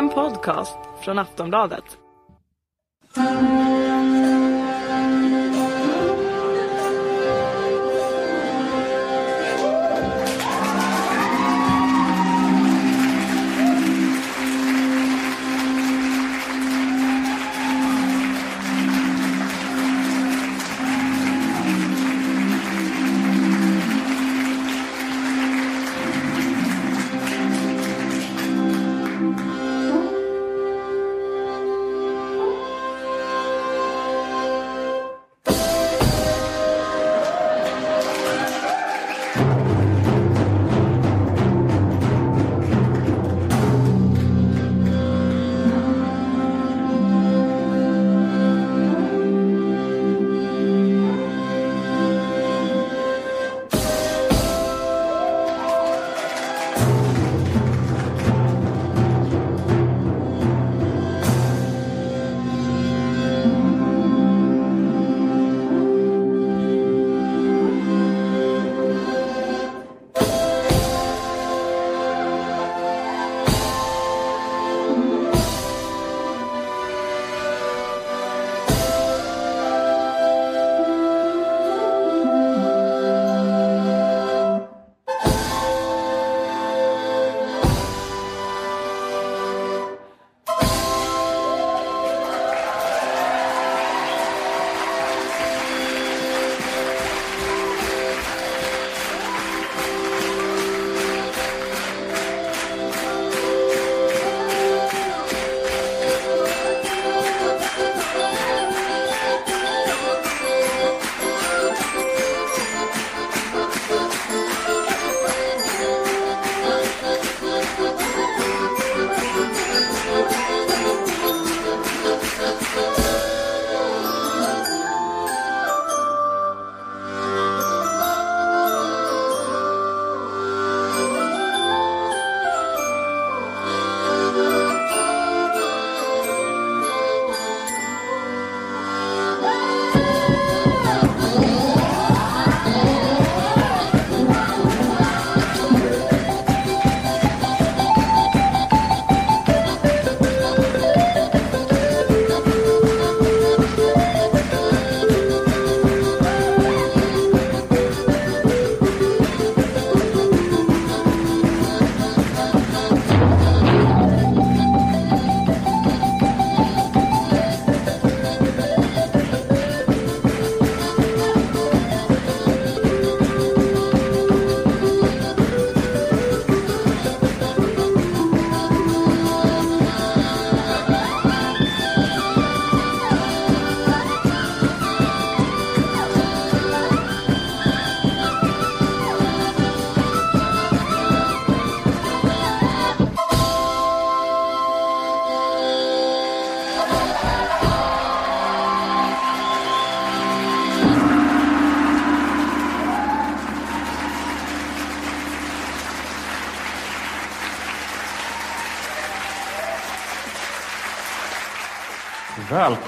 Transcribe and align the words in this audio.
En 0.00 0.08
podcast 0.08 0.78
från 1.00 1.18
Aftonbladet. 1.18 1.84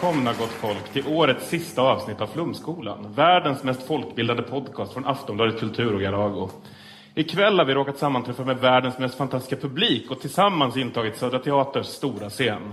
Välkomna 0.02 0.32
gott 0.32 0.50
folk 0.50 0.92
till 0.92 1.06
årets 1.06 1.48
sista 1.48 1.82
avsnitt 1.82 2.20
av 2.20 2.26
Flumskolan. 2.26 3.12
Världens 3.14 3.62
mest 3.62 3.86
folkbildade 3.86 4.42
podcast 4.42 4.92
från 4.92 5.06
Aftonbladet 5.06 5.60
Kultur 5.60 5.94
och 5.94 6.00
Garago. 6.00 6.50
Ikväll 7.14 7.58
har 7.58 7.64
vi 7.64 7.74
råkat 7.74 7.98
sammanträffa 7.98 8.44
med 8.44 8.58
världens 8.58 8.98
mest 8.98 9.14
fantastiska 9.14 9.56
publik 9.56 10.10
och 10.10 10.20
tillsammans 10.20 10.76
intagit 10.76 11.16
Södra 11.16 11.38
Teaters 11.38 11.86
stora 11.86 12.30
scen. 12.30 12.72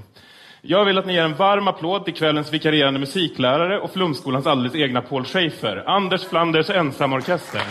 Jag 0.61 0.85
vill 0.85 0.97
att 0.97 1.05
ni 1.05 1.13
ger 1.13 1.23
en 1.23 1.35
varm 1.35 1.67
applåd 1.67 2.05
till 2.05 2.13
kvällens 2.13 2.53
vikarierande 2.53 2.99
musiklärare 2.99 3.79
och 3.79 3.91
Flumskolans 3.91 4.47
alldeles 4.47 4.75
egna 4.75 5.01
Paul 5.01 5.25
Schäfer, 5.25 5.83
Anders 5.87 6.23
Flanders 6.23 6.69
ensamorkester. 6.69 7.61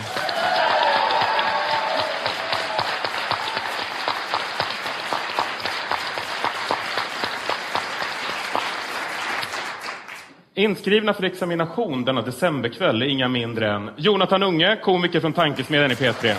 Inskrivna 10.59 11.13
för 11.13 11.23
examination 11.23 12.05
denna 12.05 12.21
decemberkväll 12.21 13.01
är 13.01 13.05
inga 13.05 13.27
mindre 13.27 13.71
än 13.71 13.89
Jonathan 13.97 14.43
Unge, 14.43 14.75
komiker 14.75 15.19
från 15.19 15.33
Tankesmedjan 15.33 15.91
i 15.91 15.93
P3. 15.93 16.35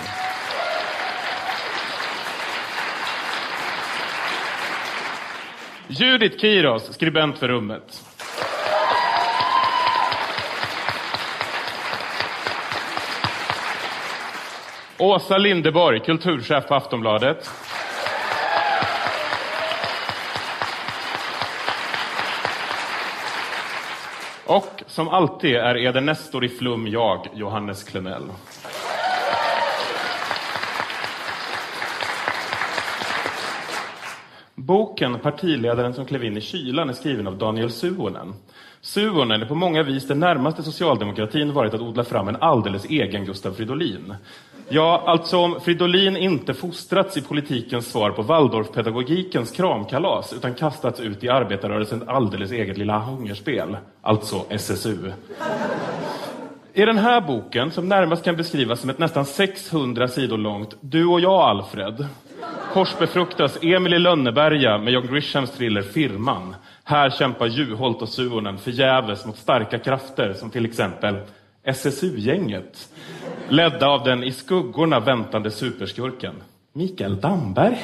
Judith 5.88 6.38
Kiros, 6.38 6.94
skribent 6.94 7.38
för 7.38 7.48
Rummet. 7.48 8.04
Åsa 14.98 15.38
Lindeborg, 15.38 16.00
kulturchef 16.00 16.68
på 16.68 16.74
Aftonbladet. 16.74 17.50
Och 24.50 24.82
som 24.86 25.08
alltid 25.08 25.56
är 25.56 25.76
Eder 25.76 26.00
Nestor 26.00 26.44
i 26.44 26.48
Flum 26.48 26.86
jag, 26.86 27.28
Johannes 27.34 27.84
Klenell. 27.84 28.22
Boken 34.54 35.18
Partiledaren 35.18 35.94
som 35.94 36.06
klev 36.06 36.24
in 36.24 36.36
i 36.36 36.40
kylan 36.40 36.88
är 36.88 36.92
skriven 36.92 37.26
av 37.26 37.38
Daniel 37.38 37.70
Suhonen. 37.70 38.34
Suonen 38.80 39.42
är 39.42 39.46
på 39.46 39.54
många 39.54 39.82
vis 39.82 40.08
det 40.08 40.14
närmaste 40.14 40.62
socialdemokratin 40.62 41.52
varit 41.52 41.74
att 41.74 41.80
odla 41.80 42.04
fram 42.04 42.28
en 42.28 42.36
alldeles 42.36 42.84
egen 42.84 43.24
Gustav 43.24 43.52
Fridolin. 43.52 44.14
Ja, 44.72 45.02
alltså 45.06 45.38
om 45.38 45.60
Fridolin 45.60 46.16
inte 46.16 46.54
fostrats 46.54 47.16
i 47.16 47.22
politikens 47.22 47.90
svar 47.90 48.10
på 48.10 48.22
Waldorfpedagogikens 48.22 49.50
kramkalas 49.50 50.32
utan 50.32 50.54
kastats 50.54 51.00
ut 51.00 51.24
i 51.24 51.28
arbetarrörelsens 51.28 52.02
alldeles 52.06 52.52
eget 52.52 52.78
lilla 52.78 52.98
hungerspel, 52.98 53.76
alltså 54.02 54.44
SSU. 54.48 55.12
I 56.72 56.84
den 56.84 56.98
här 56.98 57.20
boken, 57.20 57.70
som 57.70 57.88
närmast 57.88 58.24
kan 58.24 58.36
beskrivas 58.36 58.80
som 58.80 58.90
ett 58.90 58.98
nästan 58.98 59.24
600 59.24 60.08
sidor 60.08 60.38
långt 60.38 60.76
Du 60.80 61.06
och 61.06 61.20
jag, 61.20 61.40
Alfred, 61.40 62.06
korsbefruktas 62.72 63.58
Emil 63.62 63.94
i 63.94 63.98
Lönneberga 63.98 64.78
med 64.78 64.92
John 64.92 65.06
Grishams 65.06 65.50
thriller 65.50 65.82
Firman. 65.82 66.54
Här 66.84 67.10
kämpar 67.10 67.46
Juholt 67.46 68.02
och 68.02 68.08
Suonen 68.08 68.58
förgäves 68.58 69.26
mot 69.26 69.36
starka 69.36 69.78
krafter 69.78 70.32
som 70.32 70.50
till 70.50 70.64
exempel 70.64 71.16
SSU-gänget, 71.72 72.88
ledda 73.48 73.88
av 73.88 74.04
den 74.04 74.24
i 74.24 74.32
skuggorna 74.32 75.00
väntande 75.00 75.50
superskurken 75.50 76.34
Mikael 76.72 77.20
Damberg. 77.20 77.78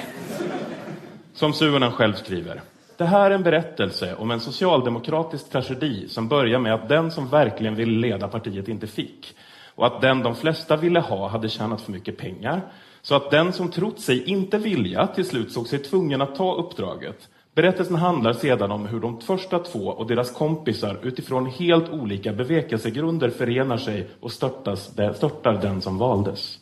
Som 1.34 1.52
Suhonen 1.52 1.92
själv 1.92 2.14
skriver. 2.14 2.62
Det 2.96 3.04
här 3.04 3.30
är 3.30 3.34
en 3.34 3.42
berättelse 3.42 4.14
om 4.14 4.30
en 4.30 4.40
socialdemokratisk 4.40 5.50
tragedi 5.50 6.08
som 6.08 6.28
börjar 6.28 6.58
med 6.58 6.74
att 6.74 6.88
den 6.88 7.10
som 7.10 7.28
verkligen 7.28 7.74
ville 7.74 8.08
leda 8.08 8.28
partiet 8.28 8.68
inte 8.68 8.86
fick. 8.86 9.36
Och 9.74 9.86
att 9.86 10.00
den 10.00 10.22
de 10.22 10.34
flesta 10.34 10.76
ville 10.76 11.00
ha 11.00 11.28
hade 11.28 11.48
tjänat 11.48 11.80
för 11.80 11.92
mycket 11.92 12.16
pengar. 12.16 12.60
Så 13.02 13.14
att 13.14 13.30
den 13.30 13.52
som 13.52 13.70
trott 13.70 14.00
sig 14.00 14.24
inte 14.24 14.58
vilja 14.58 15.06
till 15.06 15.26
slut 15.26 15.52
såg 15.52 15.68
sig 15.68 15.78
tvungen 15.78 16.22
att 16.22 16.36
ta 16.36 16.54
uppdraget. 16.54 17.28
Berättelsen 17.56 17.96
handlar 17.96 18.32
sedan 18.32 18.70
om 18.70 18.86
hur 18.86 19.00
de 19.00 19.20
första 19.20 19.58
två 19.58 19.86
och 19.86 20.06
deras 20.06 20.30
kompisar 20.30 20.98
utifrån 21.02 21.46
helt 21.46 21.88
olika 21.88 22.32
bevekelsegrunder 22.32 23.30
förenar 23.30 23.76
sig 23.76 24.08
och 24.20 24.32
störtas, 24.32 24.90
störtar 25.16 25.58
den 25.62 25.82
som 25.82 25.98
valdes. 25.98 26.58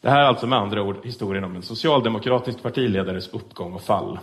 Det 0.00 0.10
här 0.10 0.20
är 0.20 0.24
alltså 0.24 0.46
med 0.46 0.58
andra 0.58 0.82
ord 0.82 0.96
historien 1.04 1.44
om 1.44 1.56
en 1.56 1.62
socialdemokratisk 1.62 2.62
partiledares 2.62 3.28
uppgång 3.28 3.72
och 3.72 3.82
fall. 3.82 4.18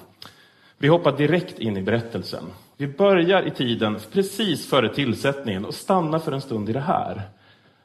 Vi 0.78 0.88
hoppar 0.88 1.18
direkt 1.18 1.60
in 1.60 1.78
i 1.78 1.82
berättelsen. 1.82 2.44
Vi 2.78 2.88
börjar 2.88 3.48
i 3.48 3.52
tiden 3.52 4.00
precis 4.12 4.70
före 4.70 4.94
tillsättningen 4.94 5.66
och 5.66 5.74
stannar 5.74 6.20
för 6.20 6.32
en 6.32 6.42
stund 6.42 6.70
i 6.70 6.74
det 6.74 6.80
här. 6.80 7.22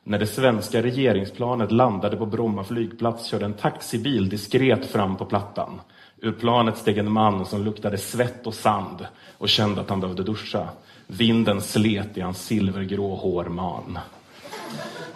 När 0.05 0.19
det 0.19 0.27
svenska 0.27 0.83
regeringsplanet 0.83 1.73
landade 1.73 2.17
på 2.17 2.27
Bromma 2.27 2.65
flygplats 2.65 3.27
körde 3.27 3.45
en 3.45 3.55
taxibil 3.55 4.29
diskret 4.29 4.87
fram 4.87 5.17
på 5.17 5.25
plattan. 5.25 5.81
Ur 6.27 6.33
planet 6.33 6.77
steg 6.77 6.99
en 6.99 7.13
man 7.13 7.47
som 7.47 7.65
luktade 7.65 7.99
svett 7.99 8.47
och 8.47 8.55
sand 8.55 9.07
och 9.39 9.49
kände 9.49 9.81
att 9.81 9.91
han 9.91 10.01
behövde 10.01 10.23
duscha. 10.23 10.69
Vinden 11.07 11.61
slet 11.61 12.19
i 12.19 12.21
hans 12.21 12.47
silvergrå 12.47 13.15
hårman. 13.15 13.99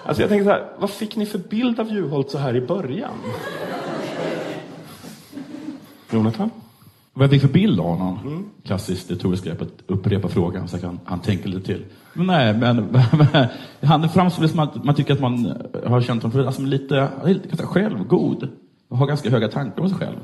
Alltså 0.04 0.22
jag 0.22 0.28
tänker 0.30 0.44
så 0.44 0.50
här, 0.50 0.72
vad 0.78 0.90
fick 0.90 1.16
ni 1.16 1.26
för 1.26 1.38
bild 1.38 1.80
av 1.80 1.92
Juholt 1.92 2.30
så 2.30 2.38
här 2.38 2.56
i 2.56 2.60
början? 2.60 3.12
Jonathan? 6.10 6.50
Vad 7.12 7.24
jag 7.24 7.30
fick 7.30 7.42
för 7.42 7.48
bild 7.48 7.80
av 7.80 7.86
honom? 7.86 8.18
Mm. 8.26 8.44
Klassiskt 8.64 9.10
retoriskt 9.10 9.46
grepp 9.46 9.62
att 9.62 9.82
upprepa 9.86 10.28
frågan 10.28 10.68
så 10.68 10.78
kan 10.78 11.00
han 11.04 11.20
tänka 11.20 11.48
lite 11.48 11.66
till. 11.66 11.84
Men 12.12 12.26
nej, 12.26 12.54
men 12.54 12.98
han 13.88 14.08
framstår 14.08 14.46
som 14.46 14.58
att 14.60 14.84
man 14.84 14.94
tycker 14.94 15.14
att 15.14 15.20
man 15.20 15.56
har 15.86 16.00
känt 16.00 16.22
honom 16.22 16.32
för 16.32 16.46
alltså, 16.46 16.62
lite, 16.62 17.08
lite 17.24 17.66
självgod. 17.66 18.48
Och 18.88 18.98
har 18.98 19.06
ganska 19.06 19.30
höga 19.30 19.48
tankar 19.48 19.82
om 19.82 19.88
sig 19.88 19.98
själv. 19.98 20.18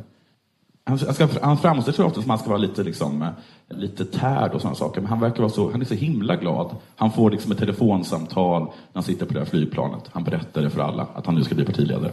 Han, 0.88 0.99
ska, 0.99 1.29
han 1.43 1.59
framställs 1.59 1.99
ofta 1.99 2.23
som 2.23 2.23
att 2.23 2.29
han 2.29 2.38
ska 2.38 2.49
vara 2.49 2.59
lite, 2.59 2.83
liksom, 2.83 3.27
lite 3.69 4.05
tärd 4.05 4.53
och 4.53 4.61
sådana 4.61 4.77
saker, 4.77 5.00
men 5.00 5.11
han 5.11 5.21
verkar 5.21 5.38
vara 5.38 5.49
så, 5.49 5.71
han 5.71 5.81
är 5.81 5.85
så 5.85 5.94
himla 5.94 6.37
glad. 6.37 6.77
Han 6.97 7.12
får 7.12 7.31
liksom 7.31 7.53
ett 7.53 7.59
telefonsamtal 7.59 8.62
när 8.62 8.71
han 8.94 9.03
sitter 9.03 9.27
på 9.27 9.33
det 9.33 9.38
här 9.38 9.47
flygplanet. 9.47 10.05
Han 10.12 10.25
berättar 10.25 10.62
det 10.62 10.71
för 10.71 10.81
alla, 10.81 11.06
att 11.15 11.27
han 11.27 11.35
nu 11.35 11.44
ska 11.44 11.55
bli 11.55 11.65
partiledare. 11.65 12.12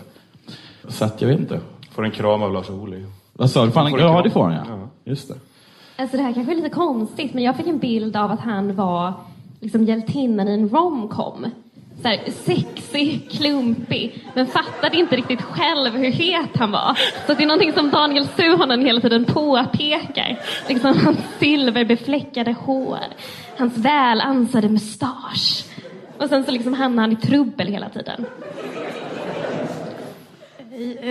Så 0.87 1.05
att 1.05 1.21
jag 1.21 1.29
vet 1.29 1.39
inte. 1.39 1.59
Får 1.91 2.05
en 2.05 2.11
kram 2.11 2.43
av 2.43 2.53
Lars 2.53 2.69
Ohly. 2.69 3.05
Vad 3.33 3.49
sa 3.49 3.65
du? 3.65 3.71
Ja, 3.99 4.21
det 4.21 4.29
får 4.29 4.43
han 4.43 4.53
ja. 4.53 4.63
ja. 4.67 4.89
Just 5.03 5.27
det. 5.27 5.35
Alltså 5.95 6.17
det 6.17 6.23
här 6.23 6.33
kanske 6.33 6.53
är 6.53 6.55
lite 6.55 6.69
konstigt, 6.69 7.33
men 7.33 7.43
jag 7.43 7.57
fick 7.57 7.67
en 7.67 7.79
bild 7.79 8.15
av 8.15 8.31
att 8.31 8.39
han 8.39 8.75
var 8.75 9.13
liksom 9.59 9.83
hjältinnan 9.83 10.47
i 10.47 10.53
en 10.53 10.69
romcom. 10.69 11.45
Så 12.03 12.09
här, 12.09 12.19
sexig, 12.31 13.31
klumpig, 13.31 14.23
men 14.33 14.47
fattade 14.47 14.97
inte 14.97 15.15
riktigt 15.15 15.41
själv 15.41 15.93
hur 15.93 16.11
het 16.11 16.57
han 16.57 16.71
var. 16.71 16.97
Så 17.27 17.33
det 17.33 17.43
är 17.43 17.47
någonting 17.47 17.73
som 17.73 17.89
Daniel 17.89 18.27
Suhonen 18.27 18.85
hela 18.85 19.01
tiden 19.01 19.25
påpekar. 19.25 20.39
Liksom 20.69 20.97
hans 20.97 21.19
silverbefläckade 21.39 22.51
hår, 22.51 22.99
hans 23.57 23.77
välansade 23.77 24.69
mustasch. 24.69 25.65
Och 26.17 26.29
sen 26.29 26.43
så 26.43 26.51
liksom 26.51 26.73
hamnar 26.73 27.03
han 27.03 27.11
i 27.11 27.15
trubbel 27.15 27.67
hela 27.67 27.89
tiden. 27.89 28.25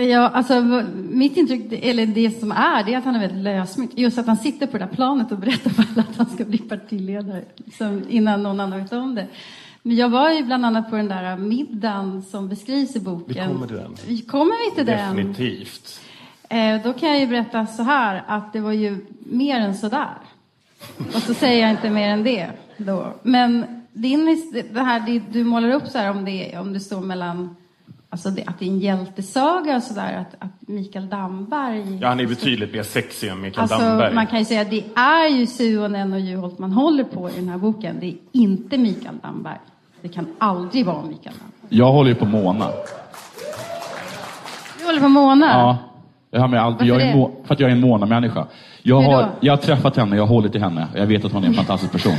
Ja, 0.09 0.29
alltså, 0.29 0.61
mitt 0.95 1.37
intryck, 1.37 1.83
eller 1.83 2.05
det 2.05 2.39
som 2.39 2.51
är, 2.51 2.83
det 2.83 2.93
är 2.93 2.97
att 2.97 3.05
han 3.05 3.15
är 3.15 3.19
väldigt 3.19 3.43
lösmynt. 3.43 3.91
Just 3.95 4.17
att 4.17 4.27
han 4.27 4.37
sitter 4.37 4.67
på 4.67 4.77
det 4.77 4.85
där 4.85 4.95
planet 4.95 5.31
och 5.31 5.37
berättar 5.37 5.69
för 5.69 5.83
alla 5.93 6.01
att 6.09 6.17
han 6.17 6.29
ska 6.29 6.45
bli 6.45 6.57
partiledare, 6.57 7.43
liksom, 7.55 8.03
innan 8.09 8.43
någon 8.43 8.59
annan 8.59 8.79
vet 8.79 8.93
om 8.93 9.15
det. 9.15 9.27
Men 9.85 9.95
jag 9.95 10.09
var 10.09 10.31
ju 10.31 10.43
bland 10.43 10.65
annat 10.65 10.89
på 10.89 10.95
den 10.95 11.07
där 11.07 11.37
middagen 11.37 12.21
som 12.21 12.49
beskrivs 12.49 12.95
i 12.95 12.99
boken. 12.99 13.27
Vi 13.27 13.53
kommer 13.53 13.67
till 13.67 13.75
den. 13.75 13.95
Vi 14.07 14.21
kommer 14.21 14.69
vi 14.69 14.75
till 14.75 14.85
den? 14.85 15.15
Definitivt. 15.15 15.99
Eh, 16.49 16.83
då 16.83 16.93
kan 16.93 17.09
jag 17.09 17.19
ju 17.19 17.27
berätta 17.27 17.65
så 17.65 17.83
här, 17.83 18.23
att 18.27 18.53
det 18.53 18.59
var 18.59 18.71
ju 18.71 19.05
mer 19.19 19.59
än 19.59 19.75
så 19.75 19.89
där. 19.89 20.17
Och 21.15 21.21
så 21.21 21.33
säger 21.33 21.61
jag 21.61 21.71
inte 21.71 21.89
mer 21.89 22.09
än 22.09 22.23
det 22.23 22.49
då. 22.77 23.13
Men 23.23 23.65
din, 23.93 24.51
det 24.73 24.81
här 24.81 25.21
du 25.31 25.43
målar 25.43 25.69
upp 25.69 25.87
så 25.87 25.97
här 25.97 26.11
om 26.11 26.25
det, 26.25 26.57
om 26.57 26.73
det 26.73 26.79
står 26.79 27.01
mellan 27.01 27.55
Alltså 28.09 28.29
det, 28.29 28.43
att 28.45 28.59
det 28.59 28.65
är 28.65 28.69
en 28.69 28.79
hjältesaga 28.79 29.75
och 29.75 29.83
sådär, 29.83 30.17
att, 30.17 30.35
att 30.39 30.67
Mikael 30.67 31.09
Damberg... 31.09 31.97
Ja, 32.01 32.07
han 32.07 32.19
är 32.19 32.27
betydligt 32.27 32.73
mer 32.73 32.83
sexig 32.83 33.29
än 33.29 33.41
Mikael 33.41 33.61
alltså, 33.61 33.77
Damberg. 33.77 34.13
Man 34.13 34.27
kan 34.27 34.39
ju 34.39 34.45
säga 34.45 34.61
att 34.61 34.69
det 34.69 34.83
är 34.95 35.27
ju 35.27 35.47
Suonen 35.47 36.13
och 36.13 36.19
Juholt 36.19 36.59
man 36.59 36.71
håller 36.71 37.03
på 37.03 37.29
i 37.29 37.33
den 37.35 37.49
här 37.49 37.57
boken. 37.57 37.99
Det 37.99 38.05
är 38.05 38.15
inte 38.31 38.77
Mikael 38.77 39.17
Damberg. 39.21 39.57
Det 40.03 40.09
kan 40.09 40.27
aldrig 40.39 40.85
vara 40.85 41.01
Mikael. 41.01 41.35
Jag 41.69 41.91
håller 41.91 42.09
ju 42.09 42.15
på 42.15 42.25
Mona. 42.25 42.67
Du 44.79 44.85
håller 44.85 44.99
på 44.99 45.07
Mona? 45.07 45.45
Ja. 45.45 45.77
Jag 46.31 46.39
har 46.39 46.47
med 46.47 46.61
allt. 46.61 46.81
Jag 46.81 47.01
är 47.01 47.15
må, 47.15 47.31
för 47.45 47.53
att 47.53 47.59
jag 47.59 47.69
är 47.69 47.73
en 47.73 47.81
Mona-människa. 47.81 48.47
Jag 48.81 49.01
har, 49.01 49.29
jag 49.39 49.53
har 49.53 49.57
träffat 49.57 49.97
henne, 49.97 50.15
jag 50.15 50.23
har 50.23 50.27
hållit 50.27 50.55
i 50.55 50.59
henne. 50.59 50.87
Jag 50.95 51.05
vet 51.05 51.25
att 51.25 51.31
hon 51.31 51.43
är 51.43 51.47
en 51.47 51.53
fantastisk 51.53 51.91
person. 51.91 52.13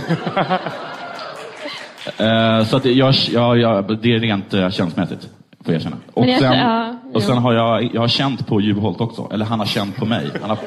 uh, 2.21 2.65
så 2.67 2.77
att 2.77 2.85
jag, 2.85 3.15
jag, 3.33 3.59
jag, 3.59 3.99
det 4.03 4.15
är 4.15 4.21
rent 4.21 4.55
uh, 4.55 4.71
känslomässigt 4.71 5.29
får 5.65 5.75
jag 5.75 5.81
erkänna. 5.81 5.97
Och, 6.15 6.27
jag, 6.27 6.39
sen, 6.39 6.59
ja, 6.59 6.97
och 7.15 7.23
sen 7.23 7.39
har 7.39 7.53
jag, 7.53 7.95
jag 7.95 8.01
har 8.01 8.09
känt 8.09 8.47
på 8.47 8.61
Juholt 8.61 9.01
också. 9.01 9.29
Eller 9.33 9.45
han 9.45 9.59
har 9.59 9.67
känt 9.67 9.97
på 9.97 10.07
mig. 10.07 10.31
Han 10.41 10.51
har, 10.51 10.59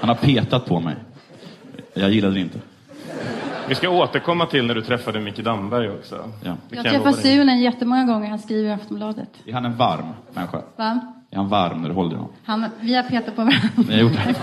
han 0.00 0.08
har 0.08 0.16
petat 0.16 0.66
på 0.66 0.80
mig. 0.80 0.94
Jag 1.94 2.10
gillade 2.10 2.34
det 2.34 2.40
inte. 2.40 2.58
Vi 3.68 3.74
ska 3.74 3.88
återkomma 3.90 4.46
till 4.46 4.66
när 4.66 4.74
du 4.74 4.82
träffade 4.82 5.20
Micke 5.20 5.38
Damberg 5.38 5.90
också. 5.90 6.16
Ja. 6.44 6.56
Jag 6.70 6.84
träffar 6.84 7.12
Sunen 7.12 7.60
jättemånga 7.60 8.04
gånger. 8.04 8.28
Han 8.30 8.38
skriver 8.38 8.70
i 8.70 8.72
Aftonbladet. 8.72 9.28
Är 9.46 9.52
han 9.52 9.64
en 9.64 9.76
varm 9.76 10.06
människa? 10.32 10.62
Va? 10.76 11.00
Är 11.30 11.36
han 11.36 11.48
varm 11.48 11.82
när 11.82 11.88
du 11.88 11.94
håller 11.94 12.16
honom? 12.16 12.32
Han, 12.44 12.66
vi 12.80 12.94
har 12.94 13.02
petat 13.02 13.36
på 13.36 13.42
varandra. 13.42 13.68
Ni 13.88 13.94
har 13.94 14.00
gjort 14.00 14.12
det? 14.12 14.34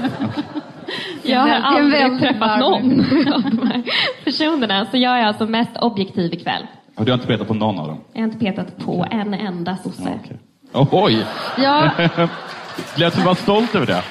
Jag 1.30 1.40
har 1.40 1.50
aldrig 1.50 2.20
träffat 2.20 2.60
någon 2.60 3.00
av 3.34 3.42
de 3.42 3.68
här 3.68 3.84
personerna. 4.24 4.86
Så 4.92 4.98
jag 4.98 5.20
är 5.20 5.26
alltså 5.26 5.46
mest 5.46 5.78
objektiv 5.78 6.34
ikväll. 6.34 6.68
Och 6.96 7.06
du 7.06 7.12
har 7.12 7.18
inte 7.18 7.28
petat 7.28 7.48
på 7.48 7.54
någon 7.54 7.80
av 7.80 7.88
dem? 7.88 7.98
Jag 8.14 8.22
har 8.22 8.26
inte 8.28 8.40
petat 8.40 8.78
på 8.78 9.06
en 9.12 9.34
enda 9.34 9.78
sosse. 9.78 10.02
Okay. 10.24 10.38
Oh, 10.74 10.88
oj! 10.92 11.26
Ja. 11.58 11.92
Lät 12.96 13.16
du 13.16 13.22
vara 13.22 13.36
stolt 13.36 13.76
över 13.76 13.86
det? 13.86 14.04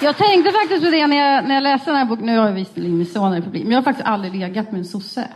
Jag 0.00 0.16
tänkte 0.16 0.52
faktiskt 0.52 0.84
på 0.84 0.90
det 0.90 1.06
när 1.06 1.16
jag, 1.16 1.44
när 1.44 1.54
jag 1.54 1.62
läste 1.62 1.90
den 1.90 1.96
här 1.96 2.04
boken. 2.04 2.26
Nu 2.26 2.38
har 2.38 2.46
jag 2.46 2.54
visserligen 2.54 2.98
min 2.98 3.06
son 3.06 3.36
i 3.36 3.42
publik, 3.42 3.62
men 3.62 3.72
jag 3.72 3.78
har 3.78 3.84
faktiskt 3.84 4.08
aldrig 4.08 4.34
legat 4.34 4.72
med 4.72 4.78
en 4.78 4.84
sosse. 4.84 5.28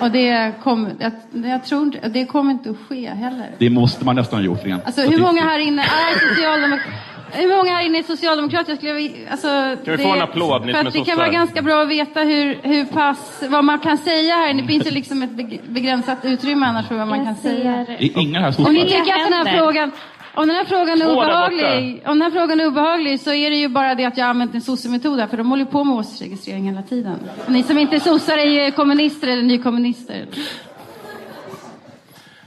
Och 0.00 0.10
det, 0.10 0.52
kom, 0.62 0.88
jag, 0.98 1.12
jag 1.44 1.64
tror 1.64 2.08
det 2.08 2.24
kommer 2.26 2.52
inte 2.52 2.70
att 2.70 2.76
ske 2.88 3.08
heller. 3.08 3.50
Det 3.58 3.70
måste 3.70 4.04
man 4.04 4.16
nästan 4.16 4.38
ha 4.38 4.46
gjort 4.46 4.64
rent 4.64 4.86
Alltså 4.86 5.02
hur 5.02 5.18
många 5.18 5.42
här 5.42 5.58
inne 5.58 5.82
är 5.82 6.28
socialdemokrater? 6.28 6.92
Hur 7.32 7.56
många 7.56 7.70
här 7.70 7.86
inne 7.86 7.98
är 7.98 8.02
socialdemokrater? 8.02 8.70
Jag 8.72 8.78
skulle, 8.78 9.10
alltså, 9.30 9.48
kan 9.48 9.78
vi 9.84 9.96
det, 9.96 9.98
få 9.98 10.14
en 10.14 10.22
applåd? 10.22 10.66
Ni 10.66 10.72
för 10.72 10.84
att 10.84 10.92
det 10.92 11.04
kan 11.04 11.18
vara 11.18 11.28
ganska 11.28 11.62
bra 11.62 11.82
att 11.82 11.88
veta 11.88 12.20
hur, 12.20 12.58
hur 12.62 12.84
pass, 12.84 13.42
vad 13.48 13.64
man 13.64 13.78
kan 13.78 13.98
säga 13.98 14.34
här. 14.34 14.54
Det 14.54 14.66
finns 14.66 14.86
ju 14.86 14.90
liksom 14.90 15.22
ett 15.22 15.30
begränsat 15.68 16.18
utrymme 16.22 16.66
annars 16.66 16.88
för 16.88 16.94
vad 16.94 17.08
man 17.08 17.24
kan 17.24 17.34
säga. 17.34 17.86
Ingen 17.98 18.42
här 18.42 18.66
Om 18.66 18.74
ni 18.74 18.82
tycker 18.82 19.12
att 19.12 19.30
den 19.30 19.46
här 19.46 19.58
frågan 19.58 19.92
om 20.38 20.48
den 20.48 20.56
här 20.56 20.64
frågan 20.64 21.02
är 21.02 21.12
obehaglig, 21.12 22.02
om 22.06 22.18
den 22.18 22.22
här 22.22 22.30
frågan 22.30 22.60
är 22.60 22.66
obehaglig 22.66 23.20
så 23.20 23.32
är 23.32 23.50
det 23.50 23.56
ju 23.56 23.68
bara 23.68 23.94
det 23.94 24.04
att 24.04 24.16
jag 24.16 24.24
har 24.24 24.30
använt 24.30 24.54
en 24.54 24.60
sossemetod 24.60 25.30
för 25.30 25.36
de 25.36 25.50
håller 25.50 25.64
på 25.64 25.84
med 25.84 25.96
åsiktsregistrering 25.96 26.64
hela 26.64 26.82
tiden. 26.82 27.18
Och 27.46 27.52
ni 27.52 27.62
som 27.62 27.78
inte 27.78 27.96
är 27.96 28.00
sossar 28.00 28.38
är 28.38 28.64
ju 28.66 28.70
kommunister 28.70 29.28
eller 29.28 29.42
nykommunister. 29.42 30.26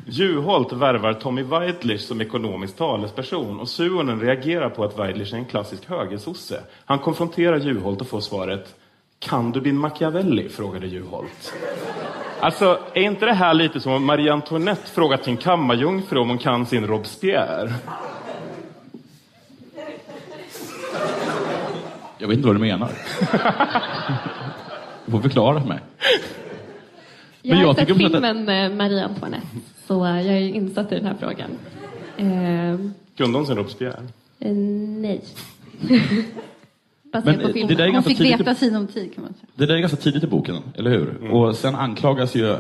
Juholt 0.06 0.74
värvar 0.74 1.14
Tommy 1.14 1.44
Weidlich 1.44 2.02
som 2.02 2.22
ekonomisk 2.22 2.78
talesperson 2.78 3.60
och 3.60 3.70
Suonen 3.70 4.20
reagerar 4.20 4.70
på 4.70 4.84
att 4.84 5.00
Weidlich 5.00 5.34
är 5.34 5.38
en 5.38 5.46
klassisk 5.46 5.90
högersosse. 5.90 6.60
Han 6.86 7.00
konfronterar 7.00 7.58
Juholt 7.58 8.02
och 8.02 8.08
får 8.08 8.20
svaret 8.20 8.76
Kan 9.20 9.52
du 9.52 9.60
din 9.60 9.78
Machiavelli? 9.78 10.50
frågade 10.50 10.88
Juholt. 10.88 11.54
Alltså, 12.42 12.80
är 12.94 13.02
inte 13.02 13.26
det 13.26 13.34
här 13.34 13.54
lite 13.54 13.80
som 13.80 13.92
om 13.92 14.06
Marie 14.06 14.34
Antoinette 14.34 14.92
frågat 14.92 15.24
sin 15.24 15.38
kammarjungfru 15.38 16.20
om 16.20 16.30
hon 16.30 16.38
kan 16.38 16.66
sin 16.66 16.88
Robespierre? 16.88 17.74
Jag 22.18 22.28
vet 22.28 22.38
inte 22.38 22.48
vad 22.48 22.56
du 22.56 22.60
menar. 22.60 22.92
Du 25.06 25.12
får 25.12 25.20
förklara 25.22 25.62
för 25.62 25.68
mig. 25.68 25.80
Jag 27.42 27.58
jag 27.62 27.68
har 27.68 27.74
sett 27.74 27.88
tycker 27.88 28.06
att- 28.06 28.12
filmen 28.12 28.50
eh, 28.50 28.70
Marie 28.78 29.06
Antoinette, 29.06 29.48
så 29.88 29.94
jag 30.06 30.26
är 30.26 30.40
insatt 30.40 30.92
i 30.92 30.96
den 30.96 31.06
här 31.06 31.16
frågan. 31.20 31.50
Eh, 32.18 32.80
Kunde 33.18 33.38
hon 33.38 33.48
sin 33.48 33.56
Robespierre? 33.56 34.00
eh, 34.40 35.20
Men, 37.12 37.40
på 37.40 37.48
filmen. 37.48 37.68
det 37.68 37.76
där 37.76 37.84
är 37.84 37.88
Hon 37.88 37.94
ganska 37.94 38.10
fick 38.10 38.18
tidigt- 38.18 38.40
veta 38.40 38.56
sin 38.56 38.76
om 38.76 38.88
tid 38.88 39.14
kan 39.16 39.24
man 39.24 39.34
säga. 39.34 39.46
Det 39.56 39.66
där 39.66 39.76
är 39.76 39.80
ganska 39.80 39.98
tidigt 39.98 40.24
i 40.24 40.28
boken, 40.28 40.56
eller 40.76 40.90
hur? 40.92 41.32
Och 41.32 41.56
sen 41.56 41.76
anklagas 41.76 42.36
ju 42.36 42.50
eh, 42.52 42.58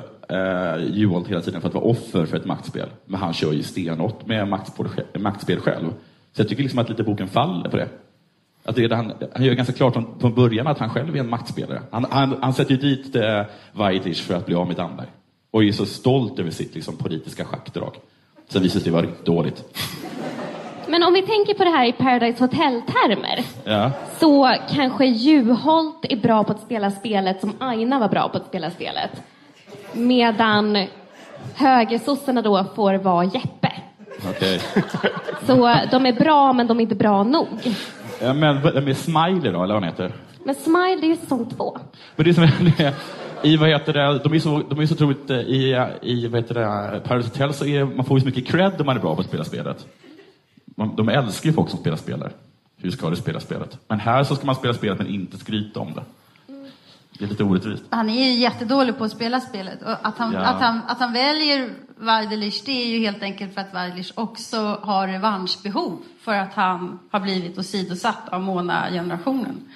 Juholt 0.94 1.28
hela 1.28 1.42
tiden 1.42 1.62
för 1.62 1.68
att 1.68 1.74
vara 1.74 1.84
offer 1.86 2.26
för 2.26 2.38
ett 2.38 2.46
maktspel. 2.46 2.90
Men 3.06 3.20
han 3.20 3.34
kör 3.34 3.52
ju 3.54 3.64
stenhårt 3.64 4.26
med 4.28 4.48
maktspel, 4.48 4.88
maktspel 5.20 5.60
själv. 5.60 5.86
Så 6.34 6.42
jag 6.42 6.50
tycker 6.50 6.64
liksom 6.64 6.80
att 6.80 6.90
lite 6.90 7.04
boken 7.04 7.28
faller 7.28 7.70
på 7.70 7.78
det. 7.78 7.88
Att 8.64 8.76
det 8.76 8.82
han, 8.96 9.14
han 9.34 9.46
gör 9.46 9.54
ganska 9.54 9.74
klart 9.74 9.94
från, 9.94 10.20
från 10.20 10.34
början 10.36 10.68
att 10.68 10.78
han 10.78 10.90
själv 10.90 11.16
är 11.16 11.20
en 11.20 11.30
maktspelare. 11.30 11.82
Han, 11.92 12.06
han, 12.10 12.36
han 12.42 12.54
sätter 12.54 12.72
ju 12.72 12.78
dit 12.78 13.16
eh, 13.16 13.44
för 14.22 14.34
att 14.36 14.46
bli 14.46 14.56
av 14.56 14.68
med 14.68 14.76
Damberg. 14.76 15.08
Och 15.52 15.64
är 15.64 15.72
så 15.72 15.86
stolt 15.86 16.40
över 16.40 16.52
sitt 16.52 16.76
liksom, 16.76 16.98
politiska 16.98 17.46
schackdrag. 17.46 17.96
Sen 18.50 18.62
visar 18.62 18.80
det 18.80 18.84
sig 18.84 18.92
vara 18.92 19.02
riktigt 19.04 19.26
dåligt. 19.26 19.64
Men 20.92 21.04
om 21.04 21.14
vi 21.14 21.22
tänker 21.22 21.54
på 21.54 21.64
det 21.64 21.70
här 21.70 21.86
i 21.86 21.92
Paradise 21.92 22.44
Hotel-termer 22.44 23.40
Ja. 23.64 23.92
så 24.20 24.56
kanske 24.70 25.06
Juholt 25.06 26.06
är 26.10 26.16
bra 26.18 26.44
på 26.44 26.52
att 26.52 26.62
spela 26.62 26.92
spelet 26.92 27.40
som 27.42 27.54
Aina 27.60 28.00
var 28.00 28.10
bra 28.10 28.30
på 28.30 28.38
att 28.38 28.46
spela 28.48 28.70
spelet. 28.72 29.12
Medan 29.94 30.86
högersossarna 31.56 32.42
då 32.42 32.66
får 32.76 32.94
vara 32.94 33.24
Jeppe. 33.26 33.72
Okej. 34.30 34.60
Så 35.48 35.76
de 35.92 36.06
är 36.06 36.14
bra 36.14 36.54
men 36.54 36.68
de 36.68 36.78
är 36.78 36.82
inte 36.82 36.96
bra 36.96 37.24
nog. 37.24 37.48
Ja, 38.22 38.34
men 38.34 38.62
vad- 38.62 38.84
med 38.84 38.98
Smiley 38.98 39.40
då, 39.52 39.64
eller 39.64 39.74
vad 39.74 39.84
han 39.84 39.84
heter? 39.84 40.12
Men 40.46 40.56
Smile, 40.56 40.98
det 41.02 41.06
är 41.08 41.10
ju 41.10 41.16
säsong 41.16 41.50
två. 41.58 41.78
Men 42.16 42.26
det 42.26 42.34
som 42.34 42.44
är, 42.78 42.94
i 43.44 43.58
vad 43.58 43.70
heter 43.70 43.94
det, 43.94 44.20
de 44.24 44.34
är 44.34 44.40
så, 44.40 44.62
de 44.70 44.80
är 44.80 44.86
så 44.86 44.94
otroligt, 44.94 45.30
eh, 45.30 45.38
i, 45.38 45.86
i 46.02 46.28
vad 46.28 46.42
heter 46.42 46.56
det, 46.56 47.00
Paradise 47.00 47.30
Hotel 47.30 47.54
så 47.54 47.66
är 47.66 47.86
man 47.86 48.06
får 48.06 48.18
ju 48.18 48.22
så 48.22 48.26
mycket 48.28 48.48
cred 48.48 48.74
om 48.80 48.86
man 48.86 48.98
är 48.98 49.02
bra 49.02 49.16
på 49.16 49.22
att 49.22 49.28
spela 49.28 49.44
spelet. 49.44 49.86
De 50.96 51.10
älskar 51.10 51.50
ju 51.50 51.54
folk 51.54 51.70
som 51.70 51.80
spelar 51.80 51.98
spelare. 51.98 52.32
Hur 52.78 52.92
ska 52.92 53.10
du 53.10 53.16
spela 53.16 53.40
spelet? 53.40 53.78
Men 53.88 54.00
här 54.00 54.24
så 54.24 54.36
ska 54.36 54.46
man 54.46 54.56
spela 54.56 54.74
spelet 54.74 54.98
men 54.98 55.08
inte 55.08 55.38
skryta 55.38 55.80
om 55.80 55.94
det. 55.94 56.04
Det 57.20 57.26
är 57.26 57.30
lite 57.30 57.44
orättvist. 57.44 57.84
Han 57.90 58.10
är 58.10 58.24
ju 58.24 58.32
jättedålig 58.40 58.98
på 58.98 59.04
att 59.04 59.12
spela 59.12 59.40
spelet. 59.42 59.82
Och 59.82 59.92
att, 60.08 60.18
han, 60.18 60.34
Ja. 60.34 60.40
att, 60.40 60.62
han, 60.62 60.82
att 60.88 61.00
han 61.00 61.14
väljer 61.14 61.70
Waidelich, 61.98 62.62
det 62.66 62.72
är 62.72 62.88
ju 62.88 63.00
helt 63.00 63.24
enkelt 63.24 63.54
för 63.54 63.62
att 63.62 63.74
Waidelich 63.74 64.12
också 64.16 64.58
har 64.84 65.08
revanschbehov 65.08 65.98
för 66.22 66.34
att 66.36 66.54
han 66.54 67.00
har 67.12 67.20
blivit 67.20 67.58
åsidosatt 67.58 68.30
av 68.30 68.42
Mona-generationen. 68.42 69.70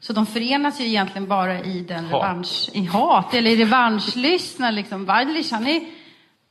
Så 0.00 0.12
de 0.12 0.26
förenas 0.26 0.80
ju 0.80 0.84
egentligen 0.84 1.28
bara 1.28 1.60
i 1.60 1.80
den 1.80 2.04
Hat. 2.04 2.12
revansch, 2.22 2.68
i 2.72 2.84
hat, 2.84 3.34
eller 3.34 3.50
i 3.50 3.56
revanschlystna. 3.56 4.70
Liksom. 4.70 5.04
Waidelich, 5.04 5.52
han, 5.52 5.66
är, 5.66 5.80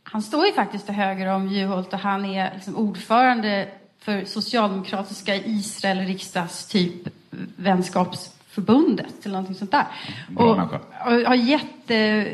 han 0.03 0.21
står 0.21 0.45
ju 0.45 0.51
faktiskt 0.51 0.85
till 0.85 0.95
höger 0.95 1.27
om 1.27 1.47
Juholt 1.47 1.93
och 1.93 1.99
han 1.99 2.25
är 2.25 2.53
liksom 2.53 2.75
ordförande 2.75 3.67
för 4.01 4.25
socialdemokratiska 4.25 5.35
Israel 5.35 5.99
riksdagstyp 5.99 7.07
vänskapsförbundet 7.55 9.25
eller 9.25 9.33
någonting 9.33 9.55
sånt 9.55 9.71
där. 9.71 9.85
Bra 10.29 10.45
och, 10.45 10.73
och 11.07 11.13
har 11.27 11.35
jätte... 11.35 12.27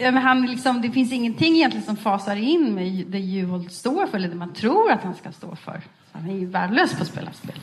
Ja, 0.00 0.10
men 0.10 0.22
han 0.22 0.46
liksom, 0.46 0.82
det 0.82 0.90
finns 0.90 1.12
ingenting 1.12 1.54
egentligen 1.54 1.86
som 1.86 1.96
fasar 1.96 2.36
in 2.36 2.74
med 2.74 3.04
det 3.08 3.18
Juholt 3.18 3.72
står 3.72 4.06
för 4.06 4.16
eller 4.16 4.28
det 4.28 4.34
man 4.34 4.52
tror 4.52 4.90
att 4.90 5.02
han 5.02 5.14
ska 5.14 5.32
stå 5.32 5.56
för. 5.56 5.80
Han 6.12 6.30
är 6.30 6.34
ju 6.34 6.46
värdelös 6.46 6.96
på 6.96 7.02
att 7.02 7.08
spela 7.08 7.32
spel. 7.32 7.54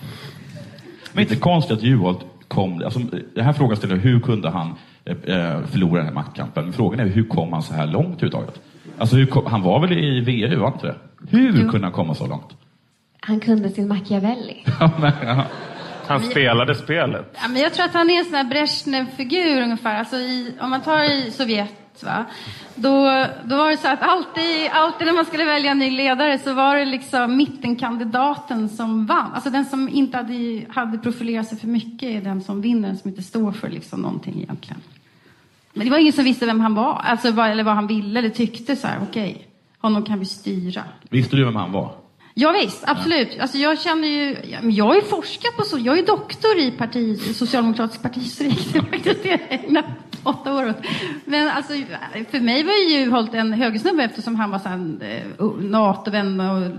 Men 1.14 1.22
inte 1.24 1.36
konstigt 1.36 1.78
att 1.78 1.84
Juholt 1.84 2.26
kom, 2.48 2.84
alltså, 2.84 3.00
den 3.36 3.46
här 3.46 3.54
frågan 3.54 3.78
ställer 3.78 3.96
hur 3.96 4.20
kunde 4.20 4.50
han 4.50 4.76
eh, 5.06 5.36
eh, 5.36 5.66
förlora 5.66 5.98
den 5.98 6.06
här 6.06 6.14
maktkampen? 6.14 6.64
Men 6.64 6.74
frågan 6.74 7.00
är 7.00 7.06
hur 7.06 7.24
kom 7.24 7.54
han 7.54 7.64
så 7.64 7.74
här 7.74 7.88
långt 7.88 8.08
överhuvudtaget? 8.08 8.62
Alltså, 8.98 9.16
hur 9.16 9.26
kom, 9.26 9.46
han 9.46 9.62
var 9.62 9.80
väl 9.80 9.92
i 9.92 10.20
VU, 10.22 10.56
var 10.56 10.66
han 10.66 10.74
inte 10.74 10.88
det? 10.88 10.98
Hur 11.38 11.64
Jo. 11.64 11.70
kunde 11.70 11.88
han 11.88 11.94
komma 11.94 12.16
så 12.16 12.28
långt? 12.28 12.56
Han 13.24 13.40
kunde 13.40 13.70
sin 13.70 13.88
Machiavelli. 13.88 14.66
Han 16.08 16.24
spelade 16.24 16.76
spelet. 16.76 17.38
Ja, 17.42 17.48
men 17.48 17.62
jag 17.62 17.74
tror 17.74 17.86
att 17.86 17.94
han 17.94 18.10
är 18.10 18.20
en 18.20 18.26
sån 18.26 18.34
här 18.34 18.44
Brezhnev-figur 18.44 19.62
ungefär. 19.62 20.00
Alltså 20.00 20.16
i, 20.16 20.54
om 20.62 20.70
man 20.70 20.82
tar 20.82 21.04
i 21.04 21.32
Sovjet, 21.32 22.04
va? 22.04 22.26
Då, 22.76 23.26
då 23.44 23.58
var 23.58 23.72
det 23.72 23.78
så 23.78 23.88
att 23.88 24.02
alltid, 24.02 24.70
alltid 24.72 25.08
när 25.08 25.14
man 25.14 25.26
skulle 25.26 25.46
välja 25.46 25.72
en 25.72 25.80
ny 25.80 25.92
ledare 25.92 26.40
så 26.40 26.54
var 26.54 26.76
det 26.76 26.86
liksom 26.86 27.38
mittenkandidaten 27.38 28.70
som 28.70 29.06
vann. 29.06 29.32
Alltså 29.34 29.50
den 29.50 29.66
som 29.66 29.90
inte 29.90 30.18
hade, 30.18 30.62
hade 30.70 30.98
profilerat 30.98 31.48
sig 31.48 31.58
för 31.58 31.68
mycket 31.68 32.10
är 32.10 32.22
den 32.22 32.42
som 32.42 32.62
vinner, 32.62 32.88
den 32.88 32.98
som 32.98 33.10
inte 33.10 33.24
står 33.24 33.52
för 33.52 33.70
liksom 33.70 34.02
någonting 34.02 34.42
egentligen. 34.42 34.82
Men 35.74 35.86
det 35.86 35.92
var 35.92 35.98
ingen 35.98 36.14
som 36.14 36.24
visste 36.24 36.46
vem 36.46 36.60
han 36.60 36.76
var, 36.76 37.02
alltså, 37.04 37.28
eller 37.28 37.64
vad 37.64 37.76
han 37.76 37.88
ville 37.88 38.20
eller 38.20 38.30
tyckte. 38.30 38.76
Så 38.76 38.88
här, 38.88 39.00
okej, 39.10 39.48
honom 39.80 40.06
kan 40.06 40.20
vi 40.20 40.26
styra. 40.26 40.84
Visste 41.10 41.36
du 41.36 41.46
vem 41.46 41.56
han 41.56 41.72
var? 41.72 42.01
Ja, 42.34 42.52
visst, 42.52 42.84
absolut. 42.88 43.40
Alltså, 43.40 43.58
jag 43.58 43.80
känner 43.80 44.08
ju, 44.08 44.38
jag 44.72 44.86
har 44.86 44.96
ju 44.96 45.02
forskat 45.02 45.58
på 45.58 45.64
så, 45.64 45.78
jag 45.80 46.00
är 46.00 46.06
doktor 46.06 46.60
i 46.60 46.72
parti, 46.72 47.36
socialdemokratisk 47.36 48.02
partihistorik. 48.02 48.74
Det 48.74 48.80
är 48.80 48.84
faktiskt 48.84 49.24
det 49.24 49.30
jag 49.30 49.42
ägnat 49.50 49.86
åtta 50.24 50.54
år 50.54 50.70
åt. 50.70 50.78
Men 51.26 51.50
alltså, 51.50 51.74
för 52.32 52.40
mig 52.40 52.64
var 52.64 52.74
ju 52.74 52.98
Juholt 52.98 53.34
en 53.34 53.54
högersnubbe 53.54 54.04
eftersom 54.04 54.36
han 54.36 54.52
var 54.52 54.60
så 54.60 54.70
här, 54.70 54.96
eh, 55.02 55.46
NATO-vän 55.60 56.40
och 56.40 56.72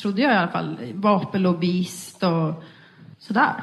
trodde 0.00 0.22
jag 0.22 0.32
i 0.32 0.36
alla 0.36 0.48
fall, 0.48 0.76
vapenlobbyist 0.94 2.22
och 2.22 2.64
sådär. 3.18 3.54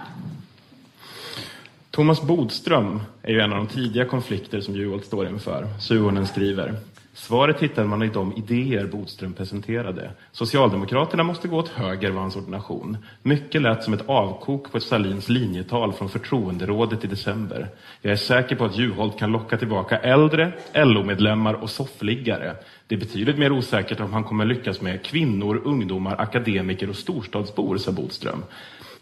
Thomas 1.91 2.21
Bodström 2.21 3.01
är 3.23 3.31
ju 3.31 3.39
en 3.39 3.53
av 3.53 3.57
de 3.57 3.67
tidiga 3.67 4.05
konflikter 4.05 4.61
som 4.61 4.75
Juholt 4.75 5.05
står 5.05 5.27
inför. 5.27 5.67
Suhonen 5.81 6.27
skriver. 6.27 6.75
Svaret 7.17 7.59
hittade 7.59 7.87
man 7.87 8.03
i 8.03 8.07
de 8.07 8.33
idéer 8.33 8.87
Bodström 8.87 9.33
presenterade. 9.33 10.11
Socialdemokraterna 10.31 11.23
måste 11.23 11.47
gå 11.47 11.57
åt 11.57 11.69
höger 11.69 12.11
var 12.11 12.21
hans 12.21 12.35
ordination. 12.35 12.97
Mycket 13.23 13.61
lät 13.61 13.83
som 13.83 13.93
ett 13.93 14.09
avkok 14.09 14.71
på 14.71 14.79
Salins 14.79 15.29
linjetal 15.29 15.93
från 15.93 16.09
förtroenderådet 16.09 17.03
i 17.03 17.07
december. 17.07 17.69
Jag 18.01 18.11
är 18.11 18.15
säker 18.15 18.55
på 18.55 18.65
att 18.65 18.77
Juholt 18.77 19.19
kan 19.19 19.31
locka 19.31 19.57
tillbaka 19.57 19.97
äldre, 19.97 20.51
LO-medlemmar 20.73 21.53
och 21.53 21.69
soffliggare. 21.69 22.55
Det 22.87 22.95
är 22.95 22.99
betydligt 22.99 23.37
mer 23.37 23.51
osäkert 23.51 23.99
om 23.99 24.13
han 24.13 24.23
kommer 24.23 24.45
lyckas 24.45 24.81
med 24.81 25.05
kvinnor, 25.05 25.61
ungdomar, 25.65 26.15
akademiker 26.21 26.89
och 26.89 26.95
storstadsbor, 26.95 27.77
sa 27.77 27.91
Bodström. 27.91 28.43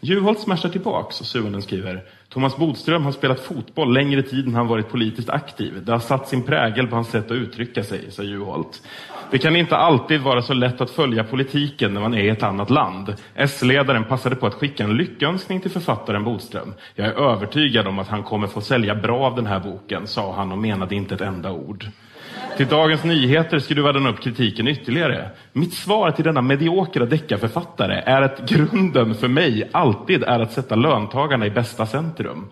Juholt 0.00 0.40
smashar 0.40 0.68
tillbaks 0.68 1.20
och 1.20 1.26
Suhonen 1.26 1.62
skriver 1.62 2.02
Thomas 2.28 2.56
Bodström 2.56 3.04
har 3.04 3.12
spelat 3.12 3.40
fotboll 3.40 3.94
längre 3.94 4.22
tid 4.22 4.46
än 4.46 4.54
han 4.54 4.66
varit 4.66 4.88
politiskt 4.88 5.30
aktiv. 5.30 5.84
Det 5.84 5.92
har 5.92 5.98
satt 5.98 6.28
sin 6.28 6.42
prägel 6.42 6.86
på 6.86 6.94
hans 6.94 7.08
sätt 7.08 7.26
att 7.26 7.36
uttrycka 7.36 7.84
sig, 7.84 8.10
sa 8.10 8.22
Juholt. 8.22 8.82
Det 9.30 9.38
kan 9.38 9.56
inte 9.56 9.76
alltid 9.76 10.20
vara 10.20 10.42
så 10.42 10.54
lätt 10.54 10.80
att 10.80 10.90
följa 10.90 11.24
politiken 11.24 11.94
när 11.94 12.00
man 12.00 12.14
är 12.14 12.22
i 12.22 12.28
ett 12.28 12.42
annat 12.42 12.70
land. 12.70 13.14
S-ledaren 13.34 14.04
passade 14.04 14.36
på 14.36 14.46
att 14.46 14.54
skicka 14.54 14.84
en 14.84 14.96
lyckönskning 14.96 15.60
till 15.60 15.70
författaren 15.70 16.24
Bodström. 16.24 16.74
Jag 16.94 17.06
är 17.06 17.12
övertygad 17.12 17.86
om 17.86 17.98
att 17.98 18.08
han 18.08 18.22
kommer 18.22 18.46
få 18.46 18.60
sälja 18.60 18.94
bra 18.94 19.26
av 19.26 19.36
den 19.36 19.46
här 19.46 19.60
boken, 19.60 20.06
sa 20.06 20.34
han 20.34 20.52
och 20.52 20.58
menade 20.58 20.94
inte 20.94 21.14
ett 21.14 21.20
enda 21.20 21.52
ord. 21.52 21.86
Till 22.56 22.66
Dagens 22.66 23.04
Nyheter 23.04 23.58
skruvade 23.58 23.98
han 23.98 24.08
upp 24.08 24.20
kritiken 24.20 24.68
ytterligare. 24.68 25.30
Mitt 25.52 25.74
svar 25.74 26.10
till 26.10 26.24
denna 26.24 26.40
mediokra 26.40 27.06
deckarförfattare 27.06 28.02
är 28.06 28.22
att 28.22 28.48
grunden 28.48 29.14
för 29.14 29.28
mig 29.28 29.68
alltid 29.72 30.22
är 30.22 30.40
att 30.40 30.52
sätta 30.52 30.74
löntagarna 30.74 31.46
i 31.46 31.50
bästa 31.50 31.86
centrum. 31.86 32.48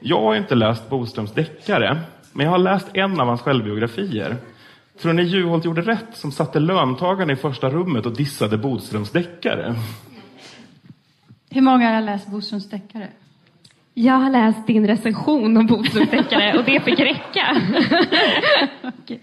Jag 0.00 0.20
har 0.20 0.34
inte 0.34 0.54
läst 0.54 0.90
Boströms 0.90 1.32
deckare, 1.32 2.00
men 2.32 2.46
jag 2.46 2.50
har 2.50 2.58
läst 2.58 2.86
en 2.94 3.20
av 3.20 3.26
hans 3.26 3.40
självbiografier. 3.40 4.36
Tror 5.02 5.12
ni 5.12 5.22
Juholt 5.22 5.64
gjorde 5.64 5.82
rätt 5.82 6.16
som 6.16 6.32
satte 6.32 6.60
löntagarna 6.60 7.32
i 7.32 7.36
första 7.36 7.70
rummet 7.70 8.06
och 8.06 8.16
dissade 8.16 8.58
Bodströms 8.58 9.10
deckare? 9.10 9.74
Hur 11.50 11.62
många 11.62 11.94
har 11.94 12.00
läst 12.00 12.26
Boströms 12.26 12.70
deckare? 12.70 13.08
Jag 13.94 14.14
har 14.14 14.30
läst 14.30 14.66
din 14.66 14.86
recension 14.86 15.56
om 15.56 15.66
Bodströms 15.66 16.10
och 16.58 16.64
det 16.64 16.84
fick 16.84 17.00
räcka. 17.00 17.62
okay. 18.98 19.18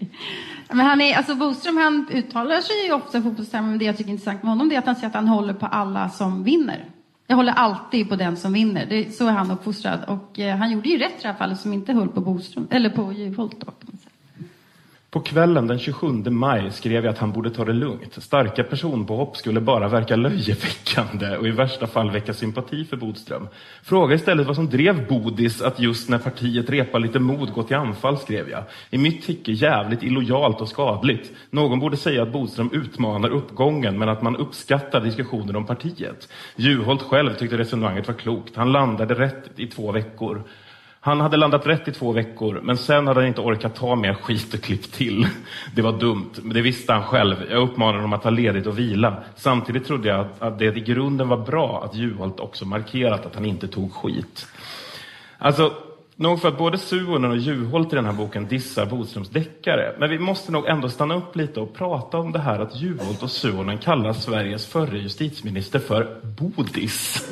Men 0.68 0.86
han 0.86 1.00
är, 1.00 1.16
alltså 1.16 1.34
Boström 1.34 1.76
han 1.76 2.06
uttalar 2.12 2.60
sig 2.60 2.86
ju 2.86 2.92
ofta 2.92 3.18
i 3.18 3.22
fotbollstermer, 3.22 3.68
men 3.68 3.78
det 3.78 3.84
jag 3.84 3.96
tycker 3.96 4.10
är 4.10 4.12
intressant 4.12 4.42
med 4.42 4.50
honom 4.50 4.68
det 4.68 4.74
är 4.74 4.78
att 4.78 4.86
han 4.86 4.94
säger 4.94 5.08
att 5.08 5.14
han 5.14 5.28
håller 5.28 5.54
på 5.54 5.66
alla 5.66 6.08
som 6.08 6.44
vinner. 6.44 6.84
Jag 7.26 7.36
håller 7.36 7.52
alltid 7.52 8.08
på 8.08 8.16
den 8.16 8.36
som 8.36 8.52
vinner. 8.52 8.86
Det, 8.86 9.14
så 9.14 9.26
är 9.26 9.30
han 9.30 9.50
uppfostrad. 9.50 10.00
Och 10.08 10.38
eh, 10.38 10.56
han 10.56 10.70
gjorde 10.70 10.88
ju 10.88 10.98
rätt 10.98 11.18
i 11.18 11.22
det 11.22 11.28
här 11.28 11.34
fallet 11.34 11.60
som 11.60 11.72
inte 11.72 11.92
höll 11.92 12.08
på 12.08 12.20
Boström, 12.20 12.68
eller 12.70 12.90
på 12.90 13.12
Juholt 13.12 13.60
då. 13.60 13.66
Kan 13.66 13.74
man 13.82 13.96
säga. 13.96 14.11
På 15.12 15.20
kvällen 15.20 15.66
den 15.66 15.78
27 15.78 16.06
maj 16.30 16.70
skrev 16.70 17.04
jag 17.04 17.12
att 17.12 17.18
han 17.18 17.32
borde 17.32 17.50
ta 17.50 17.64
det 17.64 17.72
lugnt. 17.72 18.22
Starka 18.22 18.64
personpåhopp 18.64 19.36
skulle 19.36 19.60
bara 19.60 19.88
verka 19.88 20.16
löjeväckande 20.16 21.36
och 21.36 21.46
i 21.46 21.50
värsta 21.50 21.86
fall 21.86 22.10
väcka 22.10 22.34
sympati 22.34 22.84
för 22.84 22.96
Bodström. 22.96 23.48
Fråga 23.82 24.14
istället 24.14 24.46
vad 24.46 24.56
som 24.56 24.70
drev 24.70 25.08
Bodis 25.08 25.62
att 25.62 25.80
just 25.80 26.08
när 26.08 26.18
partiet 26.18 26.70
repar 26.70 26.98
lite 26.98 27.18
mod 27.18 27.52
gå 27.52 27.62
till 27.62 27.76
anfall, 27.76 28.18
skrev 28.18 28.50
jag. 28.50 28.64
I 28.90 28.98
mitt 28.98 29.26
tycke 29.26 29.52
jävligt 29.52 30.02
illojalt 30.02 30.60
och 30.60 30.68
skadligt. 30.68 31.30
Någon 31.50 31.80
borde 31.80 31.96
säga 31.96 32.22
att 32.22 32.32
Bodström 32.32 32.70
utmanar 32.72 33.28
uppgången 33.28 33.98
men 33.98 34.08
att 34.08 34.22
man 34.22 34.36
uppskattar 34.36 35.00
diskussioner 35.00 35.56
om 35.56 35.66
partiet. 35.66 36.28
Juholt 36.56 37.02
själv 37.02 37.34
tyckte 37.34 37.58
resonemanget 37.58 38.08
var 38.08 38.14
klokt. 38.14 38.56
Han 38.56 38.72
landade 38.72 39.14
rätt 39.14 39.50
i 39.56 39.66
två 39.66 39.92
veckor. 39.92 40.42
Han 41.04 41.20
hade 41.20 41.36
landat 41.36 41.66
rätt 41.66 41.88
i 41.88 41.92
två 41.92 42.12
veckor, 42.12 42.60
men 42.62 42.76
sen 42.76 43.06
hade 43.06 43.20
han 43.20 43.28
inte 43.28 43.40
orkat 43.40 43.74
ta 43.74 43.96
mer 43.96 44.14
skit 44.14 44.54
och 44.54 44.60
klippt 44.60 44.94
till. 44.94 45.26
Det 45.74 45.82
var 45.82 45.92
dumt, 45.92 46.30
men 46.42 46.54
det 46.54 46.62
visste 46.62 46.92
han 46.92 47.02
själv. 47.02 47.36
Jag 47.50 47.62
uppmanade 47.62 47.98
honom 47.98 48.12
att 48.12 48.22
ta 48.22 48.30
ledigt 48.30 48.66
och 48.66 48.78
vila. 48.78 49.22
Samtidigt 49.36 49.86
trodde 49.86 50.08
jag 50.08 50.20
att, 50.20 50.42
att 50.42 50.58
det 50.58 50.76
i 50.76 50.80
grunden 50.80 51.28
var 51.28 51.36
bra 51.36 51.84
att 51.84 51.94
Juholt 51.94 52.40
också 52.40 52.64
markerat 52.64 53.26
att 53.26 53.34
han 53.34 53.44
inte 53.44 53.68
tog 53.68 53.92
skit. 53.92 54.46
Alltså, 55.38 55.72
nog 56.16 56.40
för 56.40 56.48
att 56.48 56.58
både 56.58 56.78
Suonen 56.78 57.30
och 57.30 57.36
Juholt 57.36 57.92
i 57.92 57.96
den 57.96 58.04
här 58.04 58.12
boken 58.12 58.48
dissar 58.48 58.86
Bodströms 58.86 59.28
deckare. 59.28 59.96
Men 59.98 60.10
vi 60.10 60.18
måste 60.18 60.52
nog 60.52 60.66
ändå 60.66 60.88
stanna 60.88 61.14
upp 61.14 61.36
lite 61.36 61.60
och 61.60 61.74
prata 61.74 62.18
om 62.18 62.32
det 62.32 62.38
här 62.38 62.58
att 62.58 62.76
Juholt 62.76 63.22
och 63.22 63.30
Suonen 63.30 63.78
kallar 63.78 64.12
Sveriges 64.12 64.66
förre 64.66 64.98
justitieminister 64.98 65.78
för 65.78 66.20
Bodis. 66.22 67.28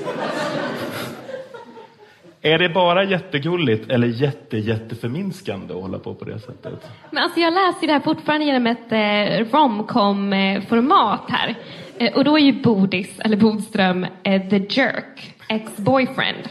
Är 2.43 2.59
det 2.59 2.69
bara 2.69 3.05
jättegulligt 3.05 3.91
eller 3.91 4.07
jätte, 4.07 4.59
jätteförminskande 4.59 5.75
att 5.75 5.83
hålla 5.83 5.99
på 5.99 6.15
på 6.15 6.25
det 6.25 6.39
sättet? 6.39 6.91
Men 7.11 7.23
alltså 7.23 7.41
jag 7.41 7.53
läser 7.53 7.87
det 7.87 7.93
här 7.93 8.01
fortfarande 8.01 8.47
genom 8.47 8.67
ett 8.67 8.93
eh, 8.93 9.45
romcom-format 9.57 11.31
eh, 11.31 11.35
här. 11.35 11.55
Eh, 11.99 12.13
och 12.13 12.25
då 12.25 12.39
är 12.39 12.43
ju 12.43 12.63
Bodis, 12.63 13.19
eller 13.19 13.37
Bodström, 13.37 14.07
eh, 14.23 14.49
the 14.49 14.57
jerk, 14.57 15.35
ex-boyfriend. 15.49 16.49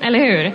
Eller 0.00 0.18
hur? 0.18 0.52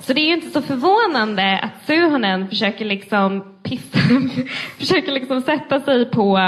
Så 0.00 0.12
det 0.12 0.20
är 0.20 0.26
ju 0.26 0.34
inte 0.34 0.50
så 0.50 0.62
förvånande 0.62 1.58
att 1.58 1.86
Suhonen 1.86 2.48
försöker 2.48 2.84
liksom 2.84 3.54
pissa, 3.62 3.98
försöker 4.78 5.12
liksom 5.12 5.40
sätta 5.40 5.80
sig 5.80 6.10
på, 6.10 6.38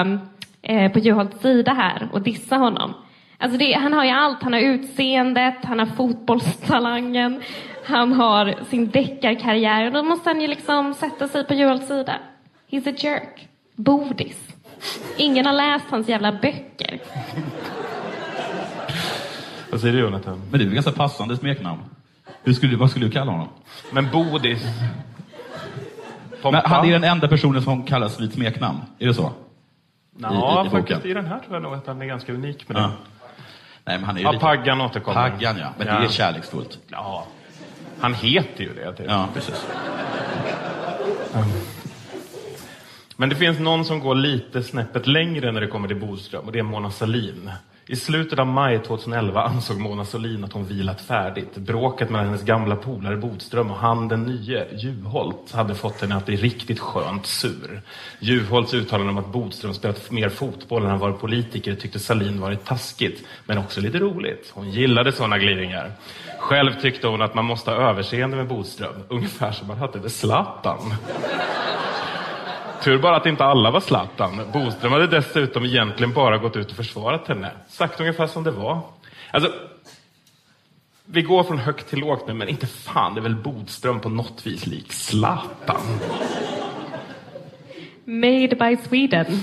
eh, 0.62 0.92
på 0.92 0.98
Juholts 0.98 1.42
sida 1.42 1.72
här 1.72 2.08
och 2.12 2.22
dissa 2.22 2.56
honom. 2.56 2.94
Alltså 3.40 3.58
det, 3.58 3.72
han 3.72 3.92
har 3.92 4.04
ju 4.04 4.10
allt. 4.10 4.42
Han 4.42 4.52
har 4.52 4.60
utseendet, 4.60 5.54
han 5.62 5.78
har 5.78 5.86
fotbollstalangen, 5.86 7.42
han 7.84 8.12
har 8.12 8.54
sin 8.70 8.90
deckarkarriär. 8.90 9.86
Och 9.86 9.92
då 9.92 10.02
måste 10.02 10.30
han 10.30 10.40
ju 10.40 10.46
liksom 10.48 10.94
sätta 10.94 11.28
sig 11.28 11.44
på 11.46 11.54
Juholts 11.54 11.88
sida. 11.88 12.12
He's 12.70 12.88
a 12.88 12.94
jerk. 12.98 13.48
Bodis. 13.76 14.48
Ingen 15.16 15.46
har 15.46 15.52
läst 15.52 15.84
hans 15.90 16.08
jävla 16.08 16.32
böcker. 16.32 17.00
Vad 19.70 19.80
säger 19.80 19.94
du 19.94 20.00
Jonathan? 20.00 20.42
Men 20.50 20.58
det 20.58 20.64
är 20.64 20.66
väl 20.66 20.74
ganska 20.74 20.92
passande 20.92 21.36
smeknamn. 21.36 21.80
Hur 22.44 22.52
skulle, 22.52 22.76
vad 22.76 22.90
skulle 22.90 23.06
du 23.06 23.12
kalla 23.12 23.30
honom? 23.32 23.48
Men 23.92 24.10
Bodis? 24.10 24.62
Men 26.42 26.54
han 26.54 26.86
är 26.88 26.92
den 26.92 27.04
enda 27.04 27.28
personen 27.28 27.62
som 27.62 27.82
kallas 27.82 28.20
vid 28.20 28.32
smeknamn. 28.32 28.78
Är 28.98 29.06
det 29.06 29.14
så? 29.14 29.32
Ja, 30.18 30.62
i- 30.64 30.66
i 30.66 30.70
faktiskt 30.70 31.04
i 31.06 31.14
den 31.14 31.26
här 31.26 31.38
tror 31.38 31.54
jag 31.54 31.62
nog 31.62 31.74
att 31.74 31.86
han 31.86 32.02
är 32.02 32.06
ganska 32.06 32.32
unik 32.32 32.68
med 32.68 32.76
det. 32.76 32.80
Ja. 32.80 32.90
Nej, 33.84 33.98
men 33.98 34.04
han 34.04 34.16
är 34.16 34.20
ju 34.20 34.24
Ja, 34.26 34.32
lite... 34.32 34.40
Paggan 34.44 34.80
återkommer. 34.80 35.30
Paggan, 35.30 35.56
ja. 35.58 35.72
Men 35.78 35.86
Ja. 35.86 35.98
det 35.98 36.04
är 36.04 36.08
kärleksfullt. 36.08 36.78
Ja. 36.88 37.26
Han 38.00 38.14
heter 38.14 38.64
ju 38.64 38.74
det. 38.74 38.92
Typ. 38.92 39.06
Ja, 39.08 39.28
precis. 39.34 39.66
Men 43.16 43.28
det 43.28 43.34
finns 43.36 43.58
någon 43.58 43.84
som 43.84 44.00
går 44.00 44.14
lite 44.14 44.62
snäppet 44.62 45.06
längre 45.06 45.52
när 45.52 45.60
det 45.60 45.66
kommer 45.66 45.88
till 45.88 46.00
Bodström 46.00 46.44
och 46.46 46.52
det 46.52 46.58
är 46.58 46.62
Mona 46.62 46.90
Sahlin. 46.90 47.50
I 47.86 47.96
slutet 47.96 48.38
av 48.38 48.46
maj 48.46 48.78
2011 48.78 49.42
ansåg 49.42 49.80
Mona 49.80 50.04
Sahlin 50.04 50.44
att 50.44 50.52
hon 50.52 50.64
vilat 50.64 51.00
färdigt. 51.00 51.56
Bråket 51.56 52.10
mellan 52.10 52.26
hennes 52.26 52.42
gamla 52.42 52.76
polare 52.76 53.16
Bodström 53.16 53.70
och 53.70 53.76
han 53.76 54.08
den 54.08 54.22
nye, 54.22 54.66
Juholt, 54.76 55.52
hade 55.52 55.74
fått 55.74 56.00
henne 56.00 56.16
att 56.16 56.26
bli 56.26 56.36
riktigt 56.36 56.78
skönt 56.78 57.26
sur. 57.26 57.82
Juholts 58.18 58.74
uttalande 58.74 59.10
om 59.10 59.18
att 59.18 59.32
Bodström 59.32 59.74
spelat 59.74 60.10
mer 60.10 60.28
fotboll 60.28 60.82
än 60.82 60.90
han 60.90 60.98
var 60.98 61.12
politiker 61.12 61.74
tyckte 61.74 61.98
Sahlin 61.98 62.40
varit 62.40 62.64
taskigt, 62.64 63.24
men 63.46 63.58
också 63.58 63.80
lite 63.80 63.98
roligt. 63.98 64.50
Hon 64.54 64.70
gillade 64.70 65.12
sådana 65.12 65.38
glidningar. 65.38 65.92
Själv 66.38 66.80
tyckte 66.80 67.06
hon 67.06 67.22
att 67.22 67.34
man 67.34 67.44
måste 67.44 67.70
ha 67.70 67.90
överseende 67.90 68.36
med 68.36 68.48
Bodström, 68.48 68.94
ungefär 69.08 69.52
som 69.52 69.68
man 69.68 69.78
hade 69.78 70.00
med 70.00 70.12
Zlatan. 70.12 70.94
Tur 72.82 72.98
bara 72.98 73.16
att 73.16 73.26
inte 73.26 73.44
alla 73.44 73.70
var 73.70 73.80
Zlatan. 73.80 74.40
Boström 74.52 74.92
hade 74.92 75.06
dessutom 75.06 75.64
egentligen 75.64 76.12
bara 76.12 76.38
gått 76.38 76.56
ut 76.56 76.70
och 76.70 76.76
försvarat 76.76 77.28
henne. 77.28 77.50
Sagt 77.68 78.00
ungefär 78.00 78.26
som 78.26 78.44
det 78.44 78.50
var. 78.50 78.80
Alltså, 79.30 79.52
vi 81.04 81.22
går 81.22 81.42
från 81.42 81.58
högt 81.58 81.88
till 81.88 81.98
lågt 81.98 82.26
nu, 82.26 82.34
men 82.34 82.48
inte 82.48 82.66
fan 82.66 83.14
det 83.14 83.20
är 83.20 83.22
väl 83.22 83.34
Bodström 83.34 84.00
på 84.00 84.08
något 84.08 84.46
vis 84.46 84.66
lik 84.66 84.92
Zlatan? 84.92 85.80
Made 88.04 88.56
by 88.56 88.76
Sweden. 88.88 89.40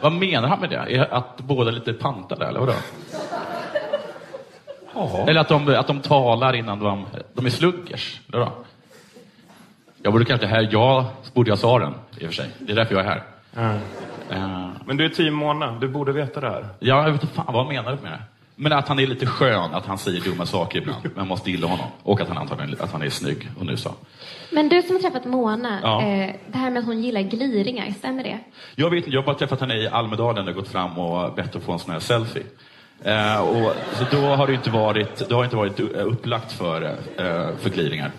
Vad 0.00 0.12
menar 0.12 0.48
han 0.48 0.60
med 0.60 0.70
det? 0.70 1.08
Att 1.10 1.36
båda 1.40 1.70
är 1.70 1.74
lite 1.74 1.92
pantade, 1.92 2.46
eller 2.46 2.60
vadå? 2.60 2.74
Eller 5.28 5.40
att 5.40 5.48
de, 5.48 5.68
att 5.68 5.86
de 5.86 6.00
talar 6.00 6.54
innan 6.54 6.78
de... 6.80 7.06
De 7.34 7.46
är 7.46 7.50
sluggers, 7.50 8.20
eller 8.28 8.38
vadå? 8.38 8.52
Jag 10.02 10.12
borde 10.12 10.24
kanske 10.24 10.46
här... 10.46 10.68
Jag 10.72 11.04
borde 11.34 11.50
jag 11.50 11.58
sa 11.58 11.78
den, 11.78 11.94
i 12.18 12.24
och 12.24 12.28
för 12.28 12.34
sig. 12.34 12.50
Det 12.58 12.72
är 12.72 12.76
därför 12.76 12.94
jag 12.94 13.04
är 13.04 13.08
här. 13.08 13.22
Ja. 13.54 13.72
Eh, 14.36 14.68
Men 14.86 14.96
du 14.96 15.04
är 15.04 15.08
team 15.08 15.34
Mona, 15.34 15.78
du 15.80 15.88
borde 15.88 16.12
veta 16.12 16.40
det 16.40 16.50
här. 16.50 16.66
Ja, 16.78 17.04
jag 17.04 17.12
vet 17.12 17.22
inte 17.22 17.34
fan 17.34 17.54
vad 17.54 17.66
menar 17.66 17.90
du 17.96 18.02
med 18.02 18.12
det? 18.12 18.22
Men 18.56 18.72
att 18.72 18.88
han 18.88 18.98
är 18.98 19.06
lite 19.06 19.26
skön, 19.26 19.74
att 19.74 19.86
han 19.86 19.98
säger 19.98 20.20
dumma 20.20 20.46
saker 20.46 20.78
ibland. 20.78 21.02
Men 21.02 21.12
man 21.16 21.28
måste 21.28 21.50
gilla 21.50 21.66
honom. 21.66 21.86
Och 22.02 22.20
att 22.20 22.28
han 22.28 22.38
antagligen 22.38 22.76
att 22.80 22.92
han 22.92 23.02
är 23.02 23.08
snygg, 23.08 23.48
och 23.58 23.66
nu 23.66 23.76
sa. 23.76 23.94
Men 24.50 24.68
du 24.68 24.82
som 24.82 24.96
har 24.96 25.02
träffat 25.02 25.24
Mona, 25.24 25.78
Ja. 25.82 26.02
eh, 26.02 26.34
det 26.46 26.58
här 26.58 26.70
med 26.70 26.80
att 26.80 26.86
hon 26.86 27.02
gillar 27.02 27.20
gliringar, 27.22 27.90
stämmer 27.90 28.22
det? 28.24 28.38
Jag 28.74 28.90
vet 28.90 29.08
jag 29.08 29.20
har 29.20 29.26
bara 29.26 29.36
träffat 29.36 29.60
henne 29.60 29.74
i 29.76 29.88
Almedalen 29.88 30.48
och 30.48 30.54
gått 30.54 30.68
fram 30.68 30.98
och 30.98 31.34
bett 31.34 31.56
att 31.56 31.62
få 31.62 31.72
en 31.72 31.78
sån 31.78 31.92
här 31.92 32.00
selfie. 32.00 32.42
Eh, 33.04 33.40
och, 33.40 33.72
så 33.92 34.04
då 34.10 34.20
har 34.22 34.46
det 34.46 34.52
inte 34.54 34.70
varit, 34.70 35.28
det 35.28 35.34
har 35.34 35.44
inte 35.44 35.56
varit 35.56 35.80
upplagt 35.80 36.52
för, 36.52 36.82
eh, 36.82 37.56
för 37.60 37.70
gliringar. 37.70 38.10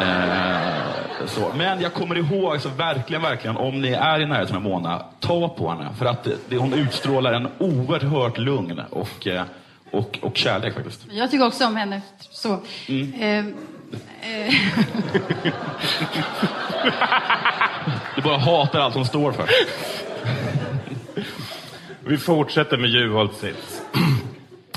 Eh, 0.00 1.26
så. 1.26 1.52
Men 1.56 1.80
jag 1.80 1.94
kommer 1.94 2.16
ihåg, 2.18 2.52
alltså, 2.52 2.68
verkligen, 2.68 3.22
verkligen, 3.22 3.56
om 3.56 3.80
ni 3.80 3.88
är 3.88 4.20
i 4.20 4.26
närheten 4.26 4.56
av 4.56 4.62
Mona, 4.62 5.02
ta 5.20 5.48
på 5.48 5.70
henne. 5.70 5.88
För 5.98 6.06
att 6.06 6.24
det, 6.24 6.36
det, 6.48 6.56
hon 6.56 6.72
utstrålar 6.72 7.32
en 7.32 7.48
oerhört 7.58 8.38
lugn 8.38 8.82
och, 8.90 9.26
eh, 9.26 9.42
och, 9.90 10.18
och 10.22 10.36
kärlek 10.36 10.74
faktiskt. 10.74 11.06
Jag 11.10 11.30
tycker 11.30 11.46
också 11.46 11.66
om 11.66 11.76
henne. 11.76 12.00
Så. 12.30 12.60
Mm. 12.88 13.14
Eh, 13.20 13.38
eh, 14.30 14.54
Du 18.16 18.22
bara 18.22 18.38
hatar 18.38 18.80
allt 18.80 18.94
hon 18.94 19.06
står 19.06 19.32
för. 19.32 19.48
Vi 22.04 22.18
fortsätter 22.18 22.76
med 22.76 22.90
Juholts 22.90 23.40
sits. 23.40 23.82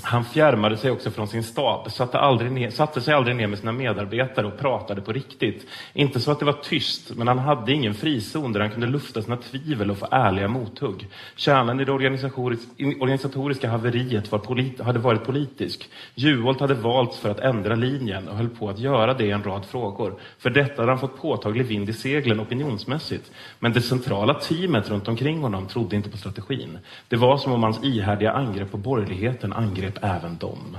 Han 0.09 0.25
fjärmade 0.25 0.77
sig 0.77 0.91
också 0.91 1.11
från 1.11 1.27
sin 1.27 1.43
stab, 1.43 1.91
satte, 1.91 2.19
aldrig 2.19 2.51
ner, 2.51 2.69
satte 2.69 3.01
sig 3.01 3.13
aldrig 3.13 3.35
ner 3.35 3.47
med 3.47 3.59
sina 3.59 3.71
medarbetare 3.71 4.47
och 4.47 4.57
pratade 4.57 5.01
på 5.01 5.11
riktigt. 5.11 5.65
Inte 5.93 6.19
så 6.19 6.31
att 6.31 6.39
det 6.39 6.45
var 6.45 6.53
tyst, 6.63 7.15
men 7.15 7.27
han 7.27 7.39
hade 7.39 7.73
ingen 7.73 7.93
frizon 7.93 8.53
där 8.53 8.59
han 8.59 8.69
kunde 8.69 8.87
lufta 8.87 9.21
sina 9.21 9.37
tvivel 9.37 9.91
och 9.91 9.97
få 9.97 10.07
ärliga 10.11 10.47
mothugg. 10.47 11.07
Kärnan 11.35 11.79
i 11.79 11.85
det 11.85 11.91
organisatoriska 11.91 13.69
haveriet 13.69 14.31
var 14.31 14.39
polit, 14.39 14.81
hade 14.81 14.99
varit 14.99 15.23
politisk. 15.23 15.89
Juholt 16.15 16.59
hade 16.59 16.73
valts 16.73 17.19
för 17.19 17.29
att 17.29 17.39
ändra 17.39 17.75
linjen 17.75 18.27
och 18.27 18.35
höll 18.35 18.49
på 18.49 18.69
att 18.69 18.79
göra 18.79 19.13
det 19.13 19.25
i 19.25 19.31
en 19.31 19.43
rad 19.43 19.65
frågor. 19.65 20.19
För 20.39 20.49
detta 20.49 20.81
hade 20.81 20.91
han 20.91 20.99
fått 20.99 21.21
påtaglig 21.21 21.65
vind 21.65 21.89
i 21.89 21.93
seglen 21.93 22.39
opinionsmässigt. 22.39 23.31
Men 23.59 23.73
det 23.73 23.81
centrala 23.81 24.33
teamet 24.33 24.89
runt 24.89 25.07
omkring 25.07 25.41
honom 25.41 25.67
trodde 25.67 25.95
inte 25.95 26.09
på 26.09 26.17
strategin. 26.17 26.77
Det 27.07 27.15
var 27.15 27.37
som 27.37 27.53
om 27.53 27.63
hans 27.63 27.83
ihärdiga 27.83 28.31
angrepp 28.31 28.71
på 28.71 28.77
borgerligheten 28.77 29.53
angrep 29.53 29.98
även 30.01 30.37
dem. 30.37 30.77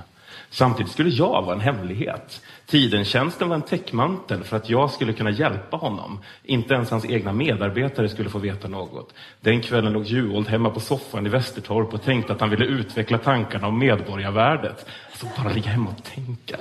Samtidigt 0.53 0.93
skulle 0.93 1.11
jag 1.11 1.43
vara 1.43 1.55
en 1.55 1.61
hemlighet. 1.61 2.43
Tidentjänsten 2.67 3.49
var 3.49 3.57
en 3.57 3.63
täckmantel 3.63 4.45
för 4.45 4.57
att 4.57 4.71
jag 4.71 4.91
skulle 4.91 5.13
kunna 5.13 5.31
hjälpa 5.31 5.77
honom. 5.77 6.19
Inte 6.45 6.75
ens 6.75 6.91
hans 6.91 7.05
egna 7.05 7.33
medarbetare 7.33 8.09
skulle 8.09 8.31
få 8.31 8.39
veta 8.39 8.69
något. 8.69 9.15
Den 9.41 9.61
kvällen 9.61 9.93
låg 9.93 10.05
Juholt 10.05 10.49
hemma 10.49 10.71
på 10.71 10.81
soffan 10.81 11.27
i 11.27 11.29
Västertorp 11.29 11.95
och 11.95 12.03
tänkte 12.03 12.33
att 12.33 12.41
han 12.41 12.51
ville 12.51 12.65
utveckla 12.65 13.19
tankarna 13.19 13.67
om 13.67 13.79
medborgarvärdet. 13.79 14.87
Alltså 15.11 15.43
bara 15.43 15.53
ligga 15.53 15.71
hemma 15.71 15.91
och 15.91 16.05
tänka. 16.05 16.57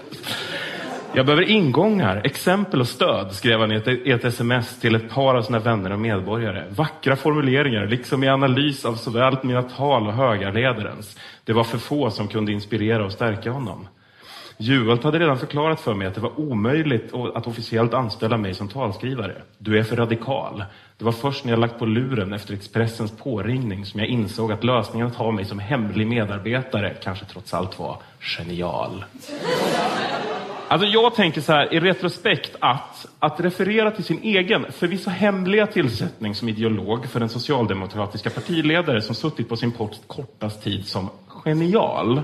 Jag 1.14 1.26
behöver 1.26 1.50
ingångar, 1.50 2.22
exempel 2.24 2.82
och 2.82 2.88
stöd, 2.88 3.32
skrev 3.32 3.60
han 3.60 3.72
i 3.72 3.76
ett, 3.76 3.88
ett 3.88 4.26
sms 4.26 4.80
till 4.80 4.96
ett 4.96 5.10
par 5.10 5.36
av 5.36 5.42
sina 5.42 5.60
vänner 5.60 5.92
och 5.92 6.00
medborgare. 6.00 6.64
Vackra 6.70 7.16
formuleringar, 7.16 7.88
liksom 7.88 8.24
i 8.24 8.28
analys 8.28 8.86
av 8.86 8.96
såväl 8.96 9.38
mina 9.44 9.64
tal 9.64 10.08
och 10.08 10.14
högarledarens. 10.14 11.18
Det 11.50 11.54
var 11.54 11.64
för 11.64 11.78
få 11.78 12.12
som 12.12 12.28
kunde 12.28 12.52
inspirera 12.52 13.06
och 13.06 13.12
stärka 13.12 13.52
honom. 13.52 13.88
Juholt 14.58 15.04
hade 15.04 15.20
redan 15.20 15.40
förklarat 15.40 15.80
för 15.80 15.94
mig 15.94 16.08
att 16.08 16.16
det 16.16 16.22
var 16.22 16.40
omöjligt 16.40 17.14
att 17.14 17.48
officiellt 17.48 17.94
anställa 17.94 18.38
mig 18.38 18.54
som 18.54 18.68
talskrivare. 18.68 19.42
Du 19.58 19.80
är 19.80 19.84
för 19.84 19.96
radikal. 19.96 20.64
Det 20.98 21.06
var 21.06 21.12
först 21.12 21.46
när 21.46 21.52
jag 21.52 21.60
lagt 21.60 21.80
på 21.80 21.86
luren 21.86 22.34
efter 22.34 22.54
Expressens 22.54 23.12
påringning 23.12 23.86
som 23.86 24.00
jag 24.00 24.10
insåg 24.10 24.52
att 24.52 24.64
lösningen 24.64 25.08
att 25.08 25.16
ha 25.16 25.32
mig 25.32 25.46
som 25.46 25.60
hemlig 25.60 26.08
medarbetare 26.08 26.94
kanske 27.04 27.26
trots 27.26 27.54
allt 27.54 27.80
var 27.80 27.98
genial. 28.20 29.06
Alltså 30.72 30.88
jag 30.88 31.16
tänker 31.16 31.42
så 31.42 31.54
här 31.54 31.74
i 31.74 31.80
retrospekt 31.80 32.56
att, 32.60 33.08
att 33.20 33.40
referera 33.40 33.92
till 33.92 34.04
sin 34.04 34.20
egen, 34.24 34.72
förvisso 34.72 35.10
hemliga 35.10 35.68
tillsättning 35.68 36.36
som 36.36 36.50
ideolog 36.50 37.06
för 37.06 37.20
den 37.20 37.30
socialdemokratiska 37.30 38.30
partiledare 38.30 39.02
som 39.02 39.16
suttit 39.16 39.50
på 39.50 39.56
sin 39.56 39.72
post 39.72 40.02
kortast 40.08 40.64
tid 40.64 40.88
som 40.88 41.10
genial, 41.28 42.22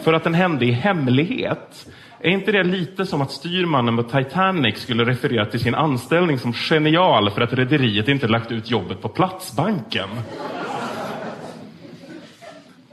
för 0.00 0.12
att 0.12 0.24
den 0.24 0.34
hände 0.34 0.64
i 0.66 0.70
hemlighet. 0.70 1.86
Är 2.20 2.30
inte 2.30 2.52
det 2.52 2.64
lite 2.64 3.06
som 3.06 3.20
att 3.20 3.30
styrmannen 3.30 3.96
på 3.96 4.02
Titanic 4.02 4.78
skulle 4.78 5.04
referera 5.04 5.46
till 5.46 5.60
sin 5.60 5.74
anställning 5.74 6.38
som 6.38 6.52
genial 6.52 7.30
för 7.30 7.40
att 7.40 7.52
rederiet 7.52 8.08
inte 8.08 8.28
lagt 8.28 8.52
ut 8.52 8.70
jobbet 8.70 9.02
på 9.02 9.08
Platsbanken? 9.08 10.08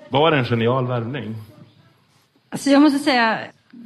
Var 0.10 0.32
det 0.32 0.38
en 0.38 0.46
genial 0.46 0.88
värvning? 0.88 1.36
Alltså 2.50 2.70
jag 2.70 2.82
måste 2.82 3.00
säga, 3.00 3.40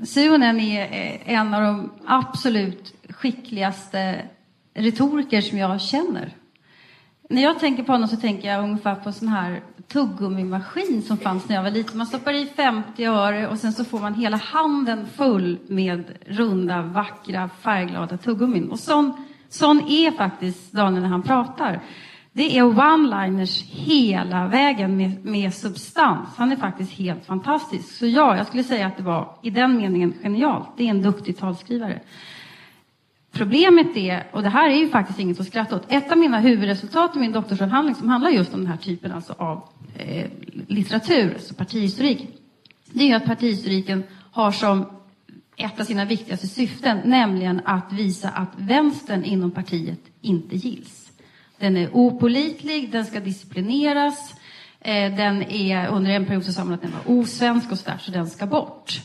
Suonen 0.04 0.60
är 0.60 1.22
en 1.26 1.54
av 1.54 1.62
de 1.62 1.91
absolut 2.06 2.94
skickligaste 3.10 4.26
retoriker 4.74 5.41
som 5.41 5.58
jag 5.58 5.82
känner. 5.82 6.36
När 7.30 7.41
jag 7.41 7.60
tänker 7.60 7.84
på 7.84 7.91
honom 7.91 8.08
så 8.08 8.17
tänker 8.17 8.48
jag 8.48 8.63
ungefär 8.63 8.96
på 8.96 9.10
en 9.10 9.13
sån 9.13 9.28
här 9.28 9.62
tuggummimaskin 9.88 11.02
som 11.02 11.17
fanns 11.17 11.50
när 11.50 11.56
jag 11.56 11.63
var 11.63 11.72
liten. 11.72 11.98
Man 11.98 12.08
stoppar 12.08 12.34
i 12.34 12.46
50 12.46 13.06
öre 13.06 13.48
och 13.48 13.58
sen 13.58 13.74
så 13.74 13.86
får 13.86 14.00
man 14.00 14.13
hela 14.13 14.38
handen 14.38 15.08
full 15.15 15.60
med 15.67 16.04
runda, 16.26 16.82
vackra, 16.82 17.50
färgglada 17.62 18.17
tuggummin. 18.17 18.72
Och 18.72 18.80
sån, 18.80 19.26
sån 19.50 19.82
är 19.89 20.12
faktiskt 20.12 20.72
Daniel 20.72 21.02
när 21.02 21.10
han 21.10 21.24
pratar. 21.24 21.82
Det 22.34 22.58
är 22.58 22.63
one-liners 22.63 23.63
hela 23.63 24.48
vägen 24.48 24.98
med, 24.98 25.26
med 25.26 25.54
substans. 25.54 26.30
Han 26.38 26.52
är 26.52 26.56
faktiskt 26.56 26.91
helt 26.91 27.26
fantastisk. 27.26 27.91
Så 27.91 28.08
ja, 28.08 28.38
jag 28.38 28.48
skulle 28.48 28.63
säga 28.63 28.88
att 28.88 28.98
det 28.98 29.04
var 29.04 29.36
i 29.41 29.50
den 29.50 29.78
meningen 29.78 30.13
genialt. 30.24 30.67
Det 30.78 30.84
är 30.84 30.89
en 30.89 31.02
duktig 31.02 31.38
talskrivare. 31.38 32.00
Problemet 33.32 33.98
är, 33.98 34.28
och 34.32 34.44
det 34.44 34.50
här 34.50 34.70
är 34.70 34.76
ju 34.76 34.89
faktiskt 34.89 35.20
inget 35.20 35.39
att 35.39 35.48
skratta 35.48 35.76
åt, 35.76 35.91
ett 35.91 36.12
av 36.12 36.17
mina 36.17 36.39
huvudresultat 36.39 37.15
i 37.15 37.20
min 37.20 37.32
doktorsavhandling 37.32 37.96
som 37.96 38.10
handlar 38.10 38.30
just 38.30 38.54
om 38.54 38.60
den 38.60 38.67
här 38.67 38.78
typen 38.78 39.12
alltså 39.12 39.34
av 39.38 39.63
eh, 39.98 40.26
litteratur, 40.67 41.34
alltså 41.34 41.54
partihistorik, 41.54 42.28
det 42.94 43.12
är 43.12 43.15
att 43.15 43.26
partihistoriken 43.26 44.04
har 44.32 44.52
som 44.52 44.86
ett 45.56 45.80
av 45.80 45.84
sina 45.84 46.06
viktigaste 46.06 46.48
syften, 46.48 47.00
nämligen 47.06 47.62
att 47.65 47.94
visa 47.94 48.30
att 48.30 48.52
vänstern 48.58 49.24
inom 49.24 49.52
partiet 49.52 50.00
inte 50.22 50.56
gills. 50.56 51.01
Den 51.62 51.78
är 51.78 51.89
opolitlig, 51.93 52.91
den 52.91 53.06
ska 53.06 53.19
disciplineras, 53.19 54.34
eh, 54.80 55.15
den 55.15 55.43
är, 55.43 55.88
under 55.88 56.12
en 56.12 56.26
period 56.26 56.45
så 56.45 56.54
sa 56.54 56.63
man 56.63 56.74
att 56.74 56.82
den 56.82 56.91
var 56.91 57.19
osvensk 57.19 57.71
och 57.71 57.78
sådär, 57.78 57.97
så 58.02 58.12
den 58.12 58.30
ska 58.30 58.45
bort. 58.45 59.02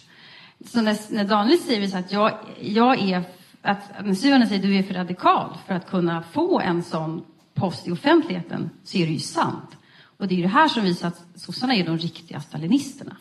Så 0.65 0.81
när, 0.81 1.15
när 1.15 1.25
Daniel 1.25 1.59
säger 1.59 1.89
så 1.89 1.97
att 1.97 2.13
jag, 2.13 2.39
jag 2.61 3.11
är 3.11 3.25
att 3.63 4.05
när 4.05 4.15
Syvaren 4.15 4.47
säger 4.47 4.61
att 4.61 4.67
du 4.67 4.77
är 4.77 4.83
för 4.83 4.95
radikal 4.95 5.57
för 5.67 5.75
att 5.75 5.91
kunna 5.91 6.23
få 6.23 6.61
en 6.61 6.83
sån 6.83 7.25
post 7.55 7.89
i 7.89 7.91
offentligheten 7.91 8.71
så 8.85 8.99
är 8.99 9.07
det 9.07 9.13
ju 9.13 9.19
sant. 9.19 9.77
Och 10.19 10.29
det 10.29 10.35
är 10.35 10.37
ju 10.37 10.43
det 10.43 10.49
här 10.49 10.69
som 10.69 10.85
visar 10.85 11.09
att 11.09 11.25
sossarna 11.35 11.75
är 11.75 11.85
de 11.85 11.99
riktiga 11.99 12.41
stalinisterna. 12.41 13.17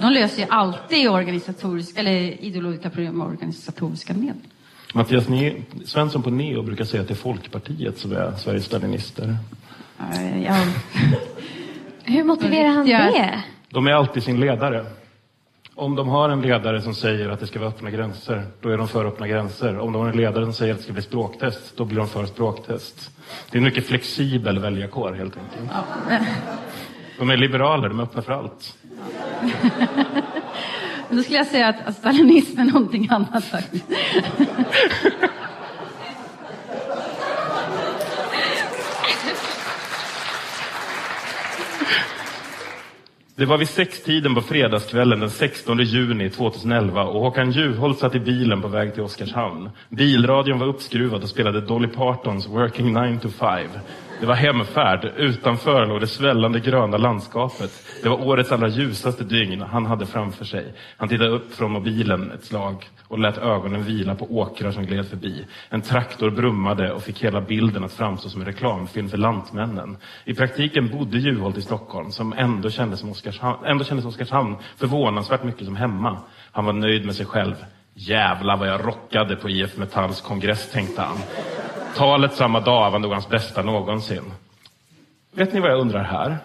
De 0.00 0.12
löser 0.12 0.42
ju 0.42 0.48
alltid 0.50 1.08
organisatoriska, 1.08 2.00
eller 2.00 2.44
ideologiska 2.44 2.90
problem 2.90 3.18
med 3.18 3.26
organisatoriska 3.26 4.14
medel. 4.14 4.36
Mattias 4.94 5.28
ne 5.28 5.54
Svensson 5.84 6.22
på 6.22 6.30
Neo 6.30 6.62
brukar 6.62 6.84
säga 6.84 7.00
att 7.00 7.08
det 7.08 7.14
är 7.14 7.16
Folkpartiet 7.16 7.98
som 7.98 8.12
är 8.12 8.32
Sveriges 8.32 8.64
stalinister. 8.64 9.36
Ja. 10.46 10.56
Hur 12.04 12.24
motiverar 12.24 12.68
han 12.68 12.86
det? 12.86 13.42
De 13.68 13.86
är 13.86 13.92
alltid 13.92 14.22
sin 14.22 14.40
ledare. 14.40 14.86
Om 15.74 15.94
de 15.96 16.08
har 16.08 16.28
en 16.30 16.40
ledare 16.42 16.82
som 16.82 16.94
säger 16.94 17.28
att 17.28 17.40
det 17.40 17.46
ska 17.46 17.58
vara 17.58 17.68
öppna 17.68 17.90
gränser, 17.90 18.42
då 18.60 18.68
är 18.68 18.78
de 18.78 18.88
för 18.88 19.04
öppna 19.04 19.28
gränser. 19.28 19.78
Om 19.78 19.92
de 19.92 20.02
har 20.02 20.08
en 20.08 20.16
ledare 20.16 20.44
som 20.44 20.52
säger 20.52 20.72
att 20.72 20.78
det 20.78 20.84
ska 20.84 20.92
bli 20.92 21.02
språktest, 21.02 21.76
då 21.76 21.84
blir 21.84 21.98
de 21.98 22.08
för 22.08 22.26
språktest. 22.26 23.10
Det 23.50 23.56
är 23.56 23.58
en 23.58 23.64
mycket 23.64 23.86
flexibel 23.86 24.58
väljarkår 24.58 25.12
helt 25.12 25.36
enkelt. 25.36 25.70
Ja. 26.08 26.18
De 27.18 27.30
är 27.30 27.36
liberaler, 27.36 27.88
de 27.88 28.00
är 28.00 28.04
öppna 28.04 28.22
för 28.22 28.32
allt. 28.32 28.76
Då 31.10 31.22
skulle 31.22 31.36
jag 31.36 31.46
säga 31.46 31.68
att 31.68 31.86
alltså, 31.86 32.00
stalinism 32.00 32.60
är 32.60 32.64
någonting 32.64 33.08
annat 33.10 33.44
faktiskt. 33.44 33.84
Det 43.38 43.46
var 43.46 43.58
vid 43.58 43.68
sextiden 43.68 44.34
på 44.34 44.40
fredagskvällen 44.40 45.20
den 45.20 45.30
16 45.30 45.78
juni 45.78 46.30
2011 46.30 47.04
och 47.04 47.20
Håkan 47.20 47.50
Juholt 47.50 47.98
satt 47.98 48.14
i 48.14 48.20
bilen 48.20 48.62
på 48.62 48.68
väg 48.68 48.94
till 48.94 49.02
Oskarshamn. 49.02 49.70
Bilradion 49.88 50.58
var 50.58 50.66
uppskruvad 50.66 51.22
och 51.22 51.28
spelade 51.28 51.60
Dolly 51.60 51.88
Partons 51.88 52.48
Working 52.48 52.92
9 52.92 53.18
to 53.18 53.28
5. 53.28 53.68
Det 54.20 54.26
var 54.26 54.34
hemfärd. 54.34 55.12
Utanför 55.16 55.86
låg 55.86 56.00
det 56.00 56.06
svällande 56.06 56.60
gröna 56.60 56.96
landskapet. 56.96 57.70
Det 58.02 58.08
var 58.08 58.26
årets 58.26 58.52
allra 58.52 58.68
ljusaste 58.68 59.24
dygn 59.24 59.62
han 59.62 59.86
hade 59.86 60.06
framför 60.06 60.44
sig. 60.44 60.74
Han 60.96 61.08
tittade 61.08 61.30
upp 61.30 61.54
från 61.54 61.72
mobilen 61.72 62.30
ett 62.30 62.44
slag 62.44 62.84
och 63.08 63.18
lät 63.18 63.38
ögonen 63.38 63.82
vila 63.82 64.14
på 64.14 64.24
åkrar 64.24 64.70
som 64.70 64.86
gled 64.86 65.06
förbi. 65.06 65.44
En 65.68 65.82
traktor 65.82 66.30
brummade 66.30 66.92
och 66.92 67.02
fick 67.02 67.24
hela 67.24 67.40
bilden 67.40 67.84
att 67.84 67.92
framstå 67.92 68.28
som 68.28 68.40
en 68.40 68.46
reklamfilm 68.46 69.08
för 69.08 69.18
Lantmännen. 69.18 69.96
I 70.24 70.34
praktiken 70.34 70.88
bodde 70.88 71.18
Juholt 71.18 71.58
i 71.58 71.62
Stockholm, 71.62 72.10
som 72.10 72.32
ändå 72.32 72.70
kändes 72.70 73.00
som 73.00 73.10
Oskarshamn, 73.10 73.64
ändå 73.64 73.84
kändes 73.84 74.06
Oskarshamn 74.06 74.56
förvånansvärt 74.76 75.44
mycket 75.44 75.64
som 75.64 75.76
hemma. 75.76 76.18
Han 76.52 76.64
var 76.64 76.72
nöjd 76.72 77.06
med 77.06 77.14
sig 77.14 77.26
själv. 77.26 77.54
Jävlar 77.94 78.56
vad 78.56 78.68
jag 78.68 78.86
rockade 78.86 79.36
på 79.36 79.50
IF 79.50 79.76
Metalls 79.76 80.20
kongress, 80.20 80.72
tänkte 80.72 81.02
han. 81.02 81.16
Talet 81.96 82.32
samma 82.34 82.60
dag 82.60 82.90
var 82.90 82.98
nog 82.98 83.12
hans 83.12 83.28
bästa 83.28 83.62
någonsin. 83.62 84.22
Vet 85.32 85.52
ni 85.52 85.60
vad 85.60 85.70
jag 85.70 85.80
undrar 85.80 86.02
här? 86.02 86.38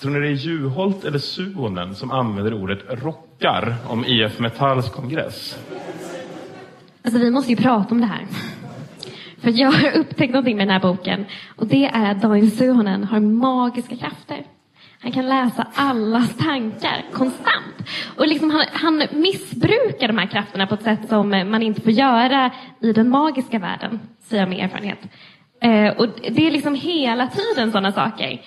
Tror 0.00 0.10
ni 0.10 0.20
det 0.20 0.26
är 0.26 0.30
Juholt 0.30 1.04
eller 1.04 1.18
Suonen 1.18 1.94
som 1.94 2.10
använder 2.10 2.54
ordet 2.54 2.78
rockar 2.88 3.76
om 3.88 4.04
IF 4.04 4.38
Metalls 4.38 4.90
kongress? 4.90 5.58
Alltså 7.02 7.20
vi 7.20 7.30
måste 7.30 7.50
ju 7.50 7.56
prata 7.56 7.94
om 7.94 8.00
det 8.00 8.06
här. 8.06 8.26
För 9.40 9.50
jag 9.60 9.72
har 9.72 9.96
upptäckt 9.96 10.32
någonting 10.32 10.56
med 10.56 10.68
den 10.68 10.72
här 10.72 10.80
boken 10.80 11.26
och 11.56 11.66
det 11.66 11.84
är 11.84 12.10
att 12.10 12.22
Daniel 12.22 12.50
Suhonen 12.50 13.04
har 13.04 13.20
magiska 13.20 13.96
krafter. 13.96 14.44
Han 15.02 15.12
kan 15.12 15.28
läsa 15.28 15.66
allas 15.74 16.36
tankar 16.36 17.04
konstant. 17.12 17.88
Och 18.16 18.28
liksom 18.28 18.50
han, 18.50 18.64
han 18.72 19.02
missbrukar 19.12 20.08
de 20.08 20.18
här 20.18 20.26
krafterna 20.26 20.66
på 20.66 20.74
ett 20.74 20.82
sätt 20.82 21.08
som 21.08 21.34
eh, 21.34 21.44
man 21.44 21.62
inte 21.62 21.80
får 21.80 21.92
göra 21.92 22.50
i 22.80 22.92
den 22.92 23.08
magiska 23.08 23.58
världen, 23.58 24.00
säger 24.20 24.42
jag 24.42 24.48
med 24.50 24.64
erfarenhet. 24.64 24.98
Eh, 25.62 26.00
och 26.00 26.06
det 26.30 26.46
är 26.46 26.50
liksom 26.50 26.74
hela 26.74 27.26
tiden 27.26 27.72
sådana 27.72 27.92
saker. 27.92 28.40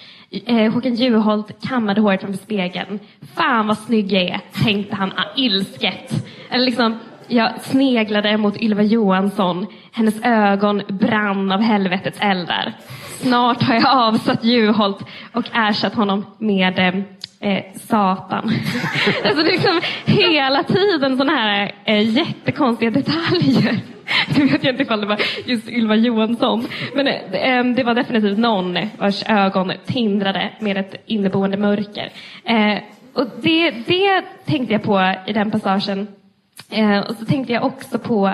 Eh, 0.46 0.74
Håkan 0.74 0.96
Juholt 0.96 1.68
kammade 1.70 2.02
håret 2.02 2.22
framför 2.22 2.44
spegeln. 2.44 3.00
Fan 3.36 3.68
vad 3.68 3.78
snygg 3.78 4.12
jag 4.12 4.24
är, 4.24 4.42
tänkte 4.64 4.96
han 4.96 5.12
ah, 5.16 5.26
ilsket. 5.36 6.26
Eller 6.50 6.66
liksom, 6.66 7.00
jag 7.28 7.62
sneglade 7.62 8.38
mot 8.38 8.58
Ylva 8.58 8.82
Johansson. 8.82 9.68
Hennes 9.92 10.22
ögon 10.24 10.82
brann 10.88 11.52
av 11.52 11.62
helvetets 11.62 12.18
eldar. 12.22 12.74
Snart 13.20 13.62
har 13.62 13.76
jag 13.76 13.86
avsatt 13.88 14.44
Juholt 14.44 15.06
och 15.34 15.46
ersatt 15.54 15.96
honom 15.96 16.26
med 16.38 16.80
eh, 16.80 16.96
eh 17.50 17.64
Satan. 17.76 18.44
alltså 19.26 19.44
det 19.44 19.50
är 19.50 19.52
liksom 19.52 19.82
hela 20.06 20.64
tiden 20.64 21.18
sådana 21.18 21.38
här 21.40 21.72
eh, 21.86 22.10
jättekonstiga 22.18 22.92
detaljer. 22.92 23.80
Nu 24.38 24.46
vet 24.46 24.64
jag 24.64 24.74
inte 24.74 24.84
ifall 24.84 25.02
det 25.02 25.08
var 25.08 25.20
just 25.46 25.70
Ylva 25.70 25.96
Johansson. 25.96 26.68
Men 26.96 27.08
eh, 27.08 27.34
eh, 27.34 27.66
det 27.66 27.84
var 27.84 27.94
definitivt 27.94 28.38
någon 28.38 28.78
vars 28.98 29.24
ögon 29.30 29.72
tindrade 29.86 30.50
med 30.60 30.78
ett 30.78 30.96
inneboende 31.06 31.58
mörker. 31.58 32.12
Eh, 32.44 32.78
och 33.14 33.28
det, 33.42 33.72
det 33.72 34.22
tänkte 34.46 34.74
jag 34.74 34.84
på 34.84 35.16
i 35.28 35.34
den 35.34 35.52
passagen. 35.52 36.08
Eh, 36.74 37.00
och 37.00 37.16
så 37.16 37.26
tänkte 37.26 37.54
jag 37.54 37.64
också 37.64 38.00
på 38.00 38.28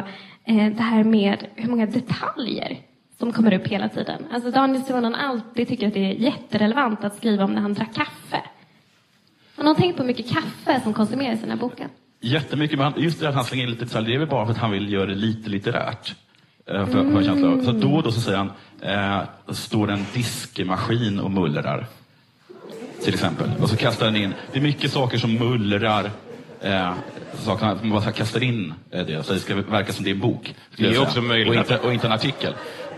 eh, 0.45 0.67
det 0.67 0.83
här 0.83 1.03
med 1.03 1.47
hur 1.55 1.69
många 1.69 1.85
detaljer 1.85 2.77
som 3.17 3.33
kommer 3.33 3.53
upp 3.53 3.67
hela 3.67 3.89
tiden. 3.89 4.27
Alltså 4.31 4.51
Daniel 4.51 4.83
Suhonen 4.83 5.15
alltid 5.15 5.67
tycker 5.67 5.87
att 5.87 5.93
det 5.93 6.05
är 6.05 6.13
jätterelevant 6.13 7.03
att 7.03 7.15
skriva 7.15 7.43
om 7.43 7.53
när 7.53 7.61
han 7.61 7.73
drack 7.73 7.95
kaffe. 7.95 8.41
Har 9.55 9.63
någon 9.63 9.75
tänkt 9.75 9.97
på 9.97 10.03
hur 10.03 10.07
mycket 10.07 10.29
kaffe 10.29 10.81
som 10.83 10.93
konsumeras 10.93 11.37
i 11.37 11.41
den 11.41 11.49
här 11.49 11.57
boken? 11.57 11.89
Jättemycket, 12.21 12.79
men 12.79 12.93
just 12.97 13.19
det 13.19 13.29
att 13.29 13.35
han 13.35 13.43
slänger 13.43 13.63
in 13.63 13.69
lite 13.69 13.85
detaljer, 13.85 14.09
det 14.09 14.15
är 14.15 14.19
väl 14.19 14.27
bara 14.27 14.45
för 14.45 14.51
att 14.51 14.57
han 14.57 14.71
vill 14.71 14.93
göra 14.93 15.05
det 15.05 15.15
lite 15.15 15.49
litterärt. 15.49 16.15
Eh, 16.65 16.85
för, 16.85 16.99
mm. 16.99 17.13
för 17.13 17.63
Så 17.63 17.71
då 17.71 17.95
och 17.95 18.03
då 18.03 18.11
så 18.11 18.21
säger 18.21 18.37
han, 18.37 18.51
eh, 18.81 19.53
står 19.53 19.91
en 19.91 20.05
diskmaskin 20.13 21.19
och 21.19 21.31
mullrar. 21.31 21.85
Till 23.03 23.13
exempel. 23.13 23.49
Och 23.61 23.69
så 23.69 23.77
kastar 23.77 24.05
han 24.05 24.15
in, 24.15 24.33
det 24.51 24.59
är 24.59 24.63
mycket 24.63 24.91
saker 24.91 25.17
som 25.17 25.33
mullrar 25.33 26.11
Eh, 26.61 26.93
att 27.47 27.61
man 27.61 27.89
bara 27.89 28.11
kastar 28.11 28.43
in 28.43 28.73
eh, 28.91 29.05
det, 29.05 29.23
så 29.23 29.33
det 29.33 29.39
ska 29.39 29.55
verka 29.55 29.93
som 29.93 30.03
det 30.03 30.09
är 30.09 30.13
en 30.13 30.19
bok. 30.19 30.55
Det 30.77 30.85
är 30.85 31.01
också 31.01 31.21
möjligt. 31.21 31.49
Och 31.49 31.55
inte, 31.55 31.77
och 31.77 31.93
inte 31.93 32.07
en 32.07 32.13
artikel. 32.13 32.53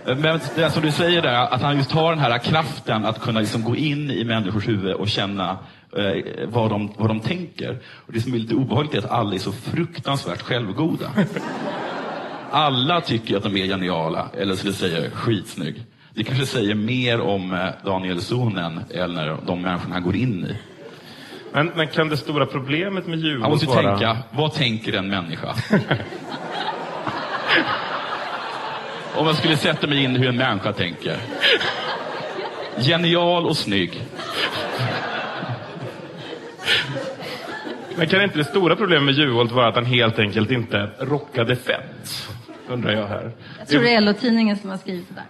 Eh, 0.05 0.17
Men 0.17 0.39
det 0.55 0.71
som 0.71 0.81
du 0.81 0.91
säger 0.91 1.21
där, 1.21 1.53
att 1.53 1.61
han 1.61 1.77
just 1.77 1.91
har 1.91 2.09
den 2.09 2.19
här 2.19 2.37
kraften 2.37 3.05
att 3.05 3.21
kunna 3.21 3.39
liksom 3.39 3.63
gå 3.63 3.75
in 3.75 4.11
i 4.11 4.23
människors 4.23 4.67
huvud 4.67 4.93
och 4.93 5.07
känna 5.07 5.57
eh, 5.97 6.47
vad, 6.47 6.69
de, 6.69 6.93
vad 6.97 7.09
de 7.09 7.19
tänker. 7.19 7.79
Och 7.85 8.13
det 8.13 8.21
som 8.21 8.33
är 8.33 8.37
lite 8.37 8.55
obehagligt 8.55 8.93
är 8.93 8.99
att 8.99 9.11
alla 9.11 9.33
är 9.33 9.39
så 9.39 9.51
fruktansvärt 9.51 10.41
självgoda. 10.41 11.11
Alla 12.53 13.01
tycker 13.01 13.37
att 13.37 13.43
de 13.43 13.57
är 13.57 13.65
geniala, 13.65 14.29
eller 14.37 14.55
skulle 14.55 14.73
säga 14.73 15.11
skitsnygg. 15.11 15.83
Det 16.13 16.23
kanske 16.23 16.45
säger 16.45 16.75
mer 16.75 17.21
om 17.21 17.53
eh, 17.53 17.67
Daniel 17.85 18.21
Sonen 18.21 18.79
eller 18.89 19.37
de 19.45 19.61
människorna 19.61 19.93
han 19.93 20.03
går 20.03 20.15
in 20.15 20.45
i. 20.45 20.55
Men, 21.53 21.71
men 21.75 21.87
kan 21.87 22.09
det 22.09 22.17
stora 22.17 22.45
problemet 22.45 23.07
med 23.07 23.19
Han 23.19 23.27
Juholt 23.27 23.49
måste 23.49 23.65
ju 23.65 23.71
vara... 23.71 23.97
tänka, 23.97 24.17
vad 24.31 24.53
tänker 24.53 24.93
en 24.93 25.09
människa? 25.09 25.55
Om 29.15 29.27
jag 29.27 29.35
skulle 29.35 29.57
sätta 29.57 29.87
mig 29.87 30.03
in 30.03 30.15
i 30.15 30.19
hur 30.19 30.29
en 30.29 30.37
människa 30.37 30.73
tänker. 30.73 31.17
Genial 32.77 33.45
och 33.45 33.57
snygg. 33.57 34.01
Men 37.95 38.07
kan 38.07 38.21
inte 38.21 38.37
det 38.37 38.43
stora 38.43 38.75
problemet 38.75 39.05
med 39.05 39.13
Juholt 39.13 39.51
vara 39.51 39.67
att 39.67 39.75
han 39.75 39.85
helt 39.85 40.19
enkelt 40.19 40.51
inte 40.51 40.89
rockade 40.99 41.55
fett? 41.55 42.27
Undrar 42.67 42.91
jag 42.91 43.07
här. 43.07 43.31
Jag 43.59 43.67
tror 43.67 43.81
det 43.81 43.93
är 43.93 44.01
LO-tidningen 44.01 44.57
som 44.57 44.69
har 44.69 44.77
skrivit 44.77 45.05
det 45.09 45.15
där. 45.15 45.25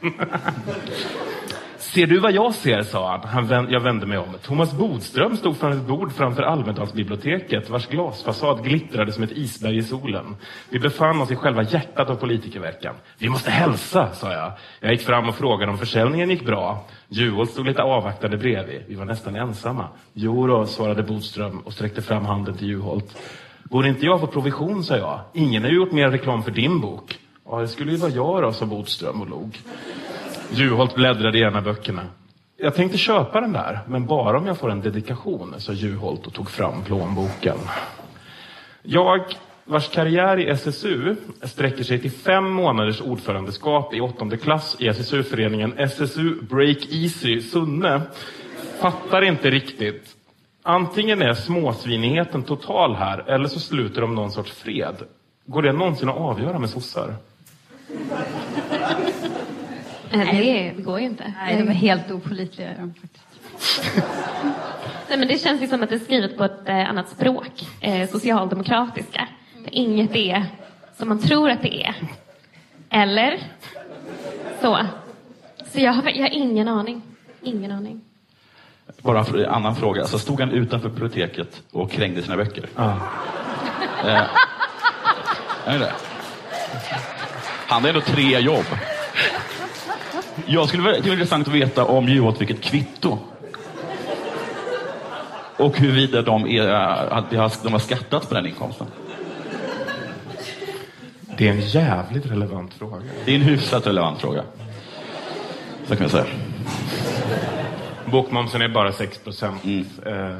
Ser 1.94 2.06
du 2.06 2.18
vad 2.18 2.32
jag 2.32 2.54
ser, 2.54 2.82
sa 2.82 3.10
han. 3.10 3.28
han 3.28 3.46
vänd, 3.46 3.70
jag 3.70 3.80
vände 3.80 4.06
mig 4.06 4.18
om. 4.18 4.34
Thomas 4.42 4.72
Bodström 4.72 5.36
stod 5.36 5.56
framför 5.56 5.78
ett 5.78 5.86
bord 5.86 6.12
framför 6.12 6.42
Almedalsbiblioteket 6.42 7.70
vars 7.70 7.86
glasfasad 7.86 8.64
glittrade 8.64 9.12
som 9.12 9.22
ett 9.22 9.32
isberg 9.32 9.76
i 9.76 9.82
solen. 9.82 10.36
Vi 10.70 10.78
befann 10.78 11.20
oss 11.20 11.30
i 11.30 11.36
själva 11.36 11.62
hjärtat 11.62 12.10
av 12.10 12.14
politikerveckan. 12.14 12.94
Vi 13.18 13.28
måste 13.28 13.50
hälsa, 13.50 14.12
sa 14.12 14.32
jag. 14.32 14.52
Jag 14.80 14.92
gick 14.92 15.00
fram 15.00 15.28
och 15.28 15.34
frågade 15.34 15.72
om 15.72 15.78
försäljningen 15.78 16.30
gick 16.30 16.46
bra. 16.46 16.84
Juholt 17.08 17.50
stod 17.50 17.66
lite 17.66 17.82
avvaktande 17.82 18.36
bredvid. 18.36 18.82
Vi 18.88 18.94
var 18.94 19.04
nästan 19.04 19.36
ensamma. 19.36 19.88
Jo 20.12 20.46
då, 20.46 20.66
svarade 20.66 21.02
Bodström 21.02 21.58
och 21.58 21.72
sträckte 21.72 22.02
fram 22.02 22.24
handen 22.24 22.56
till 22.56 22.68
Juholt. 22.68 23.18
Borde 23.62 23.88
inte 23.88 24.06
jag 24.06 24.20
få 24.20 24.26
provision, 24.26 24.84
sa 24.84 24.96
jag. 24.96 25.20
Ingen 25.32 25.62
har 25.62 25.70
ju 25.70 25.76
gjort 25.76 25.92
mer 25.92 26.10
reklam 26.10 26.42
för 26.42 26.50
din 26.50 26.80
bok. 26.80 27.18
Ja, 27.46 27.60
det 27.60 27.68
skulle 27.68 27.90
ju 27.90 27.96
vara 27.96 28.10
jag 28.10 28.42
då, 28.42 28.52
sa 28.52 28.66
Bodström 28.66 29.20
och 29.20 29.28
log. 29.28 29.58
Juholt 30.54 30.94
bläddrade 30.94 31.38
i 31.38 31.42
en 31.42 31.56
av 31.56 31.62
böckerna. 31.62 32.02
Jag 32.56 32.74
tänkte 32.74 32.98
köpa 32.98 33.40
den 33.40 33.52
där, 33.52 33.80
men 33.88 34.06
bara 34.06 34.38
om 34.38 34.46
jag 34.46 34.58
får 34.58 34.70
en 34.70 34.80
dedikation, 34.80 35.54
sa 35.58 35.72
Juholt 35.72 36.26
och 36.26 36.34
tog 36.34 36.50
fram 36.50 36.84
plånboken. 36.84 37.58
Jag, 38.82 39.20
vars 39.64 39.88
karriär 39.88 40.38
i 40.38 40.48
SSU 40.48 41.16
sträcker 41.42 41.84
sig 41.84 41.98
till 41.98 42.10
fem 42.10 42.50
månaders 42.50 43.00
ordförandeskap 43.00 43.94
i 43.94 44.00
åttonde 44.00 44.36
klass 44.36 44.76
i 44.78 44.88
SSU-föreningen 44.88 45.74
SSU 45.78 46.42
Break 46.42 46.78
Easy 46.90 47.40
Sunne, 47.40 48.02
fattar 48.80 49.22
inte 49.22 49.50
riktigt. 49.50 50.16
Antingen 50.62 51.22
är 51.22 51.34
småsvinigheten 51.34 52.42
total 52.42 52.94
här, 52.94 53.18
eller 53.18 53.48
så 53.48 53.60
sluter 53.60 54.00
de 54.00 54.14
någon 54.14 54.30
sorts 54.32 54.52
fred. 54.52 54.96
Går 55.46 55.62
det 55.62 55.72
någonsin 55.72 56.08
att 56.08 56.16
avgöra 56.16 56.58
med 56.58 56.70
sossar? 56.70 57.14
Eh, 60.10 60.18
Det, 60.36 60.72
det 60.76 60.82
går 60.82 61.00
ju 61.00 61.06
inte. 61.06 61.32
Nej, 61.44 61.56
de 61.56 61.68
är 61.68 61.72
helt 61.74 62.10
faktiskt. 63.00 63.24
Nej, 65.08 65.18
men 65.18 65.28
det 65.28 65.38
känns 65.38 65.62
ju 65.62 65.66
som 65.66 65.82
att 65.82 65.88
det 65.88 65.94
är 65.94 65.98
skrivet 65.98 66.36
på 66.36 66.44
ett 66.44 66.68
eh, 66.68 66.90
annat 66.90 67.08
språk, 67.08 67.68
eh, 67.80 68.08
socialdemokratiska. 68.08 69.28
Där 69.64 69.74
inget 69.74 70.16
är 70.16 70.46
som 70.98 71.08
man 71.08 71.18
tror 71.18 71.50
att 71.50 71.62
det 71.62 71.84
är. 71.86 71.94
Eller? 72.90 73.38
Så. 74.60 74.78
Så 75.72 75.80
jag 75.80 75.92
har, 75.92 76.10
jag 76.10 76.22
har 76.22 76.34
ingen 76.34 76.68
aning. 76.68 77.02
Ingen 77.42 77.72
aning. 77.72 78.00
Bara 79.02 79.24
en 79.24 79.46
annan 79.46 79.76
fråga. 79.76 80.04
Så 80.04 80.18
stod 80.18 80.40
han 80.40 80.50
utanför 80.50 80.88
biblioteket 80.88 81.62
och 81.72 81.90
krängde 81.90 82.22
sina 82.22 82.36
böcker? 82.36 82.68
Ja. 82.76 82.96
Eh, 84.04 84.22
är 85.64 85.78
det? 85.78 85.92
Han 87.66 87.82
hade 87.82 87.88
ändå 87.88 88.00
tre 88.00 88.40
jobb. 88.40 88.64
Jag 90.46 90.68
skulle 90.68 90.82
vara- 90.82 90.92
det 90.94 91.00
vara 91.02 91.12
intressant 91.12 91.48
att 91.48 91.54
veta 91.54 91.84
om 91.84 92.08
Juholt 92.08 92.38
fick 92.38 92.50
ett 92.50 92.60
kvitto. 92.62 93.18
Och 95.56 95.78
huruvida 95.78 96.22
de, 96.22 96.46
är, 96.46 96.68
att 96.68 97.30
de 97.30 97.36
har- 97.36 97.52
de 97.64 97.72
har 97.72 97.80
skattat 97.80 98.28
på 98.28 98.34
den 98.34 98.46
inkomsten. 98.46 98.86
Det 101.38 101.48
är 101.48 101.52
en 101.52 101.60
jävligt 101.60 102.26
relevant 102.26 102.74
fråga. 102.74 102.96
Det 103.24 103.30
är 103.30 103.34
en 103.36 103.42
hyfsat 103.42 103.86
relevant 103.86 104.20
fråga. 104.20 104.42
Så 105.86 105.96
kan 105.96 106.02
jag 106.02 106.10
säga. 106.10 106.24
Bokmomsen 108.06 108.62
är 108.62 108.68
bara 108.68 108.92
6 108.92 109.18
procent. 109.18 109.62
Eh, 109.64 110.36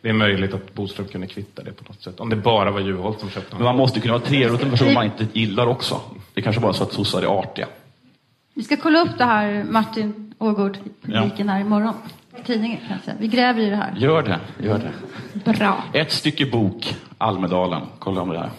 Det 0.00 0.08
är 0.08 0.12
möjligt 0.12 0.54
att 0.54 0.74
Bodström 0.74 1.06
kunde 1.08 1.26
kvitta 1.26 1.62
det 1.62 1.72
på 1.72 1.84
något 1.88 2.02
sätt. 2.02 2.20
Om 2.20 2.28
det 2.28 2.36
bara 2.36 2.70
var 2.70 2.80
Juholt 2.80 3.20
som 3.20 3.30
köpte 3.30 3.54
Men 3.56 3.64
man 3.64 3.76
måste 3.76 4.00
kunna 4.00 4.12
vara 4.14 4.22
trevlig 4.24 4.52
mot 4.52 4.62
en 4.62 4.70
person 4.70 4.94
man 4.94 5.04
inte 5.04 5.26
gillar 5.32 5.66
också. 5.66 6.00
Det 6.34 6.42
kanske 6.42 6.60
bara 6.62 6.68
är 6.72 6.76
så 6.76 6.82
att 6.82 6.92
sossar 6.92 7.22
är 7.22 7.26
artiga. 7.26 7.66
Vi 8.58 8.64
ska 8.64 8.76
kolla 8.76 9.00
upp 9.00 9.18
det 9.18 9.24
här, 9.24 9.64
Martin 9.64 10.34
Ågård, 10.38 10.78
publiken 11.02 11.48
här 11.48 11.60
imorgon. 11.60 11.94
Tidningen 12.46 12.78
kanske. 12.88 13.14
Vi 13.18 13.28
gräver 13.28 13.60
i 13.60 13.70
det 13.70 13.76
här. 13.76 13.94
Gör 13.96 14.22
det, 14.22 14.40
gör 14.58 14.78
det. 15.44 15.52
Bra. 15.58 15.84
Ett 15.92 16.12
stycke 16.12 16.46
bok, 16.46 16.96
Almedalen. 17.18 17.82
Kolla 17.98 18.20
om 18.20 18.28
det 18.28 18.38
här. 18.38 18.50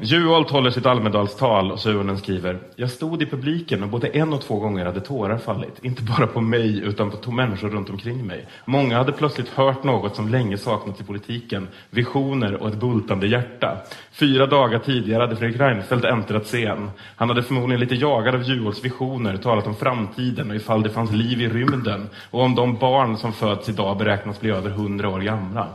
Juholt 0.00 0.50
håller 0.50 0.70
sitt 0.70 0.86
Almedalstal 0.86 1.72
och 1.72 1.80
Suhonen 1.80 2.18
skriver 2.18 2.58
Jag 2.76 2.90
stod 2.90 3.22
i 3.22 3.26
publiken 3.26 3.82
och 3.82 3.88
både 3.88 4.08
en 4.08 4.32
och 4.32 4.40
två 4.40 4.58
gånger 4.58 4.84
hade 4.84 5.00
tårar 5.00 5.38
fallit. 5.38 5.84
Inte 5.84 6.02
bara 6.02 6.26
på 6.26 6.40
mig 6.40 6.78
utan 6.78 7.10
på 7.10 7.30
människor 7.30 7.68
runt 7.68 7.90
omkring 7.90 8.26
mig. 8.26 8.46
Många 8.64 8.98
hade 8.98 9.12
plötsligt 9.12 9.48
hört 9.48 9.84
något 9.84 10.16
som 10.16 10.28
länge 10.28 10.58
saknats 10.58 11.00
i 11.00 11.04
politiken. 11.04 11.68
Visioner 11.90 12.54
och 12.54 12.68
ett 12.68 12.80
bultande 12.80 13.26
hjärta. 13.26 13.76
Fyra 14.12 14.46
dagar 14.46 14.78
tidigare 14.78 15.20
hade 15.20 15.36
Fredrik 15.36 15.60
Reinfeldt 15.60 16.04
äntrat 16.04 16.44
scen. 16.44 16.90
Han 17.16 17.28
hade 17.28 17.42
förmodligen 17.42 17.80
lite 17.80 17.94
jagad 17.94 18.34
av 18.34 18.42
Juholts 18.42 18.84
visioner 18.84 19.36
talat 19.36 19.66
om 19.66 19.74
framtiden 19.74 20.50
och 20.50 20.56
ifall 20.56 20.82
det 20.82 20.90
fanns 20.90 21.12
liv 21.12 21.42
i 21.42 21.48
rymden. 21.48 22.08
Och 22.30 22.42
om 22.42 22.54
de 22.54 22.76
barn 22.76 23.16
som 23.16 23.32
föds 23.32 23.68
idag 23.68 23.98
beräknas 23.98 24.40
bli 24.40 24.50
över 24.50 24.70
hundra 24.70 25.08
år 25.08 25.20
gamla. 25.20 25.68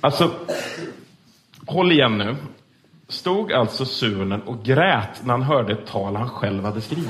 Alltså, 0.00 0.30
håll 1.66 1.92
igen 1.92 2.18
nu. 2.18 2.36
Stod 3.08 3.52
alltså 3.52 3.84
Sunen 3.84 4.42
och 4.42 4.62
grät 4.62 5.24
när 5.24 5.32
han 5.32 5.42
hörde 5.42 5.72
ett 5.72 5.86
tal 5.86 6.16
han 6.16 6.28
själv 6.28 6.64
hade 6.64 6.80
skrivit. 6.80 7.08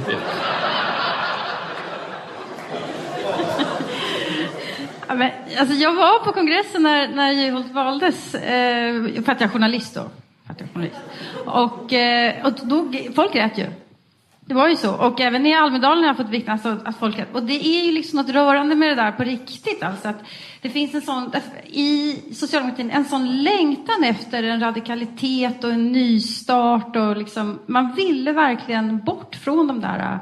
Ja, 5.09 5.15
men, 5.15 5.31
alltså, 5.59 5.75
jag 5.75 5.95
var 5.95 6.25
på 6.25 6.33
kongressen 6.33 6.83
när, 6.83 7.09
när 7.09 7.33
Juholt 7.33 7.73
valdes, 7.73 8.35
eh, 8.35 9.23
för 9.23 9.33
att 9.33 9.41
jag 9.41 9.43
är 9.43 9.49
journalist 9.49 9.95
då. 9.95 10.01
Att 10.47 10.61
jag 10.61 10.69
är 10.69 10.73
journalist. 10.73 10.97
Och, 11.45 11.93
eh, 11.93 12.47
och 12.47 12.53
då, 12.63 12.93
folk 13.15 13.33
grät 13.33 13.59
ju. 13.59 13.67
Det 14.49 14.55
var 14.55 14.69
ju 14.69 14.77
så. 14.77 14.95
Och 14.95 15.21
även 15.21 15.47
i 15.47 15.55
Almedalen 15.55 15.99
har 15.99 16.11
jag 16.11 16.17
fått 16.17 16.29
vittna 16.29 16.53
alltså, 16.53 16.79
att 16.85 16.99
folk. 16.99 17.17
Och 17.33 17.43
det 17.43 17.67
är 17.67 17.85
ju 17.85 17.93
liksom 17.93 18.17
något 18.17 18.29
rörande 18.29 18.75
med 18.75 18.89
det 18.89 18.95
där 18.95 19.13
på 19.13 19.25
riktigt. 19.25 19.83
Alltså, 19.83 20.09
att 20.09 20.25
det 20.61 20.71
finns 20.71 20.95
en 20.95 21.03
sån, 21.03 21.33
i 21.65 22.21
socialdemokratin, 22.35 22.91
en 22.91 23.05
sån 23.05 23.43
längtan 23.43 24.05
efter 24.05 24.43
en 24.43 24.61
radikalitet 24.61 25.65
och 25.65 25.73
en 25.73 25.93
nystart. 25.93 26.97
Och 26.97 27.17
liksom, 27.17 27.59
man 27.67 27.95
ville 27.95 28.33
verkligen 28.33 29.05
bort 29.05 29.35
från 29.37 29.67
de 29.67 29.81
där 29.81 30.19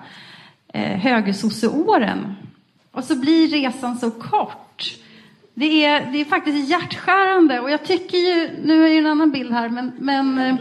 eh, 0.68 0.98
högersosseåren. 0.98 2.34
Och 2.92 3.04
så 3.04 3.16
blir 3.16 3.48
resan 3.48 3.96
så 3.96 4.10
kort. 4.10 4.94
Det 5.54 5.84
är, 5.84 6.12
det 6.12 6.20
är 6.20 6.24
faktiskt 6.24 6.70
hjärtskärande 6.70 7.60
och 7.60 7.70
jag 7.70 7.84
tycker 7.84 8.18
ju, 8.18 8.50
nu 8.64 8.84
är 8.84 8.90
det 8.90 8.98
en 8.98 9.06
annan 9.06 9.30
bild 9.30 9.52
här, 9.52 9.68
men, 9.68 9.92
men, 9.98 10.38
eh, 10.38 10.56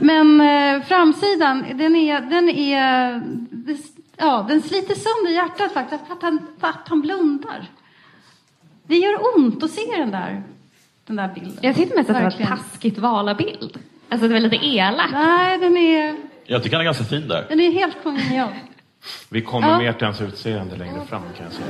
men 0.00 0.40
eh, 0.40 0.82
framsidan, 0.86 1.64
den 1.74 1.96
är, 1.96 2.20
den 2.20 2.48
är, 2.48 3.22
ja, 4.16 4.46
den 4.48 4.62
sliter 4.62 4.94
sönder 4.94 5.32
hjärtat 5.32 5.72
faktiskt, 5.72 6.06
för 6.06 6.14
att 6.14 6.22
han, 6.22 6.38
för 6.60 6.68
att 6.68 6.88
han 6.88 7.00
blundar. 7.00 7.66
Det 8.86 8.96
gör 8.96 9.36
ont 9.36 9.62
att 9.62 9.70
se 9.70 9.96
den 9.96 10.10
där, 10.10 10.42
den 11.06 11.16
där 11.16 11.28
bilden. 11.34 11.58
Jag 11.62 11.76
tyckte 11.76 11.96
mest 11.96 12.10
att 12.10 12.16
det 12.16 12.22
var 12.22 12.30
ett 12.30 12.48
taskigt 12.48 12.98
val 12.98 13.28
av 13.28 13.36
bild. 13.36 13.78
Alltså 14.08 14.28
det 14.28 14.34
var 14.34 14.40
lite 14.40 14.66
elakt. 14.66 15.12
Nej, 15.12 15.58
den 15.58 15.76
är, 15.76 16.16
Jag 16.44 16.62
tycker 16.62 16.76
han 16.76 16.80
är 16.80 16.84
ganska 16.84 17.04
fin 17.04 17.28
där. 17.28 17.46
den 17.48 17.60
är 17.60 17.70
helt 17.72 18.02
kongenial. 18.02 18.48
Vi 19.30 19.42
kommer 19.42 19.68
Ja. 19.68 19.78
mer 19.78 19.92
till 19.92 20.04
hans 20.06 20.20
utseende 20.20 20.76
längre 20.76 21.00
fram 21.08 21.22
kan 21.36 21.44
jag 21.44 21.52
säga. 21.52 21.66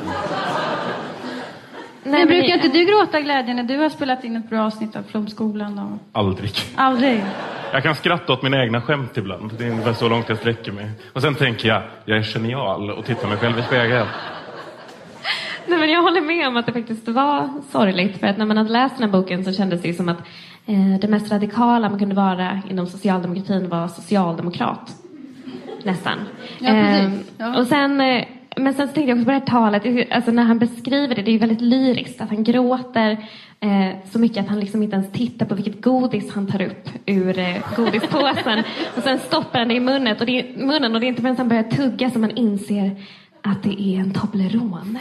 Nej, 2.03 2.13
Men 2.19 2.27
brukar 2.29 2.55
inte 2.55 2.69
du 2.69 2.85
gråta 2.85 3.21
glädje 3.21 3.55
när 3.55 3.63
du 3.63 3.77
har 3.79 3.89
spelat 3.89 4.25
in 4.25 4.37
ett 4.37 4.51
bra 4.51 4.63
avsnitt 4.67 4.97
av 4.97 5.03
Flumskolan? 5.03 5.79
Och... 5.79 6.19
Aldrig. 6.19 6.51
Aldrig? 6.77 7.25
Jag 7.73 7.83
kan 7.83 7.95
skratta 7.95 8.33
åt 8.33 8.43
mina 8.43 8.63
egna 8.65 8.81
skämt 8.83 9.17
ibland. 9.17 9.53
Det 9.59 9.65
är 9.67 9.71
ungefär 9.71 9.93
så 9.93 10.09
långt 10.09 10.29
jag 10.29 10.39
sträcker 10.39 10.73
mig. 10.73 10.91
Och 11.13 11.23
sen 11.23 11.35
tänker 11.35 11.69
jag, 11.69 11.83
jag 12.05 12.19
är 12.19 12.23
genial 12.23 12.91
och 12.91 13.05
tittar 13.05 13.29
mig 13.29 13.37
själv 13.37 13.59
i 13.59 13.63
spegeln. 13.63 14.07
Nej, 15.67 15.79
men 15.79 15.91
jag 15.91 16.03
håller 16.03 16.21
med 16.21 16.49
om 16.49 16.57
att 16.57 16.67
det 16.67 16.73
faktiskt 16.73 17.09
var 17.09 17.49
sorgligt. 17.73 18.21
För 18.21 18.27
att 18.27 18.39
när 18.39 18.47
man 18.47 18.57
hade 18.57 18.71
läst 18.71 18.99
den 18.99 19.05
här 19.11 19.21
boken 19.21 19.45
så 19.45 19.53
kändes 19.53 19.83
det 19.83 19.93
som 19.95 20.09
att 20.09 20.19
eh, 20.67 21.01
det 21.01 21.09
mest 21.09 21.33
radikala 21.33 21.89
man 21.89 21.99
kunde 21.99 22.15
vara 22.15 22.63
inom 22.71 22.87
socialdemokratin 22.87 23.69
var 23.69 23.89
socialdemokrat. 23.89 24.91
Nästan. 25.83 26.19
Ja, 26.59 26.71
precis. 26.71 27.07
Eh, 27.07 27.13
Ja. 27.39 27.59
och 27.59 27.67
sen, 27.67 28.01
eh, 28.01 28.25
men 28.61 28.75
sen 28.75 28.89
så 28.89 28.95
tänkte 28.95 29.11
jag 29.11 29.19
också 29.19 29.25
på 29.25 29.31
det 29.31 29.39
här 29.39 29.47
talet, 29.47 30.13
alltså 30.13 30.31
när 30.31 30.43
han 30.43 30.59
beskriver 30.59 31.15
det, 31.15 31.23
det 31.23 31.31
är 31.31 31.33
ju 31.33 31.39
väldigt 31.39 31.61
lyriskt. 31.61 32.21
Att 32.21 32.29
han 32.29 32.45
gråter 32.45 33.11
eh, 33.61 34.11
så 34.13 34.19
mycket 34.19 34.39
att 34.39 34.49
han 34.49 34.61
liksom 34.61 34.83
inte 34.83 34.97
ens 34.97 35.13
tittar 35.13 35.47
på 35.47 35.55
vilket 35.55 35.83
godis 35.83 36.35
han 36.35 36.47
tar 36.47 36.63
upp 36.63 36.89
ur 37.07 37.39
eh, 37.39 37.57
godispåsen. 37.77 38.65
och 38.97 39.03
sen 39.03 39.19
stoppar 39.19 39.59
han 39.59 39.69
det 39.69 39.75
i 39.75 39.81
munnen 39.81 40.17
och, 40.21 40.27
det, 40.27 40.57
munnen 40.57 40.95
och 40.95 41.01
det 41.01 41.07
är 41.07 41.09
inte 41.09 41.23
förrän 41.23 41.37
han 41.37 41.49
börjar 41.49 41.63
tugga 41.63 42.11
som 42.11 42.23
han 42.23 42.37
inser 42.37 42.97
att 43.43 43.63
det 43.63 43.81
är 43.81 44.01
en 44.01 44.15
Toblerone. 44.15 45.01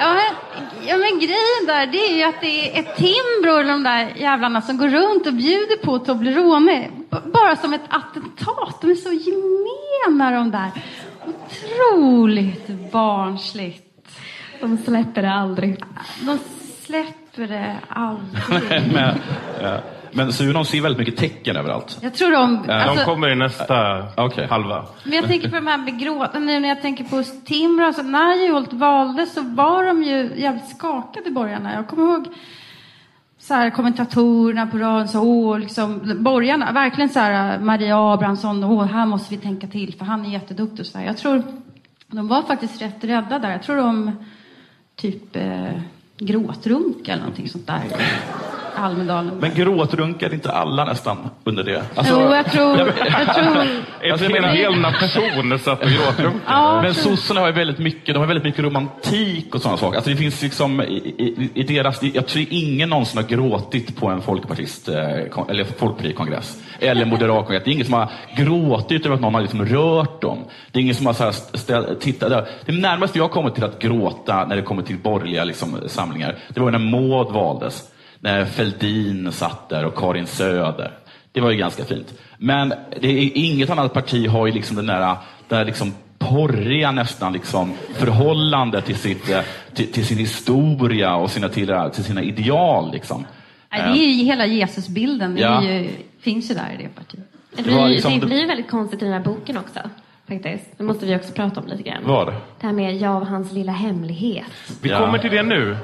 Ja 0.00 0.14
men, 0.14 0.60
ja, 0.88 0.96
men 0.96 1.18
grejen 1.18 1.66
där, 1.66 1.86
det 1.86 1.98
är 1.98 2.16
ju 2.16 2.22
att 2.22 2.40
det 2.40 2.76
är 2.76 2.80
ett 2.80 2.96
Timbro 2.96 3.58
och 3.58 3.64
de 3.64 3.82
där 3.82 4.12
jävlarna 4.16 4.62
som 4.62 4.78
går 4.78 4.88
runt 4.88 5.26
och 5.26 5.34
bjuder 5.34 5.84
på 5.84 5.98
Toblerone. 5.98 6.88
B- 7.10 7.16
bara 7.32 7.56
som 7.56 7.72
ett 7.72 7.84
attentat. 7.88 8.80
De 8.80 8.90
är 8.90 8.94
så 8.94 9.12
gemena 9.12 10.30
de 10.30 10.50
där. 10.50 10.70
Otroligt 11.28 12.92
barnsligt. 12.92 13.84
De 14.60 14.78
släpper 14.78 15.22
det 15.22 15.32
aldrig. 15.32 15.76
De 16.26 16.38
släpper 16.86 17.46
det 17.46 17.76
aldrig. 17.88 18.92
Men, 18.92 19.08
eh, 19.60 19.80
men 20.12 20.32
Sunon 20.32 20.64
ser 20.64 20.80
väldigt 20.80 20.98
mycket 20.98 21.16
tecken 21.16 21.56
överallt. 21.56 21.98
Jag 22.02 22.14
tror 22.14 22.30
de... 22.32 22.62
De 22.66 22.72
Alltså, 22.72 23.04
kommer 23.04 23.28
i 23.30 23.34
nästa 23.34 24.06
Okej. 24.16 24.46
halva. 24.50 24.86
men 25.04 25.12
jag 25.12 25.26
tänker 25.26 25.48
på 25.48 25.54
de 25.54 25.66
här 25.66 25.78
med 25.78 26.00
gråten, 26.00 26.46
nu 26.46 26.60
när 26.60 26.68
jag 26.68 26.82
tänker 26.82 27.04
på 27.04 27.22
Timbro. 27.44 27.84
Alltså, 27.84 28.02
när 28.02 28.34
Juholt 28.34 28.72
valde 28.72 29.26
så 29.26 29.40
var 29.42 29.84
de 29.84 30.02
ju 30.02 30.30
jävligt 30.36 30.68
skakade 30.68 31.30
borgarna. 31.30 31.74
Jag 31.74 31.88
kommer 31.88 32.02
ihåg 32.12 32.26
så 33.48 33.54
här, 33.54 33.70
kommentatorerna 33.70 34.66
på 34.66 34.78
radion, 34.78 35.08
sa 35.08 35.20
åh, 35.20 35.58
liksom, 35.58 36.16
borgarna, 36.22 36.72
verkligen 36.72 37.08
så 37.08 37.18
här, 37.18 37.58
Maria 37.58 38.12
Abrahamsson, 38.12 38.64
åh, 38.64 38.84
här 38.84 39.06
måste 39.06 39.34
vi 39.34 39.40
tänka 39.40 39.66
till 39.66 39.94
för 39.94 40.04
han 40.04 40.24
är 40.26 40.30
jätteduktig 40.30 40.86
så 40.86 40.98
här. 40.98 41.06
Jag 41.06 41.16
tror 41.16 41.42
de 42.06 42.28
var 42.28 42.42
faktiskt 42.42 42.82
rätt 42.82 43.04
rädda 43.04 43.38
där. 43.38 43.50
Jag 43.50 43.62
tror 43.62 43.76
de 43.76 44.12
typ 44.96 45.36
eh, 45.36 45.80
gråtrunk 46.18 47.08
eller 47.08 47.20
någonting 47.20 47.48
sånt 47.48 47.66
där 47.66 47.84
Almedalen. 48.78 49.38
Men 49.40 49.54
gråtrunkar 49.54 50.34
inte 50.34 50.52
alla 50.52 50.84
nästan 50.84 51.16
under 51.44 51.64
det? 51.64 51.82
Alltså, 51.94 52.20
jo, 52.22 52.34
jag 52.34 52.52
tror... 52.52 52.78
Jag 52.78 53.34
tror 53.34 53.56
En 53.56 54.12
Alltså, 54.12 54.24
jag 54.24 54.32
menar- 54.32 54.48
hel 54.48 54.82
person 55.00 55.58
satt 55.58 55.82
och 55.82 55.88
gråtrunkade. 55.88 56.40
Ja. 56.46 56.82
Men 56.82 56.94
sossarna 56.94 57.40
har 57.40 57.46
ju 57.46 57.52
väldigt 57.52 57.78
mycket, 57.78 58.14
de 58.14 58.18
har 58.20 58.26
väldigt 58.26 58.44
mycket 58.44 58.64
romantik 58.64 59.54
och 59.54 59.62
sådana 59.62 59.78
saker. 59.78 59.96
Alltså 59.96 60.10
det 60.10 60.16
finns 60.16 60.42
liksom 60.42 60.80
i, 60.80 60.84
i, 61.18 61.50
i 61.54 61.62
deras, 61.62 62.02
jag 62.02 62.26
tror 62.26 62.44
ingen 62.50 62.88
någonsin 62.88 63.18
har 63.22 63.28
gråtit 63.28 63.96
på 63.96 64.06
en 64.08 64.22
folkpartist, 64.22 64.88
eh, 64.88 64.94
eller 65.48 65.64
folkpartikongress. 65.64 66.62
Eller 66.80 67.04
moderat 67.04 67.46
kongress. 67.46 67.64
Det 67.64 67.70
är 67.70 67.72
ingen 67.72 67.86
som 67.86 67.94
har 67.94 68.10
gråtit 68.36 69.06
över 69.06 69.14
att 69.14 69.20
någon 69.20 69.34
har 69.34 69.40
liksom 69.40 69.64
rört 69.64 70.22
dem. 70.22 70.38
Det 70.72 70.78
är 70.78 70.82
ingen 70.82 70.94
som 70.94 71.06
har 71.06 71.12
så 71.12 71.24
här 71.24 71.32
ställ, 71.32 71.96
tittat 72.00 72.30
där. 72.30 72.48
Det 72.66 72.72
närmaste 72.72 73.18
jag 73.18 73.30
kommit 73.30 73.54
till 73.54 73.64
att 73.64 73.78
gråta 73.78 74.44
när 74.44 74.56
det 74.56 74.62
kommer 74.62 74.82
till 74.82 74.96
borgerliga 74.96 75.44
liksom, 75.44 75.78
samlingar, 75.86 76.36
det 76.48 76.60
var 76.60 76.70
när 76.70 76.78
Maud 76.78 77.28
valdes. 77.32 77.82
När 78.20 78.44
Fälldin 78.44 79.32
satt 79.32 79.68
där 79.68 79.84
och 79.84 79.94
Karin 79.96 80.26
Söder. 80.26 80.90
Det 81.32 81.40
var 81.40 81.50
ju 81.50 81.56
ganska 81.56 81.84
fint. 81.84 82.14
Men 82.38 82.68
det 83.00 83.08
är, 83.08 83.30
inget 83.34 83.70
annat 83.70 83.92
parti 83.92 84.28
har 84.28 84.46
ju 84.46 84.52
liksom 84.52 84.76
den 84.76 84.86
där, 84.86 85.00
den 85.00 85.16
där 85.48 85.64
liksom 85.64 85.94
porriga 86.18 86.90
nästan 86.92 87.32
liksom 87.32 87.72
förhållande 87.94 88.82
till, 88.82 88.96
sitt, 88.96 89.30
eh, 89.30 89.40
till, 89.74 89.92
till 89.92 90.06
sin 90.06 90.18
historia 90.18 91.16
och 91.16 91.30
sina, 91.30 91.48
till, 91.48 91.74
till 91.94 92.04
sina 92.04 92.22
ideal. 92.22 92.92
Liksom. 92.92 93.26
Nej, 93.72 93.82
det 93.82 93.98
är 94.04 94.08
ju 94.12 94.24
hela 94.24 94.46
Jesusbilden. 94.46 95.34
Det 95.34 95.40
Ja. 95.40 95.62
ju, 95.64 95.88
finns 96.20 96.50
ju 96.50 96.54
där 96.54 96.76
i 96.78 96.82
det 96.82 96.88
partiet. 96.88 97.24
Det 97.50 97.56
Det 97.56 97.62
blir, 97.62 97.88
liksom 97.88 98.12
det 98.14 98.20
det- 98.20 98.26
blir 98.26 98.46
väldigt 98.46 98.70
konstigt 98.70 99.02
i 99.02 99.04
den 99.04 99.14
här 99.14 99.20
boken 99.20 99.58
också. 99.58 99.80
Faktiskt. 100.28 100.64
Det 100.78 100.84
måste 100.84 101.06
vi 101.06 101.16
också 101.16 101.32
prata 101.32 101.60
om 101.60 101.66
lite 101.66 101.82
grann. 101.82 102.02
Vad? 102.04 102.26
Det 102.26 102.66
här 102.66 102.72
med 102.72 102.96
jag 102.96 103.16
och 103.22 103.26
hans 103.26 103.52
lilla 103.52 103.72
hemlighet. 103.72 104.46
Vi 104.82 104.88
Ja. 104.90 104.98
kommer 104.98 105.18
till 105.18 105.30
det 105.30 105.42
nu. 105.42 105.76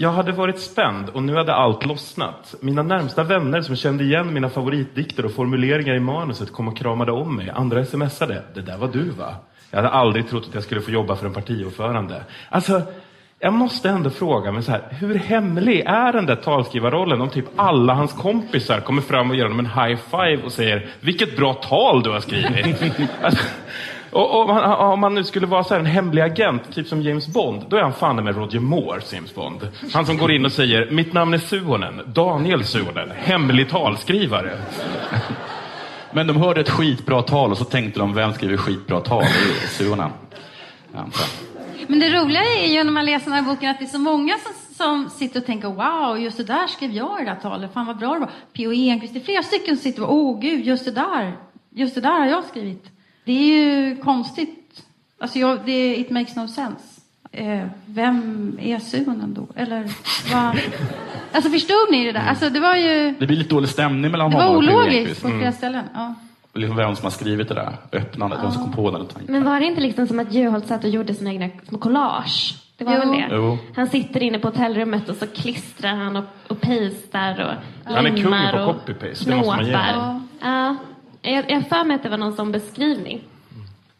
Jag 0.00 0.12
hade 0.12 0.32
varit 0.32 0.58
spänd 0.58 1.08
och 1.08 1.22
nu 1.22 1.36
hade 1.36 1.54
allt 1.54 1.86
lossnat. 1.86 2.54
Mina 2.60 2.82
närmsta 2.82 3.24
vänner 3.24 3.62
som 3.62 3.76
kände 3.76 4.04
igen 4.04 4.32
mina 4.32 4.48
favoritdikter 4.48 5.24
och 5.24 5.32
formuleringar 5.32 5.94
i 5.94 6.00
manuset 6.00 6.52
kom 6.52 6.68
och 6.68 6.76
kramade 6.76 7.12
om 7.12 7.36
mig. 7.36 7.50
Andra 7.50 7.84
smsade. 7.84 8.42
Det 8.54 8.60
där 8.60 8.76
var 8.76 8.88
du 8.88 9.10
va? 9.10 9.34
Jag 9.70 9.76
hade 9.76 9.88
aldrig 9.88 10.28
trott 10.28 10.44
att 10.48 10.54
jag 10.54 10.62
skulle 10.62 10.80
få 10.80 10.90
jobba 10.90 11.16
för 11.16 11.26
en 11.26 11.32
partiordförande. 11.32 12.22
Alltså, 12.48 12.82
jag 13.38 13.52
måste 13.52 13.88
ändå 13.88 14.10
fråga 14.10 14.52
mig 14.52 14.62
så 14.62 14.70
här. 14.70 14.88
Hur 14.90 15.14
hemlig 15.14 15.80
är 15.80 16.12
den 16.12 16.26
där 16.26 16.36
talskrivarrollen 16.36 17.20
om 17.20 17.30
typ 17.30 17.46
alla 17.56 17.94
hans 17.94 18.12
kompisar 18.12 18.80
kommer 18.80 19.02
fram 19.02 19.30
och 19.30 19.36
ger 19.36 19.42
honom 19.42 19.58
en 19.58 19.66
high 19.66 20.00
five 20.10 20.42
och 20.44 20.52
säger 20.52 20.86
Vilket 21.00 21.36
bra 21.36 21.54
tal 21.54 22.02
du 22.02 22.10
har 22.10 22.20
skrivit. 22.20 22.82
alltså, 23.22 23.44
och, 24.12 24.30
och 24.30 24.40
om, 24.40 24.50
han, 24.50 24.92
om 24.92 25.02
han 25.02 25.14
nu 25.14 25.24
skulle 25.24 25.46
vara 25.46 25.64
så 25.64 25.74
här 25.74 25.80
en 25.80 25.86
hemlig 25.86 26.22
agent, 26.22 26.74
typ 26.74 26.86
som 26.86 27.02
James 27.02 27.26
Bond, 27.26 27.64
då 27.68 27.76
är 27.76 27.82
han 27.82 27.92
fan 27.92 28.24
med 28.24 28.36
Roger 28.36 28.60
Moore, 28.60 29.00
James 29.12 29.34
Bond. 29.34 29.68
Han 29.92 30.06
som 30.06 30.18
går 30.18 30.32
in 30.32 30.44
och 30.44 30.52
säger, 30.52 30.90
mitt 30.90 31.12
namn 31.12 31.34
är 31.34 31.38
Suonen, 31.38 32.00
Daniel 32.06 32.64
Suonen, 32.64 33.10
hemlig 33.16 33.70
talskrivare. 33.70 34.58
Men 36.12 36.26
de 36.26 36.36
hörde 36.36 36.60
ett 36.60 36.70
skitbra 36.70 37.22
tal 37.22 37.50
och 37.50 37.58
så 37.58 37.64
tänkte 37.64 38.00
de, 38.00 38.14
vem 38.14 38.32
skriver 38.32 38.56
skitbra 38.56 39.00
tal? 39.00 39.22
Det 39.22 39.64
är 39.64 39.68
Suonen. 39.68 40.10
Men 41.86 42.00
det 42.00 42.08
roliga 42.08 42.42
är 42.42 42.66
ju 42.66 42.84
när 42.84 42.92
man 42.92 43.04
läser 43.04 43.24
den 43.24 43.34
här 43.34 43.54
boken 43.54 43.70
att 43.70 43.78
det 43.78 43.84
är 43.84 43.86
så 43.86 43.98
många 43.98 44.34
som, 44.38 44.52
som 44.76 45.10
sitter 45.10 45.40
och 45.40 45.46
tänker 45.46 45.68
wow, 45.68 46.18
just 46.18 46.36
det 46.36 46.44
där 46.44 46.66
skrev 46.66 46.90
jag 46.90 47.22
i 47.22 47.24
det 47.24 47.30
där 47.30 47.40
talet. 47.40 47.72
Fan 47.74 47.86
vad 47.86 47.98
bra 47.98 48.14
det 48.14 48.20
var. 48.20 48.30
P.O. 48.52 48.72
Enquist, 48.72 49.14
det 49.14 49.20
är 49.20 49.24
flera 49.24 49.42
stycken 49.42 49.76
som 49.76 49.82
sitter 49.82 50.02
och 50.02 50.14
åh 50.14 50.40
gud, 50.40 50.66
just 50.66 50.84
det 50.84 50.90
där, 50.90 51.32
just 51.70 51.94
det 51.94 52.00
där 52.00 52.18
har 52.20 52.26
jag 52.26 52.44
skrivit. 52.44 52.84
Det 53.28 53.32
är 53.32 53.62
ju 53.62 53.96
konstigt. 53.96 54.82
Alltså 55.20 55.38
jag, 55.38 55.58
det, 55.64 55.96
it 55.96 56.10
makes 56.10 56.36
no 56.36 56.48
sense. 56.48 57.00
Eh, 57.32 57.64
vem 57.86 58.58
är 58.62 58.78
Suonen 58.78 59.34
då? 59.34 59.46
Eller 59.56 59.90
vad? 60.32 60.58
Alltså 61.32 61.50
förstod 61.50 61.90
ni 61.90 62.04
det 62.04 62.12
där? 62.12 62.26
Alltså 62.28 62.50
det 62.50 62.60
var 62.60 62.76
ju, 62.76 63.14
Det 63.18 63.26
blir 63.26 63.36
lite 63.36 63.54
dålig 63.54 63.68
stämning 63.70 64.10
mellan 64.10 64.30
det 64.30 64.36
var 64.36 64.44
honom 64.44 64.56
och 64.58 64.64
P.O. 64.64 64.76
ologiskt 64.78 64.98
Enquist. 64.98 65.22
på 65.22 65.28
flera 65.28 65.52
ställen. 65.52 65.84
Ja. 65.94 66.14
Liksom 66.54 66.76
vem 66.76 66.96
som 66.96 67.04
har 67.04 67.10
skrivit 67.10 67.48
det 67.48 67.54
där 67.54 67.76
öppnandet, 67.92 68.38
vem 68.42 68.52
som 68.52 68.62
kom 68.62 68.72
på 68.72 68.90
den 68.90 69.06
tanken. 69.06 69.32
Men 69.32 69.44
var 69.44 69.60
det 69.60 69.66
inte 69.66 69.80
liksom 69.80 70.06
som 70.06 70.18
att 70.18 70.32
Juholt 70.32 70.66
satt 70.66 70.84
och 70.84 70.90
gjorde 70.90 71.14
sina 71.14 71.30
egna 71.30 71.48
små 71.68 71.78
collage? 71.78 72.54
Det 72.76 72.84
var 72.84 72.94
Jo. 72.94 72.98
väl 73.00 73.08
det? 73.08 73.28
Jo. 73.30 73.58
Han 73.76 73.86
sitter 73.86 74.22
inne 74.22 74.38
på 74.38 74.48
hotellrummet 74.48 75.08
och 75.08 75.16
så 75.16 75.26
klistrar 75.26 75.94
han 75.94 76.16
och, 76.16 76.24
och 76.48 76.60
pastar 76.60 77.40
och 77.40 77.92
Han 77.94 78.06
är 78.06 78.10
kung 78.10 78.32
på 78.32 78.72
copy-paste, 78.72 79.30
det 79.30 79.36
måste 79.36 79.56
man 79.56 79.66
ge 79.66 79.76
honom. 79.76 80.28
Ja. 80.40 80.76
Jag 81.22 81.42
har 81.42 81.60
för 81.60 81.84
mig 81.84 81.94
att 81.94 82.02
det 82.02 82.08
var 82.08 82.18
någon 82.18 82.36
sån 82.36 82.52
beskrivning. 82.52 83.22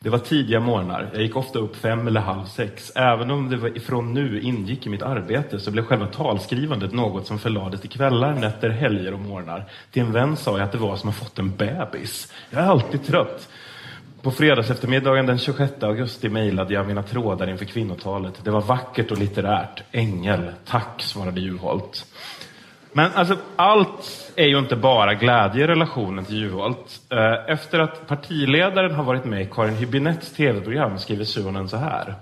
Det 0.00 0.10
var 0.10 0.18
tidiga 0.18 0.60
morgnar. 0.60 1.10
Jag 1.12 1.22
gick 1.22 1.36
ofta 1.36 1.58
upp 1.58 1.76
fem 1.76 2.06
eller 2.06 2.20
halv 2.20 2.44
sex. 2.44 2.92
Även 2.94 3.30
om 3.30 3.50
det 3.50 3.56
var 3.56 3.76
ifrån 3.76 4.14
nu 4.14 4.40
ingick 4.40 4.86
i 4.86 4.88
mitt 4.88 5.02
arbete 5.02 5.60
så 5.60 5.70
blev 5.70 5.84
själva 5.84 6.06
talskrivandet 6.06 6.92
något 6.92 7.26
som 7.26 7.38
förlades 7.38 7.80
till 7.80 7.90
kvällar, 7.90 8.34
nätter, 8.34 8.70
helger 8.70 9.14
och 9.14 9.20
morgnar. 9.20 9.64
Till 9.90 10.02
en 10.02 10.12
vän 10.12 10.36
sa 10.36 10.58
jag 10.58 10.60
att 10.60 10.72
det 10.72 10.78
var 10.78 10.96
som 10.96 11.08
att 11.08 11.16
fått 11.16 11.38
en 11.38 11.56
bebis. 11.56 12.32
Jag 12.50 12.62
är 12.62 12.66
alltid 12.66 13.06
trött. 13.06 13.48
På 14.22 14.30
fredagseftermiddagen 14.30 15.26
den 15.26 15.38
26 15.38 15.82
augusti 15.82 16.28
mejlade 16.28 16.74
jag 16.74 16.86
mina 16.86 17.02
trådar 17.02 17.50
inför 17.50 17.64
kvinnotalet. 17.64 18.44
Det 18.44 18.50
var 18.50 18.62
vackert 18.62 19.10
och 19.10 19.18
litterärt. 19.18 19.82
Ängel, 19.92 20.50
tack, 20.64 21.02
svarade 21.02 21.40
Juholt. 21.40 22.06
Men 22.92 23.10
alltså, 23.14 23.36
allt 23.56 24.32
är 24.36 24.46
ju 24.46 24.58
inte 24.58 24.76
bara 24.76 25.14
glädje 25.14 25.64
i 25.64 25.66
relationen 25.66 26.24
till 26.24 26.36
Juholt. 26.36 27.00
Eh, 27.10 27.52
efter 27.52 27.78
att 27.78 28.06
partiledaren 28.06 28.94
har 28.94 29.04
varit 29.04 29.24
med 29.24 29.42
i 29.42 29.48
Karin 29.52 29.74
Hübinettes 29.74 30.36
tv-program 30.36 30.98
skriver 30.98 31.24
Suhonen 31.24 31.68
så 31.68 31.76
här. 31.76 32.14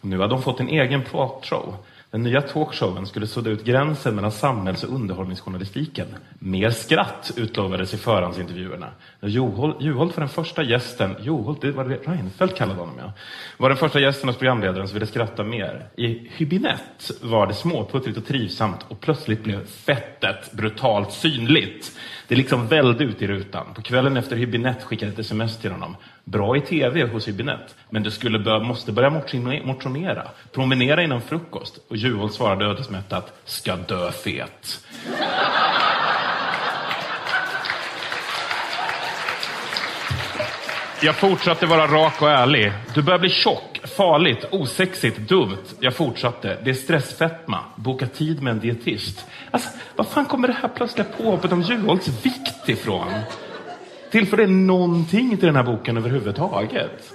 Nu 0.00 0.18
har 0.18 0.28
de 0.28 0.42
fått 0.42 0.60
en 0.60 0.68
egen 0.68 1.02
pratshow. 1.02 1.74
Den 2.14 2.22
nya 2.22 2.40
talkshowen 2.40 3.06
skulle 3.06 3.26
sudda 3.26 3.50
ut 3.50 3.64
gränsen 3.64 4.14
mellan 4.14 4.32
samhälls 4.32 4.84
och 4.84 4.94
underhållningsjournalistiken. 4.94 6.06
Mer 6.38 6.70
skratt 6.70 7.32
utlovades 7.36 7.94
i 7.94 7.96
förhandsintervjuerna. 7.96 8.88
Juholt, 9.20 9.82
Juholt 9.82 10.16
var 10.16 10.20
den 10.20 10.28
första 10.28 10.62
gästen, 10.62 11.16
Juholt, 11.20 11.60
det 11.60 11.72
var 11.72 11.84
det 11.84 11.96
Reinfeldt 11.96 12.56
kallade 12.56 12.80
honom 12.80 12.94
ja, 12.98 13.12
var 13.56 13.68
den 13.68 13.78
första 13.78 14.00
gästen 14.00 14.28
hos 14.28 14.36
programledaren 14.36 14.88
som 14.88 14.94
ville 14.94 15.06
skratta 15.06 15.44
mer. 15.44 15.86
I 15.96 16.30
Hübinette 16.36 17.12
var 17.22 17.46
det 17.46 17.54
småputtrigt 17.54 18.18
och 18.18 18.26
trivsamt 18.26 18.86
och 18.88 19.00
plötsligt 19.00 19.44
blev 19.44 19.66
fettet 19.66 20.52
brutalt 20.52 21.12
synligt. 21.12 21.98
Det 22.28 22.34
liksom 22.34 22.66
välde 22.66 23.04
ut 23.04 23.22
i 23.22 23.26
rutan. 23.26 23.66
På 23.74 23.82
kvällen 23.82 24.16
efter 24.16 24.36
Hübinette 24.36 24.84
skickade 24.84 25.12
ett 25.12 25.18
sms 25.18 25.58
till 25.58 25.70
honom. 25.70 25.96
Bra 26.24 26.56
i 26.56 26.60
tv 26.60 27.02
hos 27.02 27.28
Hübinette, 27.28 27.74
men 27.90 28.02
du 28.02 28.10
skulle 28.10 28.38
bör, 28.38 28.60
måste 28.60 28.92
börja 28.92 29.10
motionera. 29.64 30.28
Promenera 30.52 31.02
innan 31.02 31.20
frukost. 31.20 31.78
Och 31.88 31.96
Juholt 31.96 32.34
svarade 32.34 32.64
ödesmättat, 32.64 33.32
ska 33.44 33.76
dö 33.76 34.12
fet. 34.12 34.80
Jag 41.02 41.16
fortsatte 41.16 41.66
vara 41.66 41.86
rak 41.86 42.22
och 42.22 42.30
ärlig. 42.30 42.72
Du 42.94 43.02
börjar 43.02 43.18
bli 43.18 43.30
tjock. 43.30 43.80
Farligt, 43.96 44.44
osexigt, 44.50 45.18
dumt. 45.18 45.64
Jag 45.80 45.94
fortsatte. 45.94 46.58
Det 46.64 46.70
är 46.70 46.74
stressfetma. 46.74 47.58
Boka 47.76 48.06
tid 48.06 48.42
med 48.42 48.50
en 48.50 48.60
dietist. 48.60 49.26
Alltså, 49.50 49.68
vad 49.96 50.08
fan 50.08 50.26
kommer 50.26 50.48
det 50.48 50.56
här 50.62 50.68
plötsliga 50.68 51.06
påhoppet 51.18 51.52
om 51.52 51.62
Juholts 51.62 52.08
vikt 52.24 52.68
ifrån? 52.68 53.08
Tillför 54.10 54.36
det 54.36 54.46
någonting 54.46 55.36
till 55.36 55.46
den 55.46 55.56
här 55.56 55.62
boken 55.62 55.96
överhuvudtaget? 55.96 57.14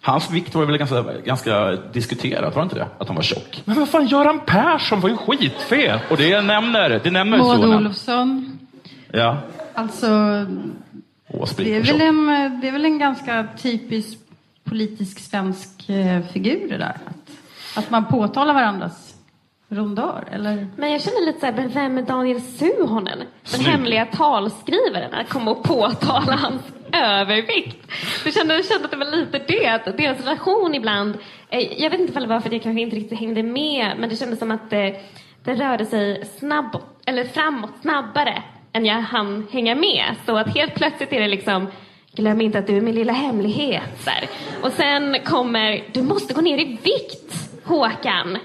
Hans 0.00 0.30
vikt 0.30 0.54
var 0.54 0.64
väl 0.64 0.78
ganska, 0.78 1.02
ganska 1.24 1.70
diskuterat, 1.70 2.54
var 2.54 2.62
det 2.62 2.64
inte 2.64 2.76
det? 2.76 2.86
Att 2.98 3.06
han 3.06 3.16
var 3.16 3.22
tjock. 3.22 3.62
Men 3.64 3.78
vad 3.78 3.88
fan, 3.88 4.06
Göran 4.06 4.40
Persson 4.46 5.00
var 5.00 5.08
ju 5.08 5.16
skitfet. 5.16 6.00
Och 6.10 6.16
det 6.16 6.40
nämner, 6.40 7.00
det 7.04 7.10
nämner 7.10 7.38
Maud 7.38 7.60
sonen. 7.60 7.78
Olofsson. 7.78 8.58
Ja. 9.12 9.38
Alltså, 9.74 10.06
det 11.56 11.74
är, 11.74 11.82
väl 11.82 12.00
en, 12.00 12.26
det 12.60 12.68
är 12.68 12.72
väl 12.72 12.84
en 12.84 12.98
ganska 12.98 13.48
typisk 13.58 14.18
politisk 14.64 15.18
svensk 15.18 15.88
eh, 15.88 16.22
figur 16.32 16.68
det 16.68 16.78
där. 16.78 16.96
Att, 17.06 17.30
att 17.76 17.90
man 17.90 18.04
påtalar 18.04 18.54
varandras 18.54 19.05
rondör, 19.68 20.28
eller? 20.32 20.66
Men 20.76 20.92
jag 20.92 21.02
känner 21.02 21.26
lite 21.26 21.40
så 21.40 21.46
här, 21.46 21.52
men 21.52 21.68
vem 21.68 21.98
är 21.98 22.02
Daniel 22.02 22.40
Suhonen? 22.40 23.18
Den 23.18 23.26
Snygg. 23.42 23.66
hemliga 23.66 24.06
talskrivaren 24.06 25.14
att 25.14 25.28
komma 25.28 25.50
och 25.50 25.64
påtala 25.64 26.36
hans 26.36 26.62
övervikt. 26.92 27.92
Jag 28.24 28.34
kände, 28.34 28.54
jag 28.54 28.64
kände 28.64 28.84
att 28.84 28.90
det 28.90 28.96
var 28.96 29.16
lite 29.16 29.38
det, 29.48 29.66
att 29.66 29.96
deras 29.96 30.20
relation 30.20 30.74
ibland, 30.74 31.18
eh, 31.50 31.82
jag 31.82 31.90
vet 31.90 32.00
inte 32.00 32.10
ifall 32.10 32.22
det 32.22 32.28
var 32.28 32.40
för 32.40 32.48
att 32.48 32.52
jag 32.52 32.62
kanske 32.62 32.82
inte 32.82 32.96
riktigt 32.96 33.18
hängde 33.18 33.42
med, 33.42 33.92
men 33.98 34.08
det 34.08 34.16
kändes 34.16 34.38
som 34.38 34.50
att 34.50 34.72
eh, 34.72 34.88
det 35.44 35.54
rörde 35.54 35.86
sig 35.86 36.24
snabbåt, 36.24 37.02
eller 37.06 37.24
framåt 37.24 37.70
snabbare 37.80 38.42
än 38.72 38.84
jag 38.84 38.94
hann 38.94 39.46
hänga 39.50 39.74
med. 39.74 40.04
Så 40.26 40.36
att 40.36 40.54
helt 40.54 40.74
plötsligt 40.74 41.12
är 41.12 41.20
det 41.20 41.28
liksom 41.28 41.68
Glöm 42.16 42.40
inte 42.40 42.58
att 42.58 42.66
du 42.66 42.76
är 42.76 42.80
min 42.80 42.94
lilla 42.94 43.12
hemlighet. 43.12 44.04
Så 44.04 44.10
här. 44.10 44.28
Och 44.62 44.72
sen 44.72 45.16
kommer, 45.24 45.84
du 45.92 46.02
måste 46.02 46.34
gå 46.34 46.40
ner 46.40 46.58
i 46.58 46.64
vikt, 46.64 47.50
Håkan. 47.64 48.38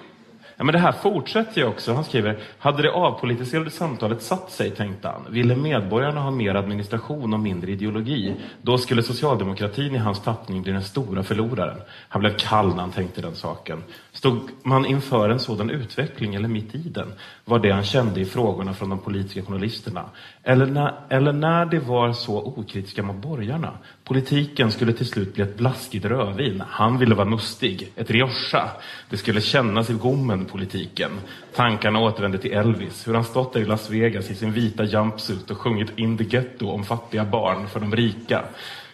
Ja, 0.61 0.65
men 0.65 0.73
det 0.73 0.79
här 0.79 0.91
fortsätter 0.91 1.61
ju 1.61 1.67
också. 1.67 1.93
Han 1.93 2.03
skriver, 2.03 2.39
hade 2.59 2.83
det 2.83 2.91
avpolitiserade 2.91 3.69
samtalet 3.69 4.21
satt 4.21 4.51
sig, 4.51 4.71
tänkte 4.71 5.07
han, 5.07 5.25
ville 5.29 5.55
medborgarna 5.55 6.21
ha 6.21 6.31
mer 6.31 6.55
administration 6.55 7.33
och 7.33 7.39
mindre 7.39 7.71
ideologi, 7.71 8.35
då 8.61 8.77
skulle 8.77 9.03
socialdemokratin 9.03 9.95
i 9.95 9.97
hans 9.97 10.21
tappning 10.21 10.61
bli 10.61 10.71
den 10.71 10.83
stora 10.83 11.23
förloraren. 11.23 11.77
Han 12.09 12.19
blev 12.19 12.37
kall 12.37 12.67
när 12.67 12.81
han 12.81 12.91
tänkte 12.91 13.21
den 13.21 13.35
saken. 13.35 13.83
Stod 14.13 14.49
man 14.63 14.85
inför 14.85 15.29
en 15.29 15.39
sådan 15.39 15.69
utveckling, 15.69 16.35
eller 16.35 16.47
mitt 16.47 16.75
i 16.75 16.77
den, 16.77 17.13
var 17.45 17.59
det 17.59 17.71
han 17.71 17.83
kände 17.83 18.19
i 18.19 18.25
frågorna 18.25 18.73
från 18.73 18.89
de 18.89 18.99
politiska 18.99 19.41
journalisterna. 19.41 20.05
Eller 20.43 20.65
när, 20.65 20.93
eller 21.09 21.33
när 21.33 21.65
det 21.65 21.79
var 21.79 22.13
så 22.13 22.41
okritiska 22.41 23.03
mot 23.03 23.15
borgarna. 23.15 23.73
Politiken 24.03 24.71
skulle 24.71 24.93
till 24.93 25.05
slut 25.05 25.33
bli 25.33 25.43
ett 25.43 25.57
blaskigt 25.57 26.05
rödvin. 26.05 26.63
Han 26.69 26.97
ville 26.97 27.15
vara 27.15 27.29
mustig, 27.29 27.91
ett 27.95 28.11
rioja. 28.11 28.69
Det 29.09 29.17
skulle 29.17 29.41
kännas 29.41 29.89
i 29.89 29.93
gommen, 29.93 30.45
politiken. 30.45 31.11
Tankarna 31.55 31.99
återvände 31.99 32.37
till 32.37 32.51
Elvis, 32.51 33.07
hur 33.07 33.13
han 33.13 33.23
stått 33.23 33.53
där 33.53 33.61
i 33.61 33.65
Las 33.65 33.89
Vegas 33.89 34.29
i 34.29 34.35
sin 34.35 34.51
vita 34.51 34.83
jumpsuit 34.83 35.51
och 35.51 35.57
sjungit 35.57 35.99
In 35.99 36.17
the 36.17 36.23
Ghetto 36.23 36.69
om 36.69 36.83
fattiga 36.83 37.25
barn 37.25 37.67
för 37.67 37.79
de 37.79 37.95
rika. 37.95 38.43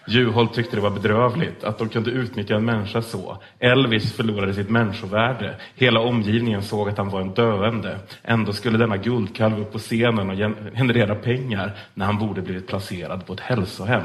Juholt 0.09 0.53
tyckte 0.53 0.75
det 0.75 0.81
var 0.81 0.89
bedrövligt 0.89 1.63
att 1.63 1.77
de 1.77 1.89
kunde 1.89 2.11
utnyttja 2.11 2.55
en 2.55 2.65
människa 2.65 3.01
så. 3.01 3.37
Elvis 3.59 4.13
förlorade 4.13 4.53
sitt 4.53 4.69
människovärde. 4.69 5.55
Hela 5.75 5.99
omgivningen 5.99 6.63
såg 6.63 6.89
att 6.89 6.97
han 6.97 7.09
var 7.09 7.21
en 7.21 7.33
döende. 7.33 7.99
Ändå 8.23 8.53
skulle 8.53 8.77
denna 8.77 8.97
guldkalv 8.97 9.59
upp 9.61 9.71
på 9.71 9.79
scenen 9.79 10.29
och 10.29 10.35
generera 10.77 11.15
pengar 11.15 11.71
när 11.93 12.05
han 12.05 12.17
borde 12.17 12.41
blivit 12.41 12.67
placerad 12.67 13.25
på 13.25 13.33
ett 13.33 13.39
hälsohem. 13.39 14.03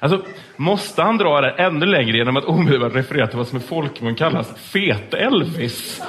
Alltså, 0.00 0.22
måste 0.56 1.02
han 1.02 1.16
dra 1.18 1.40
det 1.40 1.50
ännu 1.50 1.86
längre 1.86 2.16
genom 2.16 2.36
att 2.36 2.44
omedelbart 2.44 2.94
referera 2.94 3.26
till 3.26 3.38
vad 3.38 3.48
som 3.48 3.58
i 3.58 3.60
folkmun 3.60 4.14
kallas 4.14 4.54
Fet-Elvis? 4.56 6.02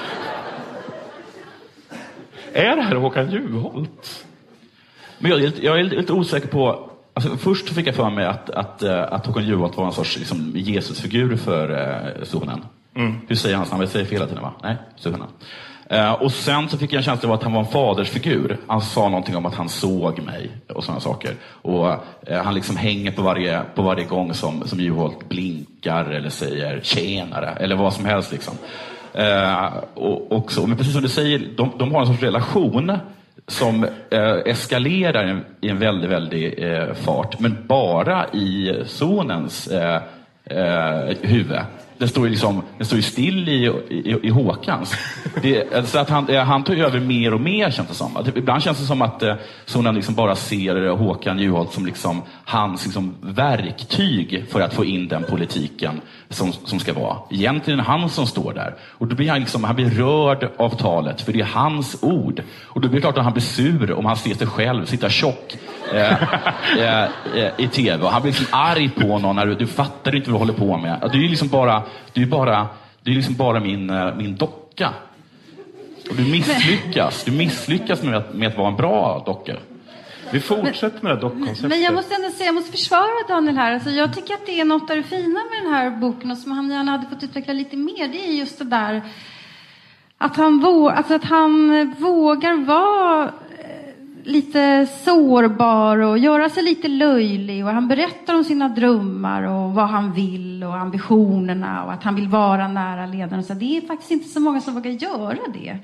Är 2.53 2.75
det 2.75 2.81
här 2.81 2.95
Håkan 2.95 3.31
Juholt? 3.31 4.25
Men 5.19 5.31
jag, 5.31 5.39
är 5.39 5.45
lite- 5.45 5.65
jag 5.65 5.79
är 5.79 5.83
lite 5.83 6.13
osäker 6.13 6.47
på... 6.47 6.89
Alltså, 7.13 7.37
först 7.37 7.69
fick 7.69 7.87
jag 7.87 7.95
för 7.95 8.09
mig 8.09 8.25
att, 8.25 8.49
att, 8.49 8.83
eh, 8.83 9.03
att 9.03 9.25
Håkan 9.25 9.45
Juholt 9.45 9.77
var 9.77 9.85
en 9.85 9.91
sorts 9.91 10.17
liksom, 10.17 10.51
Jesusfigur 10.55 11.35
för 11.35 11.69
eh, 11.69 12.23
sonen. 12.23 12.65
Hur 13.27 13.35
säger 13.35 13.55
han? 13.55 13.79
Jag 13.79 13.89
säger 13.89 14.05
fel 14.05 14.17
hela 14.17 14.27
tiden 14.27 14.43
va? 14.43 14.53
Nej, 14.63 14.75
sonen. 14.95 15.27
Eh, 15.89 16.11
och 16.11 16.31
sen 16.31 16.69
så 16.69 16.77
fick 16.77 16.93
jag 16.93 16.97
en 16.97 17.03
känsla 17.03 17.29
av 17.29 17.35
att 17.35 17.43
han 17.43 17.53
var 17.53 17.59
en 17.59 17.67
fadersfigur. 17.67 18.57
Han 18.67 18.81
sa 18.81 19.09
någonting 19.09 19.35
om 19.35 19.45
att 19.45 19.55
han 19.55 19.69
såg 19.69 20.19
mig 20.19 20.51
och 20.73 20.83
sådana 20.83 20.99
saker. 20.99 21.35
Och 21.45 21.89
eh, 22.27 22.43
han 22.43 22.53
liksom 22.53 22.77
hänger 22.77 23.11
på 23.11 23.21
varje, 23.21 23.61
på 23.75 23.81
varje 23.81 24.05
gång 24.05 24.33
som, 24.33 24.67
som 24.67 24.79
Juholt 24.79 25.29
blinkar 25.29 26.05
eller 26.05 26.29
säger 26.29 26.81
tjenare 26.83 27.49
eller 27.49 27.75
vad 27.75 27.93
som 27.93 28.05
helst. 28.05 28.31
Liksom. 28.31 28.53
Eh, 29.13 29.73
och, 29.93 30.31
och 30.31 30.51
så. 30.51 30.67
Men 30.67 30.77
precis 30.77 30.93
som 30.93 31.01
du 31.01 31.09
säger, 31.09 31.47
de, 31.57 31.71
de 31.77 31.91
har 31.91 32.01
en 32.01 32.07
sorts 32.07 32.23
relation 32.23 32.97
som 33.47 33.83
eh, 34.09 34.35
eskalerar 34.45 35.43
i 35.61 35.69
en, 35.69 35.79
väldigt, 35.79 36.09
väldigt 36.09 36.59
eh, 36.59 36.93
fart, 36.93 37.39
men 37.39 37.57
bara 37.67 38.27
i 38.27 38.83
sonens 38.85 39.67
eh, 39.67 40.01
eh, 40.45 41.15
huvud. 41.21 41.59
Den 41.97 42.07
står 42.07 42.25
ju 42.25 42.29
liksom, 42.29 42.61
den 42.77 42.85
står 42.85 42.97
ju 42.97 43.01
still 43.01 43.49
i, 43.49 43.71
i, 43.89 44.19
i 44.23 44.29
Håkans. 44.29 44.95
Det, 45.41 45.73
eh, 45.73 45.83
så 45.83 45.99
att 45.99 46.09
han, 46.09 46.29
eh, 46.29 46.43
han 46.43 46.63
tar 46.63 46.75
över 46.75 46.99
mer 46.99 47.33
och 47.33 47.41
mer 47.41 47.71
känns 47.71 47.87
det 47.87 47.93
som. 47.93 48.17
Att, 48.17 48.37
ibland 48.37 48.63
känns 48.63 48.79
det 48.79 48.85
som 48.85 49.01
att 49.01 49.23
eh, 49.23 49.35
sonen 49.65 49.95
liksom 49.95 50.15
bara 50.15 50.35
ser 50.35 50.85
eh, 50.85 50.97
Håkan 50.97 51.39
Juholt 51.39 51.73
som 51.73 51.85
liksom 51.85 52.21
hans 52.45 52.85
liksom, 52.85 53.15
verktyg 53.21 54.45
för 54.49 54.61
att 54.61 54.73
få 54.73 54.85
in 54.85 55.07
den 55.07 55.23
politiken 55.23 56.01
som, 56.33 56.53
som 56.53 56.79
ska 56.79 56.93
vara. 56.93 57.17
Egentligen 57.29 57.79
är 57.79 57.83
det 57.83 57.89
han 57.89 58.09
som 58.09 58.27
står 58.27 58.53
där. 58.53 58.75
Och 58.81 59.07
då 59.07 59.15
blir 59.15 59.29
han, 59.29 59.39
liksom, 59.39 59.63
han 59.63 59.75
blir 59.75 59.89
rörd 59.89 60.49
av 60.57 60.69
talet, 60.69 61.21
för 61.21 61.33
det 61.33 61.39
är 61.39 61.45
hans 61.45 62.03
ord. 62.03 62.43
Och 62.63 62.81
då 62.81 62.87
blir 62.87 62.97
det 62.97 63.01
klart 63.01 63.17
att 63.17 63.23
han 63.23 63.33
blir 63.33 63.43
sur 63.43 63.93
om 63.93 64.05
han 64.05 64.15
ser 64.15 64.33
sig 64.33 64.47
själv 64.47 64.85
sitta 64.85 65.09
tjock 65.09 65.57
eh, 65.93 66.23
eh, 66.79 67.03
eh, 67.35 67.51
i 67.57 67.67
tv. 67.67 68.03
Och 68.03 68.11
han 68.11 68.21
blir 68.21 68.31
liksom 68.31 68.47
arg 68.51 68.89
på 68.89 69.19
någon. 69.19 69.35
När 69.35 69.45
du, 69.45 69.55
du 69.55 69.67
fattar 69.67 70.15
inte 70.15 70.31
vad 70.31 70.39
du 70.39 70.45
håller 70.45 70.59
på 70.59 70.77
med. 70.77 71.09
Du 71.11 71.25
är 71.25 71.29
liksom 71.29 71.47
bara, 71.47 71.83
du 72.13 72.21
är 72.21 72.27
bara, 72.27 72.67
du 73.01 73.11
är 73.11 73.15
liksom 73.15 73.35
bara 73.35 73.59
min, 73.59 73.89
eh, 73.89 74.15
min 74.15 74.35
docka. 74.35 74.89
Och 76.09 76.15
du 76.15 76.23
misslyckas. 76.23 77.23
Du 77.23 77.31
misslyckas 77.31 78.03
med 78.03 78.17
att, 78.17 78.33
med 78.33 78.47
att 78.47 78.57
vara 78.57 78.67
en 78.67 78.75
bra 78.75 79.23
docka. 79.25 79.53
Vi 80.33 80.39
fortsätter 80.39 81.03
med 81.03 81.11
det 81.11 81.21
dockkonceptet. 81.21 81.69
Men 81.69 81.81
jag 81.81 81.93
måste 81.93 82.15
ändå 82.15 82.29
säga, 82.29 82.45
jag 82.45 82.55
måste 82.55 82.71
försvara 82.71 83.27
Daniel 83.27 83.57
här. 83.57 83.73
Alltså, 83.73 83.89
jag 83.89 84.15
tycker 84.15 84.33
att 84.33 84.45
det 84.45 84.59
är 84.59 84.65
något 84.65 84.89
av 84.89 84.97
det 84.97 85.03
fina 85.03 85.39
med 85.51 85.63
den 85.63 85.73
här 85.73 85.89
boken 85.89 86.31
och 86.31 86.37
som 86.37 86.51
han 86.51 86.71
gärna 86.71 86.91
hade 86.91 87.07
fått 87.07 87.23
utveckla 87.23 87.53
lite 87.53 87.77
mer. 87.77 88.07
Det 88.07 88.27
är 88.27 88.31
just 88.31 88.57
det 88.57 88.65
där 88.65 89.01
att 90.17 90.37
han, 90.37 90.59
vå, 90.59 90.89
alltså 90.89 91.13
att 91.13 91.23
han 91.23 91.93
vågar 91.99 92.65
vara 92.65 93.23
eh, 93.59 93.93
lite 94.23 94.87
sårbar 95.05 95.97
och 95.97 96.17
göra 96.17 96.49
sig 96.49 96.63
lite 96.63 96.87
löjlig. 96.87 97.65
Och 97.65 97.71
han 97.71 97.87
berättar 97.87 98.35
om 98.35 98.43
sina 98.43 98.69
drömmar 98.69 99.43
och 99.43 99.73
vad 99.73 99.87
han 99.87 100.13
vill 100.13 100.63
och 100.63 100.75
ambitionerna 100.75 101.83
och 101.83 101.93
att 101.93 102.03
han 102.03 102.15
vill 102.15 102.27
vara 102.27 102.67
nära 102.67 103.05
ledaren. 103.05 103.43
Så 103.43 103.53
det 103.53 103.77
är 103.77 103.81
faktiskt 103.81 104.11
inte 104.11 104.29
så 104.29 104.39
många 104.39 104.61
som 104.61 104.73
vågar 104.73 104.91
göra 104.91 105.39
det. 105.53 105.77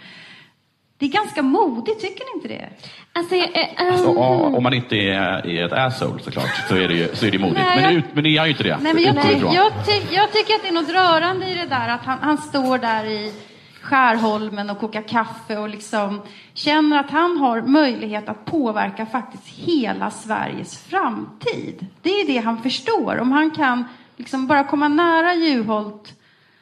Det 1.00 1.06
är 1.06 1.10
ganska 1.10 1.42
modigt, 1.42 2.02
tycker 2.02 2.24
ni 2.26 2.32
inte 2.36 2.48
det? 2.48 2.70
Alltså, 3.14 3.36
eh, 3.36 3.68
Alltså, 3.92 4.08
om 4.10 4.64
man 4.64 4.74
inte 4.74 4.96
är, 4.96 5.48
är 5.48 5.66
ett 5.66 5.74
asshole 5.74 6.24
såklart, 6.24 6.68
så 6.70 6.76
är 6.76 6.88
det, 6.88 6.94
ju, 6.94 7.08
så 7.16 7.26
är 7.26 7.32
det 7.32 7.40
modigt. 7.40 7.60
Nej, 7.60 7.76
men, 7.76 7.84
jag- 7.84 7.94
ut, 7.94 8.06
men 8.14 8.24
det 8.24 8.30
är 8.30 8.38
han 8.40 8.48
ju 8.48 8.52
inte 8.52 8.64
det. 8.64 8.78
Nej, 8.82 8.94
men 8.94 9.04
jag, 9.04 9.32
ifrån. 9.34 9.54
jag, 9.54 9.86
tyck, 9.86 10.08
jag 10.12 10.32
tycker 10.34 10.54
att 10.56 10.62
det 10.62 10.68
är 10.68 10.74
något 10.74 10.90
rörande 10.90 11.48
i 11.50 11.56
det 11.56 11.66
där 11.66 11.90
att 11.90 12.06
han, 12.06 12.18
han 12.22 12.38
står 12.38 12.78
där 12.78 13.06
i 13.06 13.34
Skärholmen 13.82 14.70
och 14.70 14.80
kokar 14.80 15.02
kaffe 15.02 15.58
och 15.58 15.70
liksom 15.70 16.22
känner 16.54 17.00
att 17.00 17.12
han 17.12 17.38
har 17.38 17.62
möjlighet 17.62 18.30
att 18.30 18.46
påverka 18.46 19.06
faktiskt 19.06 19.48
hela 19.48 20.12
Sveriges 20.12 20.84
framtid. 20.84 21.86
Det 22.02 22.10
är 22.10 22.28
det 22.28 22.38
han 22.38 22.64
förstår. 22.64 23.20
Om 23.20 23.32
han 23.32 23.52
kan 23.52 23.84
liksom 24.18 24.48
bara 24.48 24.64
komma 24.64 24.88
nära 24.88 25.34
Juholt 25.36 26.14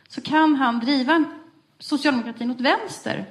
så 0.07 0.21
kan 0.21 0.55
han 0.55 0.79
driva 0.79 1.23
socialdemokratin 1.79 2.51
åt 2.51 2.61
vänster 2.61 3.25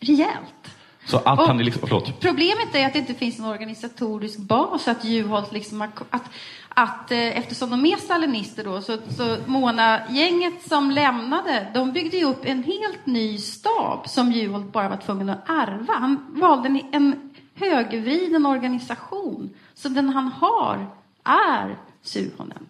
rejält. 0.00 0.76
Så 1.04 1.16
att 1.16 1.40
Och- 1.40 1.56
liksom, 1.56 1.82
förlåt. 1.88 2.20
Problemet 2.20 2.74
är 2.74 2.86
att 2.86 2.92
det 2.92 2.98
inte 2.98 3.14
finns 3.14 3.38
någon 3.38 3.50
organisatorisk 3.50 4.38
bas, 4.38 4.88
att 4.88 5.04
Juholt 5.04 5.52
liksom 5.52 5.80
har, 5.80 5.90
att, 6.10 6.30
att 6.68 7.10
eh, 7.10 7.38
eftersom 7.38 7.70
de 7.70 7.86
är 7.86 7.96
stalinister 7.96 8.64
då, 8.64 8.82
så, 8.82 8.98
så 9.16 9.36
Mona-gänget 9.46 10.68
som 10.68 10.90
lämnade, 10.90 11.66
de 11.74 11.92
byggde 11.92 12.16
ju 12.16 12.24
upp 12.24 12.44
en 12.44 12.62
helt 12.62 13.06
ny 13.06 13.38
stab 13.38 14.08
som 14.08 14.32
Juholt 14.32 14.72
bara 14.72 14.88
var 14.88 14.96
tvungen 14.96 15.30
att 15.30 15.48
ärva. 15.48 15.92
Han 15.92 16.26
valde 16.28 16.68
en, 16.68 16.80
en 16.92 17.30
högervriden 17.54 18.46
organisation, 18.46 19.50
så 19.74 19.88
den 19.88 20.08
han 20.08 20.26
har 20.28 20.86
är 21.24 21.76
Suhonen. 22.02 22.66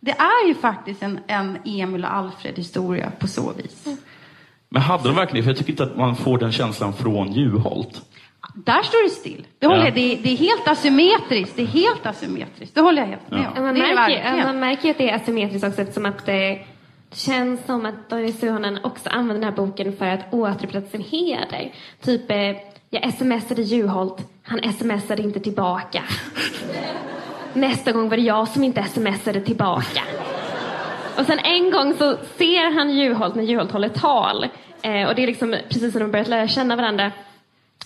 Det 0.00 0.10
är 0.10 0.48
ju 0.48 0.54
faktiskt 0.54 1.02
en, 1.02 1.18
en 1.26 1.58
Emil 1.64 2.04
och 2.04 2.14
Alfred-historia 2.14 3.12
på 3.18 3.28
så 3.28 3.52
vis. 3.52 3.84
Men 4.70 4.82
hade 4.82 5.08
de 5.08 5.16
verkligen 5.16 5.44
För 5.44 5.50
jag 5.50 5.58
tycker 5.58 5.70
inte 5.70 5.82
att 5.82 5.96
man 5.96 6.16
får 6.16 6.38
den 6.38 6.52
känslan 6.52 6.92
från 6.92 7.32
Juholt. 7.32 8.02
Där 8.54 8.82
står 8.82 9.04
det 9.04 9.10
still. 9.10 9.46
Det, 9.58 9.66
håller 9.66 9.84
jag, 9.84 9.94
det, 9.94 10.12
är, 10.12 10.18
det 10.22 10.32
är 10.32 10.36
helt 10.36 10.68
asymmetriskt. 10.68 11.56
Det 11.56 11.62
är 11.62 11.66
helt 11.66 12.06
asymmetriskt. 12.06 12.74
Det 12.74 12.80
håller 12.80 13.02
jag 13.02 13.08
helt 13.08 13.30
med 13.30 13.38
om. 13.38 13.52
Ja, 13.56 13.62
Man 13.62 13.78
märker, 13.78 14.44
man 14.44 14.60
märker 14.60 14.84
ju 14.84 14.90
att 14.90 14.98
det 14.98 15.10
är 15.10 15.16
asymmetriskt 15.16 15.64
också 15.68 15.82
eftersom 15.82 16.06
att 16.06 16.26
Det 16.26 16.58
känns 17.12 17.66
som 17.66 17.86
att 17.86 18.10
Doris 18.10 18.40
Suhonen 18.40 18.78
också 18.82 19.08
använder 19.08 19.34
den 19.34 19.44
här 19.44 19.66
boken 19.66 19.96
för 19.96 20.06
att 20.06 20.34
återupprätta 20.34 20.90
sin 20.90 21.04
heder. 21.04 21.72
Typ, 22.02 22.30
eh, 22.30 22.56
jag 22.90 23.14
smsade 23.14 23.62
Juholt, 23.62 24.16
han 24.42 24.72
smsade 24.72 25.22
inte 25.22 25.40
tillbaka. 25.40 26.02
Nästa 27.52 27.92
gång 27.92 28.08
var 28.08 28.16
det 28.16 28.22
jag 28.22 28.48
som 28.48 28.64
inte 28.64 28.84
smsade 28.84 29.40
tillbaka. 29.40 30.02
Och 31.18 31.26
sen 31.26 31.38
en 31.38 31.70
gång 31.70 31.94
så 31.94 32.16
ser 32.38 32.74
han 32.74 32.90
Juholt 32.90 33.34
när 33.34 33.42
Juholt 33.42 33.72
håller 33.72 33.88
tal. 33.88 34.44
Eh, 34.82 35.08
och 35.08 35.14
det 35.14 35.22
är 35.22 35.26
liksom 35.26 35.56
precis 35.68 35.94
när 35.94 36.00
de 36.00 36.10
börjat 36.10 36.28
lära 36.28 36.48
känna 36.48 36.76
varandra. 36.76 37.12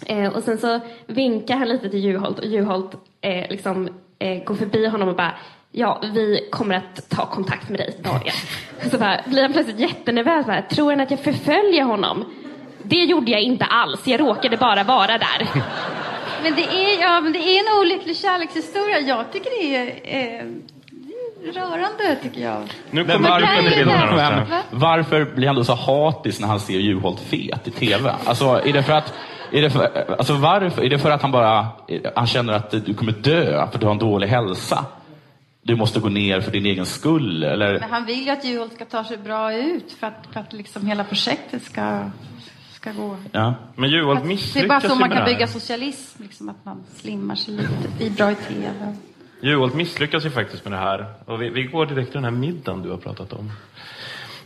Eh, 0.07 0.29
och 0.29 0.43
sen 0.43 0.59
så 0.59 0.81
vinkar 1.07 1.57
han 1.57 1.69
lite 1.69 1.91
till 1.91 2.05
Juholt 2.05 2.39
och 2.39 2.47
Juholt 2.47 2.95
eh, 3.21 3.51
liksom, 3.51 3.89
eh, 4.19 4.45
går 4.45 4.55
förbi 4.55 4.87
honom 4.87 5.09
och 5.09 5.17
bara 5.17 5.35
Ja, 5.77 6.01
vi 6.15 6.49
kommer 6.51 6.75
att 6.75 7.11
ta 7.11 7.27
kontakt 7.27 7.69
med 7.69 7.81
dig, 7.81 7.97
Daniel. 8.03 8.35
Så 8.91 8.99
bara, 8.99 9.21
blir 9.27 9.43
han 9.43 9.53
plötsligt 9.53 9.79
jättenervös. 9.79 10.47
Bara, 10.47 10.63
Tror 10.63 10.91
han 10.91 11.01
att 11.01 11.11
jag 11.11 11.21
förföljer 11.21 11.83
honom? 11.83 12.25
Det 12.83 12.97
gjorde 13.05 13.31
jag 13.31 13.41
inte 13.41 13.65
alls. 13.65 14.07
Jag 14.07 14.21
råkade 14.21 14.57
bara 14.57 14.85
vara 14.85 15.19
där. 15.19 15.49
Men 16.43 16.55
det 16.55 16.63
är, 16.63 17.01
ja, 17.01 17.21
men 17.21 17.33
det 17.33 17.39
är 17.39 17.61
en 17.61 17.81
olycklig 17.81 18.17
kärlekshistoria. 18.17 19.01
Jag 19.01 19.33
tycker 19.33 19.51
det 19.51 19.77
är 19.77 19.87
eh, 19.87 20.47
det 20.47 20.74
är 20.74 20.74
rörande, 21.53 22.17
tycker 22.23 22.41
jag. 22.41 22.63
Nu 22.91 23.05
Men 23.05 23.17
kommer 23.17 23.31
varför, 23.31 24.63
varför 24.71 25.25
blir 25.25 25.47
han 25.47 25.57
då 25.57 25.65
så 25.65 25.75
hatisk 25.75 26.41
när 26.41 26.49
han 26.49 26.61
ser 26.61 26.79
Juholt 26.79 27.21
fet 27.21 27.69
i 27.69 27.71
TV? 27.71 28.15
Alltså, 28.25 28.45
är 28.65 28.73
det 28.73 28.83
för 28.83 28.93
att 28.93 29.15
är 29.53 29.63
det, 29.63 29.71
för, 29.71 30.15
alltså 30.19 30.35
varför? 30.35 30.83
är 30.83 30.91
det 30.91 30.99
för 30.99 31.11
att 31.11 31.23
han 31.23 31.33
bara 31.33 31.69
han 32.15 32.27
känner 32.27 32.53
att 32.53 32.71
du 32.71 32.95
kommer 32.95 33.13
dö 33.13 33.47
för 33.47 33.75
att 33.75 33.81
du 33.81 33.87
har 33.87 33.93
en 33.93 33.99
dålig 33.99 34.29
hälsa? 34.29 34.87
Du 35.63 35.77
måste 35.77 36.01
gå 36.01 36.09
ner 36.09 36.41
för 36.41 36.51
din 36.51 36.67
egen 36.67 36.87
skull? 36.87 37.45
Eller? 37.45 37.81
Men 37.81 37.91
han 37.91 38.05
vill 38.05 38.25
ju 38.25 38.31
att 38.31 38.45
Juholt 38.45 38.73
ska 38.73 38.85
ta 38.85 39.05
sig 39.05 39.17
bra 39.17 39.55
ut 39.55 39.93
för 39.93 40.07
att, 40.07 40.27
för 40.33 40.41
att 40.41 40.53
liksom 40.53 40.87
hela 40.87 41.05
projektet 41.05 41.63
ska, 41.63 42.11
ska 42.73 42.93
gå. 42.93 43.17
Ja. 43.33 43.55
Men 43.77 43.91
Juholt 43.91 44.21
Det 44.21 44.27
är 44.27 44.29
misslyckas 44.29 44.69
bara 44.69 44.81
så 44.81 44.95
man 44.95 45.11
kan 45.11 45.25
bygga 45.25 45.47
socialism, 45.47 46.23
liksom, 46.23 46.49
att 46.49 46.65
man 46.65 46.85
slimmar 46.95 47.35
sig 47.35 47.55
lite, 47.55 47.89
blir 47.99 48.11
bra 48.11 48.31
i 48.31 48.35
TV. 48.35 48.97
Juholt 49.45 49.75
misslyckas 49.75 50.25
ju 50.25 50.31
faktiskt 50.31 50.65
med 50.65 50.73
det 50.73 50.79
här. 50.79 51.07
Och 51.25 51.43
vi, 51.43 51.49
vi 51.49 51.63
går 51.63 51.87
direkt 51.87 52.13
till 52.13 52.23
den 52.23 52.25
här 52.25 52.41
middagen 52.41 52.83
du 52.83 52.91
har 52.91 52.97
pratat 52.97 53.33
om. 53.33 53.53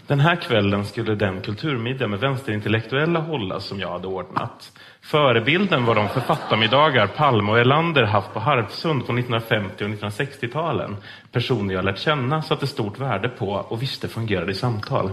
Den 0.07 0.21
här 0.21 0.37
kvällen 0.37 0.85
skulle 0.85 1.15
den 1.15 1.41
kulturmiddag 1.41 2.09
med 2.09 2.21
vänsterintellektuella 2.21 3.21
hållas 3.21 3.65
som 3.65 3.81
jag 3.81 3.91
hade 3.91 4.07
ordnat. 4.07 4.73
Förebilden 5.01 5.85
var 5.85 5.95
de 5.95 6.09
författarmiddagar 6.09 7.07
Palme 7.07 7.53
och 7.53 7.59
Erlander 7.59 8.03
haft 8.03 8.33
på 8.33 8.41
Harpsund 8.41 9.07
på 9.07 9.13
1950 9.13 9.85
och 9.85 9.91
1960-talen. 9.91 10.97
Personer 11.33 11.75
jag 11.75 11.85
lärt 11.85 11.99
känna, 11.99 12.43
satte 12.43 12.67
stort 12.67 12.99
värde 12.99 13.29
på 13.29 13.51
och 13.51 13.83
visste 13.83 14.09
fungerade 14.09 14.53
i 14.53 14.55
samtal. 14.55 15.11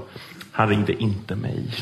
Han 0.52 0.70
ringde 0.70 0.94
inte 0.94 1.36
mig. 1.36 1.74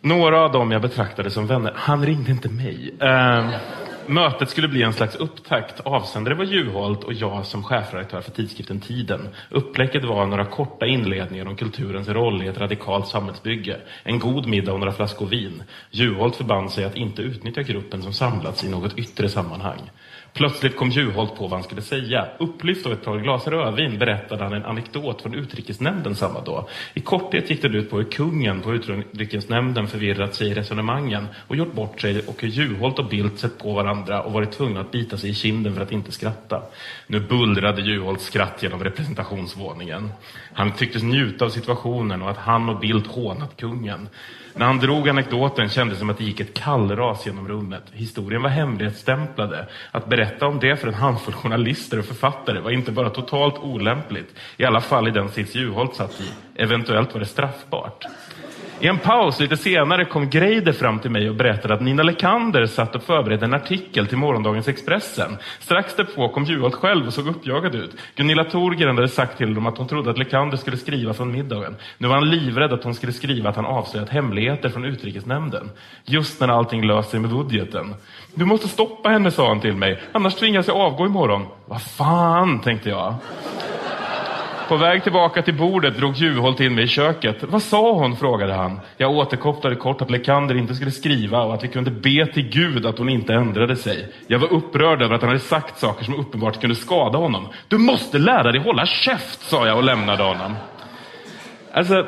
Några 0.00 0.40
av 0.40 0.52
dem 0.52 0.72
jag 0.72 0.82
betraktade 0.82 1.30
som 1.30 1.46
vänner, 1.46 1.72
han 1.76 2.06
ringde 2.06 2.30
inte 2.30 2.48
mig. 2.48 2.94
Uh 3.02 3.54
mötet 4.08 4.50
skulle 4.50 4.68
bli 4.68 4.82
en 4.82 4.92
slags 4.92 5.16
upptakt. 5.16 5.80
Avsändare 5.80 6.34
var 6.34 6.44
Juholt 6.44 7.04
och 7.04 7.12
jag 7.12 7.46
som 7.46 7.62
chefredaktör 7.62 8.20
för 8.20 8.30
tidskriften 8.30 8.80
Tiden. 8.80 9.28
Upplägget 9.50 10.04
var 10.04 10.26
några 10.26 10.44
korta 10.44 10.86
inledningar 10.86 11.46
om 11.46 11.56
kulturens 11.56 12.08
roll 12.08 12.42
i 12.42 12.46
ett 12.46 12.58
radikalt 12.58 13.08
samhällsbygge. 13.08 13.76
En 14.02 14.18
god 14.18 14.46
middag 14.46 14.72
och 14.72 14.80
några 14.80 14.92
flaskor 14.92 15.26
vin. 15.26 15.62
Juholt 15.90 16.36
förband 16.36 16.70
sig 16.70 16.84
att 16.84 16.96
inte 16.96 17.22
utnyttja 17.22 17.62
gruppen 17.62 18.02
som 18.02 18.12
samlats 18.12 18.64
i 18.64 18.70
något 18.70 18.98
yttre 18.98 19.28
sammanhang. 19.28 19.90
Plötsligt 20.34 20.76
kom 20.76 20.90
Juholt 20.90 21.36
på 21.36 21.42
vad 21.42 21.52
han 21.52 21.62
skulle 21.62 21.82
säga. 21.82 22.26
Upplyft 22.38 22.86
av 22.86 22.92
ett 22.92 23.04
par 23.04 23.18
glas 23.18 23.46
rödvin 23.46 23.98
berättade 23.98 24.44
han 24.44 24.52
en 24.52 24.64
anekdot 24.64 25.22
från 25.22 25.34
utrikesnämnden 25.34 26.14
samma 26.14 26.40
dag. 26.40 26.68
I 26.94 27.00
korthet 27.00 27.50
gick 27.50 27.62
den 27.62 27.74
ut 27.74 27.90
på 27.90 27.96
hur 27.96 28.04
kungen 28.04 28.60
på 28.60 28.74
utrikesnämnden 28.74 29.86
förvirrat 29.86 30.34
sig 30.34 30.48
i 30.48 30.54
resonemangen 30.54 31.26
och 31.48 31.56
gjort 31.56 31.72
bort 31.72 32.00
sig 32.00 32.20
och 32.26 32.42
hur 32.42 32.48
Juholt 32.48 32.98
och 32.98 33.08
Bildt 33.08 33.38
sett 33.38 33.58
på 33.58 33.72
varandra 33.72 34.22
och 34.22 34.32
varit 34.32 34.52
tvungna 34.52 34.80
att 34.80 34.90
bita 34.90 35.16
sig 35.16 35.30
i 35.30 35.34
kinden 35.34 35.74
för 35.74 35.82
att 35.82 35.92
inte 35.92 36.12
skratta. 36.12 36.62
Nu 37.06 37.20
bullrade 37.20 37.82
Juholts 37.82 38.24
skratt 38.24 38.62
genom 38.62 38.84
representationsvåningen. 38.84 40.12
Han 40.52 40.72
tycktes 40.72 41.02
njuta 41.02 41.44
av 41.44 41.48
situationen 41.48 42.22
och 42.22 42.30
att 42.30 42.38
han 42.38 42.68
och 42.68 42.80
Bildt 42.80 43.06
hånat 43.06 43.56
kungen. 43.56 44.08
När 44.56 44.66
han 44.66 44.78
drog 44.78 45.08
anekdoten 45.08 45.68
kändes 45.68 45.96
det 45.96 46.00
som 46.00 46.10
att 46.10 46.18
det 46.18 46.24
gick 46.24 46.40
ett 46.40 46.54
kallras 46.54 47.26
genom 47.26 47.48
rummet. 47.48 47.82
Historien 47.92 48.42
var 48.42 48.50
hemlighetsstämplade. 48.50 49.68
Att 49.90 50.06
berätta 50.06 50.46
om 50.46 50.58
det 50.60 50.76
för 50.76 50.88
en 50.88 50.94
handfull 50.94 51.34
journalister 51.34 51.98
och 51.98 52.04
författare 52.04 52.60
var 52.60 52.70
inte 52.70 52.92
bara 52.92 53.10
totalt 53.10 53.58
olämpligt, 53.58 54.34
i 54.56 54.64
alla 54.64 54.80
fall 54.80 55.08
i 55.08 55.10
den 55.10 55.28
sits 55.28 55.54
Juholt 55.54 55.94
satt 55.94 56.20
i. 56.20 56.28
Eventuellt 56.62 57.12
var 57.12 57.20
det 57.20 57.26
straffbart. 57.26 58.04
I 58.80 58.86
en 58.86 58.98
paus 58.98 59.40
lite 59.40 59.56
senare 59.56 60.04
kom 60.04 60.30
Greider 60.30 60.72
fram 60.72 60.98
till 60.98 61.10
mig 61.10 61.28
och 61.28 61.34
berättade 61.34 61.74
att 61.74 61.80
Nina 61.80 62.02
Lekander 62.02 62.66
satt 62.66 62.94
och 62.94 63.02
förberedde 63.02 63.44
en 63.44 63.54
artikel 63.54 64.06
till 64.06 64.18
morgondagens 64.18 64.68
Expressen. 64.68 65.36
Strax 65.60 65.96
därpå 65.96 66.28
kom 66.28 66.44
Juholt 66.44 66.74
själv 66.74 67.06
och 67.06 67.14
såg 67.14 67.28
uppjagad 67.28 67.74
ut. 67.74 67.90
Gunilla 68.16 68.44
Thorgren 68.44 68.96
hade 68.96 69.08
sagt 69.08 69.38
till 69.38 69.54
dem 69.54 69.66
att 69.66 69.78
hon 69.78 69.88
trodde 69.88 70.10
att 70.10 70.18
Lekander 70.18 70.56
skulle 70.56 70.76
skriva 70.76 71.14
från 71.14 71.32
middagen. 71.32 71.76
Nu 71.98 72.08
var 72.08 72.14
han 72.14 72.30
livrädd 72.30 72.72
att 72.72 72.84
hon 72.84 72.94
skulle 72.94 73.12
skriva 73.12 73.50
att 73.50 73.56
han 73.56 73.66
avslöjat 73.66 74.08
hemligheter 74.08 74.68
från 74.68 74.84
utrikesnämnden. 74.84 75.70
Just 76.04 76.40
när 76.40 76.48
allting 76.48 76.86
löst 76.86 77.10
sig 77.10 77.20
med 77.20 77.30
budgeten. 77.30 77.94
Du 78.34 78.44
måste 78.44 78.68
stoppa 78.68 79.08
henne, 79.08 79.30
sa 79.30 79.48
han 79.48 79.60
till 79.60 79.76
mig. 79.76 80.00
Annars 80.12 80.34
tvingas 80.34 80.68
jag 80.68 80.76
avgå 80.76 81.06
imorgon. 81.06 81.46
Vad 81.66 81.82
fan, 81.82 82.60
tänkte 82.60 82.88
jag. 82.88 83.14
På 84.68 84.76
väg 84.76 85.02
tillbaka 85.02 85.42
till 85.42 85.54
bordet 85.54 85.96
drog 85.96 86.16
Juholt 86.16 86.60
in 86.60 86.74
mig 86.74 86.84
i 86.84 86.88
köket. 86.88 87.36
Vad 87.40 87.62
sa 87.62 87.92
hon? 87.92 88.16
frågade 88.16 88.52
han. 88.52 88.80
Jag 88.96 89.10
återkopplade 89.10 89.76
kort 89.76 90.02
att 90.02 90.10
Lekander 90.10 90.54
inte 90.54 90.74
skulle 90.74 90.90
skriva 90.90 91.42
och 91.42 91.54
att 91.54 91.64
vi 91.64 91.68
kunde 91.68 91.90
be 91.90 92.26
till 92.26 92.48
Gud 92.48 92.86
att 92.86 92.98
hon 92.98 93.08
inte 93.08 93.34
ändrade 93.34 93.76
sig. 93.76 94.12
Jag 94.26 94.38
var 94.38 94.52
upprörd 94.52 95.02
över 95.02 95.14
att 95.14 95.20
han 95.20 95.28
hade 95.28 95.40
sagt 95.40 95.78
saker 95.78 96.04
som 96.04 96.14
uppenbart 96.14 96.60
kunde 96.60 96.76
skada 96.76 97.18
honom. 97.18 97.48
Du 97.68 97.78
måste 97.78 98.18
lära 98.18 98.52
dig 98.52 98.60
hålla 98.60 98.86
käft, 98.86 99.40
sa 99.40 99.66
jag 99.66 99.76
och 99.76 99.84
lämnade 99.84 100.22
honom. 100.22 100.54
Alltså, 101.72 102.06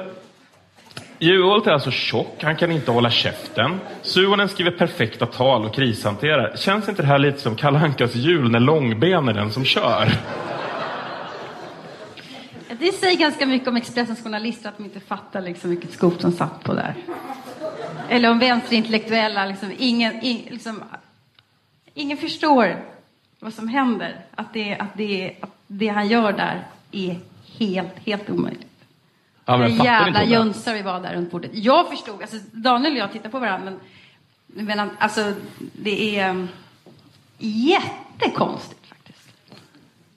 Juholt 1.18 1.66
är 1.66 1.70
alltså 1.70 1.90
tjock, 1.90 2.42
han 2.42 2.57
kan 2.57 2.72
inte 2.72 2.90
hålla 2.90 3.11
käften. 3.11 3.80
Suhonen 4.02 4.48
skriver 4.48 4.70
perfekta 4.70 5.26
tal 5.26 5.64
och 5.64 5.74
krishanterar. 5.74 6.57
Känns 6.57 6.88
inte 6.88 7.02
det 7.02 7.09
här 7.09 7.18
lite 7.18 7.38
som 7.38 7.57
Kalle 7.57 7.78
Ankas 7.78 8.14
jul 8.14 8.50
när 8.50 8.61
Långben 8.61 9.28
är 9.28 9.32
den 9.32 9.50
som 9.50 9.64
kör? 9.64 10.09
Det 12.68 12.92
säger 12.92 13.18
ganska 13.18 13.46
mycket 13.46 13.68
om 13.68 13.76
Expressens 13.76 14.22
journalister 14.22 14.68
att 14.68 14.76
de 14.76 14.84
inte 14.84 15.00
fattar 15.00 15.40
liksom 15.40 15.70
vilket 15.70 15.92
skop 15.92 16.20
som 16.20 16.32
satt 16.32 16.64
på 16.64 16.74
där. 16.74 16.94
Eller 18.08 18.30
om 18.30 18.38
vänsterintellektuella, 18.38 19.46
liksom, 19.46 19.72
ingen, 19.78 20.20
in, 20.20 20.46
liksom, 20.50 20.82
ingen 21.94 22.16
förstår 22.16 22.84
vad 23.40 23.54
som 23.54 23.68
händer. 23.68 24.24
Att 24.34 24.52
det, 24.52 24.76
att, 24.76 24.96
det, 24.96 25.36
att 25.40 25.50
det 25.66 25.88
han 25.88 26.08
gör 26.08 26.32
där 26.32 26.64
är 26.92 27.18
helt, 27.58 27.98
helt 28.06 28.30
omöjligt. 28.30 28.66
Ja, 29.44 29.58
men 29.58 29.76
jävla 29.76 30.24
jönsar 30.24 30.74
vi 30.74 30.82
var 30.82 31.00
där 31.00 31.14
runt 31.14 31.30
bordet. 31.30 31.50
Jag 31.54 31.88
förstod, 31.88 32.22
alltså 32.22 32.36
Daniel 32.52 32.92
och 32.92 32.98
jag 32.98 33.12
tittar 33.12 33.30
på 33.30 33.38
varandra, 33.38 33.72
men, 34.46 34.66
men 34.66 34.90
alltså 34.98 35.32
det 35.56 36.18
är 36.18 36.30
um, 36.30 36.48
jättekonstigt. 37.38 38.75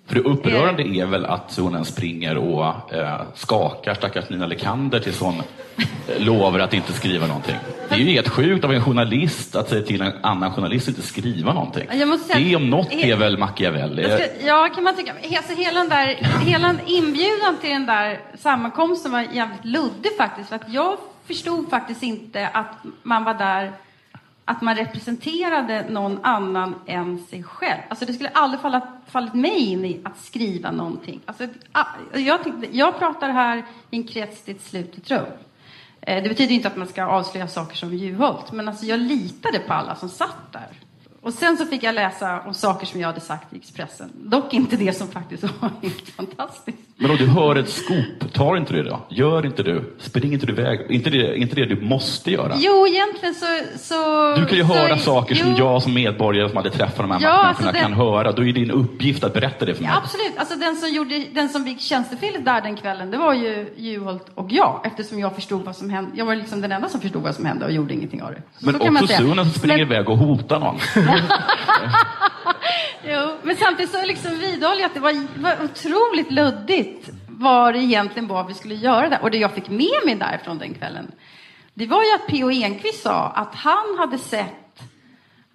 För 0.10 0.16
det 0.16 0.22
upprörande 0.22 0.84
är 0.84 1.06
väl 1.06 1.26
att 1.26 1.58
hon 1.58 1.86
springer 1.86 2.38
och 2.38 2.94
eh, 2.94 3.22
skakar 3.36 3.94
stackars 3.94 4.30
Nina 4.30 4.48
Lekander 4.48 5.00
tills 5.00 5.20
hon 5.20 5.36
eh, 5.38 6.22
lovar 6.26 6.60
att 6.60 6.74
inte 6.74 6.94
skriva 6.94 7.28
någonting. 7.28 7.56
Det 7.90 7.96
är 7.96 8.00
ju 8.00 8.06
helt 8.06 8.30
sjukt 8.30 8.66
av 8.66 8.74
en 8.74 8.84
journalist 8.84 9.56
att 9.56 9.70
säga 9.70 9.82
till 9.82 10.02
en 10.02 10.14
annan 10.22 10.52
journalist 10.52 10.88
att 10.88 10.96
inte 10.96 11.08
skriva 11.08 11.54
någonting. 11.54 11.88
Säga 11.88 12.50
det 12.50 12.56
om 12.56 12.70
något 12.70 12.92
är 12.92 13.16
väl 13.16 13.38
Machiavelli. 13.38 14.04
Ska, 14.04 14.46
ja, 14.48 14.70
kan 14.76 14.84
man 14.84 14.96
tycka. 14.96 15.14
Alltså, 15.38 15.54
hela, 15.54 15.80
den 15.80 15.90
där, 15.90 16.06
hela 16.46 16.76
inbjudan 16.86 17.58
till 17.62 17.70
den 17.70 17.86
där 17.86 18.20
sammankomsten 18.38 19.12
var 19.12 19.22
jävligt 19.22 19.66
luddig 19.66 20.12
faktiskt. 20.18 20.50
För 20.50 20.56
att 20.56 20.74
jag 20.74 20.98
förstod 21.28 21.70
faktiskt 21.70 22.04
inte 22.04 22.48
att 22.48 22.78
man 23.04 23.24
var 23.24 23.34
där, 23.34 23.72
att 24.50 24.62
man 24.62 24.76
representerade 24.76 25.86
någon 25.90 26.20
annan 26.26 26.76
än 26.86 27.20
sig 27.20 27.44
själv. 27.44 27.82
Alltså 27.90 28.06
det 28.06 28.14
skulle 28.14 28.30
aldrig 28.30 28.62
falla, 28.62 28.88
fallit 29.08 29.34
mig 29.34 29.58
in 29.58 29.86
i 29.86 30.02
att 30.04 30.18
skriva 30.18 30.72
någonting. 30.72 31.20
Alltså, 31.26 31.48
jag, 32.14 32.44
tänkte, 32.44 32.78
jag 32.78 33.00
pratar 33.00 33.30
här 33.30 33.58
i 33.92 33.98
en 33.98 34.08
krets 34.08 34.42
till 34.42 34.56
ett 34.56 34.62
slutet 34.62 35.12
rum. 35.12 35.26
Eh, 36.02 36.24
det 36.24 36.30
betyder 36.30 36.56
inte 36.56 36.68
att 36.68 36.78
man 36.78 36.88
ska 36.88 37.04
avslöja 37.04 37.48
saker 37.48 37.76
som 37.76 37.94
Juholt, 37.94 38.52
men 38.52 38.68
alltså 38.68 38.86
jag 38.86 39.00
litade 39.00 39.60
på 39.60 39.74
alla 39.74 39.96
som 39.96 40.10
satt 40.10 40.52
där. 40.52 40.70
Och 41.22 41.34
sen 41.34 41.58
så 41.58 41.66
fick 41.66 41.84
jag 41.84 41.96
läsa 41.96 42.42
om 42.42 42.54
saker 42.54 42.86
som 42.86 43.00
jag 43.02 43.08
hade 43.08 43.22
sagt 43.22 43.54
i 43.54 43.58
Expressen. 43.58 44.12
Dock 44.16 44.54
inte 44.54 44.76
det 44.76 44.94
som 44.94 45.08
faktiskt 45.08 45.44
var 45.62 45.72
helt 45.82 46.10
fantastiskt. 46.10 46.89
Men 47.02 47.12
om 47.12 47.18
du 47.18 47.28
hör 47.28 47.56
ett 47.56 47.70
skop, 47.70 48.34
tar 48.34 48.58
inte 48.58 48.74
det 48.74 48.84
då? 48.84 49.00
Gör 49.10 49.46
inte 49.46 49.64
du? 49.64 49.96
Spring 50.00 50.34
inte 50.34 50.46
du 50.46 50.54
iväg? 50.54 50.80
Inte 50.90 51.10
det, 51.10 51.38
inte 51.38 51.56
det 51.56 51.66
du 51.66 51.82
måste 51.82 52.32
göra? 52.32 52.54
Jo, 52.58 52.88
egentligen 52.88 53.36
så... 53.36 53.46
så 53.78 53.96
Du 54.36 54.46
kan 54.46 54.58
ju 54.58 54.64
så, 54.64 54.74
höra 54.74 54.98
saker 54.98 55.36
som 55.36 55.50
jo, 55.52 55.56
jag 55.58 55.84
som 55.84 55.94
medborgare 55.94 56.48
som 56.50 56.58
hade 56.58 56.70
träffat 56.70 56.98
de 56.98 57.12
här 57.12 57.20
Ja, 57.22 57.44
människorna 57.44 57.68
alltså 57.70 57.82
kan 57.84 57.94
höra. 57.94 58.32
Då 58.32 58.42
är 58.42 58.46
det 58.46 58.52
din 58.52 58.72
uppgift 58.72 59.24
att 59.24 59.34
berätta 59.34 59.66
det 59.66 59.74
för 59.74 59.82
mig. 59.84 59.92
Ja, 59.94 60.02
absolut. 60.04 60.32
Alltså 60.38 60.56
den 60.56 60.76
som, 60.76 60.90
gjorde, 60.94 61.24
den 61.34 61.50
som 61.50 61.66
fick 61.66 61.82
tjänstefelet 61.82 62.46
där 62.46 62.62
den 62.62 62.76
kvällen, 62.78 63.12
det 63.12 63.18
var 63.18 63.34
ju 63.34 63.74
Juholt 63.78 64.26
och 64.36 64.52
jag. 64.52 64.82
Eftersom 64.86 65.20
jag 65.20 65.36
förstod 65.36 65.66
vad 65.66 65.76
som 65.76 65.90
hände. 65.90 66.12
Jag 66.14 66.26
var 66.26 66.36
liksom 66.36 66.62
den 66.62 66.72
enda 66.72 66.90
som 66.90 67.02
förstod 67.02 67.24
vad 67.24 67.36
som 67.36 67.46
hände 67.46 67.66
och 67.66 67.72
gjorde 67.72 67.94
ingenting 67.94 68.22
av 68.24 68.32
det. 68.32 68.42
Så 68.60 68.66
Men 68.66 68.80
så 68.80 69.04
också. 69.04 69.08
Sunen 69.08 69.46
som 69.46 69.54
springer 69.54 69.78
Men- 69.86 69.94
iväg 69.96 70.10
och 70.10 70.18
hotar 70.18 70.60
någon. 70.60 70.80
Jo, 73.04 73.38
men 73.44 73.56
samtidigt 73.56 73.92
så 73.92 74.06
liksom 74.06 74.32
vidhåller 74.40 74.82
jag 74.82 74.86
att 74.86 74.94
det 74.94 75.00
var, 75.00 75.42
var 75.42 75.56
otroligt 75.64 76.32
luddigt 76.32 76.89
vad 77.28 77.74
det 77.74 77.80
egentligen 77.80 78.28
var 78.28 78.44
vi 78.44 78.54
skulle 78.54 78.76
göra 78.76 79.10
där. 79.10 79.22
Och 79.22 79.32
det 79.32 79.38
jag 79.38 79.54
fick 79.54 79.70
med 79.70 80.02
mig 80.06 80.16
därifrån 80.16 80.58
den 80.58 80.74
kvällen, 80.74 81.12
det 81.74 81.86
var 81.86 82.04
ju 82.04 82.14
att 82.16 82.28
P.O. 82.28 82.52
Enquist 82.52 83.04
sa 83.04 83.28
att 83.28 83.56
han 83.56 83.98
hade 83.98 84.18
sett 84.18 84.84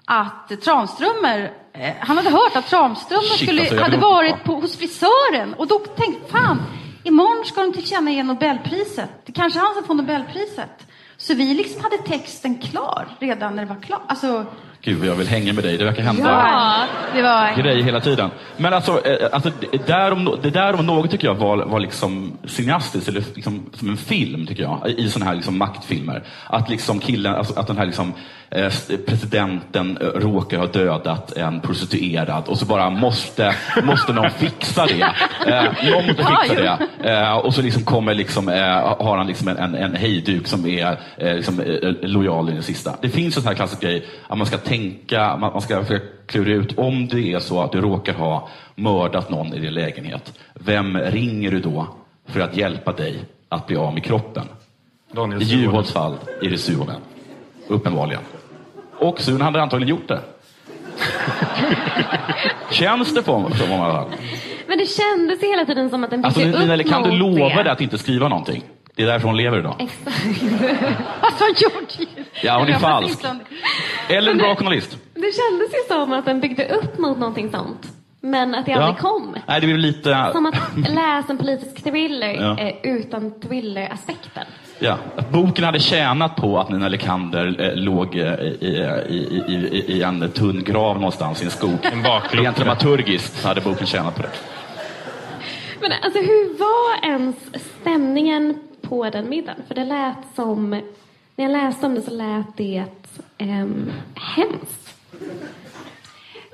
att 0.05 0.61
Tranströmer, 0.62 1.53
eh, 1.72 1.95
han 2.01 2.16
hade 2.16 2.30
hört 2.30 2.57
att 2.57 2.66
Tranströmer 2.66 3.22
Shit, 3.22 3.49
skulle, 3.49 3.61
alltså, 3.61 3.82
hade 3.82 3.97
varit 3.97 4.45
på, 4.45 4.55
hos 4.55 4.76
frisören. 4.76 5.55
Och 5.55 5.66
då 5.66 5.78
tänkte 5.78 6.20
jag, 6.20 6.30
fan, 6.30 6.62
imorgon 7.05 7.45
ska 7.45 7.61
de 7.61 7.72
tillkännage 7.72 8.24
Nobelpriset. 8.24 9.11
Det 9.24 9.32
kanske 9.32 9.59
är 9.59 9.64
han 9.64 9.74
som 9.74 9.85
får 9.85 9.95
Nobelpriset. 9.95 10.87
Så 11.16 11.35
vi 11.35 11.55
liksom 11.55 11.82
hade 11.82 11.99
texten 11.99 12.59
klar 12.59 13.09
redan 13.18 13.57
när 13.57 13.62
det 13.62 13.74
var 13.74 13.82
klart. 13.82 14.03
Alltså, 14.07 14.47
Gud 14.85 14.99
vad 14.99 15.09
jag 15.09 15.14
vill 15.14 15.28
hänga 15.28 15.53
med 15.53 15.64
dig. 15.64 15.78
Det 15.78 15.85
verkar 15.85 16.03
hända 16.03 16.30
ja, 16.30 16.87
det 17.14 17.22
var... 17.22 17.62
grejer 17.62 17.82
hela 17.82 18.01
tiden. 18.01 18.30
Men 18.57 18.72
alltså, 18.72 19.07
eh, 19.07 19.28
alltså 19.32 19.51
det, 19.72 19.87
där 19.87 20.12
om, 20.12 20.39
det 20.43 20.51
där 20.51 20.74
om 20.74 20.87
något 20.87 21.11
tycker 21.11 21.28
jag 21.28 21.35
var, 21.35 21.57
var 21.64 21.80
liksom 21.80 22.39
cineastiskt, 22.45 23.09
eller 23.09 23.24
liksom, 23.35 23.70
som 23.72 23.91
en 23.91 23.97
film 23.97 24.47
tycker 24.47 24.62
jag, 24.62 24.91
i 24.97 25.09
sådana 25.09 25.30
här 25.30 25.37
liksom 25.37 25.59
maktfilmer. 25.59 26.22
Att 26.47 26.68
liksom 26.68 27.01
killen, 27.01 27.35
alltså, 27.35 27.61
att 27.61 27.66
den 27.66 27.78
här 27.78 27.87
liksom, 27.87 28.12
presidenten 29.07 29.99
eh, 30.01 30.07
råkar 30.07 30.59
ha 30.59 30.66
dödat 30.66 31.32
en 31.32 31.61
prostituerad 31.61 32.45
och 32.47 32.59
så 32.59 32.66
bara 32.66 32.90
måste, 32.90 33.57
måste 33.82 34.12
någon 34.12 34.30
fixa 34.30 34.86
det. 34.86 35.03
Eh, 35.47 35.90
någon 35.90 36.07
måste 36.07 36.24
fixa 36.24 36.55
det. 36.55 37.11
Eh, 37.11 37.36
och 37.36 37.55
så 37.55 37.62
liksom 37.62 37.84
kommer 37.84 38.14
liksom, 38.14 38.49
eh, 38.49 38.97
har 38.99 39.16
han 39.16 39.26
liksom 39.26 39.49
en, 39.49 39.74
en, 39.74 39.95
hejduk 39.95 40.47
som 40.47 40.66
är 40.66 40.99
eh, 41.16 41.34
liksom, 41.34 41.61
eh, 41.61 41.92
lojal 42.03 42.51
i 42.51 42.53
det 42.53 42.62
sista. 42.62 42.95
Det 43.01 43.09
finns 43.09 43.36
en 43.36 43.42
sån 43.42 43.49
här 43.49 43.57
klassisk 43.57 43.82
grej 43.82 44.07
att 44.28 44.38
man 44.38 44.47
ska 44.47 44.59
tänka, 44.59 45.36
man, 45.36 45.53
man 45.53 45.62
ska 45.62 45.82
försöka 45.82 46.07
klura 46.26 46.53
ut 46.53 46.78
om 46.78 47.09
det 47.09 47.32
är 47.32 47.38
så 47.38 47.62
att 47.62 47.72
du 47.72 47.80
råkar 47.80 48.14
ha 48.14 48.49
mördat 48.74 49.30
någon 49.30 49.55
i 49.55 49.59
din 49.59 49.74
lägenhet. 49.74 50.38
Vem 50.55 50.99
ringer 50.99 51.51
du 51.51 51.61
då 51.61 51.86
för 52.28 52.40
att 52.40 52.57
hjälpa 52.57 52.92
dig 52.92 53.24
att 53.49 53.66
bli 53.66 53.76
av 53.76 53.95
med 53.95 54.05
kroppen? 54.05 54.45
I. 55.40 55.45
Juholts 55.45 55.92
fall 55.92 56.16
är 56.42 56.51
det 56.51 56.59
Suhonen. 56.59 57.01
Uppenbarligen. 57.69 58.23
Och 58.99 59.21
Suhonen 59.21 59.43
hade 59.45 59.62
antagligen 59.62 59.97
gjort 59.97 60.09
det. 60.09 60.21
Känns 62.71 63.15
det 63.15 63.23
på 63.23 63.51
som 63.59 63.73
om 63.73 63.81
alla 63.81 64.07
Men 64.69 64.79
det 64.79 64.87
kändes 64.87 65.43
ju 65.43 65.47
hela 65.49 65.65
tiden 65.65 65.91
som 65.91 66.05
att 66.05 66.11
den 66.11 66.25
Alltså, 66.25 66.41
byggde 66.41 66.59
Nina, 66.59 66.77
upp 66.77 66.89
kan 66.89 67.03
du 67.03 67.11
lova 67.11 67.62
dig 67.62 67.73
att 67.73 67.81
inte 67.81 67.99
skriva 67.99 68.29
någonting? 68.29 68.62
Det 68.97 69.03
är 69.03 69.07
därför 69.07 69.27
hon 69.27 69.37
lever 69.37 69.59
idag. 69.59 69.75
Exakt. 69.79 70.25
Alltså, 71.21 71.45
gjort 71.65 72.09
Ja, 72.43 72.59
hon 72.59 72.69
är 72.69 72.79
falsk. 72.79 73.25
Eller 74.09 74.31
en 74.31 74.39
bra 74.39 74.57
journalist. 74.57 74.99
Det 75.15 75.21
kändes 75.21 75.69
ju 75.73 75.95
som 75.95 76.12
att 76.12 76.25
den 76.25 76.41
byggde 76.41 76.69
upp 76.69 76.99
mot 76.99 77.19
någonting 77.19 77.51
sånt. 77.51 77.87
Men 78.21 78.55
att 78.55 78.67
det 78.67 78.73
aldrig 78.73 78.99
kom. 78.99 79.37
Nej, 79.49 79.61
det 79.61 79.67
blir 79.67 79.77
lite... 79.79 80.29
Som 80.33 80.47
att 80.47 80.55
läsa 80.77 81.25
en 81.29 81.39
politisk 81.39 81.85
thriller 81.85 82.35
Ja. 82.35 82.71
utan 82.83 83.41
thriller-aspekten. 83.41 84.45
Ja, 84.79 84.99
att 85.16 85.31
boken 85.31 85.64
hade 85.64 85.81
tjänat 85.81 86.37
på 86.37 86.59
att 86.59 86.68
Nina 86.68 86.89
Lekander 86.89 87.61
eh, 87.61 87.77
låg 87.77 88.16
eh, 88.16 88.41
i, 88.41 88.66
i, 89.09 89.43
i, 89.49 89.55
i, 89.55 89.93
i 89.93 90.03
en 90.03 90.31
tunn 90.31 90.64
grav 90.64 90.97
någonstans 90.97 91.43
i 91.43 91.45
en 91.45 91.51
skog. 91.51 91.79
En 91.83 92.03
baklucka. 92.03 92.45
Rent 92.45 92.57
dramaturgiskt 92.57 93.45
hade 93.45 93.61
boken 93.61 93.87
tjänat 93.87 94.16
på 94.16 94.22
det. 94.22 94.31
Men 95.81 95.93
alltså 95.93 96.20
hur 96.20 96.59
var 96.59 97.11
ens 97.11 97.37
stämningen 97.81 98.59
på 98.83 99.11
den 99.11 99.29
middagen? 99.29 99.62
För 99.68 99.75
det 99.75 99.85
lät 99.85 100.16
som, 100.35 100.70
när 101.37 101.45
jag 101.45 101.51
läste 101.51 101.87
om 101.87 101.95
det 101.95 102.03
så 102.03 102.11
lät 102.11 102.57
det 102.57 102.85
um, 103.39 103.93
hemskt. 104.14 104.95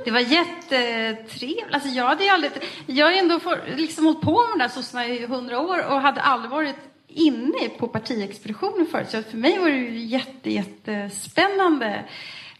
Det 0.04 0.10
var 0.10 0.20
jättetrevligt. 0.20 1.66
Alltså 1.70 1.88
jag 1.88 2.04
hade 2.04 2.32
aldrig... 2.32 2.52
Jag 2.86 3.06
har 3.06 3.12
ju 3.12 3.18
ändå 3.18 3.40
för, 3.40 3.60
liksom 3.76 4.04
hållit 4.04 4.20
på 4.20 4.30
med 4.30 4.58
de 4.58 4.58
där 4.58 4.68
sossarna 4.68 5.06
i 5.06 5.26
hundra 5.26 5.58
år 5.58 5.86
och 5.86 6.00
hade 6.00 6.20
aldrig 6.20 6.50
varit 6.50 6.76
inne 7.14 7.68
på 7.78 7.88
partiexpeditionen 7.88 8.86
förut. 8.86 9.10
Så 9.10 9.22
för 9.22 9.36
mig 9.36 9.58
var 9.58 9.68
det 9.68 9.76
ju 9.76 9.98
jätte, 9.98 10.50
jättespännande. 10.50 12.04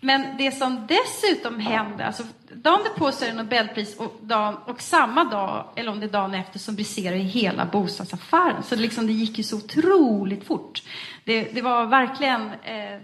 Men 0.00 0.36
det 0.38 0.52
som 0.52 0.86
dessutom 0.88 1.60
hände, 1.60 2.06
alltså 2.06 2.22
dagen 2.52 2.80
därpå 2.84 3.12
så 3.12 3.24
är 3.24 3.28
det 3.28 3.34
Nobelpris 3.34 3.96
och, 3.96 4.18
dagen, 4.20 4.56
och 4.66 4.80
samma 4.80 5.24
dag, 5.24 5.64
eller 5.76 5.90
om 5.90 6.00
det 6.00 6.06
är 6.06 6.10
dagen 6.10 6.34
efter, 6.34 6.58
så 6.58 6.72
briserar 6.72 7.16
ju 7.16 7.22
hela 7.22 7.66
bostadsaffären. 7.66 8.62
Så 8.62 8.74
det, 8.74 8.82
liksom, 8.82 9.06
det 9.06 9.12
gick 9.12 9.38
ju 9.38 9.44
så 9.44 9.56
otroligt 9.56 10.44
fort. 10.44 10.82
Det, 11.24 11.42
det 11.54 11.62
var 11.62 11.86
verkligen 11.86 12.42
eh, 12.62 13.00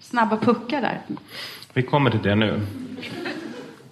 snabba 0.00 0.36
puckar 0.36 0.80
där. 0.80 1.00
Vi 1.72 1.82
kommer 1.82 2.10
till 2.10 2.22
det 2.22 2.34
nu. 2.34 2.66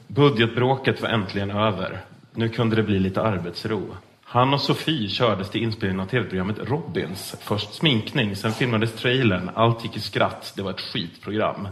Budgetbråket 0.06 1.02
var 1.02 1.08
äntligen 1.08 1.50
över. 1.50 2.00
Nu 2.34 2.48
kunde 2.48 2.76
det 2.76 2.82
bli 2.82 2.98
lite 2.98 3.22
arbetsro. 3.22 3.96
Han 4.28 4.54
och 4.54 4.60
Sofie 4.60 5.08
kördes 5.08 5.50
till 5.50 5.62
inspelningen 5.62 6.00
av 6.00 6.06
tv-programmet 6.06 6.58
Robins. 6.64 7.36
Först 7.40 7.74
sminkning, 7.74 8.36
sen 8.36 8.52
filmades 8.52 8.92
trailern. 8.92 9.50
Allt 9.54 9.84
gick 9.84 9.96
i 9.96 10.00
skratt. 10.00 10.52
Det 10.56 10.62
var 10.62 10.70
ett 10.70 10.80
skitprogram. 10.80 11.68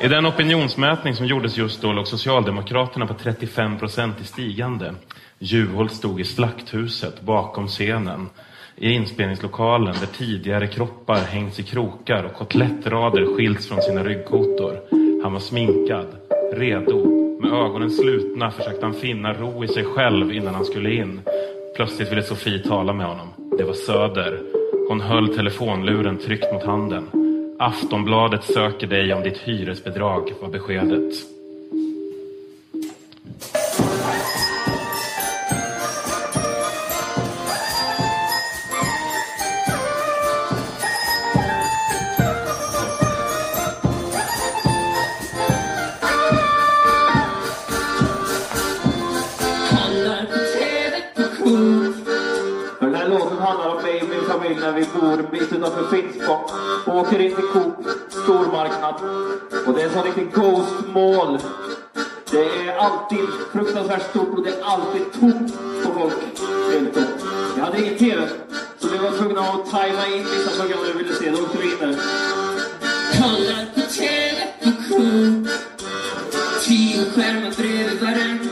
I 0.00 0.08
den 0.08 0.26
opinionsmätning 0.26 1.14
som 1.14 1.26
gjordes 1.26 1.56
just 1.56 1.82
då 1.82 1.92
låg 1.92 2.08
Socialdemokraterna 2.08 3.06
på 3.06 3.14
35 3.14 3.78
procent 3.78 4.20
i 4.20 4.24
stigande. 4.24 4.94
Juholt 5.38 5.92
stod 5.92 6.20
i 6.20 6.24
Slakthuset 6.24 7.20
bakom 7.20 7.68
scenen. 7.68 8.28
I 8.76 8.90
inspelningslokalen 8.90 9.94
där 10.00 10.06
tidigare 10.06 10.66
kroppar 10.66 11.18
hängts 11.18 11.58
i 11.58 11.62
krokar 11.62 12.24
och 12.24 12.34
kotlettrader 12.34 13.36
skilts 13.36 13.68
från 13.68 13.82
sina 13.82 14.04
ryggkotor. 14.04 14.80
Han 15.22 15.32
var 15.32 15.40
sminkad, 15.40 16.06
redo. 16.52 17.22
Med 17.40 17.52
ögonen 17.52 17.90
slutna 17.90 18.50
försökte 18.50 18.86
han 18.86 18.94
finna 18.94 19.32
ro 19.32 19.64
i 19.64 19.68
sig 19.68 19.84
själv 19.84 20.32
innan 20.32 20.54
han 20.54 20.64
skulle 20.64 20.94
in. 20.94 21.20
Plötsligt 21.76 22.10
ville 22.12 22.22
Sofie 22.22 22.58
tala 22.58 22.92
med 22.92 23.06
honom. 23.06 23.28
Det 23.58 23.64
var 23.64 23.74
Söder. 23.74 24.40
Hon 24.88 25.00
höll 25.00 25.34
telefonluren 25.34 26.18
tryckt 26.18 26.52
mot 26.52 26.62
handen. 26.62 27.10
Aftonbladet 27.58 28.44
söker 28.44 28.86
dig 28.86 29.14
om 29.14 29.22
ditt 29.22 29.38
hyresbidrag, 29.38 30.32
var 30.40 30.48
beskedet. 30.48 31.31
Familj 55.02 55.28
mitt 55.32 55.52
utanför 55.52 55.96
Finspång. 55.96 56.44
Åker 56.86 57.20
in 57.20 57.34
till 57.34 57.44
Coop, 57.44 57.74
stormarknad. 58.10 58.94
Och 59.66 59.74
det 59.74 59.82
är 59.82 59.86
en 59.86 59.92
sån 59.92 60.02
riktig 60.02 60.32
ghost-mall. 60.34 61.38
Det 62.30 62.44
är 62.44 62.76
alltid 62.76 63.26
fruktansvärt 63.52 64.10
stort 64.10 64.38
och 64.38 64.44
det 64.44 64.50
är 64.50 64.62
alltid 64.62 65.02
tomt 65.20 65.52
på 65.82 66.00
folk. 66.00 66.14
Helt 66.72 66.94
tomt. 66.94 67.24
Jag 67.56 67.64
hade 67.64 67.82
ingen 67.82 67.98
TV, 67.98 68.28
så 68.78 68.88
vi 68.88 68.98
var 68.98 69.10
tvungna 69.10 69.40
att 69.40 69.70
tajma 69.70 70.06
in 70.06 70.24
vissa 70.24 70.62
program 70.62 70.78
vi 70.86 71.02
ville 71.02 71.14
se. 71.14 71.30
Då 71.30 71.42
åkte 71.42 71.58
vi 71.58 71.72
in 71.72 71.78
där. 71.80 71.96
Kollar 73.20 73.66
på 73.74 73.80
TV 73.80 74.36
på 74.64 74.70
Coop. 74.88 75.48
Tio 76.62 77.04
skärmar 77.10 77.50
bredvid 77.56 78.00
varann. 78.00 78.48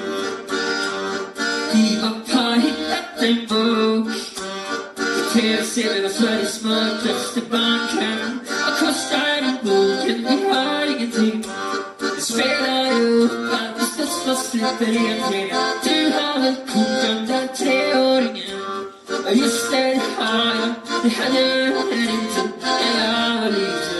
Vi 1.73 2.01
har 2.03 2.11
bara 2.35 2.55
hittat 2.55 3.23
en 3.23 3.47
bok. 3.47 4.20
I 5.71 5.73
TV-serien 5.73 6.05
av 6.05 6.09
Sveriges 6.09 6.55
smartaste 6.55 7.41
barnprogram. 7.51 8.41
Vad 8.67 8.79
kostar 8.79 9.39
en 9.39 9.57
boken? 9.63 10.27
Vi 10.29 10.49
har 10.49 10.97
ingenting. 10.97 11.45
Det 11.99 12.21
spelar 12.23 13.03
upp 13.03 13.53
att 13.53 13.77
vi 13.79 13.85
slåss 13.85 14.23
för 14.25 14.35
slipper 14.35 14.89
egentligen. 14.89 15.57
Du 15.85 16.13
har 16.13 16.43
väl 16.43 16.55
kort 16.55 17.11
om 17.11 17.27
den 17.27 17.49
treåringen? 17.49 18.61
Ja, 19.25 19.31
just 19.31 19.71
det, 19.71 19.77
det 19.77 20.25
har 20.25 20.55
jag. 20.55 20.75
Det 21.03 21.09
hade 21.09 21.41
jag 21.41 21.69
inte 21.69 22.43
när 22.63 23.05
jag 23.05 23.41
var 23.41 23.51
liten. 23.51 24.00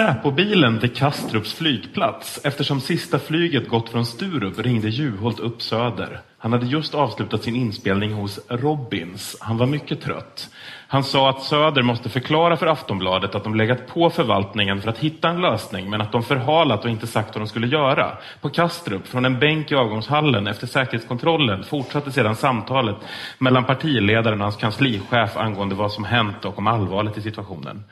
Säpobilen 0.00 0.80
till 0.80 0.94
Kastrups 0.94 1.52
flygplats, 1.52 2.40
eftersom 2.44 2.80
sista 2.80 3.18
flyget 3.18 3.68
gått 3.68 3.88
från 3.88 4.06
Sturup, 4.06 4.58
ringde 4.58 4.88
Juholt 4.88 5.40
upp 5.40 5.62
Söder. 5.62 6.20
Han 6.38 6.52
hade 6.52 6.66
just 6.66 6.94
avslutat 6.94 7.42
sin 7.42 7.56
inspelning 7.56 8.12
hos 8.12 8.40
Robins. 8.48 9.36
Han 9.40 9.58
var 9.58 9.66
mycket 9.66 10.00
trött. 10.00 10.49
Han 10.92 11.04
sa 11.04 11.30
att 11.30 11.42
Söder 11.42 11.82
måste 11.82 12.08
förklara 12.08 12.56
för 12.56 12.66
Aftonbladet 12.66 13.34
att 13.34 13.44
de 13.44 13.54
legat 13.54 13.86
på 13.86 14.10
förvaltningen 14.10 14.82
för 14.82 14.88
att 14.88 14.98
hitta 14.98 15.28
en 15.28 15.40
lösning, 15.40 15.90
men 15.90 16.00
att 16.00 16.12
de 16.12 16.22
förhalat 16.22 16.84
och 16.84 16.90
inte 16.90 17.06
sagt 17.06 17.34
vad 17.34 17.42
de 17.42 17.48
skulle 17.48 17.66
göra. 17.66 18.18
På 18.40 18.48
Kastrup, 18.48 19.06
från 19.06 19.24
en 19.24 19.38
bänk 19.38 19.72
i 19.72 19.74
avgångshallen 19.74 20.46
efter 20.46 20.66
säkerhetskontrollen, 20.66 21.64
fortsatte 21.64 22.12
sedan 22.12 22.36
samtalet 22.36 22.96
mellan 23.38 23.64
partiledaren 23.64 24.40
och 24.40 24.44
hans 24.44 24.56
kanslichef 24.56 25.36
angående 25.36 25.74
vad 25.74 25.92
som 25.92 26.04
hänt 26.04 26.44
och 26.44 26.58
om 26.58 26.66
allvaret 26.66 27.18
i 27.18 27.22
situationen. 27.22 27.84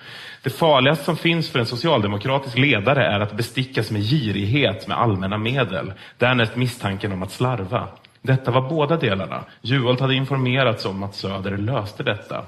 Det 0.42 0.50
farligaste 0.50 1.04
som 1.04 1.16
finns 1.16 1.50
för 1.50 1.58
en 1.58 1.66
socialdemokratisk 1.66 2.58
ledare 2.58 3.06
är 3.06 3.20
att 3.20 3.36
bestickas 3.36 3.90
med 3.90 4.02
girighet 4.02 4.88
med 4.88 4.98
allmänna 4.98 5.38
medel. 5.38 5.92
Därnäst 6.16 6.56
misstanken 6.56 7.12
om 7.12 7.22
att 7.22 7.32
slarva. 7.32 7.88
Detta 8.22 8.50
var 8.50 8.68
båda 8.68 8.96
delarna. 8.96 9.44
Juholt 9.60 10.00
hade 10.00 10.14
informerats 10.14 10.84
om 10.84 11.02
att 11.02 11.14
Söder 11.14 11.56
löste 11.56 12.02
detta. 12.02 12.44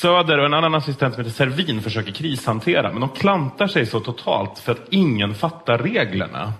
Söder 0.00 0.38
och 0.38 0.46
en 0.46 0.54
annan 0.54 0.74
assistent 0.74 1.14
som 1.14 1.24
heter 1.24 1.36
Servin 1.36 1.82
försöker 1.82 2.12
krishantera, 2.12 2.92
men 2.92 3.00
de 3.00 3.08
klantar 3.08 3.66
sig 3.66 3.86
så 3.86 4.00
totalt 4.00 4.58
för 4.58 4.72
att 4.72 4.86
ingen 4.90 5.34
fattar 5.34 5.78
reglerna. 5.78 6.52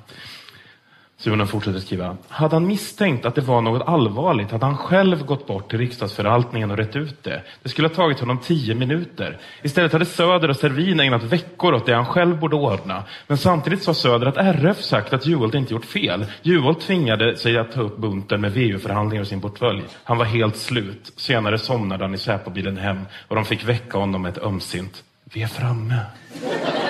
Suhonen 1.21 1.47
fortsätter 1.47 1.79
skriva. 1.79 2.17
Hade 2.29 2.57
han 2.57 2.67
misstänkt 2.67 3.27
att 3.27 3.35
det 3.35 3.41
var 3.41 3.61
något 3.61 3.89
allvarligt 3.89 4.51
hade 4.51 4.67
han 4.67 4.77
själv 4.77 5.27
gått 5.27 5.47
bort 5.47 5.71
till 5.71 5.79
riksdagsförvaltningen 5.79 6.71
och 6.71 6.77
rätt 6.77 6.97
ut 6.97 7.23
det. 7.23 7.43
Det 7.63 7.69
skulle 7.69 7.89
ha 7.89 7.95
tagit 7.95 8.21
honom 8.21 8.39
tio 8.39 8.75
minuter. 8.75 9.39
Istället 9.63 9.93
hade 9.93 10.05
Söder 10.05 10.49
och 10.49 10.57
Servin 10.57 11.01
ägnat 11.01 11.23
veckor 11.23 11.75
åt 11.75 11.87
det 11.87 11.95
han 11.95 12.07
själv 12.07 12.39
borde 12.39 12.57
ordna. 12.57 13.05
Men 13.27 13.39
samtidigt 13.39 13.83
sa 13.83 13.95
Söder 13.95 14.27
att 14.27 14.37
RF 14.37 14.83
sagt 14.83 15.13
att 15.13 15.27
Juholt 15.27 15.55
inte 15.55 15.75
gjort 15.75 15.85
fel. 15.85 16.27
Juholt 16.43 16.81
tvingade 16.81 17.37
sig 17.37 17.59
att 17.59 17.73
ta 17.73 17.81
upp 17.81 17.97
bunten 17.97 18.41
med 18.41 18.53
VU-förhandlingar 18.53 19.23
och 19.23 19.29
sin 19.29 19.41
portfölj. 19.41 19.83
Han 20.05 20.19
var 20.19 20.25
helt 20.25 20.57
slut. 20.57 21.13
Senare 21.17 21.59
somnade 21.59 22.05
han 22.05 22.15
i 22.15 22.19
Säpobilen 22.19 22.77
hem 22.77 23.01
och 23.29 23.37
de 23.37 23.45
fick 23.45 23.69
väcka 23.69 23.99
honom 23.99 24.23
med 24.23 24.37
ett 24.37 24.43
ömsint 24.43 25.05
Vi 25.25 25.43
är 25.43 25.47
framme. 25.47 25.97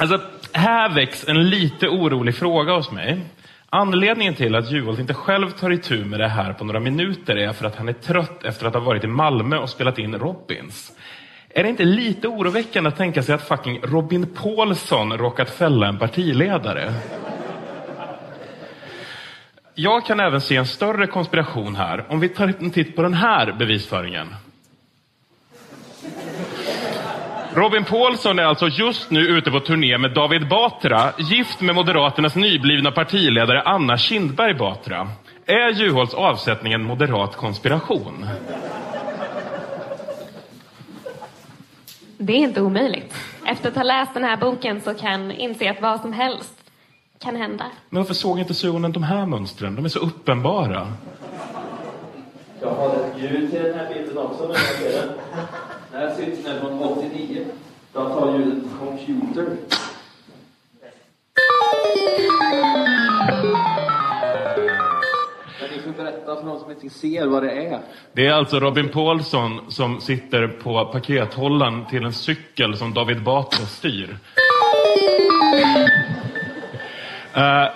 Alltså, 0.00 0.20
här 0.52 0.94
väcks 0.94 1.28
en 1.28 1.50
lite 1.50 1.88
orolig 1.88 2.34
fråga 2.34 2.74
hos 2.74 2.90
mig. 2.90 3.20
Anledningen 3.70 4.34
till 4.34 4.54
att 4.54 4.70
Juholt 4.70 4.98
inte 4.98 5.14
själv 5.14 5.50
tar 5.50 5.72
itu 5.72 6.04
med 6.04 6.20
det 6.20 6.28
här 6.28 6.52
på 6.52 6.64
några 6.64 6.80
minuter 6.80 7.36
är 7.36 7.52
för 7.52 7.66
att 7.66 7.76
han 7.76 7.88
är 7.88 7.92
trött 7.92 8.44
efter 8.44 8.66
att 8.66 8.74
ha 8.74 8.80
varit 8.80 9.04
i 9.04 9.06
Malmö 9.06 9.58
och 9.58 9.70
spelat 9.70 9.98
in 9.98 10.14
Robins. 10.14 10.92
Är 11.48 11.62
det 11.62 11.68
inte 11.68 11.84
lite 11.84 12.28
oroväckande 12.28 12.88
att 12.88 12.96
tänka 12.96 13.22
sig 13.22 13.34
att 13.34 13.48
fucking 13.48 13.80
Robin 13.82 14.26
Paulsson 14.26 15.18
råkat 15.18 15.50
fälla 15.50 15.88
en 15.88 15.98
partiledare? 15.98 16.94
Jag 19.74 20.06
kan 20.06 20.20
även 20.20 20.40
se 20.40 20.56
en 20.56 20.66
större 20.66 21.06
konspiration 21.06 21.76
här 21.76 22.04
om 22.08 22.20
vi 22.20 22.28
tar 22.28 22.54
en 22.60 22.70
titt 22.70 22.96
på 22.96 23.02
den 23.02 23.14
här 23.14 23.52
bevisföringen. 23.52 24.34
Robin 27.58 27.84
Paulsson 27.84 28.38
är 28.38 28.42
alltså 28.42 28.68
just 28.68 29.10
nu 29.10 29.20
ute 29.20 29.50
på 29.50 29.60
turné 29.60 29.98
med 29.98 30.14
David 30.14 30.48
Batra, 30.48 31.12
gift 31.18 31.60
med 31.60 31.74
Moderaternas 31.74 32.34
nyblivna 32.34 32.90
partiledare 32.90 33.62
Anna 33.62 33.98
Kindberg 33.98 34.54
Batra. 34.54 35.08
Är 35.46 35.70
Juholts 35.70 36.14
avsättning 36.14 36.72
en 36.72 36.84
moderat 36.84 37.36
konspiration? 37.36 38.26
Det 42.18 42.32
är 42.32 42.36
inte 42.36 42.60
omöjligt. 42.60 43.14
Efter 43.46 43.68
att 43.68 43.76
ha 43.76 43.82
läst 43.82 44.14
den 44.14 44.24
här 44.24 44.36
boken 44.36 44.80
så 44.80 44.94
kan 44.94 45.32
inse 45.32 45.70
att 45.70 45.82
vad 45.82 46.00
som 46.00 46.12
helst 46.12 46.54
kan 47.18 47.36
hända. 47.36 47.64
Men 47.90 48.02
varför 48.02 48.14
såg 48.14 48.38
inte 48.38 48.54
Suhonen 48.54 48.92
de 48.92 49.02
här 49.02 49.26
mönstren? 49.26 49.76
De 49.76 49.84
är 49.84 49.88
så 49.88 49.98
uppenbara. 49.98 50.92
Jag 52.60 52.70
har 52.70 52.88
ett 52.88 53.22
ljud 53.22 53.50
till 53.50 53.62
den 53.62 53.74
här 53.78 53.94
bilden 53.94 54.18
också 54.18 54.42
när 54.42 54.54
jag 54.54 54.58
ser 54.60 55.08
den. 55.92 56.00
Här 56.00 56.14
syns 56.16 56.44
den 56.44 56.60
från 56.60 56.82
89. 56.82 57.46
Jag 57.94 58.08
tar 58.12 58.38
ljudet 58.38 58.64
computer. 58.80 59.46
Berätta 65.96 66.36
för 66.36 66.42
någon 66.42 66.60
som 66.60 66.70
inte 66.70 66.90
ser 66.90 67.26
vad 67.26 67.42
det 67.42 67.50
är. 67.50 67.80
Det 68.12 68.26
är 68.26 68.32
alltså 68.32 68.60
Robin 68.60 68.88
Paulsson 68.88 69.60
som 69.68 70.00
sitter 70.00 70.48
på 70.48 70.84
pakethållaren 70.84 71.86
till 71.86 72.04
en 72.04 72.12
cykel 72.12 72.76
som 72.76 72.94
David 72.94 73.22
Batra 73.22 73.66
styr. 73.66 74.18
Uh, 77.36 77.68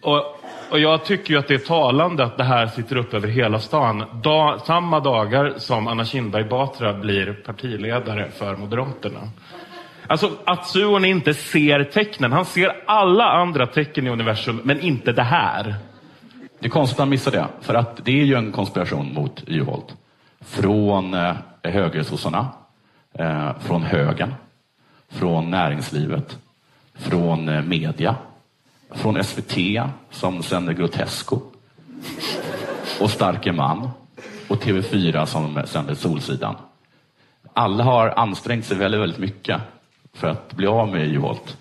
och 0.00 0.37
och 0.70 0.78
jag 0.78 1.04
tycker 1.04 1.30
ju 1.30 1.38
att 1.38 1.48
det 1.48 1.54
är 1.54 1.58
talande 1.58 2.24
att 2.24 2.36
det 2.36 2.44
här 2.44 2.66
sitter 2.66 2.96
upp 2.96 3.14
över 3.14 3.28
hela 3.28 3.58
stan. 3.58 4.04
Da, 4.22 4.58
samma 4.66 5.00
dagar 5.00 5.54
som 5.56 5.88
Anna 5.88 6.04
Kinberg 6.04 6.44
Batra 6.44 6.94
blir 6.94 7.32
partiledare 7.32 8.30
för 8.30 8.56
Moderaterna. 8.56 9.20
Alltså 10.06 10.30
att 10.44 10.66
Suon 10.66 11.04
inte 11.04 11.34
ser 11.34 11.84
tecknen. 11.84 12.32
Han 12.32 12.44
ser 12.44 12.82
alla 12.86 13.24
andra 13.24 13.66
tecken 13.66 14.06
i 14.06 14.10
universum, 14.10 14.60
men 14.64 14.80
inte 14.80 15.12
det 15.12 15.22
här. 15.22 15.74
Det 16.60 16.66
är 16.66 16.70
konstigt 16.70 16.96
att 16.96 16.98
han 16.98 17.08
missar 17.08 17.30
det, 17.30 17.46
för 17.60 17.74
att 17.74 18.04
det 18.04 18.20
är 18.20 18.24
ju 18.24 18.34
en 18.34 18.52
konspiration 18.52 19.14
mot 19.14 19.44
Juholt. 19.46 19.96
Från 20.40 21.14
eh, 21.14 21.34
högersossarna, 21.62 22.46
eh, 23.12 23.58
från 23.58 23.82
högern, 23.82 24.34
från 25.08 25.50
näringslivet, 25.50 26.38
från 26.94 27.48
eh, 27.48 27.62
media, 27.62 28.16
från 28.90 29.24
SVT 29.24 29.56
som 30.10 30.42
sänder 30.42 30.72
Grotesco 30.72 31.40
och 33.00 33.10
Starke 33.10 33.52
man 33.52 33.90
och 34.48 34.62
TV4 34.62 35.24
som 35.24 35.62
sänder 35.66 35.94
Solsidan. 35.94 36.56
Alla 37.52 37.84
har 37.84 38.08
ansträngt 38.08 38.66
sig 38.66 38.76
väldigt, 38.76 39.00
väldigt 39.00 39.18
mycket 39.18 39.60
för 40.14 40.28
att 40.28 40.52
bli 40.52 40.66
av 40.66 40.88
med 40.88 41.08
Juholt. 41.08 41.56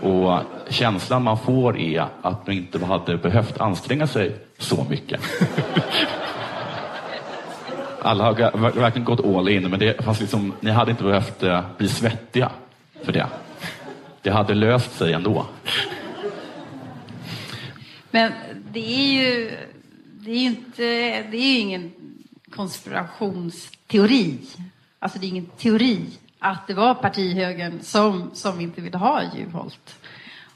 Och 0.00 0.38
känslan 0.68 1.22
man 1.22 1.38
får 1.38 1.78
är 1.78 2.06
att 2.22 2.46
man 2.46 2.56
inte 2.56 2.84
hade 2.84 3.16
behövt 3.16 3.60
anstränga 3.60 4.06
sig 4.06 4.36
så 4.58 4.86
mycket. 4.90 5.20
Alla 8.02 8.24
har 8.24 8.34
verkligen 8.80 9.04
gått 9.04 9.26
all 9.26 9.48
in, 9.48 9.70
men 9.70 9.78
det 9.78 10.04
fanns 10.04 10.20
liksom, 10.20 10.52
ni 10.60 10.70
hade 10.70 10.90
inte 10.90 11.04
behövt 11.04 11.42
eh, 11.42 11.60
bli 11.78 11.88
svettiga 11.88 12.50
för 13.04 13.12
det. 13.12 13.26
Det 14.22 14.30
hade 14.30 14.54
löst 14.54 14.92
sig 14.92 15.12
ändå. 15.12 15.46
Men 18.12 18.32
det 18.72 18.94
är 18.94 19.12
ju, 19.12 19.50
det 20.20 20.30
är 20.30 20.36
ju 20.36 20.44
inte, 20.46 20.82
det 21.22 21.36
är 21.36 21.52
ju 21.52 21.58
ingen 21.58 21.92
konspirationsteori. 22.50 24.38
Alltså 24.98 25.18
det 25.18 25.26
är 25.26 25.28
ingen 25.28 25.46
teori 25.46 26.06
att 26.38 26.66
det 26.66 26.74
var 26.74 26.94
partihögern 26.94 27.80
som, 27.82 28.30
som 28.34 28.60
inte 28.60 28.80
ville 28.80 28.98
ha 28.98 29.22
Juholt. 29.36 29.98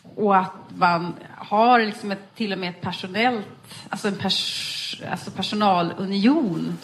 Och 0.03 0.37
att 0.37 0.55
man 0.77 1.15
har 1.37 1.81
liksom 1.81 2.13
ett, 2.13 2.35
till 2.35 2.53
och 2.53 2.59
med 2.59 2.71
ett 2.71 2.81
personellt, 2.81 3.47
alltså 3.89 4.09
en 4.09 4.17
pers, 4.17 5.03
alltså 5.11 5.31
personalunion 5.31 6.79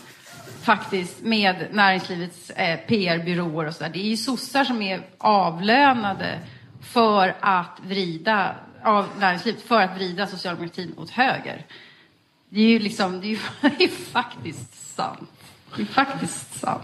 faktiskt 0.63 1.23
med 1.23 1.67
näringslivets 1.73 2.51
eh, 2.51 2.79
PR-byråer 2.79 3.67
och 3.67 3.75
sådär. 3.75 3.91
Det 3.93 3.99
är 3.99 4.11
ju 4.11 4.17
sossar 4.17 4.65
som 4.65 4.83
är 4.83 5.01
avlönade 5.19 6.39
för 6.81 7.37
att 7.41 7.81
vrida, 7.83 8.55
av 8.85 9.09
näringslivet, 9.19 9.63
för 9.63 9.81
att 9.81 9.97
vrida 9.97 10.27
socialdemokratin 10.27 10.95
åt 10.97 11.11
höger. 11.11 11.67
Det 12.49 12.61
är 12.61 12.67
ju 12.69 12.79
liksom, 12.79 13.21
det 13.21 13.27
är 13.27 13.29
ju, 13.29 13.39
det 13.79 13.85
är 13.85 13.89
faktiskt 13.89 14.95
sant. 14.97 15.31
Det 15.77 15.83
är 15.83 15.87
faktiskt 15.87 16.61
sant. 16.61 16.83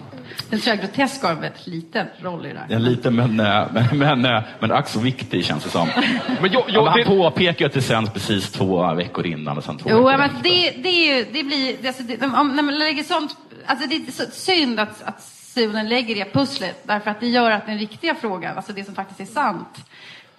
Den 0.51 0.61
tror 0.61 0.77
jag 0.77 0.85
grotesk 0.85 1.23
har 1.23 1.31
en 1.31 1.41
väldigt 1.41 1.67
liten 1.67 2.07
roll 2.21 2.47
i 2.47 2.53
det 2.53 2.59
här. 2.59 2.77
En 2.77 2.85
liten 2.85 3.17
men, 3.17 3.41
eh, 3.41 3.67
men, 3.73 3.99
men, 3.99 4.25
eh, 4.25 4.43
men 4.61 4.73
ack 4.73 4.89
så 4.89 5.01
viktig 5.01 5.45
känns 5.45 5.65
det 5.65 5.71
som. 5.71 5.89
Men 6.41 6.53
jag, 6.53 6.53
Ja, 6.53 6.65
jag, 6.69 6.85
han 6.85 6.99
det, 6.99 7.05
påpekar 7.05 7.67
att 7.67 7.73
det 7.73 7.83
sänds 7.83 8.13
precis 8.13 8.53
två 8.53 8.95
veckor 8.95 9.27
innan 9.27 9.59
och 9.59 9.65
sen 9.65 9.79
två 9.79 9.91
Jo, 9.91 10.05
veckor 10.05 10.19
men 10.19 10.31
det, 10.43 10.71
det, 10.71 10.89
är 10.89 11.17
ju, 11.17 11.25
det 11.33 11.45
blir, 11.45 11.77
det, 11.83 11.89
alltså, 11.89 12.03
det, 12.03 12.23
om, 12.27 12.57
när 12.57 12.63
man 12.63 12.79
lägger 12.79 13.03
sånt, 13.03 13.37
alltså 13.67 13.89
det 13.89 13.97
är 13.97 14.13
så 14.13 14.25
synd 14.31 14.81
att, 14.81 15.03
att 15.03 15.23
Sunen 15.23 15.89
lägger 15.89 16.15
det 16.15 16.33
pusslet, 16.33 16.83
därför 16.83 17.11
att 17.11 17.21
det 17.21 17.27
gör 17.27 17.51
att 17.51 17.67
den 17.67 17.79
riktiga 17.79 18.15
frågan, 18.15 18.57
alltså 18.57 18.73
det 18.73 18.85
som 18.85 18.95
faktiskt 18.95 19.21
är 19.21 19.25
sant, 19.35 19.85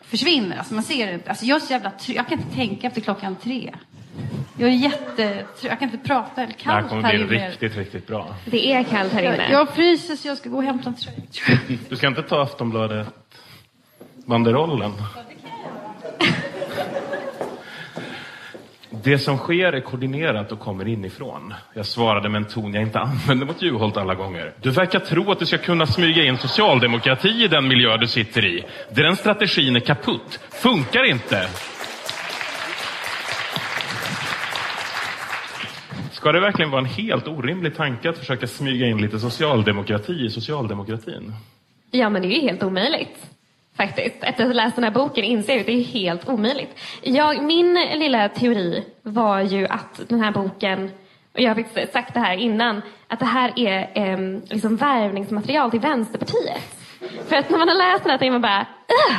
försvinner. 0.09 0.57
Alltså 0.57 0.73
man 0.73 0.83
ser 0.83 1.07
det 1.07 1.13
inte. 1.13 1.29
Alltså 1.29 1.45
jag 1.45 1.55
är 1.55 1.59
så 1.59 1.73
jävla 1.73 1.89
trö- 1.89 2.13
jag 2.15 2.27
kan 2.27 2.39
inte 2.39 2.55
tänka 2.55 2.87
efter 2.87 3.01
klockan 3.01 3.35
tre. 3.35 3.73
Jag 4.57 4.69
är 4.69 4.73
jätte, 4.73 5.45
jag 5.61 5.79
kan 5.79 5.89
inte 5.93 6.07
prata 6.07 6.41
eller 6.43 6.53
det 6.57 6.63
här 6.63 6.73
kallt 6.79 6.89
kommer 6.89 7.01
här 7.03 7.25
bli 7.25 7.35
inne. 7.37 7.49
riktigt, 7.49 7.77
riktigt 7.77 8.07
bra. 8.07 8.35
Det 8.45 8.71
är 8.73 8.83
kallt 8.83 9.13
här 9.13 9.21
inne. 9.23 9.35
Jag, 9.35 9.51
jag 9.51 9.69
fryser 9.75 10.15
så 10.15 10.27
jag 10.27 10.37
ska 10.37 10.49
gå 10.49 10.57
och 10.57 10.63
hämta 10.63 10.89
en 10.89 10.95
tröja. 10.95 11.17
Du 11.89 11.95
ska 11.95 12.07
inte 12.07 12.23
ta 12.23 12.41
Aftonbladet-banderollen? 12.43 14.91
Det 16.19 16.25
det 19.09 19.19
som 19.19 19.37
sker 19.37 19.73
är 19.73 19.81
koordinerat 19.81 20.51
och 20.51 20.59
kommer 20.59 20.87
inifrån. 20.87 21.53
Jag 21.73 21.85
svarade 21.85 22.29
med 22.29 22.41
en 22.41 22.47
ton 22.47 22.73
jag 22.73 22.83
inte 22.83 22.99
använde 22.99 23.45
mot 23.45 23.61
Juholt 23.61 23.97
alla 23.97 24.15
gånger. 24.15 24.53
Du 24.61 24.71
verkar 24.71 24.99
tro 24.99 25.31
att 25.31 25.39
du 25.39 25.45
ska 25.45 25.57
kunna 25.57 25.85
smyga 25.85 26.25
in 26.25 26.37
socialdemokrati 26.37 27.43
i 27.43 27.47
den 27.47 27.67
miljö 27.67 27.97
du 27.97 28.07
sitter 28.07 28.45
i. 28.45 28.65
Den 28.89 29.15
strategin 29.15 29.75
är 29.75 29.79
kaputt. 29.79 30.39
Funkar 30.49 31.03
inte. 31.03 31.47
Ska 36.11 36.31
det 36.31 36.39
verkligen 36.39 36.71
vara 36.71 36.81
en 36.81 36.85
helt 36.85 37.27
orimlig 37.27 37.75
tanke 37.75 38.09
att 38.09 38.17
försöka 38.17 38.47
smyga 38.47 38.87
in 38.87 39.01
lite 39.01 39.19
socialdemokrati 39.19 40.25
i 40.25 40.29
socialdemokratin? 40.29 41.33
Ja, 41.91 42.09
men 42.09 42.21
det 42.21 42.27
är 42.27 42.41
ju 42.41 42.41
helt 42.41 42.63
omöjligt. 42.63 43.29
Faktiskt. 43.79 44.15
Efter 44.23 44.43
att 44.43 44.49
ha 44.49 44.53
läst 44.53 44.75
den 44.75 44.83
här 44.83 44.91
boken 44.91 45.23
inser 45.23 45.53
jag 45.53 45.59
att 45.59 45.65
det 45.65 45.71
är 45.79 45.83
helt 45.83 46.29
omöjligt. 46.29 46.79
Jag, 47.01 47.43
min 47.43 47.73
lilla 47.73 48.29
teori 48.29 48.83
var 49.03 49.41
ju 49.41 49.67
att 49.67 50.01
den 50.09 50.21
här 50.21 50.31
boken, 50.31 50.91
och 51.33 51.39
jag 51.39 51.49
har 51.49 51.55
faktiskt 51.63 51.93
sagt 51.93 52.13
det 52.13 52.19
här 52.19 52.37
innan, 52.37 52.81
att 53.07 53.19
det 53.19 53.25
här 53.25 53.53
är 53.55 53.91
eh, 53.95 54.17
liksom 54.49 54.75
värvningsmaterial 54.75 55.71
till 55.71 55.79
Vänsterpartiet. 55.79 56.75
För 57.27 57.35
att 57.35 57.49
när 57.49 57.57
man 57.57 57.67
har 57.67 57.75
läst 57.75 58.03
den 58.03 58.11
här 58.11 58.17
tänker 58.17 58.31
man 58.31 58.41
bara, 58.41 58.65
"Ugh, 59.09 59.17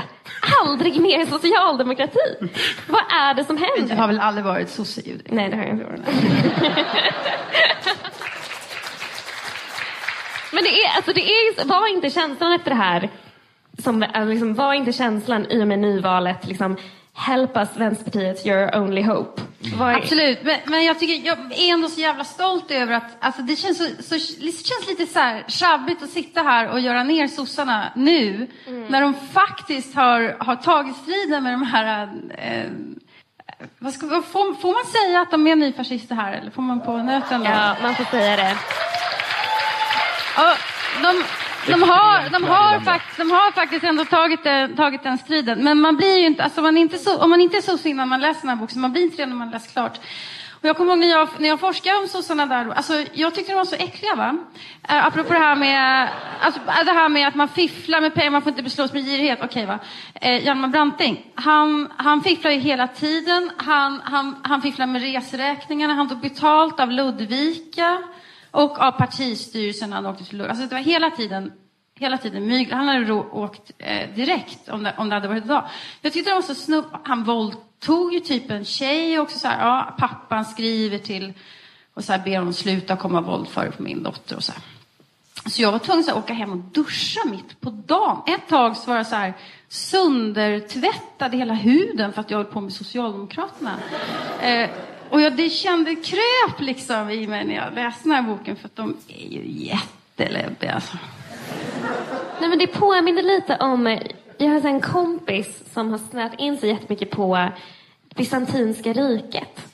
aldrig 0.62 1.00
mer 1.00 1.26
socialdemokrati. 1.26 2.50
Vad 2.88 3.02
är 3.20 3.34
det 3.34 3.44
som 3.44 3.56
Du 3.56 3.62
händer? 3.78 3.96
har 3.96 4.06
väl 4.06 4.20
aldrig 4.20 4.44
varit 4.44 4.68
sosse? 4.70 5.00
Nej, 5.24 5.48
det 5.50 5.56
har 5.56 5.62
jag 5.64 5.72
inte 5.72 5.84
varit. 5.84 6.00
Men 10.52 10.64
det 10.64 10.70
är, 10.84 10.96
alltså 10.96 11.12
det 11.12 11.20
är, 11.30 11.64
var 11.68 11.86
inte 11.94 12.11
känslan 12.11 12.52
efter 12.52 12.70
det 12.70 12.76
här, 12.76 13.08
som, 13.82 14.04
liksom, 14.26 14.54
var 14.54 14.72
inte 14.74 14.92
känslan 14.92 15.46
i 15.46 15.62
och 15.62 15.68
med 15.68 15.78
nyvalet, 15.78 16.46
liksom, 16.46 16.76
help 17.14 17.56
us 17.56 17.68
Vänsterpartiet, 17.76 18.46
your 18.46 18.76
only 18.76 19.02
hope. 19.02 19.42
Var, 19.78 19.92
Absolut, 19.92 20.42
men, 20.42 20.58
men 20.64 20.84
jag, 20.84 20.98
tycker, 20.98 21.26
jag 21.26 21.38
är 21.38 21.72
ändå 21.72 21.88
så 21.88 22.00
jävla 22.00 22.24
stolt 22.24 22.70
över 22.70 22.94
att 22.94 23.16
alltså 23.20 23.42
det, 23.42 23.56
känns 23.56 23.78
så, 23.78 24.02
så, 24.02 24.14
det 24.14 24.52
känns 24.52 24.86
lite 24.88 25.06
så 25.06 25.18
här 25.18 25.44
sjabbigt 25.48 26.02
att 26.02 26.10
sitta 26.10 26.42
här 26.42 26.68
och 26.68 26.80
göra 26.80 27.04
ner 27.04 27.26
sossarna 27.26 27.92
nu 27.96 28.46
när 28.88 29.00
de 29.00 29.14
faktiskt 29.14 29.94
har, 29.94 30.36
har 30.38 30.56
tagit 30.56 30.96
striden 30.96 31.44
med 31.44 31.52
de 31.52 31.62
här 31.62 32.08
eh, 32.38 32.70
vad 33.78 33.92
ska, 33.92 34.06
får, 34.08 34.60
får 34.60 34.72
man 34.72 34.84
säga 34.84 35.20
att 35.20 35.30
de 35.30 35.46
är 35.46 35.56
nyfascister 35.56 36.14
här 36.14 36.32
eller 36.32 36.50
får 36.50 36.62
man 36.62 36.80
på 36.80 36.96
nöten? 36.96 37.40
Då? 37.40 37.46
Ja, 37.46 37.76
man 37.82 37.94
får 37.94 38.04
säga 38.04 38.36
det. 38.36 38.56
Ja, 40.36 40.54
de, 41.02 41.22
de, 41.66 41.82
har, 41.82 42.30
de, 42.30 42.44
har 42.44 42.80
fakt, 42.80 43.16
de 43.16 43.30
har 43.30 43.52
faktiskt 43.52 43.84
ändå 43.84 44.04
tagit, 44.04 44.44
den- 44.44 44.76
tagit 44.76 45.02
den 45.02 45.18
striden. 45.18 45.64
Men 45.64 45.80
man 45.80 45.96
blir 45.96 46.18
ju 46.18 46.26
inte, 46.26 46.44
alltså 46.44 46.62
man 46.62 46.76
inte 46.76 46.98
så, 46.98 47.18
om 47.18 47.30
man 47.30 47.40
inte 47.40 47.56
är 47.56 47.62
sosse 47.62 47.88
innan 47.88 48.08
man 48.08 48.20
läser 48.20 48.40
den 48.40 48.48
här 48.48 48.56
boken, 48.56 48.74
så 48.74 48.78
man 48.78 48.92
blir 48.92 49.02
inte 49.02 49.16
det 49.16 49.26
när 49.26 49.36
man 49.36 49.50
läst 49.50 49.72
klart. 49.72 50.00
Och 50.62 50.68
jag 50.68 50.76
kommer 50.76 50.90
ihåg 50.92 50.98
när 50.98 51.06
jag, 51.08 51.28
när 51.38 51.48
jag 51.48 51.61
forskade 51.61 51.96
om 51.98 52.08
sossarna 52.08 52.46
där, 52.46 52.72
alltså 52.74 52.92
jag 53.12 53.34
tyckte 53.34 53.52
de 53.52 53.56
var 53.56 53.64
så 53.64 53.76
äckliga 53.76 54.14
va. 54.14 54.36
Uh, 54.90 55.06
apropå 55.06 55.32
det 55.32 55.38
här 55.38 55.56
med, 55.56 56.08
alltså, 56.40 56.61
det 56.84 56.92
här 56.92 57.08
med 57.08 57.28
att 57.28 57.34
man 57.34 57.48
fifflar 57.48 58.00
med 58.00 58.14
pengar, 58.14 58.30
man 58.30 58.42
får 58.42 58.50
inte 58.50 58.62
beslås 58.62 58.92
med 58.92 59.04
girighet, 59.04 59.38
okej 59.42 59.66
va. 59.66 59.78
Uh, 60.24 60.44
Hjalmar 60.44 60.68
Branting, 60.68 61.26
han, 61.34 61.92
han 61.96 62.22
fifflar 62.22 62.50
ju 62.50 62.58
hela 62.58 62.88
tiden, 62.88 63.50
han, 63.56 64.00
han, 64.04 64.36
han 64.42 64.62
fifflar 64.62 64.86
med 64.86 65.02
resräkningarna, 65.02 65.94
han 65.94 66.08
tog 66.08 66.20
betalt 66.20 66.80
av 66.80 66.90
Ludvika. 66.90 67.98
Och 68.51 68.80
av 68.80 68.90
partistyrelsen 68.90 69.92
han 69.92 70.07
åkte 70.07 70.24
till 70.24 70.38
Lund. 70.38 70.51
Alltså 70.51 70.66
det 70.66 70.74
var 70.74 70.82
hela 70.82 71.11
tiden, 71.11 71.53
hela 71.94 72.18
tiden 72.18 72.46
mygel. 72.46 72.74
Han 72.74 72.88
hade 72.88 73.12
åkt 73.12 73.70
eh, 73.78 74.14
direkt 74.14 74.68
om 74.68 74.82
det, 74.82 74.94
om 74.98 75.09
det 75.09 75.14
hade 75.14 75.28
varit 75.28 75.44
idag. 75.44 75.64
Jag 76.01 76.12
tyckte 76.12 76.30
det 76.30 76.34
var 76.34 76.42
så 76.42 76.55
snubb. 76.55 76.84
Han 77.05 77.24
våldtog 77.24 78.14
ju 78.14 78.20
typ 78.20 78.51
en 78.51 78.64
tjej 78.64 79.18
också 79.18 79.38
så 79.38 79.48
här. 79.48 79.66
Ja, 79.66 79.94
pappan 79.98 80.44
skriver 80.44 80.98
till 80.98 81.32
och 81.94 82.05
så 82.05 82.12
här 82.12 82.24
ber 82.24 82.38
honom 82.38 82.53
sluta 82.53 82.96
komma 82.96 83.20
våldföra 83.20 83.70
på 83.70 83.82
min 83.82 84.03
dotter 84.03 84.36
och 84.36 84.44
så 84.44 84.53
här. 84.53 84.62
Så 85.46 85.62
jag 85.62 85.72
var 85.72 85.78
tvungen 85.78 86.05
att 86.09 86.16
åka 86.16 86.32
hem 86.32 86.53
och 86.53 86.59
duscha 86.59 87.20
mitt 87.30 87.61
på 87.61 87.70
dagen. 87.70 88.22
Ett 88.26 88.48
tag 88.48 88.76
så 88.76 88.90
var 88.90 88.96
jag 88.96 89.07
så 89.07 89.16
här 89.16 89.34
söndertvättad 89.68 91.34
i 91.34 91.36
hela 91.36 91.55
huden 91.55 92.12
för 92.12 92.20
att 92.20 92.30
jag 92.30 92.38
höll 92.38 92.46
på 92.46 92.61
med 92.61 92.72
Socialdemokraterna. 92.72 93.76
Eh, 94.40 94.70
och 95.11 95.20
jag, 95.20 95.36
det 95.36 95.50
kände 95.50 95.94
kröp 95.94 96.61
liksom 96.61 97.11
i 97.11 97.26
mig 97.26 97.44
när 97.44 97.54
jag 97.54 97.74
läste 97.74 98.08
den 98.08 98.12
här 98.12 98.22
boken 98.22 98.56
för 98.56 98.66
att 98.66 98.76
de 98.76 98.96
är 99.08 99.26
ju 99.26 99.42
jätteläbbiga 99.46 100.72
alltså. 100.72 100.96
Nej, 102.40 102.48
men 102.48 102.58
det 102.58 102.66
påminner 102.66 103.22
lite 103.22 103.56
om... 103.56 103.86
Eh, 103.86 104.02
jag 104.38 104.48
har 104.48 104.66
en 104.66 104.80
kompis 104.80 105.72
som 105.72 105.90
har 105.90 105.98
snöat 105.98 106.32
in 106.38 106.58
sig 106.58 106.68
jättemycket 106.68 107.11
på 107.11 107.48
bysantinska 108.16 108.92
riket. 108.92 109.72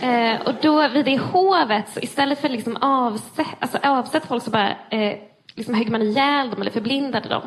Eh, 0.00 0.40
och 0.40 0.54
då 0.62 0.88
vid 0.88 1.04
det 1.04 1.18
hovet, 1.18 1.88
så 1.94 2.00
istället 2.00 2.40
för 2.40 2.48
liksom 2.48 2.76
alltså 2.80 3.32
avsätt, 3.40 3.56
alltså 3.58 3.78
avsätta 3.82 4.26
folk 4.26 4.42
så 4.44 4.50
bara 4.50 4.70
eh, 4.90 5.18
liksom 5.54 5.74
högg 5.74 5.90
man 5.90 6.02
ihjäl 6.02 6.50
dem 6.50 6.60
eller 6.60 6.70
förblindade 6.70 7.28
dem 7.28 7.42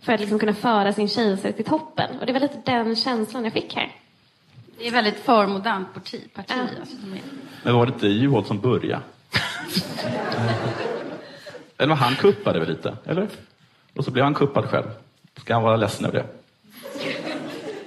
för 0.00 0.12
att 0.12 0.20
liksom 0.20 0.38
kunna 0.38 0.54
föra 0.54 0.92
sin 0.92 1.08
kejsare 1.08 1.52
till 1.52 1.64
toppen. 1.64 2.20
Och 2.20 2.26
det 2.26 2.32
var 2.32 2.40
lite 2.40 2.62
den 2.64 2.96
känslan 2.96 3.44
jag 3.44 3.52
fick 3.52 3.74
här. 3.76 3.92
Det 4.82 4.88
är 4.88 4.92
väldigt 4.92 5.18
förmodernt 5.24 5.94
parti. 5.94 6.20
parti 6.34 6.46
Ja. 6.56 6.80
alltså, 6.80 6.96
Men 7.62 7.74
var 7.74 7.86
det 7.86 7.92
inte 7.92 8.06
Juholt 8.06 8.46
som 8.46 8.60
började? 8.60 9.02
eller 11.78 11.88
var 11.88 11.96
han 11.96 12.14
kuppade 12.16 12.58
väl 12.60 12.68
lite? 12.68 12.96
Eller? 13.04 13.28
Och 13.96 14.04
så 14.04 14.10
blev 14.10 14.24
han 14.24 14.34
kuppad 14.34 14.64
själv. 14.64 14.86
Ska 15.40 15.54
han 15.54 15.62
vara 15.62 15.76
ledsen 15.76 16.06
över 16.06 16.18
det? 16.18 16.26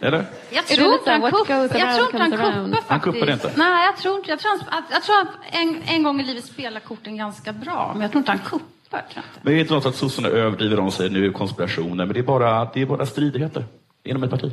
Eller? 0.07 0.25
Jag 0.49 0.63
det 0.67 0.75
tror 0.75 0.93
inte 0.93 1.11
han 1.11 1.21
what 1.21 1.33
kupp- 1.33 1.47
goes 1.47 1.71
jag 1.79 1.95
tror 1.95 2.05
inte 2.05 2.17
han 2.17 2.31
kuppar 2.31 2.63
faktiskt. 2.69 2.89
Han 2.89 2.99
kuppade 2.99 3.33
inte? 3.33 3.51
Nej, 3.55 3.85
jag 3.85 3.97
tror 3.97 4.17
inte. 4.17 4.29
Jag 4.29 4.39
tror, 4.39 4.51
han, 4.51 4.79
att- 4.83 4.91
jag 4.91 5.03
tror 5.03 5.21
att 5.21 5.27
en, 5.51 5.81
en 5.87 6.03
gång 6.03 6.21
i 6.21 6.23
livet 6.23 6.45
spelar 6.45 6.79
korten 6.79 7.17
ganska 7.17 7.53
bra, 7.53 7.89
men 7.93 8.01
jag 8.01 8.11
tror 8.11 8.19
inte 8.19 8.31
han 8.31 8.39
kuppar. 8.39 8.65
Men 9.41 9.53
det 9.53 9.59
är 9.59 9.61
inte 9.61 9.73
något 9.73 9.85
att 9.85 9.95
sossarna 9.95 10.27
överdriver 10.27 10.77
de 10.77 10.91
säger 10.91 11.09
nu 11.11 11.25
är 11.25 11.31
konspirationer, 11.31 12.05
men 12.05 12.13
det 12.13 12.19
är 12.19 12.23
bara, 12.23 12.65
det 12.73 12.81
är 12.81 12.85
bara 12.85 13.05
stridigheter 13.05 13.65
inom 14.03 14.23
ett 14.23 14.29
parti. 14.31 14.51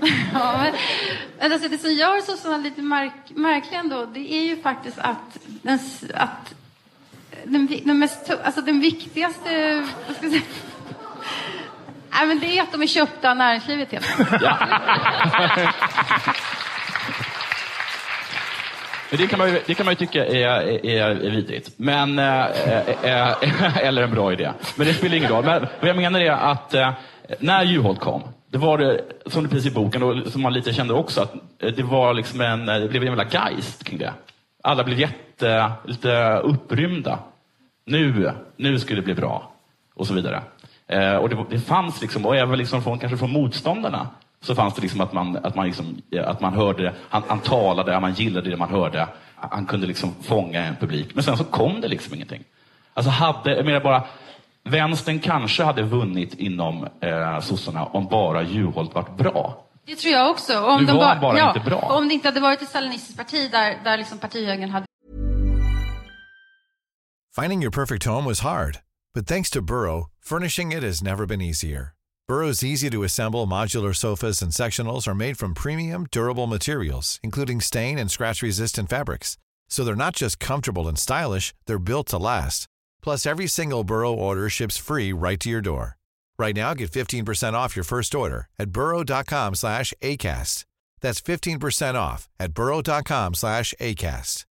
Ja, 0.32 0.58
men, 0.62 0.74
men 1.38 1.52
alltså, 1.52 1.68
det 1.68 1.78
som 1.78 1.92
gör 1.92 2.20
sossarna 2.20 2.56
lite 2.56 2.82
märk, 2.82 3.12
märkliga 3.28 3.80
ändå, 3.80 4.06
det 4.06 4.32
är 4.34 4.42
ju 4.42 4.62
faktiskt 4.62 4.98
att 4.98 5.38
den, 5.62 5.78
att 6.14 6.54
den, 7.44 7.68
den, 7.84 7.98
mest, 7.98 8.30
alltså 8.44 8.60
den 8.60 8.80
viktigaste... 8.80 9.74
Vad 10.06 10.16
ska 10.16 10.26
jag 10.26 10.32
säga? 10.32 10.42
Nej, 12.10 12.26
men 12.26 12.40
det 12.40 12.58
är 12.58 12.62
att 12.62 12.72
de 12.72 12.82
är 12.82 12.86
köpta 12.86 13.30
av 13.30 13.36
näringslivet 13.36 13.92
helt 13.92 14.20
enkelt. 14.20 14.42
Men 19.10 19.20
det 19.20 19.26
kan 19.26 19.38
man 19.38 19.48
ju, 19.48 19.60
det 19.66 19.74
kan 19.74 19.86
man 19.86 19.92
ju 19.92 19.96
tycka 19.96 20.26
är, 20.26 20.86
är, 20.86 21.24
är 21.26 21.30
vidrigt. 21.30 21.70
Men, 21.76 22.18
eh, 22.18 22.46
eh, 23.02 23.76
eller 23.76 24.02
en 24.02 24.10
bra 24.10 24.32
idé. 24.32 24.52
Men 24.76 24.86
det 24.86 24.94
spelar 24.94 25.16
ingen 25.16 25.30
roll. 25.30 25.44
Men 25.44 25.66
vad 25.80 25.88
jag 25.88 25.96
menar 25.96 26.20
är 26.20 26.30
att 26.30 26.74
eh, 26.74 26.92
när 27.38 27.64
Juholt 27.64 28.00
kom, 28.00 28.22
det 28.58 28.66
var 28.66 28.78
det, 28.78 29.00
som 29.26 29.42
det 29.42 29.48
precis 29.48 29.72
i 29.72 29.74
boken, 29.74 30.02
och 30.02 30.32
som 30.32 30.42
man 30.42 30.52
lite 30.52 30.72
kände 30.72 30.94
också, 30.94 31.22
att 31.22 31.34
eh, 31.58 31.72
det 31.72 31.82
var 31.82 32.14
liksom 32.14 32.40
en, 32.40 32.68
eh, 32.68 32.80
det 32.80 32.88
blev 32.88 33.02
en 33.02 33.08
jävla 33.08 33.24
geist 33.24 33.84
kring 33.84 33.98
det. 33.98 34.12
Alla 34.62 34.84
blev 34.84 35.00
jätte, 35.00 35.72
lite 35.84 36.38
upprymda. 36.38 37.18
Nu, 37.84 38.32
nu 38.56 38.78
skulle 38.78 39.00
det 39.00 39.04
bli 39.04 39.14
bra. 39.14 39.52
Och 39.94 40.06
så 40.06 40.14
vidare. 40.14 40.42
Eh, 40.86 41.14
och 41.14 41.28
det, 41.28 41.44
det 41.50 41.60
fanns 41.60 42.02
liksom, 42.02 42.26
och 42.26 42.36
även 42.36 42.58
liksom 42.58 42.82
från, 42.82 42.98
kanske 42.98 43.18
från 43.18 43.32
motståndarna, 43.32 44.08
så 44.40 44.54
fanns 44.54 44.74
det 44.74 44.82
liksom 44.82 45.00
att 45.00 45.12
man, 45.12 45.38
att 45.42 45.54
man, 45.54 45.66
liksom, 45.66 46.02
eh, 46.10 46.28
att 46.28 46.40
man 46.40 46.54
hörde, 46.54 46.94
han, 47.08 47.22
han 47.28 47.40
talade, 47.40 48.00
man 48.00 48.14
gillade 48.14 48.50
det 48.50 48.56
man 48.56 48.70
hörde. 48.70 49.06
Han 49.34 49.66
kunde 49.66 49.86
liksom 49.86 50.14
fånga 50.22 50.64
en 50.64 50.76
publik. 50.76 51.14
Men 51.14 51.24
sen 51.24 51.36
så 51.36 51.44
kom 51.44 51.80
det 51.80 51.88
liksom 51.88 52.14
ingenting. 52.14 52.44
Alltså 52.94 53.10
hade, 53.10 53.56
jag 53.56 53.64
menar 53.64 53.80
bara, 53.80 54.02
vänstern 54.70 55.20
kanske 55.20 55.62
hade 55.62 55.82
vunnit 55.82 56.34
inom 56.34 56.88
eh, 57.00 57.40
sossarna 57.40 57.84
om 57.84 58.06
bara 58.06 58.42
Juholt 58.42 58.94
varit 58.94 59.16
bra. 59.16 59.64
Det 59.86 59.96
tror 59.96 60.12
jag 60.12 60.30
också. 60.30 60.60
Om 60.60 60.80
Nu 60.80 60.86
de 60.86 60.96
var 60.96 61.16
bara, 61.16 61.38
ja, 61.38 61.48
inte 61.48 61.70
bra. 61.70 61.78
Om 61.78 62.08
det 62.08 62.14
inte 62.14 62.28
hade 62.28 62.40
varit 62.40 62.62
ett 62.62 62.68
stalinistiskt 62.68 63.16
parti 63.16 63.50
där, 63.50 63.80
där 63.84 63.98
liksom 63.98 64.18
partihögern 64.18 64.70
hade 64.70 64.86
Finding 67.40 67.62
your 67.62 67.70
perfect 67.70 68.04
home 68.04 68.28
was 68.28 68.40
hard, 68.40 68.78
but 69.14 69.26
thanks 69.26 69.50
to 69.50 69.60
Burrow, 69.60 70.10
furnishing 70.20 70.72
it 70.72 70.82
has 70.82 71.02
never 71.02 71.26
been 71.26 71.40
easier. 71.40 71.94
Burrow's 72.28 72.64
easy 72.64 72.90
to 72.90 73.04
assemble 73.04 73.46
modular 73.46 73.94
sofas 73.94 74.42
and 74.42 74.52
sectionals 74.52 75.08
are 75.08 75.14
made 75.14 75.38
from 75.38 75.54
premium, 75.54 76.06
durable 76.10 76.46
materials, 76.46 77.20
including 77.22 77.60
stain 77.60 77.98
and 77.98 78.10
scratch 78.10 78.42
resistant 78.42 78.90
fabrics. 78.90 79.38
So 79.70 79.84
they're 79.84 79.96
not 79.96 80.14
just 80.16 80.38
comfortable 80.38 80.88
and 80.88 80.98
stylish, 80.98 81.54
they're 81.66 81.78
built 81.78 82.08
to 82.08 82.18
last. 82.18 82.66
Plus, 83.02 83.26
every 83.26 83.46
single 83.46 83.84
Burrow 83.84 84.12
order 84.12 84.48
ships 84.48 84.76
free 84.76 85.12
right 85.12 85.40
to 85.40 85.50
your 85.50 85.60
door. 85.60 85.96
Right 86.38 86.54
now, 86.54 86.74
get 86.74 86.90
15% 86.90 87.52
off 87.54 87.76
your 87.76 87.84
first 87.84 88.14
order 88.14 88.46
at 88.58 88.70
burrow.com 88.70 89.54
slash 89.54 89.92
ACAST. 90.02 90.64
That's 91.00 91.20
15% 91.20 91.94
off 91.94 92.28
at 92.38 92.52
burrow.com 92.52 93.34
slash 93.34 93.74
ACAST. 93.80 94.47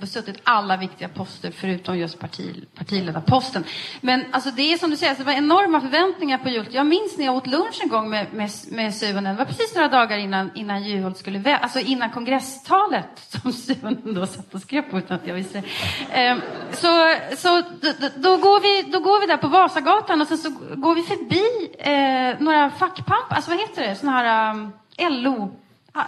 Besuttit 0.00 0.40
alla 0.44 0.76
viktiga 0.76 1.08
poster 1.08 1.50
förutom 1.50 1.98
just 1.98 2.18
parti, 2.18 2.64
partiledarposten. 2.74 3.64
Men 4.00 4.24
alltså 4.30 4.50
det 4.50 4.72
är 4.72 4.78
som 4.78 4.90
du 4.90 4.96
säger, 4.96 5.10
alltså, 5.10 5.24
det 5.24 5.30
var 5.30 5.38
enorma 5.38 5.80
förväntningar 5.80 6.38
på 6.38 6.48
Juholt. 6.48 6.72
Jag 6.72 6.86
minns 6.86 7.18
när 7.18 7.24
jag 7.24 7.34
åt 7.36 7.46
lunch 7.46 7.80
en 7.82 7.88
gång 7.88 8.10
med, 8.10 8.26
med, 8.32 8.50
med 8.70 8.94
Suhonen. 8.94 9.24
Det 9.24 9.38
var 9.38 9.44
precis 9.44 9.74
några 9.74 9.88
dagar 9.88 10.18
innan, 10.18 10.50
innan 10.54 10.84
Juholt 10.84 11.18
skulle 11.18 11.38
vä- 11.38 11.58
alltså 11.58 11.78
innan 11.78 12.10
kongresstalet 12.10 13.06
som 13.42 13.52
Suhonen 13.52 14.14
då 14.14 14.26
satt 14.26 14.54
och 14.54 14.60
skrev 14.60 14.82
på 14.82 14.98
utan 14.98 15.16
att 15.16 15.26
jag 15.26 15.34
visste. 15.34 15.62
Ehm, 16.10 16.40
så 16.72 17.14
så 17.36 17.62
då, 17.80 18.08
då, 18.16 18.36
går 18.36 18.60
vi, 18.60 18.90
då 18.90 19.00
går 19.00 19.20
vi 19.20 19.26
där 19.26 19.36
på 19.36 19.48
Vasagatan 19.48 20.20
och 20.20 20.26
sen 20.26 20.38
så 20.38 20.50
går 20.76 20.94
vi 20.94 21.02
förbi 21.02 21.74
eh, 21.78 22.42
några 22.44 22.70
fackpampar, 22.70 23.36
alltså 23.36 23.50
vad 23.50 23.60
heter 23.60 23.82
det, 23.88 23.96
sådana 23.96 24.18
här 24.18 24.50
ehm, 24.50 24.72
um, 24.98 25.22
LO, 25.22 25.56
ah, 25.92 26.04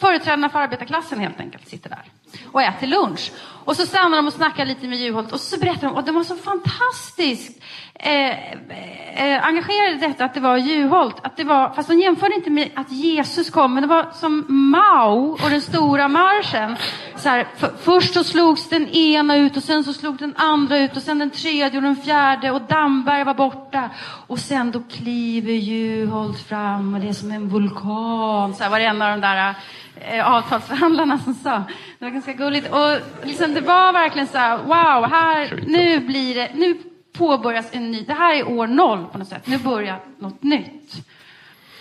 företrädarna 0.00 0.48
för 0.48 0.58
arbetarklassen 0.58 1.20
helt 1.20 1.40
enkelt 1.40 1.68
sitter 1.68 1.90
där 1.90 2.04
och 2.52 2.62
äter 2.62 2.86
lunch. 2.86 3.32
Och 3.64 3.76
så 3.76 3.86
stannar 3.86 4.16
de 4.16 4.26
och 4.26 4.32
snackar 4.32 4.66
lite 4.66 4.88
med 4.88 4.98
Juholt 4.98 5.32
och 5.32 5.40
så 5.40 5.58
berättar 5.58 5.86
de 5.86 5.96
att 5.96 6.06
de 6.06 6.14
var 6.14 6.24
så 6.24 6.36
fantastiskt 6.36 7.62
eh, 7.94 8.52
eh, 8.52 9.46
engagerade 9.46 9.92
i 9.92 9.98
detta 9.98 10.24
att 10.24 10.34
det 10.34 10.40
var 10.40 10.56
Juholt. 10.56 11.16
Att 11.22 11.36
det 11.36 11.44
var, 11.44 11.70
fast 11.74 11.88
de 11.88 12.00
jämförde 12.00 12.34
inte 12.34 12.50
med 12.50 12.70
att 12.74 12.92
Jesus 12.92 13.50
kom, 13.50 13.74
men 13.74 13.82
det 13.82 13.88
var 13.88 14.10
som 14.12 14.44
Mao 14.48 15.38
och 15.44 15.50
den 15.50 15.62
stora 15.62 16.08
marschen. 16.08 16.76
Så 17.16 17.28
här, 17.28 17.46
för, 17.56 17.72
först 17.82 18.14
så 18.14 18.24
slogs 18.24 18.68
den 18.68 18.88
ena 18.88 19.36
ut 19.36 19.56
och 19.56 19.62
sen 19.62 19.84
så 19.84 19.92
slog 19.92 20.16
den 20.16 20.34
andra 20.36 20.78
ut 20.78 20.96
och 20.96 21.02
sen 21.02 21.18
den 21.18 21.30
tredje 21.30 21.78
och 21.78 21.82
den 21.82 21.96
fjärde 21.96 22.50
och 22.50 22.62
Damberg 22.62 23.24
var 23.24 23.34
borta. 23.34 23.90
Och 24.26 24.38
sen 24.38 24.70
då 24.70 24.82
kliver 24.90 25.52
Juholt 25.52 26.48
fram 26.48 26.94
och 26.94 27.00
det 27.00 27.08
är 27.08 27.12
som 27.12 27.30
en 27.30 27.48
vulkan. 27.48 28.54
Så 28.54 28.62
här 28.62 28.70
var 28.70 28.78
det 28.78 28.84
en 28.84 29.02
av 29.02 29.10
de 29.10 29.20
där 29.20 29.54
eh, 30.00 30.32
avtalsförhandlarna 30.32 31.18
som 31.18 31.34
sa. 31.34 31.64
Det 31.98 32.04
var 32.04 32.10
ganska 32.10 32.32
gulligt. 32.32 32.72
Och 32.72 33.26
liksom, 33.26 33.54
det 33.54 33.60
var 33.60 33.92
verkligen 33.92 34.28
så 34.28 34.38
här, 34.38 34.58
wow, 34.58 35.10
här, 35.10 35.64
nu 35.66 36.00
blir 36.00 36.34
det, 36.34 36.50
nu 36.54 36.78
påbörjas 37.12 37.66
en 37.72 37.90
ny, 37.90 38.04
det 38.04 38.12
här 38.12 38.34
är 38.34 38.48
år 38.48 38.66
noll 38.66 39.06
på 39.12 39.18
något 39.18 39.28
sätt. 39.28 39.46
Nu 39.46 39.58
börjar 39.58 40.00
något 40.18 40.42
nytt. 40.42 41.06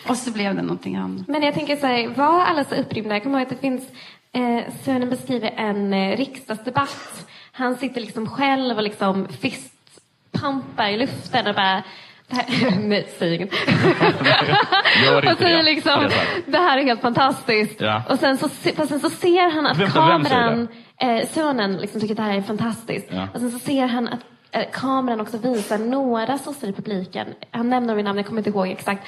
Och 0.08 0.18
så 0.18 0.32
blev 0.32 0.56
det 0.56 0.62
någonting 0.62 0.96
annat. 0.96 1.28
Men 1.28 1.44
jag 1.44 1.54
tänker 1.54 1.76
så 1.76 1.88
här, 1.88 2.08
var 2.08 2.42
alla 2.42 2.64
så 2.64 2.76
upprymda? 2.76 3.16
Jag 3.16 3.24
kommer 3.24 3.40
ihåg 3.40 3.44
att 3.44 3.50
det 3.50 3.62
finns, 3.62 3.84
eh, 4.32 4.74
Sören 4.84 5.10
beskriver 5.10 5.52
en 5.56 5.94
eh, 5.94 6.18
riksdagsdebatt. 6.18 7.28
Han 7.52 7.76
sitter 7.76 8.02
liksom 8.02 8.30
själv 8.30 8.78
och 8.78 8.84
liksom 8.84 9.28
fistpampar 9.28 10.90
i 10.90 10.98
luften 10.98 11.48
och 11.48 11.56
bara 11.56 11.84
nej, 12.80 13.08
säg 13.20 13.36
inget. 13.36 13.54
Och 15.32 15.38
säger 15.38 15.64
liksom, 15.64 16.10
det 16.46 16.58
här 16.58 16.78
är 16.78 16.84
helt 16.84 17.02
fantastiskt. 17.02 17.82
Ja. 17.82 18.04
Och 18.10 18.20
sen 18.20 18.38
så, 18.38 18.50
fast 18.50 18.90
sen 18.90 19.00
så 19.00 19.10
ser 19.10 19.52
han 19.52 19.66
att 19.68 19.78
Vem- 19.78 19.90
vem 19.94 19.94
kameran, 19.94 20.68
eh, 20.98 21.28
sonen 21.34 21.78
liksom 21.78 22.02
tycker 22.02 22.14
att 22.14 22.18
det 22.18 22.24
här 22.24 22.38
är 22.38 22.42
fantastiskt. 22.42 23.08
Ja. 23.10 23.28
Och 23.34 23.40
sen 23.40 23.52
så 23.52 23.60
ser 23.60 23.88
han 23.88 24.08
att 24.08 24.20
eh, 24.52 24.64
kameran 24.74 25.22
också 25.22 25.38
visar 25.38 25.78
några 25.78 26.38
sossar 26.38 26.68
i 26.68 26.74
publiken, 26.74 27.28
han 27.52 27.70
nämner 27.70 27.96
vid 27.96 28.06
namn, 28.06 28.18
jag 28.18 28.28
kommer 28.28 28.40
inte 28.40 28.50
ihåg 28.50 28.68
exakt, 28.68 29.08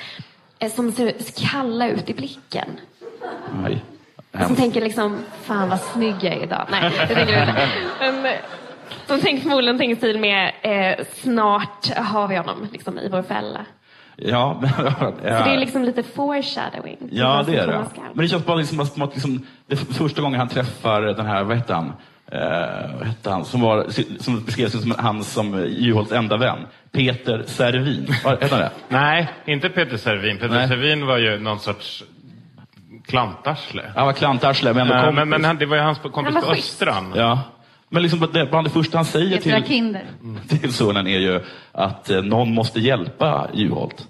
eh, 0.59 0.71
som 0.71 0.91
ser 0.91 1.13
kalla 1.51 1.87
ut 1.89 2.09
i 2.09 2.13
blicken. 2.13 2.69
Nej. 3.63 3.83
Som 4.47 4.55
tänker 4.55 4.81
liksom, 4.81 5.17
fan 5.43 5.69
vad 5.69 5.79
snygg 5.81 6.15
jag 6.21 6.33
är 6.33 6.43
idag. 6.43 6.65
Nej, 6.71 6.91
det 7.07 7.15
tänker 7.15 7.33
jag 7.33 7.49
inte. 7.49 7.67
Men, 8.21 8.33
de 9.07 9.19
tänker 9.19 9.41
förmodligen 9.41 9.77
tänker 9.77 9.95
stil 9.95 10.19
med, 10.19 10.51
eh, 10.61 11.05
snart 11.13 11.89
har 11.95 12.27
vi 12.27 12.37
honom 12.37 12.67
liksom, 12.71 12.99
i 12.99 13.09
vår 13.09 13.21
fälla. 13.23 13.65
Ja, 14.15 14.57
men, 14.61 14.69
Så 14.71 15.21
det 15.21 15.31
är 15.53 15.57
liksom 15.57 15.83
lite 15.83 16.03
foreshadowing. 16.03 16.97
Ja, 17.11 17.43
det 17.47 17.57
är 17.57 17.67
det. 17.67 17.85
Men 18.13 18.23
det 18.23 18.27
känns 18.27 18.45
bara 18.45 18.57
liksom 18.57 18.85
som 18.85 19.01
att 19.01 19.13
liksom, 19.13 19.45
det 19.67 19.73
är 19.73 19.77
första 19.93 20.21
gången 20.21 20.39
han 20.39 20.49
träffar 20.49 21.01
den 21.01 21.25
här, 21.25 21.43
vad 21.43 21.57
hette 21.57 21.73
han? 21.73 21.93
Eh, 22.31 23.05
hette 23.07 23.29
han? 23.29 23.45
Som, 23.45 23.61
var, 23.61 23.85
som 24.19 24.43
beskrevs 24.43 24.81
som 24.81 24.95
han 24.97 25.23
som 25.23 25.65
Juholts 25.69 26.11
enda 26.11 26.37
vän. 26.37 26.57
Peter 26.91 27.43
Servin. 27.47 28.07
Vad 28.23 28.41
Hette 28.41 28.55
han 28.55 28.63
det? 28.63 28.71
Nej, 28.89 29.29
inte 29.45 29.69
Peter 29.69 29.97
Servin. 29.97 30.37
Peter 30.37 30.55
Nej. 30.55 30.67
Servin 30.67 31.05
var 31.05 31.17
ju 31.17 31.39
någon 31.39 31.59
sorts 31.59 32.03
klantarsle. 33.07 33.83
Han 33.95 34.05
var 34.05 34.13
klantarsle, 34.13 34.73
men 34.73 34.81
ändå 34.81 34.93
Eh, 34.93 35.01
kompis. 35.01 35.15
men, 35.15 35.29
men 35.29 35.45
han, 35.45 35.57
det 35.57 35.65
var 35.65 35.75
ju 35.77 35.81
hans 35.83 35.99
kompis 35.99 36.35
på. 36.45 36.51
Östran. 36.51 37.13
Ja. 37.15 37.39
Men 37.93 38.03
liksom 38.03 38.27
det, 38.33 38.45
bland 38.45 38.67
det 38.67 38.71
första 38.71 38.97
han 38.97 39.05
säger 39.05 39.37
till, 39.37 39.63
Kinder. 39.67 40.05
till 40.47 40.73
sonen 40.73 41.07
är 41.07 41.19
ju 41.19 41.39
att 41.71 42.09
eh, 42.09 42.21
någon 42.21 42.53
måste 42.53 42.79
hjälpa 42.79 43.49
Juholt. 43.53 44.07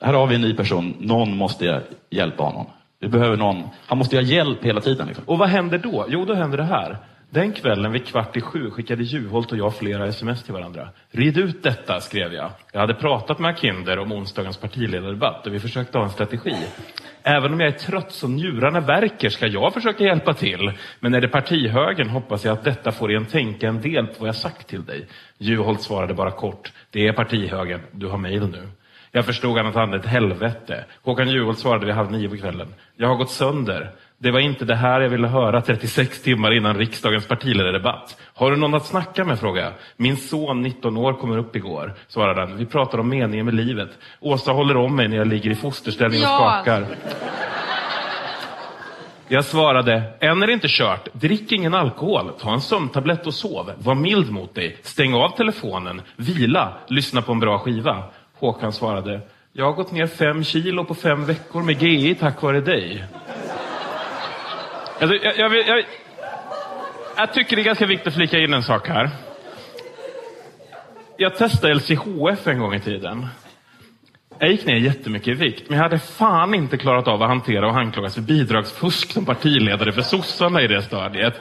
Här 0.00 0.12
har 0.12 0.26
vi 0.26 0.34
en 0.34 0.40
ny 0.40 0.54
person, 0.54 0.94
någon 0.98 1.36
måste 1.36 1.82
hjälpa 2.10 2.42
honom. 2.42 2.66
Vi 3.00 3.08
behöver 3.08 3.36
någon, 3.36 3.68
han 3.86 3.98
måste 3.98 4.16
ha 4.16 4.22
hjälp 4.22 4.64
hela 4.64 4.80
tiden. 4.80 5.06
Liksom. 5.06 5.24
Och 5.26 5.38
vad 5.38 5.48
händer 5.48 5.78
då? 5.78 6.06
Jo, 6.08 6.24
då 6.24 6.34
händer 6.34 6.58
det 6.58 6.64
här. 6.64 6.98
Den 7.30 7.52
kvällen 7.52 7.92
vid 7.92 8.06
kvart 8.06 8.36
i 8.36 8.40
sju 8.40 8.70
skickade 8.70 9.02
Juholt 9.02 9.52
och 9.52 9.58
jag 9.58 9.74
flera 9.74 10.06
sms 10.06 10.42
till 10.42 10.52
varandra. 10.52 10.88
Rid 11.10 11.38
ut 11.38 11.62
detta, 11.62 12.00
skrev 12.00 12.34
jag. 12.34 12.50
Jag 12.72 12.80
hade 12.80 12.94
pratat 12.94 13.38
med 13.38 13.58
Kinder 13.58 13.98
om 13.98 14.12
onsdagens 14.12 14.56
partiledardebatt 14.56 15.46
och 15.46 15.54
vi 15.54 15.60
försökte 15.60 15.98
ha 15.98 16.04
en 16.04 16.10
strategi. 16.10 16.56
Även 17.22 17.52
om 17.52 17.60
jag 17.60 17.68
är 17.68 17.78
trött 17.78 18.12
så 18.12 18.28
njurarna 18.28 18.80
verkar 18.80 19.28
ska 19.28 19.46
jag 19.46 19.74
försöka 19.74 20.04
hjälpa 20.04 20.34
till. 20.34 20.72
Men 21.00 21.14
är 21.14 21.20
det 21.20 21.28
partihögern 21.28 22.08
hoppas 22.08 22.44
jag 22.44 22.52
att 22.52 22.64
detta 22.64 22.92
får 22.92 23.12
en 23.12 23.26
tänka 23.26 23.68
en 23.68 23.80
del 23.80 24.06
på 24.06 24.14
vad 24.18 24.28
jag 24.28 24.36
sagt 24.36 24.68
till 24.68 24.84
dig. 24.84 25.06
Juholt 25.38 25.82
svarade 25.82 26.14
bara 26.14 26.30
kort. 26.30 26.72
Det 26.90 27.06
är 27.06 27.12
partihögern. 27.12 27.80
Du 27.92 28.06
har 28.06 28.18
mejl 28.18 28.48
nu. 28.48 28.68
Jag 29.12 29.26
förstod 29.26 29.58
att 29.58 29.74
han 29.74 29.88
hade 29.88 29.96
ett 29.96 30.06
helvete. 30.06 30.84
Håkan 31.02 31.28
Juholt 31.28 31.58
svarade 31.58 31.86
vid 31.86 31.94
halv 31.94 32.12
nio 32.12 32.28
på 32.28 32.36
kvällen. 32.36 32.74
Jag 32.96 33.08
har 33.08 33.16
gått 33.16 33.30
sönder. 33.30 33.92
Det 34.22 34.30
var 34.30 34.40
inte 34.40 34.64
det 34.64 34.74
här 34.74 35.00
jag 35.00 35.08
ville 35.08 35.28
höra 35.28 35.60
36 35.60 36.22
timmar 36.22 36.56
innan 36.56 36.76
riksdagens 36.76 37.28
partiledardebatt. 37.28 38.16
Har 38.34 38.50
du 38.50 38.56
någon 38.56 38.74
att 38.74 38.86
snacka 38.86 39.24
med? 39.24 39.38
frågade 39.38 39.66
jag. 39.66 39.74
Min 39.96 40.16
son, 40.16 40.62
19 40.62 40.96
år, 40.96 41.12
kommer 41.12 41.38
upp 41.38 41.56
igår, 41.56 41.94
svarade 42.08 42.40
han. 42.40 42.56
Vi 42.56 42.66
pratar 42.66 42.98
om 42.98 43.08
meningen 43.08 43.46
med 43.46 43.54
livet. 43.54 43.88
Åsa 44.20 44.52
håller 44.52 44.76
om 44.76 44.96
mig 44.96 45.08
när 45.08 45.16
jag 45.16 45.26
ligger 45.26 45.50
i 45.50 45.54
fosterställning 45.54 46.20
och 46.20 46.26
Ja. 46.26 46.60
skakar. 46.64 46.86
Jag 49.28 49.44
svarade, 49.44 50.02
än 50.20 50.42
är 50.42 50.46
det 50.46 50.52
inte 50.52 50.68
kört. 50.70 51.08
Drick 51.12 51.52
ingen 51.52 51.74
alkohol. 51.74 52.30
Ta 52.40 52.52
en 52.52 52.60
sömntablett 52.60 53.26
och 53.26 53.34
sov. 53.34 53.72
Var 53.78 53.94
mild 53.94 54.30
mot 54.30 54.54
dig. 54.54 54.76
Stäng 54.82 55.14
av 55.14 55.36
telefonen. 55.36 56.02
Vila. 56.16 56.72
Lyssna 56.88 57.22
på 57.22 57.32
en 57.32 57.40
bra 57.40 57.58
skiva. 57.58 58.02
Håkan 58.38 58.72
svarade, 58.72 59.20
jag 59.52 59.64
har 59.64 59.72
gått 59.72 59.92
ner 59.92 60.06
fem 60.06 60.44
kilo 60.44 60.84
på 60.84 60.94
fem 60.94 61.24
veckor 61.24 61.62
med 61.62 61.82
GI 61.82 62.14
tack 62.14 62.42
vare 62.42 62.60
dig. 62.60 63.04
Alltså, 65.00 65.16
jag, 65.16 65.38
jag, 65.38 65.48
vill- 65.50 65.66
jag, 65.66 65.84
jag 67.16 67.32
tycker 67.34 67.56
det 67.56 67.62
är 67.62 67.64
ganska 67.64 67.86
viktigt 67.86 68.06
att 68.06 68.14
flika 68.14 68.38
in 68.38 68.54
en 68.54 68.62
sak 68.62 68.88
här. 68.88 69.10
Jag 71.16 71.36
testade 71.36 71.74
LCHF 71.74 72.46
en 72.46 72.58
gång 72.58 72.74
i 72.74 72.80
tiden. 72.80 73.26
Jag 74.38 74.50
gick 74.50 74.66
ner 74.66 74.76
jättemycket 74.76 75.28
i 75.28 75.34
vikt, 75.34 75.68
men 75.68 75.76
jag 75.76 75.82
hade 75.82 75.98
fan 75.98 76.54
inte 76.54 76.76
klarat 76.78 77.08
av 77.08 77.22
att 77.22 77.28
hantera 77.28 77.68
och 77.68 77.76
anklagas 77.76 78.14
för 78.14 78.22
bidragsfusk 78.22 79.12
som 79.12 79.24
partiledare 79.24 79.92
för 79.92 80.02
sossarna 80.02 80.62
i 80.62 80.66
det 80.66 80.82
stadiet. 80.82 81.34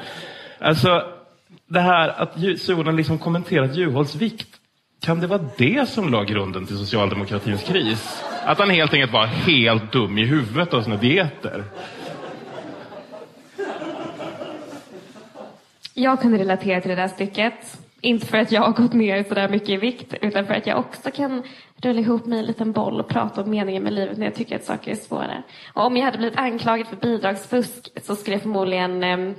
Alltså, 0.60 1.04
det 1.68 1.80
här 1.80 2.10
att 2.22 2.38
Ju- 2.38 2.92
liksom 2.92 3.18
kommenterat 3.20 3.76
Juholts 3.76 4.16
vikt, 4.16 4.48
kan 5.06 5.20
det 5.20 5.28
vara 5.28 5.46
det 5.58 5.90
som 5.90 6.12
la 6.12 6.24
grunden 6.24 6.66
till 6.66 6.78
socialdemokratins 6.78 7.64
kris? 7.64 8.24
Att 8.46 8.60
han 8.60 8.70
helt 8.70 8.94
enkelt 8.94 9.12
var 9.14 9.26
helt 9.26 9.92
dum 9.92 10.18
i 10.18 10.26
huvudet 10.26 10.74
av 10.74 10.82
sina 10.82 10.96
dieter? 10.96 11.64
Jag 16.00 16.22
kunde 16.22 16.38
relatera 16.38 16.82
till 16.82 16.90
det 16.90 16.96
där 16.96 17.08
stycket. 17.08 17.80
Inte 18.02 18.26
för 18.26 18.38
att 18.38 18.52
jag 18.52 18.62
har 18.62 18.72
gått 18.72 18.94
ner 18.94 19.24
så 19.24 19.34
där 19.34 19.50
mycket 19.50 19.70
i 19.70 19.78
vikt, 19.78 20.14
utan 20.22 20.46
för 20.46 20.54
att 20.54 20.68
jag 20.68 20.80
också 20.80 21.12
kan 21.12 21.44
rulla 21.78 22.00
ihop 22.00 22.26
mig 22.26 22.38
i 22.38 22.40
en 22.40 22.46
liten 22.46 22.72
boll 22.72 23.00
och 23.00 23.08
prata 23.08 23.42
om 23.42 23.50
meningen 23.50 23.84
med 23.84 23.94
livet 23.94 24.18
när 24.18 24.26
jag 24.26 24.36
tycker 24.36 24.56
att 24.56 24.64
saker 24.64 24.92
är 24.92 24.96
svåra. 24.96 25.44
Och 25.74 25.86
om 25.86 25.98
jag 25.98 26.06
hade 26.06 26.18
blivit 26.18 26.40
anklagad 26.40 26.88
för 26.88 26.96
bidragsfusk 26.96 27.90
så 28.04 28.16
skulle 28.16 28.36
jag 28.36 28.42
förmodligen 28.42 29.04
eh, 29.04 29.36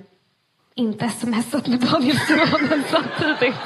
inte 0.75 1.09
smsat 1.09 1.69
med 1.69 1.81
Daniel 1.81 2.17
Suhonen 2.17 2.83
samtidigt. 2.91 3.57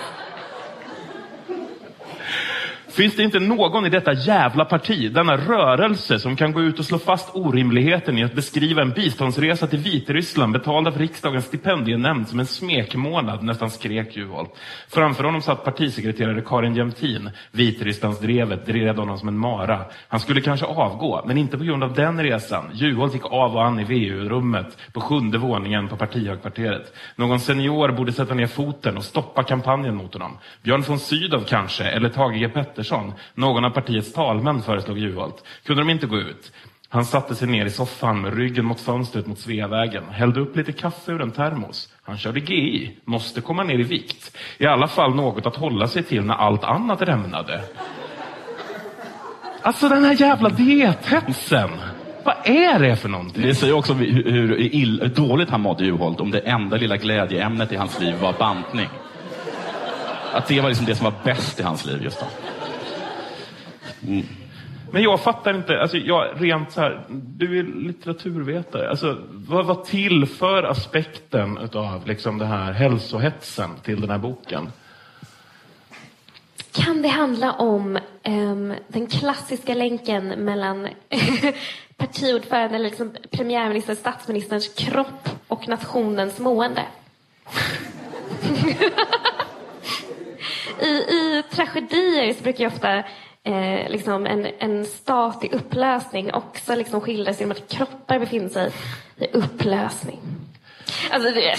Finns 2.95 3.17
det 3.17 3.23
inte 3.23 3.41
någon 3.41 3.87
i 3.87 3.89
detta 3.89 4.13
jävla 4.13 4.65
parti, 4.65 5.13
denna 5.13 5.37
rörelse, 5.37 6.19
som 6.19 6.37
kan 6.37 6.53
gå 6.53 6.63
ut 6.63 6.79
och 6.79 6.85
slå 6.85 6.99
fast 6.99 7.31
orimligheten 7.33 8.19
i 8.19 8.25
att 8.25 8.35
beskriva 8.35 8.83
en 8.83 8.91
biståndsresa 8.91 9.67
till 9.67 9.79
Vitryssland 9.79 10.53
betald 10.53 10.89
av 10.89 10.99
riksdagens 10.99 11.45
stipendienämnd 11.45 12.29
som 12.29 12.41
en 12.41 12.47
smekmånad, 12.47 13.43
nästan 13.43 13.71
skrek 13.71 14.17
Juholt. 14.17 14.51
Framför 14.89 15.25
honom 15.25 15.43
satt 15.43 15.65
partisekreterare 15.65 16.43
Karin 16.47 16.77
Jämtin. 16.77 17.31
Vitrysslandsdrevet 17.51 18.67
drev 18.67 18.97
honom 18.97 19.19
som 19.19 19.29
en 19.29 19.39
mara. 19.39 19.81
Han 20.09 20.21
skulle 20.21 20.41
kanske 20.41 20.67
avgå, 20.67 21.25
men 21.27 21.39
inte 21.39 21.59
på 21.59 21.65
grund 21.65 21.85
av 21.85 21.95
den 21.95 22.23
resan. 22.23 22.65
Juholt 22.73 23.15
gick 23.15 23.25
av 23.25 23.57
och 23.57 23.65
an 23.65 23.81
i 23.81 23.85
VU-rummet 23.85 24.79
på 24.93 25.01
sjunde 25.01 25.39
våningen 25.39 25.89
på 25.89 25.97
partihögkvarteret. 25.97 26.93
Någon 27.17 27.41
senior 27.41 27.93
borde 27.93 28.13
sätta 28.13 28.35
ner 28.35 28.47
foten 28.47 28.97
och 28.97 29.05
stoppa 29.05 29.43
kampanjen 29.43 29.95
mot 29.95 30.13
honom. 30.13 30.39
Björn 30.63 30.85
von 30.89 30.99
Sydow 30.99 31.45
kanske, 31.49 31.85
eller 31.85 32.09
Thage 32.09 32.39
G 32.39 32.49
Pettersson. 32.49 32.84
Någon 33.35 33.65
av 33.65 33.71
partiets 33.71 34.13
talmän 34.13 34.63
föreslog 34.63 34.99
Juholt. 34.99 35.45
Kunde 35.67 35.83
de 35.83 35.91
inte 35.91 36.07
gå 36.07 36.17
ut? 36.17 36.53
Han 36.89 37.05
satte 37.05 37.35
sig 37.35 37.49
ner 37.49 37.67
i 37.67 37.71
soffan 37.71 38.21
med 38.21 38.35
ryggen 38.35 38.65
mot 38.65 38.81
fönstret 38.81 39.27
mot 39.27 39.39
Sveavägen, 39.39 40.05
hällde 40.11 40.41
upp 40.41 40.57
lite 40.57 40.73
kaffe 40.73 41.13
ur 41.13 41.23
en 41.23 41.31
termos. 41.31 41.89
Han 42.03 42.19
körde 42.19 42.41
GI, 42.41 42.97
måste 43.05 43.41
komma 43.41 43.63
ner 43.63 43.79
i 43.79 43.83
vikt. 43.83 44.37
I 44.59 44.67
alla 44.67 44.89
fall 44.89 45.15
något 45.15 45.47
att 45.47 45.57
hålla 45.57 45.89
sig 45.89 46.03
till 46.03 46.25
när 46.25 46.35
allt 46.35 46.65
annat 46.65 47.03
rämnade. 47.03 47.61
Alltså 49.63 49.89
den 49.89 50.05
här 50.05 50.21
jävla 50.21 50.49
diethetsen! 50.49 51.71
Vad 52.25 52.37
är 52.45 52.79
det 52.79 52.97
för 52.97 53.09
någonting? 53.09 53.43
Det 53.43 53.55
säger 53.55 53.73
också 53.73 53.95
hur, 53.95 54.31
hur 54.31 54.61
ill, 54.61 55.01
hur 55.03 55.09
dåligt 55.09 55.51
han 55.51 55.61
mådde 55.61 55.85
Juholt 55.85 56.21
om 56.21 56.31
det 56.31 56.39
enda 56.39 56.77
lilla 56.77 56.97
glädjeämnet 56.97 57.73
i 57.73 57.77
hans 57.77 58.01
liv 58.01 58.15
var 58.21 58.33
bantning. 58.33 58.89
Att 60.33 60.47
det 60.47 60.61
var 60.61 60.69
liksom 60.69 60.87
det 60.87 60.95
som 60.95 61.05
var 61.05 61.15
bäst 61.25 61.61
i 61.61 61.63
hans 61.63 61.87
liv 61.87 62.03
just 62.03 62.21
då. 62.21 62.27
Men 64.91 65.03
jag 65.03 65.21
fattar 65.21 65.55
inte, 65.55 65.81
alltså 65.81 65.97
jag 65.97 66.29
rent 66.35 66.73
så 66.73 66.81
här, 66.81 67.05
du 67.09 67.59
är 67.59 67.63
litteraturvetare, 67.63 68.91
alltså 68.91 69.19
vad 69.31 69.67
vad 69.67 69.85
tillför 69.85 70.63
aspekten 70.63 71.59
utav 71.59 72.07
liksom 72.07 72.39
den 72.39 72.49
här 72.49 72.73
hälsohetsen 72.73 73.71
till 73.83 74.01
den 74.01 74.11
här 74.11 74.19
boken? 74.19 74.69
Kan 76.73 77.03
det 77.03 77.09
handla 77.09 77.53
om 77.53 77.99
um, 78.25 78.75
den 78.89 79.07
klassiska 79.07 79.75
länken 79.75 80.29
mellan 80.29 80.89
partiordförande, 81.97 82.77
eller 82.77 82.89
liksom 82.89 83.17
premiärminister, 83.31 83.95
statsministerns 83.95 84.69
kropp 84.69 85.29
och 85.49 85.69
nationens 85.69 86.39
mående? 86.39 86.83
I, 90.81 90.89
I 90.89 91.43
tragedier 91.51 92.33
så 92.33 92.43
brukar 92.43 92.65
jag 92.65 92.73
ofta 92.73 93.05
eh, 93.45 93.91
liksom 93.91 94.27
en, 94.27 94.47
en 94.59 94.85
stat 94.85 95.45
i 95.45 95.49
upplösning 95.49 96.35
också 96.35 96.75
liksom 96.75 97.01
skildras 97.01 97.41
genom 97.41 97.53
att 97.53 97.69
kroppar 97.69 98.19
befinner 98.19 98.49
sig 98.49 98.73
i 99.17 99.27
upplösning. 99.27 100.21
Alltså, 101.11 101.31
det, 101.31 101.57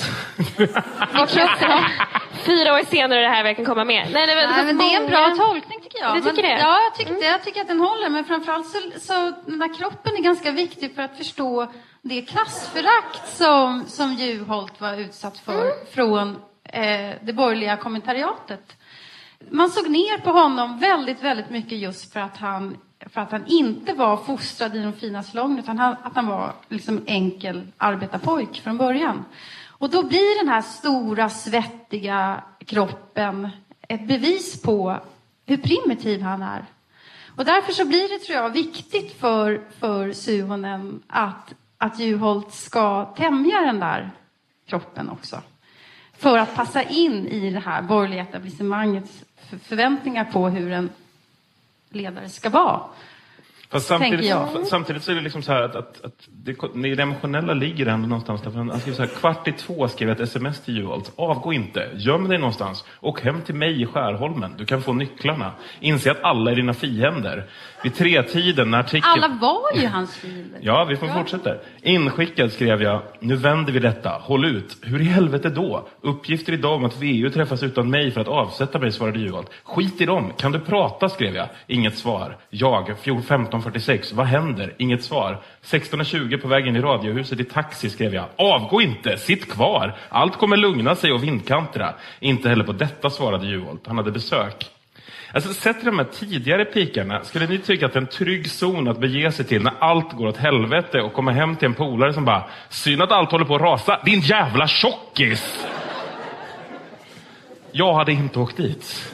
Okej, 1.23 1.49
så 1.59 1.83
fyra 2.45 2.73
år 2.73 2.85
senare 2.85 3.19
är 3.19 3.23
det 3.23 3.29
här 3.29 3.43
verkligen 3.43 3.69
komma 3.69 3.85
med. 3.85 4.07
Nej, 4.11 4.27
nej, 4.27 4.35
men, 4.35 4.49
Nej, 4.49 4.65
men 4.65 4.77
det 4.77 4.83
är 4.83 5.01
en 5.01 5.09
bra 5.09 5.45
tolkning 5.45 5.79
tycker 5.81 5.99
jag. 5.99 6.15
Du 6.15 6.21
tycker 6.21 6.43
men, 6.43 6.51
det? 6.51 6.59
Ja, 6.59 6.79
jag, 6.83 6.95
tyckte, 6.95 7.25
jag 7.25 7.43
tycker 7.43 7.61
att 7.61 7.67
den 7.67 7.79
håller. 7.79 8.09
Men 8.09 8.23
framförallt 8.23 8.67
så, 8.67 8.99
så 8.99 9.13
den 9.45 9.59
där 9.59 9.77
kroppen 9.77 10.15
är 10.17 10.21
ganska 10.21 10.51
viktig 10.51 10.95
för 10.95 11.01
att 11.01 11.17
förstå 11.17 11.67
det 12.01 12.21
klassförakt 12.21 13.27
som, 13.27 13.83
som 13.87 14.13
Juholt 14.13 14.81
var 14.81 14.97
utsatt 14.97 15.37
för 15.37 15.71
från 15.93 16.35
eh, 16.63 17.15
det 17.21 17.33
borgerliga 17.33 17.77
kommentariatet. 17.77 18.77
Man 19.49 19.69
såg 19.69 19.89
ner 19.89 20.17
på 20.17 20.29
honom 20.29 20.79
väldigt, 20.79 21.23
väldigt 21.23 21.49
mycket 21.49 21.77
just 21.77 22.13
för 22.13 22.19
att 22.19 22.37
han, 22.37 22.77
för 23.09 23.21
att 23.21 23.31
han 23.31 23.45
inte 23.47 23.93
var 23.93 24.17
fostrad 24.17 24.75
i 24.75 24.79
de 24.79 24.93
fina 24.93 25.23
salongerna 25.23 25.61
utan 25.61 25.79
han, 25.79 25.95
att 26.03 26.15
han 26.15 26.27
var 26.27 26.53
liksom 26.69 27.01
enkel 27.05 27.67
arbetarpojk 27.77 28.61
från 28.61 28.77
början. 28.77 29.25
Och 29.67 29.89
då 29.89 30.03
blir 30.03 30.39
den 30.43 30.49
här 30.49 30.61
stora, 30.61 31.29
svettiga 31.29 32.43
kroppen 32.65 33.49
ett 33.87 34.07
bevis 34.07 34.61
på 34.61 34.99
hur 35.45 35.57
primitiv 35.57 36.21
han 36.21 36.41
är. 36.41 36.65
Och 37.35 37.45
därför 37.45 37.73
så 37.73 37.85
blir 37.85 38.09
det, 38.09 38.25
tror 38.25 38.37
jag, 38.37 38.49
viktigt 38.49 39.19
för, 39.19 39.61
för 39.79 40.11
Suhonen 40.11 41.03
att, 41.07 41.53
att 41.77 41.99
Juholt 41.99 42.53
ska 42.53 43.05
tämja 43.05 43.61
den 43.61 43.79
där 43.79 44.11
kroppen 44.67 45.09
också. 45.09 45.41
För 46.17 46.37
att 46.37 46.55
passa 46.55 46.83
in 46.83 47.27
i 47.27 47.49
det 47.49 47.59
här 47.59 47.81
borgerliga 47.81 48.21
etablissemangets 48.21 49.23
förväntningar 49.63 50.25
på 50.25 50.49
hur 50.49 50.71
en 50.71 50.89
ledare 51.89 52.29
ska 52.29 52.49
vara. 52.49 52.81
Fast 53.69 53.87
samtidigt, 53.87 54.33
samtidigt 54.69 55.03
så 55.03 55.11
är 55.11 55.15
det 55.15 55.21
liksom 55.21 55.41
så 55.41 55.51
här 55.51 55.61
att, 55.61 55.75
att, 55.75 56.05
att 56.05 56.27
det, 56.27 56.55
det 56.73 57.01
emotionella 57.01 57.53
ligger 57.53 57.85
ändå 57.85 58.07
någonstans 58.07 58.41
där. 58.41 58.51
Han 58.51 58.79
skrev 58.79 58.93
så 58.93 59.01
här, 59.01 59.09
kvart 59.09 59.47
i 59.47 59.51
två 59.51 59.87
skrev 59.87 60.09
jag 60.09 60.15
ett 60.15 60.21
sms 60.21 60.61
till 60.61 60.77
Juholt. 60.77 61.11
Avgå 61.15 61.53
inte, 61.53 61.89
göm 61.95 62.27
dig 62.27 62.37
någonstans. 62.37 62.85
Och 62.89 63.21
hem 63.21 63.41
till 63.41 63.55
mig 63.55 63.81
i 63.81 63.85
Skärholmen. 63.85 64.53
Du 64.57 64.65
kan 64.65 64.81
få 64.81 64.93
nycklarna. 64.93 65.51
Inse 65.79 66.11
att 66.11 66.23
alla 66.23 66.51
är 66.51 66.55
dina 66.55 66.73
fiender. 66.73 67.49
Vid 67.85 67.95
tretiden 67.95 68.71
när 68.71 68.79
artikeln... 68.79 69.23
Alla 69.23 69.27
var 69.27 69.81
ju 69.81 69.87
hans 69.87 70.15
fiender. 70.15 70.59
Ja, 70.61 70.85
vi 70.85 70.95
får 70.95 71.07
fortsätta. 71.07 71.55
Inskickad 71.81 72.51
skrev 72.51 72.81
jag, 72.81 73.01
nu 73.19 73.35
vänder 73.35 73.73
vi 73.73 73.79
detta, 73.79 74.09
håll 74.09 74.45
ut. 74.45 74.77
Hur 74.81 75.01
i 75.01 75.03
helvete 75.03 75.49
då? 75.49 75.87
Uppgifter 76.01 76.53
idag 76.53 76.75
om 76.75 76.85
att 76.85 77.01
VU 77.01 77.29
träffas 77.29 77.63
utan 77.63 77.89
mig 77.89 78.11
för 78.11 78.21
att 78.21 78.27
avsätta 78.27 78.79
mig, 78.79 78.91
svarade 78.91 79.19
Juholt. 79.19 79.51
Skit 79.63 80.01
i 80.01 80.05
dem, 80.05 80.33
kan 80.37 80.51
du 80.51 80.59
prata? 80.59 81.09
skrev 81.09 81.35
jag. 81.35 81.47
Inget 81.67 81.97
svar. 81.97 82.37
Jag, 82.49 82.89
1546, 82.89 84.13
vad 84.13 84.25
händer? 84.25 84.73
Inget 84.77 85.03
svar. 85.03 85.41
16.20 85.63 86.37
på 86.37 86.47
vägen 86.47 86.75
i 86.75 86.81
Radiohuset 86.81 87.39
i 87.39 87.43
taxi 87.43 87.89
skrev 87.89 88.13
jag. 88.13 88.25
Avgå 88.35 88.81
inte, 88.81 89.17
sitt 89.17 89.51
kvar. 89.51 89.95
Allt 90.09 90.37
kommer 90.37 90.57
lugna 90.57 90.95
sig 90.95 91.11
och 91.11 91.23
vindkantra. 91.23 91.93
Inte 92.19 92.49
heller 92.49 92.63
på 92.63 92.73
detta 92.73 93.09
svarade 93.09 93.47
Juholt. 93.47 93.87
Han 93.87 93.97
hade 93.97 94.11
besök. 94.11 94.74
Alltså, 95.33 95.53
sett 95.53 95.77
till 95.77 95.85
de 95.85 95.97
här 95.97 96.05
tidigare 96.05 96.65
pikarna, 96.65 97.23
skulle 97.23 97.47
ni 97.47 97.59
tycka 97.59 97.85
att 97.85 97.93
det 97.93 97.99
är 97.99 98.01
en 98.01 98.07
trygg 98.07 98.51
zon 98.51 98.87
att 98.87 98.99
bege 98.99 99.31
sig 99.31 99.45
till 99.45 99.63
när 99.63 99.73
allt 99.79 100.13
går 100.13 100.27
åt 100.27 100.37
helvete 100.37 101.01
och 101.01 101.13
komma 101.13 101.31
hem 101.31 101.55
till 101.55 101.65
en 101.65 101.73
polare 101.73 102.13
som 102.13 102.25
bara 102.25 102.43
“Synd 102.69 103.01
att 103.01 103.11
allt 103.11 103.31
håller 103.31 103.45
på 103.45 103.55
att 103.55 103.61
rasa, 103.61 103.99
din 104.05 104.19
jävla 104.19 104.67
tjockis!” 104.67 105.65
Jag 107.71 107.93
hade 107.93 108.11
inte 108.11 108.39
åkt 108.39 108.57
dit. 108.57 109.13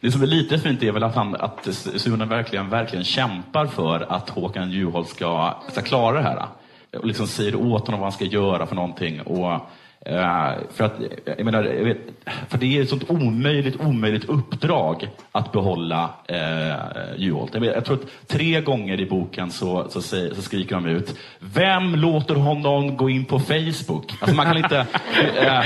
Det 0.00 0.12
som 0.12 0.22
är 0.22 0.26
lite 0.26 0.58
fint 0.58 0.82
är 0.82 0.92
väl 0.92 1.02
att, 1.02 1.14
han, 1.14 1.36
att 1.36 1.68
Sune 1.74 2.24
verkligen, 2.24 2.68
verkligen 2.70 3.04
kämpar 3.04 3.66
för 3.66 4.12
att 4.12 4.30
Håkan 4.30 4.70
Juholt 4.70 5.08
ska, 5.08 5.54
ska 5.70 5.82
klara 5.82 6.16
det 6.16 6.22
här. 6.22 6.46
Och 6.98 7.06
liksom 7.06 7.26
säger 7.26 7.54
åt 7.54 7.86
honom 7.86 8.00
vad 8.00 8.06
han 8.06 8.12
ska 8.12 8.24
göra 8.24 8.66
för 8.66 8.74
någonting. 8.74 9.20
Och, 9.20 9.70
Eh, 10.06 10.52
för 10.74 10.84
att, 10.84 10.92
jag 11.24 11.44
menar, 11.44 11.64
jag 11.64 11.84
vet, 11.84 11.98
för 12.48 12.58
det 12.58 12.78
är 12.78 12.82
ett 12.82 12.88
sånt 12.88 13.10
omöjligt, 13.10 13.80
omöjligt 13.80 14.24
uppdrag 14.24 15.08
att 15.32 15.52
behålla 15.52 16.10
eh, 16.28 17.16
Juholt. 17.16 17.50
Jag, 17.54 17.60
menar, 17.60 17.74
jag 17.74 17.84
tror 17.84 17.96
att 17.96 18.28
tre 18.28 18.60
gånger 18.60 19.00
i 19.00 19.06
boken 19.06 19.50
så, 19.50 19.86
så, 19.90 20.02
så 20.02 20.42
skriker 20.42 20.74
de 20.74 20.86
ut 20.86 21.18
Vem 21.38 21.94
låter 21.94 22.34
honom 22.34 22.96
gå 22.96 23.10
in 23.10 23.24
på 23.24 23.38
Facebook? 23.38 24.14
Alltså 24.20 24.36
man 24.36 24.46
kan 24.46 24.56
inte, 24.56 24.78
eh, 25.40 25.64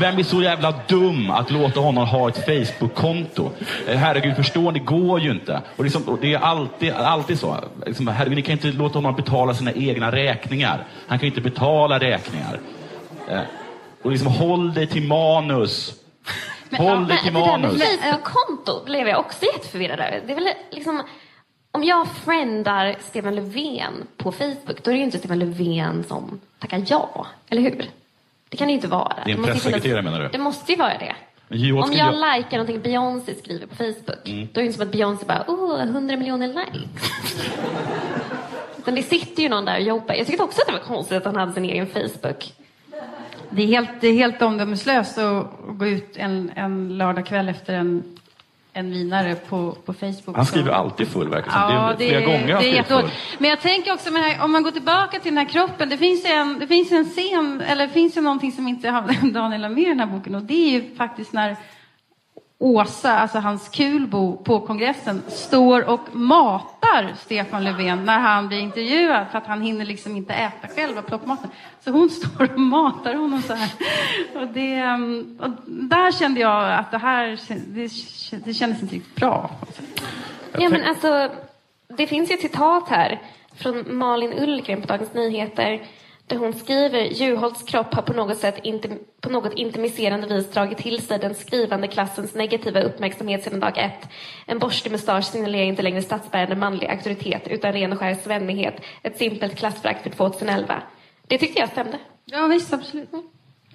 vem 0.00 0.18
är 0.18 0.22
så 0.22 0.42
jävla 0.42 0.74
dum 0.88 1.30
att 1.30 1.50
låta 1.50 1.80
honom 1.80 2.06
ha 2.06 2.28
ett 2.28 2.44
Facebook-konto? 2.44 3.50
Eh, 3.88 3.96
herregud, 3.96 4.36
förstår 4.36 4.72
ni? 4.72 4.78
Det 4.78 4.84
går 4.84 5.20
ju 5.20 5.30
inte. 5.30 5.60
Och, 5.76 5.84
liksom, 5.84 6.02
och 6.02 6.18
det 6.20 6.34
är 6.34 6.38
alltid, 6.38 6.92
alltid 6.92 7.38
så. 7.38 7.56
Liksom, 7.86 8.08
herregud, 8.08 8.36
ni 8.36 8.42
kan 8.42 8.52
inte 8.52 8.66
låta 8.66 8.98
honom 8.98 9.16
betala 9.16 9.54
sina 9.54 9.72
egna 9.72 10.12
räkningar. 10.12 10.84
Han 11.06 11.18
kan 11.18 11.26
ju 11.26 11.30
inte 11.30 11.40
betala 11.40 11.98
räkningar. 11.98 12.58
Eh, 13.28 13.40
och 14.02 14.10
liksom, 14.10 14.32
håll 14.32 14.74
dig 14.74 14.86
till 14.86 15.02
manus. 15.08 15.94
håll 16.78 17.08
dig 17.08 17.18
till 17.22 17.32
Men 17.32 17.42
det 17.42 17.48
där 17.50 17.58
med 17.58 17.70
manus. 17.70 17.82
Facebook-konto 18.00 18.84
blev 18.84 19.08
jag 19.08 19.20
också 19.20 19.44
jätteförvirrad 19.54 20.00
över. 20.00 20.22
Det 20.26 20.32
är 20.32 20.36
väl 20.36 20.48
liksom, 20.70 21.02
om 21.70 21.84
jag 21.84 22.08
friendar 22.24 22.96
Stefan 23.00 23.34
Löfven 23.34 24.06
på 24.16 24.32
Facebook, 24.32 24.82
då 24.82 24.90
är 24.90 24.92
det 24.92 24.98
ju 24.98 25.04
inte 25.04 25.18
Stefan 25.18 25.38
Löfven 25.38 26.04
som 26.08 26.40
tackar 26.58 26.84
ja. 26.86 27.26
Eller 27.48 27.62
hur? 27.62 27.90
Det 28.48 28.56
kan 28.56 28.66
det 28.66 28.70
ju 28.70 28.74
inte 28.76 28.88
vara. 28.88 29.16
Det 29.24 29.30
är 29.32 29.36
en 29.36 29.44
pressekreterare, 29.44 30.02
menar 30.02 30.20
du? 30.20 30.28
Det 30.28 30.38
måste 30.38 30.72
ju 30.72 30.78
vara 30.78 30.98
det. 30.98 31.14
Men 31.48 31.58
Om 31.78 31.92
jag 31.92 32.14
göra- 32.14 32.36
likar 32.36 32.50
någonting 32.58 32.80
Beyoncé 32.80 33.34
skriver 33.34 33.66
på 33.66 33.76
Facebook, 33.76 34.28
Mm. 34.28 34.48
då 34.52 34.60
är 34.60 34.62
det 34.62 34.66
inte 34.66 34.78
som 34.78 34.86
att 34.86 34.92
Beyoncé 34.92 35.24
bara, 35.26 35.44
oh, 35.48 35.80
100 35.82 36.16
miljoner 36.16 36.48
likes. 36.48 37.42
Utan 38.78 38.94
det 38.94 39.02
sitter 39.02 39.42
ju 39.42 39.48
någon 39.48 39.64
där 39.64 39.76
och 39.76 39.82
jobbar. 39.82 40.14
Jag 40.14 40.26
tyckte 40.26 40.42
också 40.42 40.60
att 40.60 40.66
det 40.66 40.72
var 40.72 40.80
konstigt 40.96 41.16
att 41.16 41.24
han 41.24 41.36
hade 41.36 41.52
sin 41.52 41.64
egen 41.64 41.86
Facebook. 41.86 42.52
Det 43.54 43.62
är 43.62 43.66
helt, 43.66 43.90
det 44.00 44.08
är 44.08 44.14
helt 44.14 44.42
omdömeslöst 44.42 45.18
att 45.18 45.46
gå 45.68 45.86
ut 45.86 46.16
en, 46.16 46.50
en 46.54 46.98
lördagkväll 46.98 47.48
efter 47.48 47.74
en, 47.74 48.02
en 48.72 48.90
vinare 48.90 49.34
på, 49.34 49.76
på 49.84 49.92
Facebook. 49.92 50.36
Han 50.36 50.46
skriver 50.46 50.70
Så- 50.70 50.74
alltid 50.76 51.08
full, 51.08 51.28
verkar 51.28 51.50
det. 51.68 51.74
Ja, 51.74 51.94
det 51.98 52.04
är 52.04 52.08
flera 52.08 52.26
gånger 52.38 52.58
det 52.60 52.78
är 52.78 52.82
full. 52.82 53.10
Men 53.38 53.50
jag 53.50 53.60
tänker 53.60 53.92
också, 53.92 54.10
det 54.10 54.18
här, 54.18 54.44
om 54.44 54.52
man 54.52 54.62
går 54.62 54.70
tillbaka 54.70 55.18
till 55.18 55.34
den 55.34 55.38
här 55.38 55.52
kroppen. 55.52 55.88
Det 55.88 55.96
finns 55.98 56.24
en, 56.24 56.58
det 56.58 56.66
finns 56.66 56.92
en 56.92 57.04
scen, 57.04 57.62
eller 57.66 57.86
det 57.86 57.92
finns 57.92 58.16
ju 58.16 58.20
någonting 58.20 58.52
som 58.52 58.68
inte 58.68 58.88
har 58.90 59.32
Daniel 59.32 59.68
med 59.68 59.78
i 59.84 59.86
den 59.86 60.00
här 60.00 60.06
boken. 60.06 60.34
Och 60.34 60.42
det 60.42 60.54
är 60.54 60.70
ju 60.70 60.94
faktiskt 60.96 61.32
när 61.32 61.56
Åsa, 62.62 63.18
alltså 63.18 63.38
hans 63.38 63.68
kulbo 63.68 64.36
på 64.36 64.60
kongressen, 64.60 65.22
står 65.28 65.88
och 65.88 66.00
matar 66.12 67.14
Stefan 67.18 67.64
Löfven 67.64 68.04
när 68.04 68.18
han 68.18 68.48
blir 68.48 68.58
intervjuad 68.58 69.26
för 69.30 69.38
att 69.38 69.46
han 69.46 69.62
hinner 69.62 69.84
liksom 69.84 70.16
inte 70.16 70.34
äta 70.34 70.68
själv 70.68 70.98
och 70.98 71.06
plocka 71.06 71.26
maten. 71.26 71.50
Så 71.80 71.90
hon 71.90 72.10
står 72.10 72.52
och 72.52 72.60
matar 72.60 73.14
honom 73.14 73.42
så 73.42 73.54
här. 73.54 73.70
Och, 74.34 74.46
det, 74.46 74.74
mm, 74.74 75.38
och 75.42 75.50
där 75.66 76.12
kände 76.12 76.40
jag 76.40 76.72
att 76.72 76.90
det 76.90 76.98
här 76.98 77.40
det, 77.66 77.90
det 78.44 78.54
kändes 78.54 78.82
inte 78.82 78.94
riktigt 78.94 79.16
bra. 79.16 79.50
Ja, 80.58 80.68
men 80.68 80.84
alltså, 80.84 81.30
det 81.88 82.06
finns 82.06 82.30
ju 82.30 82.34
ett 82.34 82.40
citat 82.40 82.88
här 82.88 83.20
från 83.56 83.96
Malin 83.96 84.32
Ullgren 84.32 84.80
på 84.80 84.86
Dagens 84.86 85.14
Nyheter 85.14 85.82
där 86.26 86.36
hon 86.36 86.52
skriver 86.52 86.98
Juholts 87.00 87.62
kropp 87.62 87.94
har 87.94 88.02
på 88.02 88.12
något 88.12 88.38
sätt 88.38 88.54
inte, 88.62 88.88
på 89.20 89.30
något 89.30 89.52
intimiserande 89.54 90.26
vis 90.26 90.50
dragit 90.52 90.78
till 90.78 91.02
sig 91.02 91.18
den 91.18 91.34
skrivande 91.34 91.88
klassens 91.88 92.34
negativa 92.34 92.80
uppmärksamhet 92.80 93.42
sedan 93.44 93.60
dag 93.60 93.78
ett. 93.78 94.08
En 94.46 94.58
borstig 94.58 94.92
mustasch 94.92 95.24
signalerar 95.24 95.64
inte 95.64 95.82
längre 95.82 96.02
statsbärande 96.02 96.56
manlig 96.56 96.86
auktoritet 96.90 97.48
utan 97.48 97.72
ren 97.72 97.92
och 97.92 97.98
skär 97.98 98.14
svennighet. 98.14 98.74
Ett 99.02 99.18
simpelt 99.18 99.58
klassförakt 99.58 100.02
för 100.02 100.10
2011. 100.10 100.74
Det 101.26 101.38
tyckte 101.38 101.60
jag 101.60 101.68
stämde. 101.68 101.98
Ja 102.24 102.46
visst, 102.46 102.72
absolut. 102.72 103.08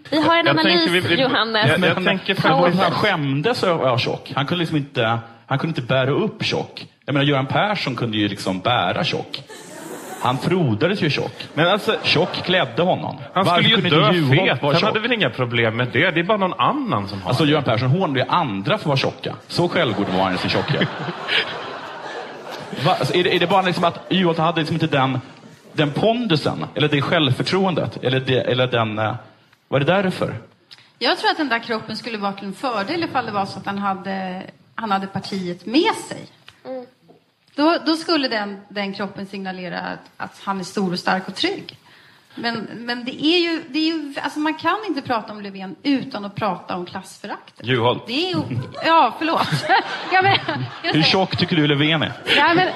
Vi 0.09 0.21
har 0.21 0.37
en 0.37 0.45
Jag 0.45 0.59
analys, 0.59 0.73
tänker 0.85 0.91
vi- 1.09 1.15
vi- 1.15 1.21
Johannes. 1.21 1.67
jag- 1.69 1.79
jag 1.89 1.95
tänker 2.05 2.35
han, 2.35 2.35
för- 2.35 2.49
han, 2.49 2.73
han 2.73 2.91
skämdes 2.91 3.63
över 3.63 3.93
att 3.93 4.01
tjock. 4.01 4.31
Han 4.35 4.45
kunde 4.45 4.59
liksom 4.59 4.77
inte, 4.77 5.19
han 5.47 5.59
kunde 5.59 5.71
inte 5.79 5.81
bära 5.93 6.11
upp 6.11 6.43
tjock. 6.43 6.87
Jag 7.05 7.13
menar, 7.13 7.25
Göran 7.25 7.45
Persson 7.47 7.95
kunde 7.95 8.17
ju 8.17 8.27
liksom 8.27 8.59
bära 8.59 9.03
tjock. 9.03 9.43
Han 10.27 10.37
frodades 10.37 11.01
ju 11.01 11.09
tjock. 11.09 11.47
Men 11.53 11.67
alltså, 11.67 11.95
Tjock 12.03 12.33
klädde 12.33 12.81
honom. 12.81 13.17
han 13.33 13.45
Varför 13.45 13.63
skulle 13.63 13.89
ju 13.89 14.29
dö 14.29 14.35
fet. 14.35 14.61
Han 14.61 14.83
hade 14.83 14.99
väl 14.99 15.11
inga 15.13 15.29
problem 15.29 15.77
med 15.77 15.87
det. 15.93 16.11
Det 16.11 16.19
är 16.19 16.23
bara 16.23 16.37
någon 16.37 16.59
annan 16.59 17.07
som 17.07 17.21
har 17.21 17.29
Alltså 17.29 17.43
det. 17.45 17.49
Göran 17.51 17.63
Persson 17.63 17.89
hånade 17.89 18.19
ju 18.19 18.25
andra 18.29 18.77
för 18.77 18.83
att 18.83 18.85
vara 18.85 18.97
tjocka. 18.97 19.35
Så 19.47 19.69
självgod 19.69 20.07
var 20.09 20.23
han 20.23 20.35
i 20.35 20.37
sin 20.37 20.49
tjockhet. 20.49 20.87
Va, 22.85 22.95
alltså, 22.99 23.15
är, 23.15 23.23
det, 23.23 23.35
är 23.35 23.39
det 23.39 23.47
bara 23.47 23.61
liksom 23.61 23.83
att 23.83 23.99
Juholt 24.09 24.37
hade 24.37 24.59
liksom 24.59 24.75
inte 24.75 24.87
den, 24.87 25.19
den 25.73 25.91
pondusen, 25.91 26.65
eller 26.75 26.87
det 26.87 27.01
självförtroendet, 27.01 28.03
eller, 28.03 28.19
det, 28.19 28.39
eller 28.41 28.67
den... 28.67 28.99
eh, 28.99 29.15
Var 29.67 29.79
det 29.79 29.85
därför? 29.85 30.35
Jag 30.99 31.17
tror 31.17 31.31
att 31.31 31.37
den 31.37 31.49
där 31.49 31.59
kroppen 31.59 31.95
skulle 31.97 32.17
vara 32.17 32.33
till 32.33 32.47
en 32.47 32.53
fördel 32.53 33.03
ifall 33.03 33.25
det 33.25 33.31
var 33.31 33.45
så 33.45 33.59
att 33.59 33.65
han 33.65 33.77
hade, 33.77 34.43
han 34.75 34.91
hade 34.91 35.07
partiet 35.07 35.65
med 35.65 35.93
sig. 36.09 36.25
Då, 37.57 37.77
då 37.85 37.95
skulle 37.95 38.27
den, 38.27 38.61
den 38.69 38.93
kroppen 38.93 39.25
signalera 39.25 39.79
att, 39.79 40.11
att 40.17 40.41
han 40.43 40.59
är 40.59 40.63
stor 40.63 40.91
och 40.91 40.99
stark 40.99 41.27
och 41.27 41.35
trygg. 41.35 41.77
Men, 42.35 42.67
men 42.75 43.05
det 43.05 43.25
är 43.25 43.37
ju, 43.37 43.63
det 43.69 43.79
är 43.79 43.93
ju, 43.93 44.15
alltså 44.21 44.39
man 44.39 44.53
kan 44.53 44.77
inte 44.87 45.01
prata 45.01 45.33
om 45.33 45.41
Löfven 45.41 45.75
utan 45.83 46.25
att 46.25 46.35
prata 46.35 46.75
om 46.75 46.85
klassföraktet. 46.85 47.65
Juholt. 47.65 48.03
Det 48.07 48.13
är 48.13 48.29
ju, 48.29 48.59
ja, 48.85 49.15
förlåt. 49.17 49.47
ja, 50.11 50.21
men, 50.21 50.63
Hur 50.93 51.03
tjock 51.03 51.37
tycker 51.37 51.55
du 51.55 51.67
Löfven 51.67 52.03
är? 52.03 52.11
Ja, 52.37 52.53
men, 52.53 52.69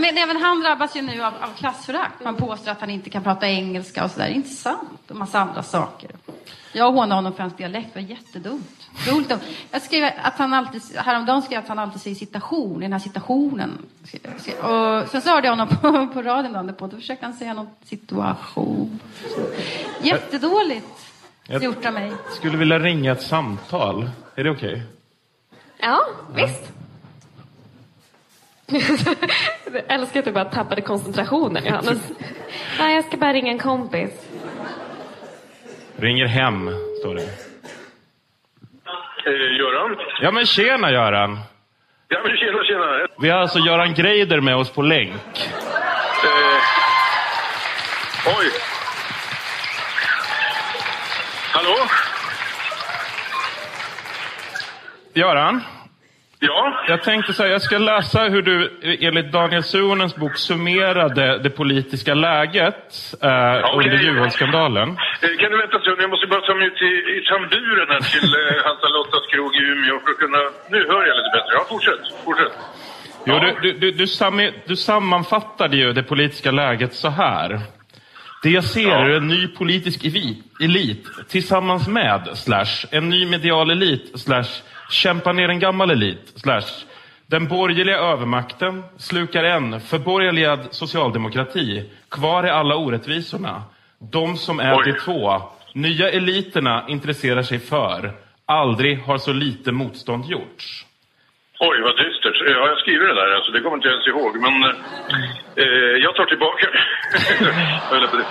men 0.00 0.18
även 0.18 0.36
han 0.36 0.60
drabbas 0.60 0.96
ju 0.96 1.02
nu 1.02 1.22
av, 1.22 1.34
av 1.40 1.54
klassförakt. 1.58 2.24
Man 2.24 2.36
påstår 2.36 2.70
att 2.70 2.80
han 2.80 2.90
inte 2.90 3.10
kan 3.10 3.22
prata 3.22 3.48
engelska 3.48 4.04
och 4.04 4.10
sådär. 4.10 4.26
Det 4.26 4.32
är 4.32 4.36
inte 4.36 4.48
sant. 4.48 5.00
Och 5.08 5.16
massa 5.16 5.40
andra 5.40 5.62
saker. 5.62 6.10
Jag 6.76 6.92
hånade 6.92 7.14
honom 7.14 7.32
för 7.32 7.42
hans 7.42 7.56
dialekt. 7.56 7.88
Det 7.94 8.00
var 8.00 8.08
jättedumt. 8.08 8.88
Roligt 9.08 9.28
dumt. 9.28 9.40
Jag 9.70 9.82
skrev 9.82 10.10
att 10.22 10.38
han 10.38 10.54
alltid, 10.54 10.82
häromdagen 10.96 11.42
skrev 11.42 11.54
jag 11.56 11.62
att 11.62 11.68
han 11.68 11.78
alltid 11.78 12.00
säger 12.00 12.16
citation, 12.16 12.82
i 12.82 12.84
den 12.84 12.92
här 12.92 12.98
citationen. 12.98 13.78
Och 14.62 15.08
sen 15.08 15.22
så 15.22 15.30
hörde 15.30 15.46
jag 15.46 15.52
honom 15.56 15.68
på, 15.68 16.06
på 16.14 16.22
radion 16.22 16.52
dagen 16.52 16.66
därpå. 16.66 16.86
Då 16.86 16.96
försökte 16.96 17.26
han 17.26 17.34
säga 17.34 17.54
någon 17.54 17.70
situation. 17.84 19.00
Jättedåligt 20.02 20.86
Jag- 21.48 21.62
gjort 21.64 21.86
av 21.86 21.92
mig. 21.92 22.12
Skulle 22.36 22.56
vilja 22.56 22.78
ringa 22.78 23.12
ett 23.12 23.22
samtal. 23.22 24.10
Är 24.34 24.44
det 24.44 24.50
okej? 24.50 24.82
Ja, 25.78 26.00
visst. 26.34 26.72
Jag 29.72 29.82
älskar 29.88 30.18
att 30.18 30.24
du 30.24 30.32
bara 30.32 30.44
tappade 30.44 30.80
koncentrationen, 30.80 31.64
Johannes. 31.64 31.98
Ja, 32.78 32.88
jag 32.88 33.04
ska 33.04 33.16
bara 33.16 33.32
ringa 33.32 33.52
en 33.52 33.58
kompis. 33.58 34.10
Ringer 35.98 36.26
hem, 36.26 36.70
står 37.00 37.14
det. 37.14 37.22
Eh, 39.26 39.56
Göran? 39.58 39.96
Ja 40.20 40.30
men 40.30 40.46
tjena 40.46 40.90
Göran! 40.90 41.38
Ja, 42.08 42.18
men 42.24 42.36
tjena, 42.36 42.64
tjena. 42.64 43.06
Vi 43.18 43.30
har 43.30 43.38
alltså 43.40 43.58
Göran 43.58 43.94
Greider 43.94 44.40
med 44.40 44.56
oss 44.56 44.70
på 44.70 44.82
länk. 44.82 45.12
Eh, 46.24 46.60
oj. 48.38 48.50
Hallå? 51.52 51.76
Göran, 55.14 55.62
Ja? 56.38 56.84
jag 56.88 57.02
tänkte 57.02 57.32
så 57.32 57.42
här, 57.42 57.50
jag 57.50 57.62
ska 57.62 57.78
läsa 57.78 58.22
hur 58.24 58.42
du 58.42 58.78
enligt 59.00 59.32
Daniel 59.32 59.62
Suhonens 59.62 60.16
bok 60.16 60.36
summerade 60.36 61.38
det 61.38 61.50
politiska 61.50 62.14
läget 62.14 63.14
eh, 63.22 63.28
Okej. 63.28 63.90
under 63.90 63.98
Juholtskandalen. 64.04 64.88
Eh, 64.88 65.38
kan 65.40 65.50
du 65.50 65.56
vänta 65.58 65.78
stund? 65.80 65.96
Jag 66.00 66.10
måste 66.10 66.26
bara 66.26 66.40
ta 66.40 66.54
mig 66.54 66.66
ut 66.66 66.82
i, 66.82 66.92
i 67.18 67.24
tamburen 67.30 67.88
här 67.88 68.00
till 68.00 68.28
eh, 68.34 68.64
Hansa 68.64 68.88
Lottas 68.88 69.26
krog 69.32 69.54
i 69.56 69.58
Umeå 69.58 69.98
för 70.00 70.10
att 70.10 70.18
kunna... 70.18 70.38
Nu 70.70 70.86
hör 70.88 71.06
jag 71.06 71.16
lite 71.16 71.30
bättre. 71.38 71.52
Ja, 71.52 71.64
fortsätt. 71.68 72.00
Fortsätt. 72.24 72.52
Jo, 73.24 73.34
Ja. 73.34 73.54
du, 73.62 73.72
du, 73.72 73.90
du, 73.90 74.06
du 74.66 74.76
sammanfattade 74.76 75.76
ju 75.76 75.92
det 75.92 76.02
politiska 76.02 76.50
läget 76.50 76.94
så 76.94 77.08
här. 77.08 77.60
Det 78.42 78.50
jag 78.50 78.64
ser 78.64 78.88
Ja. 78.88 78.94
är 78.98 79.10
en 79.10 79.28
ny 79.28 79.48
politisk 79.48 80.04
elit 80.60 81.06
tillsammans 81.28 81.88
med 81.88 82.28
slash 82.34 82.86
en 82.90 83.08
ny 83.08 83.26
medial 83.26 83.70
elit 83.70 84.12
slash 84.14 84.48
kämpa 84.90 85.32
ner 85.32 85.48
en 85.48 85.58
gammal 85.58 85.90
elit 85.90 86.32
slash 86.34 86.84
den 87.26 87.48
borgerliga 87.48 87.96
övermakten 87.98 88.82
slukar 88.96 89.44
en 89.44 89.80
förborgerligad 89.80 90.60
socialdemokrati. 90.70 91.84
Kvar 92.08 92.44
är 92.44 92.52
alla 92.52 92.76
orättvisorna. 92.76 93.62
De 93.98 94.36
som 94.36 94.60
är 94.60 94.76
Oj. 94.78 94.82
de 94.92 95.00
två. 95.00 95.42
Nya 95.72 96.10
eliterna 96.10 96.84
intresserar 96.88 97.42
sig 97.42 97.58
för. 97.58 98.12
Aldrig 98.46 98.98
har 99.02 99.18
så 99.18 99.32
lite 99.32 99.72
motstånd 99.72 100.24
gjorts. 100.26 100.85
Oj, 101.58 101.80
vad 101.80 101.96
dystert. 101.96 102.36
Ja, 102.46 102.68
jag 102.68 102.78
skriver 102.78 103.06
det 103.06 103.14
där. 103.14 103.34
Alltså, 103.34 103.52
det 103.52 103.60
kommer 103.60 103.76
inte 103.76 103.88
jag 103.88 103.94
ens 103.94 104.08
ihåg. 104.08 104.32
Men 104.40 104.54
eh, 105.56 105.94
jag 106.04 106.14
tar 106.14 106.26
tillbaka 106.26 106.66
det. 108.18 108.26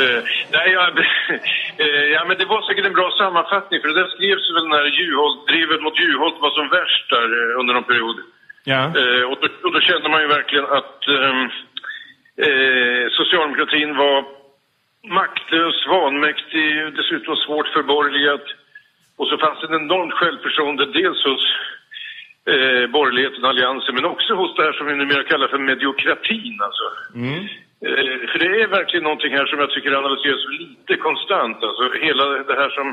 Eh, 0.00 0.22
nej, 0.52 0.72
jag, 0.72 0.98
eh, 1.84 2.06
ja, 2.14 2.24
men 2.28 2.38
det 2.38 2.44
var 2.44 2.62
säkert 2.62 2.86
en 2.86 2.92
bra 3.00 3.10
sammanfattning 3.18 3.80
för 3.80 3.88
det 3.88 4.00
där 4.00 4.10
skrevs 4.14 4.50
väl 4.54 4.68
när 4.68 4.84
Juholt, 4.84 5.48
drevet 5.48 5.82
mot 5.82 6.00
Juholt 6.00 6.40
var 6.40 6.50
som 6.50 6.68
värst 6.68 7.10
där 7.10 7.28
eh, 7.38 7.60
under 7.60 7.74
någon 7.74 7.90
period. 7.92 8.16
Ja. 8.64 8.82
Eh, 8.98 9.22
och, 9.30 9.38
då, 9.40 9.48
och 9.64 9.72
då 9.72 9.80
kände 9.80 10.08
man 10.08 10.20
ju 10.20 10.26
verkligen 10.26 10.64
att 10.64 11.08
ehm, 11.08 11.44
eh, 12.46 13.04
socialdemokratin 13.10 13.96
var 13.96 14.24
maktlös, 15.08 15.86
vanmäktig, 15.86 16.94
dessutom 16.96 17.36
svårt 17.36 17.68
förborgerligad. 17.68 18.40
Och 19.20 19.28
så 19.28 19.36
fanns 19.38 19.60
det 19.60 19.66
en 19.66 19.82
enormt 19.84 20.12
självförtroende 20.12 20.84
dels 21.00 21.20
hos 21.28 21.44
eh, 22.52 22.84
borgerligheten 22.96 23.44
och 23.44 23.50
alliansen 23.50 23.94
men 23.94 24.04
också 24.04 24.34
hos 24.34 24.56
det 24.56 24.62
här 24.66 24.72
som 24.72 24.86
vi 24.86 24.94
numera 24.94 25.24
kallar 25.24 25.48
för 25.48 25.58
mediokratin. 25.58 26.56
Alltså. 26.66 26.86
Eh, 27.86 28.18
för 28.30 28.38
det 28.38 28.50
är 28.62 28.76
verkligen 28.78 29.04
någonting 29.04 29.32
här 29.38 29.46
som 29.46 29.58
jag 29.58 29.70
tycker 29.70 30.00
analyseras 30.02 30.44
lite 30.62 30.94
konstant. 31.06 31.58
Alltså 31.68 31.84
hela 32.08 32.24
det 32.50 32.56
här 32.62 32.70
som 32.78 32.86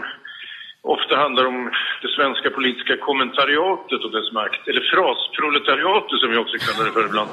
ofta 0.82 1.14
handlar 1.16 1.46
om 1.46 1.72
det 2.02 2.12
svenska 2.18 2.50
politiska 2.50 2.98
kommentariatet 2.98 4.00
och 4.06 4.12
dess 4.18 4.32
makt. 4.32 4.68
Eller 4.68 4.84
frasproletariatet 4.94 6.20
som 6.20 6.30
vi 6.32 6.38
också 6.38 6.58
kallar 6.66 6.84
det 6.86 6.94
för 6.98 7.06
ibland. 7.10 7.32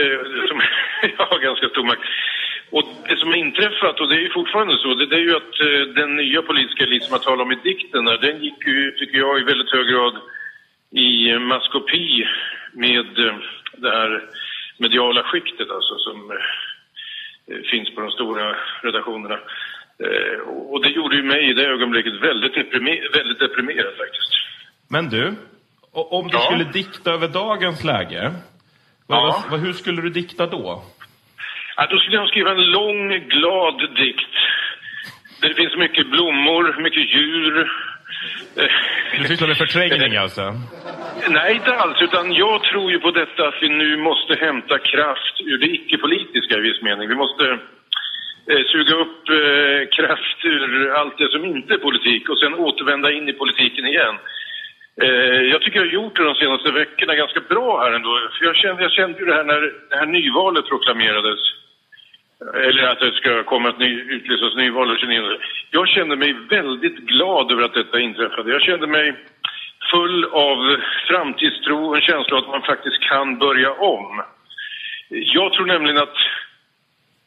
Eh, 0.00 0.20
som 0.48 0.58
har 1.30 1.38
ganska 1.48 1.68
stor 1.68 1.84
makt. 1.90 2.04
Och 2.74 2.84
det 3.08 3.16
som 3.16 3.28
har 3.28 3.36
inträffat, 3.36 4.00
och 4.00 4.08
det 4.08 4.14
är 4.14 4.20
ju 4.20 4.30
fortfarande 4.30 4.76
så, 4.78 4.94
det, 4.94 5.06
det 5.06 5.16
är 5.16 5.26
ju 5.30 5.36
att 5.36 5.54
eh, 5.60 5.94
den 6.02 6.16
nya 6.16 6.42
politiska 6.42 6.84
elit 6.84 7.04
som 7.04 7.12
jag 7.12 7.22
talade 7.22 7.42
om 7.42 7.52
i 7.52 7.58
dikten, 7.70 8.04
den 8.04 8.42
gick 8.44 8.66
ju, 8.66 8.90
tycker 8.98 9.18
jag, 9.18 9.40
i 9.40 9.44
väldigt 9.44 9.70
hög 9.72 9.86
grad 9.92 10.14
i 10.90 11.38
maskopi 11.38 12.24
med 12.72 13.18
eh, 13.26 13.34
det 13.76 13.90
här 13.90 14.22
mediala 14.78 15.22
skiktet 15.22 15.70
alltså 15.70 15.94
som 15.98 16.30
eh, 16.30 17.60
finns 17.70 17.94
på 17.94 18.00
de 18.00 18.10
stora 18.10 18.56
redaktionerna. 18.82 19.38
Eh, 20.04 20.38
och 20.48 20.82
det 20.82 20.90
gjorde 20.90 21.16
ju 21.16 21.22
mig 21.22 21.50
i 21.50 21.54
det 21.54 21.66
ögonblicket 21.66 22.12
väldigt, 22.22 22.54
deprimer- 22.54 23.12
väldigt 23.18 23.38
deprimerad 23.38 23.94
faktiskt. 24.02 24.32
Men 24.90 25.08
du, 25.08 25.34
om 25.92 26.28
du 26.28 26.36
Ja. 26.36 26.40
skulle 26.40 26.64
dikta 26.64 27.10
över 27.12 27.28
dagens 27.28 27.84
läge, 27.84 28.32
vad, 29.06 29.18
Ja. 29.18 29.44
vad, 29.50 29.60
hur 29.60 29.72
skulle 29.72 30.02
du 30.02 30.10
dikta 30.10 30.46
då? 30.46 30.82
Ja, 31.76 31.86
då 31.90 31.98
skulle 31.98 32.16
jag 32.16 32.28
skriva 32.28 32.50
en 32.50 32.70
lång, 32.70 33.28
glad 33.28 33.78
dikt. 33.96 34.34
Där 35.40 35.48
det 35.48 35.54
finns 35.54 35.76
mycket 35.76 36.06
blommor, 36.10 36.82
mycket 36.82 37.14
djur. 37.14 37.70
Du 39.18 39.24
sysslar 39.24 39.48
med 39.48 39.56
förträngning 39.56 40.16
alltså? 40.16 40.54
Nej, 41.28 41.54
inte 41.54 41.74
alls. 41.74 41.98
Utan 42.00 42.32
jag 42.32 42.62
tror 42.62 42.90
ju 42.90 42.98
på 42.98 43.10
detta 43.10 43.48
att 43.48 43.62
vi 43.62 43.68
nu 43.68 43.96
måste 43.96 44.34
hämta 44.34 44.78
kraft 44.78 45.36
ur 45.40 45.58
det 45.58 45.66
icke-politiska 45.66 46.54
i 46.58 46.60
viss 46.60 46.82
mening. 46.82 47.08
Vi 47.08 47.14
måste 47.14 47.44
eh, 48.50 48.62
suga 48.72 48.94
upp 48.94 49.28
eh, 49.28 49.80
kraft 49.96 50.44
ur 50.44 50.90
allt 50.98 51.18
det 51.18 51.30
som 51.30 51.44
inte 51.44 51.74
är 51.74 51.78
politik 51.78 52.28
och 52.28 52.38
sen 52.38 52.54
återvända 52.54 53.12
in 53.12 53.28
i 53.28 53.32
politiken 53.32 53.86
igen. 53.86 54.16
Eh, 55.00 55.42
jag 55.52 55.62
tycker 55.62 55.78
jag 55.78 55.86
har 55.86 55.92
gjort 55.92 56.16
det 56.16 56.24
de 56.24 56.34
senaste 56.34 56.70
veckorna 56.70 57.14
ganska 57.14 57.40
bra 57.40 57.80
här 57.80 57.92
ändå. 57.92 58.28
För 58.38 58.44
jag 58.44 58.56
kände, 58.56 58.82
jag 58.82 58.92
kände 58.92 59.18
ju 59.18 59.24
det 59.24 59.34
här 59.34 59.44
när 59.44 59.60
det 59.90 59.96
här 59.96 60.06
nyvalet 60.06 60.68
proklamerades. 60.68 61.40
Eller 62.54 62.82
att 62.82 63.00
det 63.00 63.12
ska 63.12 63.42
komma 63.42 63.68
ett 63.68 63.78
ny, 63.78 64.00
utlysas 64.00 64.56
nyval 64.56 64.88
den 64.88 64.98
29. 64.98 65.22
Jag 65.70 65.88
kände 65.88 66.16
mig 66.16 66.32
väldigt 66.32 66.96
glad 66.96 67.52
över 67.52 67.62
att 67.62 67.74
detta 67.74 68.00
inträffade. 68.00 68.52
Jag 68.52 68.62
kände 68.62 68.86
mig 68.86 69.14
full 69.90 70.24
av 70.24 70.76
framtidstro 71.08 71.86
och 71.86 71.96
en 71.96 72.02
känsla 72.02 72.36
av 72.36 72.42
att 72.42 72.48
man 72.48 72.62
faktiskt 72.62 73.00
kan 73.00 73.38
börja 73.38 73.72
om. 73.72 74.22
Jag 75.08 75.52
tror 75.52 75.66
nämligen 75.66 75.98
att 75.98 76.16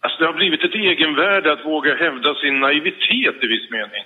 alltså 0.01 0.19
det 0.19 0.25
har 0.25 0.33
blivit 0.33 0.63
ett 0.63 0.75
egenvärde 0.75 1.51
att 1.51 1.65
våga 1.65 1.95
hävda 1.95 2.35
sin 2.35 2.59
naivitet 2.59 3.43
i 3.43 3.47
viss 3.47 3.69
mening. 3.69 4.03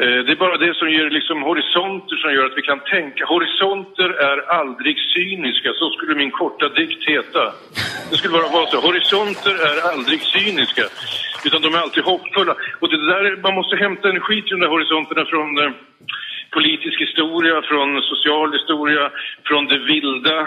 Eh, 0.00 0.18
det 0.24 0.32
är 0.32 0.36
bara 0.36 0.56
det 0.56 0.74
som 0.74 0.90
ger 0.90 1.10
liksom 1.10 1.42
horisonter 1.42 2.16
som 2.16 2.32
gör 2.34 2.46
att 2.46 2.58
vi 2.58 2.62
kan 2.62 2.80
tänka. 2.80 3.26
Horisonter 3.26 4.08
är 4.30 4.38
aldrig 4.60 4.96
cyniska, 5.14 5.72
så 5.74 5.90
skulle 5.90 6.14
min 6.14 6.30
korta 6.30 6.68
dikt 6.68 7.08
heta. 7.08 7.52
Det 8.10 8.16
skulle 8.16 8.38
bara 8.38 8.56
vara 8.58 8.66
så. 8.66 8.80
Horisonter 8.80 9.54
är 9.70 9.76
aldrig 9.92 10.20
cyniska, 10.20 10.84
utan 11.46 11.62
de 11.62 11.74
är 11.74 11.78
alltid 11.78 12.04
hoppfulla. 12.04 12.54
Och 12.80 12.88
det 12.88 13.06
där, 13.12 13.42
man 13.42 13.54
måste 13.54 13.76
hämta 13.76 14.08
energi 14.08 14.42
till 14.42 14.56
de 14.56 14.60
där 14.60 14.74
horisonterna 14.74 15.24
från 15.24 15.58
eh, 15.58 15.70
politisk 16.50 17.00
historia, 17.00 17.62
från 17.62 18.02
social 18.02 18.52
historia, 18.52 19.10
från 19.48 19.66
det 19.66 19.78
vilda. 19.78 20.38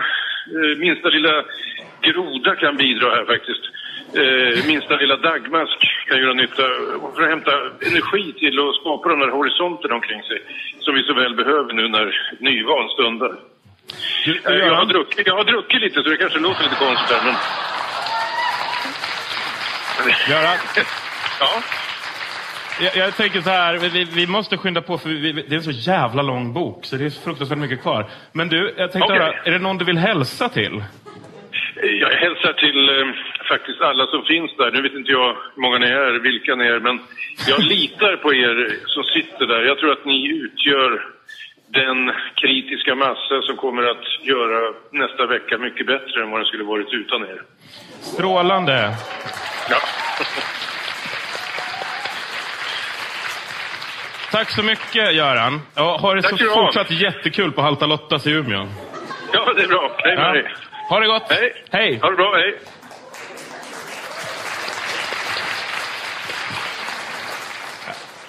Eh, 0.57 0.77
minsta 0.77 1.09
lilla 1.09 1.43
groda 2.01 2.55
kan 2.55 2.75
bidra 2.77 3.09
här 3.15 3.25
faktiskt. 3.25 3.63
Eh, 4.13 4.65
minsta 4.65 4.95
lilla 4.95 5.17
dagmask 5.17 5.79
kan 6.07 6.19
göra 6.19 6.33
nytta 6.33 6.63
för 7.15 7.23
att 7.23 7.29
hämta 7.29 7.51
energi 7.89 8.33
till 8.33 8.59
att 8.59 8.75
skapa 8.75 9.09
de 9.09 9.19
där 9.19 9.31
horisonterna 9.37 9.95
omkring 9.95 10.23
sig 10.23 10.39
som 10.79 10.95
vi 10.95 11.03
så 11.03 11.13
väl 11.13 11.35
behöver 11.35 11.73
nu 11.73 11.87
när 11.87 12.05
nyval 12.39 12.89
stundar. 12.89 13.33
Eh, 14.25 14.53
jag, 14.55 14.75
har 14.75 14.85
druckit, 14.85 15.27
jag 15.27 15.35
har 15.35 15.43
druckit 15.43 15.81
lite 15.81 16.03
så 16.03 16.09
det 16.09 16.17
kanske 16.17 16.39
låter 16.39 16.63
lite 16.63 16.75
konstigt 16.75 17.17
här 17.17 17.25
men... 17.25 17.35
Göran, 20.29 20.57
Ja, 21.39 21.61
jag, 22.81 22.95
jag 22.95 23.15
tänker 23.15 23.41
så 23.41 23.49
här, 23.49 23.77
vi, 23.77 24.03
vi 24.03 24.27
måste 24.27 24.57
skynda 24.57 24.81
på 24.81 24.97
för 24.97 25.09
vi, 25.09 25.31
vi, 25.31 25.41
det 25.41 25.55
är 25.55 25.57
en 25.57 25.63
så 25.63 25.71
jävla 25.71 26.21
lång 26.21 26.53
bok 26.53 26.85
så 26.85 26.95
det 26.95 27.05
är 27.05 27.09
fruktansvärt 27.09 27.57
mycket 27.57 27.81
kvar. 27.81 28.09
Men 28.31 28.47
du, 28.47 28.73
jag 28.77 28.91
tänkte 28.91 29.13
Okej. 29.13 29.19
höra, 29.19 29.33
är 29.43 29.51
det 29.51 29.59
någon 29.59 29.77
du 29.77 29.85
vill 29.85 29.97
hälsa 29.97 30.49
till? 30.49 30.83
Jag 31.81 32.09
hälsar 32.09 32.53
till 32.53 32.89
eh, 32.99 33.05
faktiskt 33.49 33.81
alla 33.81 34.05
som 34.07 34.23
finns 34.25 34.51
där. 34.57 34.71
Nu 34.71 34.81
vet 34.81 34.93
inte 34.93 35.11
jag 35.11 35.27
hur 35.55 35.61
många 35.61 35.77
ni 35.77 35.87
är, 35.87 36.19
vilka 36.19 36.55
ni 36.55 36.65
är, 36.67 36.79
men 36.79 36.99
jag 37.47 37.59
litar 37.63 38.15
på 38.15 38.33
er 38.33 38.77
som 38.85 39.03
sitter 39.03 39.45
där. 39.45 39.61
Jag 39.63 39.77
tror 39.77 39.91
att 39.91 40.05
ni 40.05 40.27
utgör 40.27 41.05
den 41.69 42.11
kritiska 42.35 42.95
massa 42.95 43.41
som 43.41 43.57
kommer 43.57 43.83
att 43.83 44.05
göra 44.25 44.73
nästa 44.91 45.25
vecka 45.25 45.57
mycket 45.57 45.87
bättre 45.87 46.23
än 46.23 46.31
vad 46.31 46.39
den 46.39 46.45
skulle 46.45 46.63
varit 46.63 46.93
utan 46.93 47.21
er. 47.21 47.41
Strålande. 48.01 48.93
Ja. 49.69 49.77
Tack 54.31 54.49
så 54.51 54.63
mycket 54.63 55.13
Göran. 55.15 55.61
Ja, 55.75 55.97
ha 56.01 56.13
det 56.15 56.21
Tack 56.21 56.39
så 56.39 56.53
fortsatt 56.53 56.91
jättekul 56.91 57.51
på 57.51 57.61
Halta 57.61 57.85
Lottas 57.85 58.27
i 58.27 58.31
Umeå. 58.31 58.67
ja, 59.33 59.53
det 59.55 59.63
är 59.63 59.67
bra. 59.67 59.91
Hej 59.97 60.15
med 60.15 60.25
Ja. 60.25 60.33
dig. 60.33 60.53
Ha 60.89 60.99
det 60.99 61.07
gott. 61.07 61.23
Hej. 61.31 61.53
Hej. 61.71 61.99
Ha 62.01 62.09
det 62.09 62.15
bra, 62.15 62.33
hej. 62.35 62.59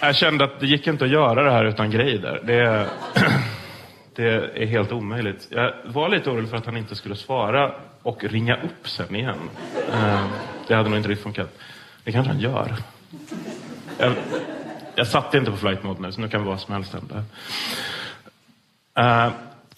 Jag 0.00 0.16
kände 0.16 0.44
att 0.44 0.60
det 0.60 0.66
gick 0.66 0.86
inte 0.86 1.04
att 1.04 1.10
göra 1.10 1.42
det 1.42 1.50
här 1.50 1.64
utan 1.64 1.90
Greider. 1.90 2.40
Det, 2.44 2.88
det 4.14 4.24
är 4.62 4.66
helt 4.66 4.92
omöjligt. 4.92 5.46
Jag 5.50 5.72
var 5.84 6.08
lite 6.08 6.30
orolig 6.30 6.50
för 6.50 6.56
att 6.56 6.66
han 6.66 6.76
inte 6.76 6.94
skulle 6.94 7.16
svara 7.16 7.74
och 8.02 8.24
ringa 8.24 8.56
upp 8.56 8.88
sen 8.88 9.16
igen. 9.16 9.50
Eh, 9.92 10.24
Det 10.68 10.74
hade 10.74 10.88
nog 10.88 10.98
inte 10.98 11.08
riktigt 11.08 11.22
funkat. 11.22 11.58
Det 12.04 12.12
kanske 12.12 12.32
han 12.32 12.40
gör. 12.40 12.74
Jag, 13.98 14.12
jag 14.94 15.06
satte 15.06 15.38
inte 15.38 15.50
på 15.50 15.56
flight 15.56 15.82
mode 15.82 16.02
nu, 16.02 16.12
så 16.12 16.20
nu 16.20 16.28
kan 16.28 16.44
vad 16.44 16.60
som 16.60 16.74
helst 16.74 16.94
hända. 16.94 17.24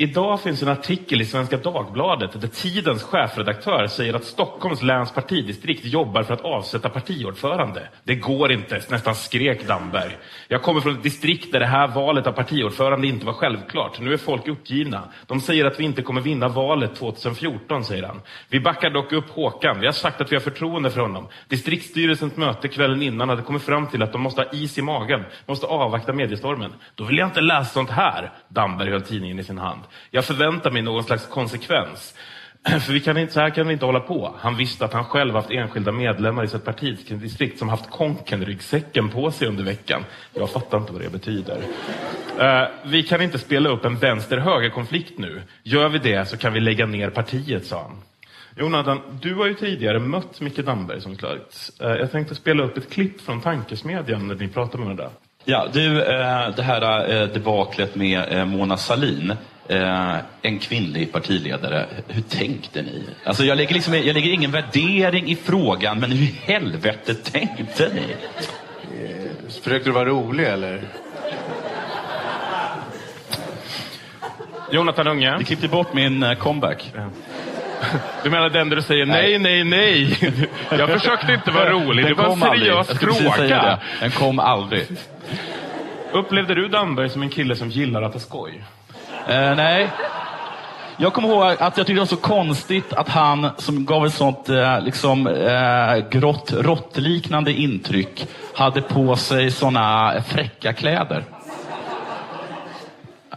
Idag 0.03 0.41
finns 0.41 0.63
en 0.63 0.69
artikel 0.69 1.21
i 1.21 1.25
Svenska 1.25 1.57
Dagbladet 1.57 2.41
där 2.41 2.49
Tidens 2.49 3.03
chefredaktör 3.03 3.87
säger 3.87 4.15
att 4.15 4.25
Stockholms 4.25 4.83
läns 4.83 5.13
partidistrikt 5.13 5.85
jobbar 5.85 6.23
för 6.23 6.35
att 6.35 6.41
avsätta 6.41 6.89
partiordförande. 6.89 7.89
Det 8.05 8.15
går 8.15 8.53
inte, 8.53 8.83
nästan 8.89 9.15
skrek 9.15 9.67
Damberg. 9.67 10.17
Jag 10.49 10.63
kommer 10.63 10.81
från 10.81 10.95
ett 10.95 11.03
distrikt 11.03 11.53
där 11.53 11.61
det 11.61 11.67
här 11.67 11.89
valet 11.89 12.27
av 12.27 12.33
partiordförande 12.33 13.07
inte 13.07 13.27
var 13.27 13.33
självklart. 13.33 14.01
Nu 14.01 14.13
är 14.13 14.17
folk 14.17 14.49
uppgivna. 14.49 15.03
De 15.27 15.41
säger 15.41 15.65
att 15.65 15.81
vi 15.81 15.85
inte 15.85 16.03
kommer 16.03 16.21
vinna 16.21 16.49
valet 16.49 16.95
2014, 16.95 17.85
säger 17.85 18.03
han. 18.03 18.21
Vi 18.49 18.61
backar 18.61 18.91
dock 18.91 19.13
upp 19.13 19.31
Håkan. 19.31 19.81
Vi 19.81 19.87
har 19.87 19.93
sagt 19.93 20.21
att 20.21 20.33
vi 20.33 20.37
har 20.37 20.43
förtroende 20.43 20.91
för 20.91 21.01
honom. 21.01 21.29
Distriktsstyrelsens 21.49 22.37
möte 22.37 22.69
kvällen 22.69 23.03
innan 23.03 23.29
hade 23.29 23.43
kommit 23.43 23.63
fram 23.63 23.87
till 23.87 24.03
att 24.03 24.13
de 24.13 24.21
måste 24.21 24.41
ha 24.43 24.51
is 24.53 24.79
i 24.79 24.83
magen, 24.83 25.25
måste 25.47 25.67
avvakta 25.67 26.13
mediestormen. 26.13 26.73
Då 26.95 27.05
vill 27.05 27.19
jag 27.19 27.29
inte 27.29 27.41
läsa 27.41 27.73
sånt 27.73 27.91
här. 27.91 28.33
Damberg 28.49 28.91
höll 28.91 29.03
tidningen 29.03 29.39
i 29.39 29.45
sin 29.45 29.59
hand. 29.59 29.81
Jag 30.11 30.25
förväntar 30.25 30.71
mig 30.71 30.83
någon 30.83 31.05
slags 31.05 31.27
konsekvens. 31.27 32.15
För 32.81 32.93
vi 32.93 33.01
kan 33.01 33.19
inte, 33.19 33.33
så 33.33 33.41
här 33.41 33.51
kan 33.51 33.67
vi 33.67 33.73
inte 33.73 33.85
hålla 33.85 34.01
på. 34.01 34.35
Han 34.39 34.57
visste 34.57 34.85
att 34.85 34.93
han 34.93 35.05
själv 35.05 35.35
haft 35.35 35.51
enskilda 35.51 35.93
medlemmar 35.93 36.45
i 36.45 36.49
sitt 36.49 36.65
partidistrikt 36.65 37.59
som 37.59 37.69
haft 37.69 37.91
konken-ryggsäcken 37.91 39.09
på 39.09 39.31
sig 39.31 39.49
under 39.49 39.65
veckan. 39.65 40.05
Jag 40.35 40.51
fattar 40.51 40.79
inte 40.79 40.93
vad 40.93 41.03
det 41.03 41.13
betyder. 41.13 41.57
Uh, 42.41 42.69
vi 42.85 43.03
kan 43.03 43.23
inte 43.23 43.39
spela 43.39 43.69
upp 43.69 43.85
en 43.85 43.97
vänster-höger-konflikt 43.97 45.19
nu. 45.19 45.43
Gör 45.63 45.89
vi 45.89 45.99
det 45.99 46.29
så 46.29 46.37
kan 46.37 46.53
vi 46.53 46.61
lägga 46.61 46.87
ner 46.87 47.11
partiet, 47.11 47.67
sa 47.67 47.83
han. 47.83 48.03
Jonathan, 48.57 49.01
du 49.21 49.35
har 49.35 49.47
ju 49.47 49.55
tidigare 49.55 49.99
mött 49.99 50.41
Micke 50.41 50.65
Damberg 50.65 51.01
som 51.01 51.17
klart. 51.17 51.57
Uh, 51.83 51.91
eh, 51.91 51.97
jag 51.97 52.13
tänkte 52.13 52.35
spela 52.35 52.63
upp 52.63 52.77
ett 52.77 52.91
klipp 52.91 53.21
från 53.21 53.41
Tankesmedjan 53.41 54.29
när 54.29 54.35
ni 54.35 54.49
pratade 54.49 54.79
med 54.79 54.97
varandra. 54.97 55.11
Ja, 55.45 55.67
du, 55.73 56.03
eh, 56.03 56.55
det 56.57 56.63
här 56.63 57.11
eh, 57.11 57.29
debaklet 57.29 57.95
med 57.95 58.49
Mona 58.49 58.77
Salin 58.77 59.33
eh, 59.71 60.17
en 60.43 60.59
kvinnlig 60.59 61.13
partiledare. 61.13 61.87
Hur 62.09 62.23
tänkte 62.23 62.83
ni? 62.83 63.05
Alltså 63.25 63.45
jag 63.45 63.57
lägger, 63.57 63.75
liksom, 63.75 63.95
jag 63.95 64.15
lägger 64.15 64.33
ingen 64.33 64.51
värdering 64.51 65.27
i 65.29 65.37
frågan, 65.37 66.01
men 66.01 66.11
hur 66.11 66.23
i 66.23 66.35
helvete 66.43 67.15
tänkte 67.15 67.91
ni? 67.95 68.03
Försökte 69.63 69.89
du 69.89 69.93
vara 69.93 70.05
rolig 70.05 70.45
eller? 70.45 70.81
Jonathan 74.73 75.07
Unge. 75.07 75.39
Vi 75.39 75.45
klippte 75.45 75.69
bort 75.69 75.95
min 75.95 76.23
eh, 76.23 76.35
comeback. 76.35 76.93
Du 78.23 78.31
menar 78.31 78.51
den 78.51 78.69
där 78.69 78.77
du 78.77 78.83
säger 78.83 79.07
nej, 79.07 79.39
nej, 79.39 79.65
nej? 79.65 80.19
Jag 80.71 80.89
försökte 80.89 81.33
inte 81.33 81.51
vara 81.51 81.71
rolig. 81.71 82.07
Det 82.07 82.15
var 82.15 82.33
en 82.33 82.41
seriös 82.41 82.89
fråga. 82.89 83.79
Den 84.01 84.11
kom 84.11 84.39
aldrig. 84.39 84.87
Upplevde 86.13 86.55
du 86.55 86.69
Damberg 86.69 87.09
som 87.09 87.23
en 87.23 87.29
kille 87.29 87.57
som 87.57 87.71
gillar 87.71 88.03
att 88.03 88.13
ha 88.13 88.21
skoj? 88.21 88.65
Eh, 89.31 89.57
nej. 89.57 89.91
Jag 90.97 91.13
kommer 91.13 91.29
ihåg 91.29 91.43
att 91.43 91.61
jag 91.61 91.75
tyckte 91.75 91.93
det 91.93 91.99
var 91.99 92.07
så 92.07 92.17
konstigt 92.17 92.93
att 92.93 93.09
han, 93.09 93.51
som 93.59 93.85
gav 93.85 94.07
ett 94.07 94.15
sånt 94.15 94.49
eh, 94.49 94.81
liksom, 94.81 95.27
eh, 95.27 96.09
grått, 96.11 96.53
råttliknande 96.53 97.53
intryck, 97.53 98.27
hade 98.55 98.83
på 98.83 99.17
sig 99.17 99.51
såna 99.51 100.15
fräcka 100.29 100.73
kläder. 100.73 101.25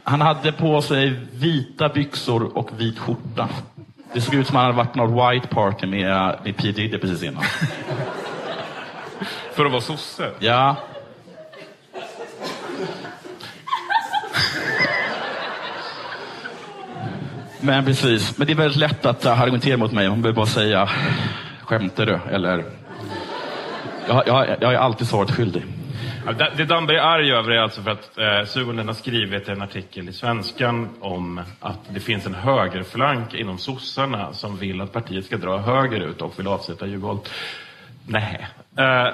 Han 0.04 0.22
hade 0.22 0.52
på 0.52 0.82
sig 0.82 1.10
vita 1.34 1.90
byxor 1.90 2.58
och 2.58 2.70
vit 2.78 3.00
skjorta. 3.00 3.50
Det 4.14 4.22
såg 4.22 4.36
ut 4.36 4.48
som 4.48 4.56
han 4.56 4.66
hade 4.66 4.78
varit 4.78 4.94
på 4.94 4.98
något 4.98 5.34
white 5.34 5.48
party 5.48 5.88
med, 5.88 6.36
med 6.44 6.58
P 6.58 6.72
Diddy 6.72 6.98
precis 6.98 7.24
innan. 7.24 7.44
För 9.54 9.66
att 9.66 9.72
vara 9.72 9.82
sosse? 9.82 10.30
Ja. 10.40 10.76
Men 17.64 17.86
precis, 17.86 18.38
men 18.38 18.48
det 18.48 18.54
är 18.54 18.58
väldigt 18.58 18.80
lätt 18.80 19.06
att 19.06 19.26
äh, 19.26 19.42
argumentera 19.42 19.78
mot 19.78 19.92
mig. 19.92 20.10
Man 20.10 20.22
behöver 20.22 20.36
bara 20.36 20.46
säga, 20.46 20.90
skämtar 21.62 22.06
du? 22.06 22.20
Eller, 22.32 22.64
jag, 24.08 24.28
jag, 24.28 24.48
jag 24.62 24.74
är 24.74 24.78
alltid 24.78 25.08
svaret 25.08 25.32
skyldig. 25.32 25.64
Det- 26.38 26.52
Det 26.58 26.66
Damberg 26.66 26.98
är 26.98 27.02
arg 27.02 27.32
över 27.32 27.52
är 27.52 27.60
alltså 27.62 27.82
för 27.82 27.92
att 27.92 28.18
eh, 28.18 28.46
Suhonen 28.46 28.88
har 28.88 28.96
skrivit 28.96 29.50
en 29.50 29.62
artikel 29.62 30.10
i 30.10 30.14
Svenskan 30.14 30.90
om 31.00 31.42
att 31.60 31.80
det 31.90 32.00
finns 32.00 32.26
en 32.26 32.34
högerflank 32.36 33.34
inom 33.34 33.58
sossarna 33.58 34.34
som 34.34 34.58
vill 34.58 34.82
att 34.82 34.94
partiet 34.94 35.26
ska 35.26 35.38
dra 35.38 35.58
högerut 35.58 36.22
och 36.22 36.40
vill 36.40 36.48
avsätta 36.48 36.86
Juholt. 36.88 37.30
Nej. 38.08 38.48
Eh, 38.78 38.86
äh, 39.02 39.08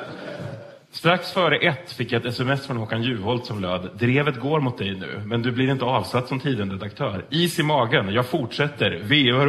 strax 0.91 1.31
före 1.31 1.57
ett 1.57 1.91
fick 1.91 2.11
jag 2.11 2.19
ett 2.19 2.33
sms 2.33 2.67
från 2.67 2.77
Håkan 2.77 3.03
Juholt 3.03 3.45
som 3.45 3.61
löd 3.61 3.89
Drevet 3.99 4.39
går 4.39 4.59
mot 4.59 4.77
dig 4.77 4.95
nu, 4.95 5.21
men 5.25 5.41
du 5.41 5.51
blir 5.51 5.71
inte 5.71 5.85
avsatt 5.85 6.27
som 6.27 6.39
Tiden-redaktör. 6.39 7.25
Is 7.29 7.59
i 7.59 7.63
magen, 7.63 8.13
jag 8.13 8.25
fortsätter. 8.25 9.01
VU 9.03 9.33
har 9.33 9.47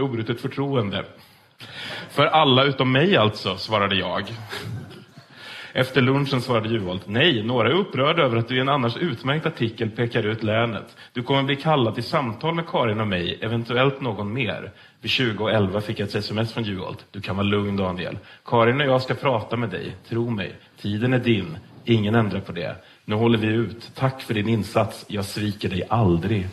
obrutet 0.00 0.40
förtroende. 0.40 1.04
För 2.10 2.26
alla 2.26 2.64
utom 2.64 2.92
mig 2.92 3.16
alltså, 3.16 3.56
svarade 3.56 3.96
jag. 3.96 4.24
Efter 5.78 6.00
lunchen 6.00 6.42
svarade 6.42 6.68
Juholt, 6.68 7.02
nej, 7.08 7.42
några 7.42 7.68
är 7.68 7.72
upprörda 7.72 8.22
över 8.22 8.36
att 8.36 8.48
du 8.48 8.56
i 8.56 8.60
en 8.60 8.68
annars 8.68 8.96
utmärkt 8.96 9.46
artikel 9.46 9.90
pekar 9.90 10.22
ut 10.22 10.42
länet. 10.42 10.96
Du 11.12 11.22
kommer 11.22 11.42
bli 11.42 11.56
kallad 11.56 11.94
till 11.94 12.04
samtal 12.04 12.54
med 12.54 12.66
Karin 12.68 13.00
och 13.00 13.06
mig, 13.06 13.38
eventuellt 13.42 14.00
någon 14.00 14.32
mer. 14.32 14.72
Vid 15.00 15.10
20.11 15.10 15.80
fick 15.80 16.00
jag 16.00 16.08
ett 16.08 16.14
sms 16.14 16.52
från 16.52 16.64
Juholt. 16.64 17.04
Du 17.10 17.20
kan 17.20 17.36
vara 17.36 17.46
lugn 17.46 17.76
Daniel. 17.76 18.18
Karin 18.44 18.80
och 18.80 18.86
jag 18.86 19.02
ska 19.02 19.14
prata 19.14 19.56
med 19.56 19.70
dig, 19.70 19.96
tro 20.08 20.30
mig. 20.30 20.54
Tiden 20.80 21.12
är 21.12 21.18
din, 21.18 21.58
ingen 21.84 22.14
ändrar 22.14 22.40
på 22.40 22.52
det. 22.52 22.76
Nu 23.04 23.14
håller 23.14 23.38
vi 23.38 23.46
ut. 23.46 23.90
Tack 23.94 24.22
för 24.22 24.34
din 24.34 24.48
insats, 24.48 25.04
jag 25.08 25.24
sviker 25.24 25.68
dig 25.68 25.82
aldrig. 25.88 26.48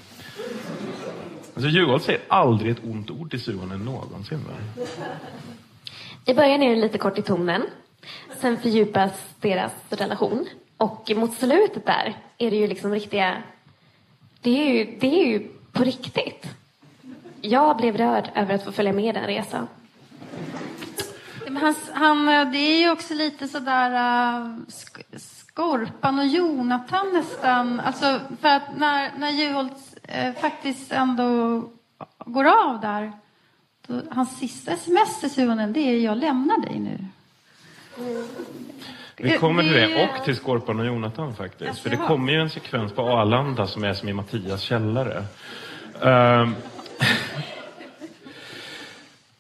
Alltså 1.54 1.70
Juholt 1.70 2.04
säger 2.04 2.22
aldrig 2.28 2.72
ett 2.72 2.84
ont 2.84 3.12
ord 3.12 3.30
till 3.30 3.42
Suhonen 3.42 3.80
någonsin. 3.80 4.40
Va? 4.48 4.84
I 6.26 6.34
början 6.34 6.64
är 6.64 6.70
det 6.70 6.82
lite 6.82 6.98
kort 6.98 7.18
i 7.18 7.22
tonen. 7.22 7.62
Sen 8.40 8.58
fördjupas 8.58 9.12
deras 9.40 9.72
relation. 9.90 10.48
Och 10.78 11.12
mot 11.16 11.34
slutet 11.34 11.86
där 11.86 12.14
är 12.38 12.52
det 12.52 12.58
ju 12.58 12.68
liksom 12.68 12.92
riktiga... 12.92 13.44
Det 14.42 14.62
är 14.62 14.74
ju, 14.74 14.98
det 15.00 15.22
är 15.22 15.26
ju 15.26 15.48
på 15.72 15.84
riktigt. 15.84 16.48
Jag 17.42 17.78
blev 17.78 17.98
rörd 17.98 18.32
över 18.36 18.56
att 18.56 18.64
få 18.64 18.72
följa 18.72 18.94
med 18.94 19.16
den 19.16 19.28
resan. 19.28 19.68
Han, 21.62 21.76
han, 21.94 22.26
det 22.26 22.58
är 22.58 22.80
ju 22.80 22.92
också 22.92 23.14
lite 23.14 23.48
sådär 23.48 23.92
uh, 23.92 24.58
sk- 24.68 25.20
Skorpan 25.20 26.20
och 26.20 26.26
Jonathan 26.26 27.14
nästan. 27.14 27.80
Alltså, 27.80 28.20
för 28.42 28.48
att 28.48 28.78
när, 28.78 29.12
när 29.18 29.30
Juholt 29.30 29.98
uh, 30.10 30.28
äh, 30.28 30.34
faktiskt 30.34 30.92
ändå 30.92 31.62
går 32.26 32.46
av 32.46 32.80
där. 32.82 33.12
Då, 33.88 34.02
hans 34.12 34.38
sista 34.38 34.72
sms 34.72 35.20
till 35.20 35.32
Suhonen, 35.32 35.74
det 35.74 35.80
är 35.80 36.00
jag 36.00 36.18
lämnar 36.18 36.58
dig 36.58 36.80
nu. 36.80 37.06
Vi 39.18 39.38
kommer 39.38 39.64
till 39.64 39.74
Det- 39.74 40.04
och 40.04 40.24
till 40.26 40.36
Skorpan 40.36 40.80
och 40.80 40.86
Jonathan 40.86 41.36
faktiskt. 41.36 41.80
För 41.80 41.90
det 41.90 41.96
kommer 41.98 42.34
ju 42.34 42.42
en 42.42 42.50
sekvens 42.50 42.94
på 42.94 43.02
Arlanda 43.02 43.68
som 43.68 43.84
är 43.84 43.94
som 43.94 44.10
i 44.10 44.14
Mattias 44.14 44.62
källare. 44.62 45.24
Ehm. 46.02 46.56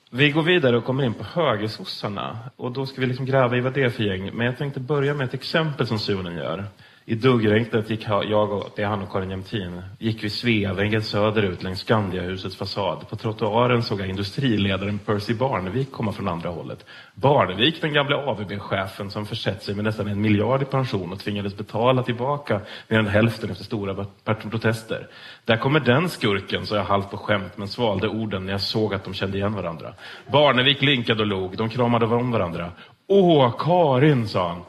vi 0.09 0.31
går 0.31 0.43
vidare 0.43 0.77
och 0.77 0.85
kommer 0.85 1.03
in 1.03 1.13
på 1.13 1.23
högersossarna. 1.23 2.37
Och 2.55 2.71
då 2.71 2.85
ska 2.85 3.01
vi 3.01 3.07
liksom 3.07 3.25
gräva 3.25 3.57
i 3.57 3.61
vad 3.61 3.73
det 3.73 3.83
är 3.83 3.89
för 3.89 4.03
gäng. 4.03 4.31
Men 4.33 4.45
jag 4.45 4.57
tänkte 4.57 4.79
börja 4.79 5.13
med 5.13 5.25
ett 5.27 5.33
exempel 5.33 5.87
som 5.87 5.99
Sunen 5.99 6.35
gör. 6.35 6.65
I 7.07 7.15
duggregnet 7.15 7.89
gick 7.89 8.07
jag 8.07 8.51
och, 8.51 8.69
det 8.75 8.81
är 8.81 8.87
han 8.87 9.01
och 9.01 9.11
Karin 9.11 9.29
Jämtin, 9.29 9.81
gick 9.99 10.23
vi 10.23 10.29
Sveavägen 10.29 11.01
söderut 11.01 11.63
längs 11.63 11.79
Skandiahusets 11.79 12.55
fasad. 12.55 13.09
På 13.09 13.15
trottoaren 13.15 13.83
såg 13.83 14.01
jag 14.01 14.09
industriledaren 14.09 14.99
Percy 14.99 15.33
Barnevik 15.33 15.91
komma 15.91 16.11
från 16.11 16.27
andra 16.27 16.49
hållet. 16.49 16.85
Barnevik, 17.13 17.81
den 17.81 17.93
gamla 17.93 18.17
AVB-chefen 18.17 19.11
som 19.11 19.25
försett 19.25 19.63
sig 19.63 19.75
med 19.75 19.83
nästan 19.83 20.07
en 20.07 20.21
miljard 20.21 20.61
i 20.61 20.65
pension 20.65 21.11
och 21.11 21.19
tvingades 21.19 21.57
betala 21.57 22.03
tillbaka 22.03 22.61
mer 22.87 22.99
än 22.99 23.07
hälften 23.07 23.49
efter 23.49 23.63
stora 23.63 24.05
protester. 24.51 25.07
Där 25.45 25.57
kommer 25.57 25.79
den 25.79 26.09
skurken, 26.09 26.65
sa 26.65 26.75
jag 26.75 26.83
halvt 26.83 27.11
på 27.11 27.17
skämt 27.17 27.57
men 27.57 27.67
svalde 27.67 28.07
orden 28.07 28.45
när 28.45 28.51
jag 28.51 28.61
såg 28.61 28.93
att 28.93 29.03
de 29.03 29.13
kände 29.13 29.37
igen 29.37 29.53
varandra. 29.53 29.93
Barnevik 30.31 30.81
linkade 30.81 31.21
och 31.21 31.27
log, 31.27 31.57
de 31.57 31.69
kramade 31.69 32.05
om 32.05 32.31
varandra. 32.31 32.71
Åh, 33.07 33.55
Karin, 33.59 34.27
sa 34.27 34.47
han. 34.49 34.61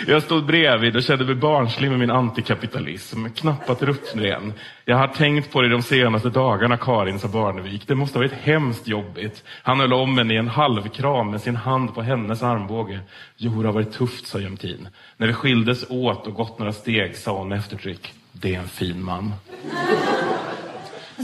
Jag 0.07 0.23
stod 0.23 0.47
bredvid 0.47 0.97
och 0.97 1.03
kände 1.03 1.25
mig 1.25 1.35
barnslig 1.35 1.91
med 1.91 1.99
min 1.99 2.11
antikapitalism. 2.11 3.27
Knappat 3.29 3.83
ruttren. 3.83 4.53
Jag 4.85 4.97
har 4.97 5.09
tänkt 5.09 5.53
på 5.53 5.63
det 5.63 5.69
de 5.69 5.83
senaste 5.83 6.31
dagarna, 6.31 6.77
Karin, 6.77 7.19
sa 7.19 7.29
Barnevik. 7.29 7.89
Det 7.89 7.95
måste 7.95 8.19
ha 8.19 8.23
varit 8.23 8.41
hemskt 8.43 8.89
jobbigt. 8.89 9.45
Han 9.63 9.81
höll 9.81 9.93
om 9.93 10.19
henne 10.19 10.35
i 10.35 10.37
en 10.37 10.49
halvkram 10.49 11.31
med 11.31 11.41
sin 11.41 11.57
hand 11.57 11.95
på 11.95 12.03
hennes 12.03 12.43
armbåge. 12.43 13.01
Jo, 13.37 13.63
det 13.63 13.69
har 13.69 13.73
varit 13.73 13.93
tufft, 13.93 14.27
sa 14.27 14.41
Jämtin. 14.41 14.89
När 15.17 15.27
vi 15.27 15.33
skildes 15.33 15.91
åt 15.91 16.27
och 16.27 16.35
gått 16.35 16.59
några 16.59 16.73
steg 16.73 17.17
sa 17.17 17.39
hon 17.39 17.49
med 17.49 17.59
eftertryck. 17.59 18.13
Det 18.33 18.55
är 18.55 18.59
en 18.59 18.69
fin 18.69 19.05
man. 19.05 19.35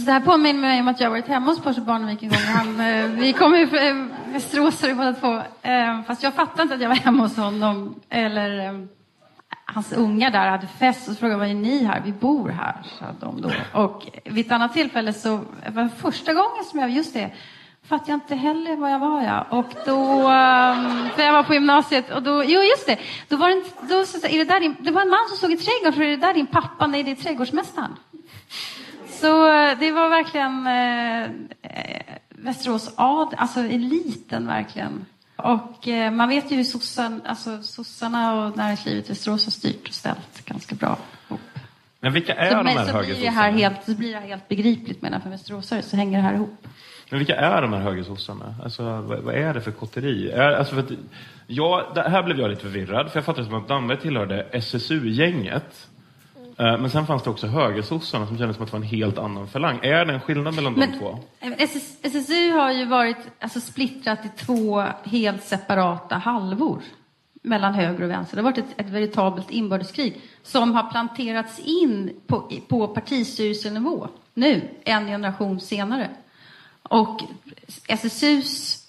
Det 0.05 0.13
här 0.13 0.21
påminner 0.21 0.61
mig 0.61 0.81
om 0.81 0.89
att 0.89 1.01
jag 1.01 1.11
varit 1.11 1.29
hemma 1.29 1.47
hos 1.47 1.63
Percy 1.63 1.81
Barnevik 1.81 2.23
en 2.23 2.29
gång. 2.29 2.39
Han, 2.39 2.81
eh, 2.81 3.07
vi 3.07 3.33
kommer 3.33 3.59
ju 3.59 3.65
eh, 3.65 3.69
från 3.69 4.33
Västeråsare 4.33 4.95
båda 4.95 5.13
två. 5.13 5.43
Eh, 5.63 6.03
fast 6.07 6.23
jag 6.23 6.35
fattade 6.35 6.63
inte 6.63 6.75
att 6.75 6.81
jag 6.81 6.89
var 6.89 6.97
hemma 6.97 7.23
hos 7.23 7.37
honom. 7.37 7.95
Eller 8.09 8.87
hans 9.65 9.93
unga 9.93 10.31
där 10.31 10.49
hade 10.49 10.67
fest 10.67 11.09
och 11.09 11.15
så 11.15 11.21
frågade 11.21 11.39
vad 11.39 11.49
är 11.49 11.55
ni 11.55 11.85
här? 11.85 12.03
Vi 12.05 12.13
bor 12.13 12.49
här, 12.49 12.77
sa 12.99 13.05
de 13.21 13.41
då. 13.41 13.51
Och 13.73 14.03
vid 14.25 14.47
ett 14.47 14.53
annat 14.53 14.73
tillfälle 14.73 15.13
så 15.13 15.41
var 15.69 15.83
det 15.83 15.89
första 15.89 16.35
gången 16.35 16.65
som 16.65 16.81
jag, 16.81 16.91
just 16.91 17.15
det, 17.15 17.31
fattade 17.89 18.11
jag 18.11 18.17
inte 18.17 18.35
heller 18.35 18.77
var 18.77 18.89
jag 18.89 18.99
var 18.99 19.23
Ja. 19.23 19.47
Och 19.51 19.73
då, 19.87 20.29
ehm, 20.29 21.09
för 21.17 21.23
jag 21.23 21.33
var 21.33 21.43
på 21.43 21.55
gymnasiet 21.55 22.11
och 22.11 22.23
då, 22.23 22.45
jo 22.45 22.61
just 22.61 22.87
det, 22.87 22.99
då 23.29 23.37
var 23.37 23.49
det, 23.49 23.55
en, 23.55 23.65
då, 23.89 23.95
är 24.29 24.39
det, 24.39 24.45
där 24.45 24.61
din, 24.61 24.77
det 24.81 24.91
var 24.91 25.03
en 25.03 25.09
man 25.09 25.29
som 25.29 25.37
stod 25.37 25.53
i 25.53 25.57
trädgården, 25.57 25.93
för 25.93 26.03
är 26.03 26.11
det 26.11 26.27
där 26.27 26.35
din 26.35 26.47
pappa? 26.47 26.87
Nej, 26.87 27.03
det 27.03 27.11
är 27.11 27.15
trädgårdsmästaren. 27.15 27.97
Så 29.21 29.49
eh, 29.49 29.79
det 29.79 29.93
var 29.93 30.09
verkligen 30.09 30.67
eh, 30.67 32.01
Västerås 32.29 32.95
ad, 32.97 33.35
alltså 33.37 33.61
eliten 33.61 34.47
verkligen. 34.47 35.07
Och 35.37 35.89
eh, 35.89 36.13
man 36.13 36.29
vet 36.29 36.53
ju 36.53 36.57
hur 36.57 36.65
sossan, 36.65 37.23
alltså, 37.27 37.63
sossarna 37.63 38.35
och 38.35 38.57
näringslivet 38.57 39.05
i 39.07 39.09
Västerås 39.09 39.45
har 39.47 39.51
styrt 39.51 39.89
och 39.89 39.95
ställt 39.95 40.45
ganska 40.45 40.75
bra 40.75 40.99
ihop. 41.29 41.41
Men 42.01 42.13
vilka 42.13 42.35
är 42.35 42.51
Så, 42.51 42.57
de 42.57 42.67
här 42.67 42.93
högersossarna? 42.93 43.51
helt, 43.51 43.85
så 43.85 43.95
blir 43.95 44.13
det 44.13 44.19
här 44.19 44.27
helt 44.27 44.49
begripligt 44.49 45.03
menar 45.03 45.17
jag 45.17 45.23
för 45.23 45.31
västeråsare, 45.31 45.83
så 45.83 45.97
hänger 45.97 46.19
det 46.19 46.25
här 46.25 46.35
ihop. 46.35 46.67
Men 47.11 47.19
vilka 47.19 47.37
är 47.37 47.63
de 47.63 47.73
här 47.73 47.81
högersossarna? 47.81 48.55
Alltså, 48.63 48.83
vad, 48.83 49.19
vad 49.19 49.35
är 49.35 49.55
det 49.55 49.61
för 49.61 49.71
kotteri? 49.71 50.31
Är, 50.31 50.53
alltså 50.53 50.75
för 50.75 50.83
att, 50.83 50.91
ja, 51.47 51.93
det 51.95 52.09
här 52.09 52.23
blev 52.23 52.39
jag 52.41 52.51
lite 52.51 52.63
förvirrad, 52.63 53.11
för 53.11 53.19
jag 53.19 53.25
fattade 53.25 53.47
som 53.47 53.55
att 53.55 53.69
Damberg 53.69 54.01
tillhörde 54.01 54.47
SSU-gänget. 54.53 55.89
Eh, 56.59 56.79
Men 56.79 56.91
sen 56.91 57.07
fanns 57.07 57.23
det 57.23 57.31
också 57.31 57.47
högersossarna 57.47 58.27
som 58.27 58.39
kändes 58.39 58.57
som 58.57 58.65
att 58.65 58.71
det 58.71 58.79
var 58.79 58.85
en 58.85 58.91
helt 58.91 59.19
annan 59.19 59.49
falang. 59.49 59.79
Är 59.83 60.05
det 60.05 60.13
en 60.13 60.21
skillnad 60.21 60.55
mellan 60.55 60.75
de 60.75 60.81
Men 60.81 60.99
två? 60.99 61.19
SS, 61.41 61.99
SSU 62.03 62.51
har 62.51 62.73
ju 62.73 62.85
varit 62.85 63.17
alltså, 63.41 63.61
splittrat 63.61 64.25
i 64.25 64.29
två 64.29 64.85
helt 65.05 65.45
separata 65.45 66.15
halvor 66.15 66.83
mellan 67.43 67.75
höger 67.75 68.05
och 68.05 68.11
vänster. 68.11 68.37
Det 68.37 68.43
har 68.43 68.51
varit 68.51 68.59
ett, 68.59 68.81
ett 68.81 68.91
veritabelt 68.91 69.51
inbördeskrig 69.51 70.21
som 70.43 70.75
har 70.75 70.91
planterats 70.91 71.59
in 71.59 72.21
på, 72.27 72.53
på 72.69 72.89
partistyrelsenivå 72.89 74.09
nu, 74.35 74.69
en 74.85 75.07
generation 75.07 75.61
senare. 75.61 76.11
Och 76.83 77.21
SSUs, 77.89 78.85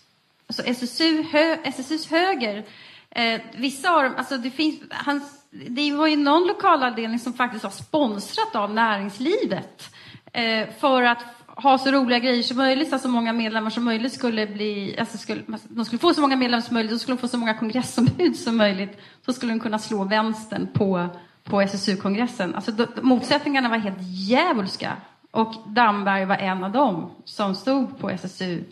alltså 0.47 0.63
SSU, 0.63 1.23
hö, 1.23 1.57
SSUs 1.63 2.11
höger, 2.11 2.65
eh, 3.09 3.41
vissa 3.55 3.91
av 3.91 4.03
dem, 4.03 4.13
alltså 4.17 4.37
det 4.37 4.51
finns, 4.51 4.79
hans, 4.91 5.38
det 5.51 5.91
var 5.91 6.07
ju 6.07 6.15
någon 6.15 6.47
lokalavdelning 6.47 7.19
som 7.19 7.33
faktiskt 7.33 7.63
var 7.63 7.71
sponsrat 7.71 8.55
av 8.55 8.73
näringslivet 8.73 9.95
eh, 10.33 10.67
för 10.79 11.03
att 11.03 11.23
ha 11.55 11.77
så 11.77 11.91
roliga 11.91 12.19
grejer 12.19 12.43
som 12.43 12.57
möjligt, 12.57 12.89
så 12.89 12.95
att 12.95 13.01
så 13.01 13.07
många 13.07 13.33
medlemmar 13.33 13.69
som 13.69 13.83
möjligt 13.83 14.13
skulle 14.13 14.47
bli, 14.47 14.95
alltså 14.99 15.17
skulle, 15.17 15.41
alltså, 15.51 15.67
de 15.69 15.85
skulle 15.85 15.99
få 15.99 16.13
så 16.13 16.21
många 16.21 16.35
medlemmar 16.35 16.61
som 16.61 16.73
möjligt, 16.73 16.91
de 16.91 16.99
skulle 16.99 17.17
få 17.17 17.27
så 17.27 17.37
många 17.37 17.53
kongressombud 17.53 18.35
som 18.35 18.57
möjligt, 18.57 19.01
så 19.25 19.33
skulle 19.33 19.53
de 19.53 19.59
kunna 19.59 19.79
slå 19.79 20.03
vänstern 20.03 20.67
på, 20.73 21.07
på 21.43 21.61
SSU-kongressen. 21.61 22.55
Alltså, 22.55 22.71
då, 22.71 22.87
motsättningarna 23.01 23.69
var 23.69 23.77
helt 23.77 24.01
djävulska. 24.01 24.97
Och 25.31 25.53
Damberg 25.67 26.25
var 26.25 26.35
en 26.35 26.63
av 26.63 26.71
dem 26.71 27.11
som 27.25 27.55
stod 27.55 27.99
på 27.99 28.09
SSU, 28.09 28.63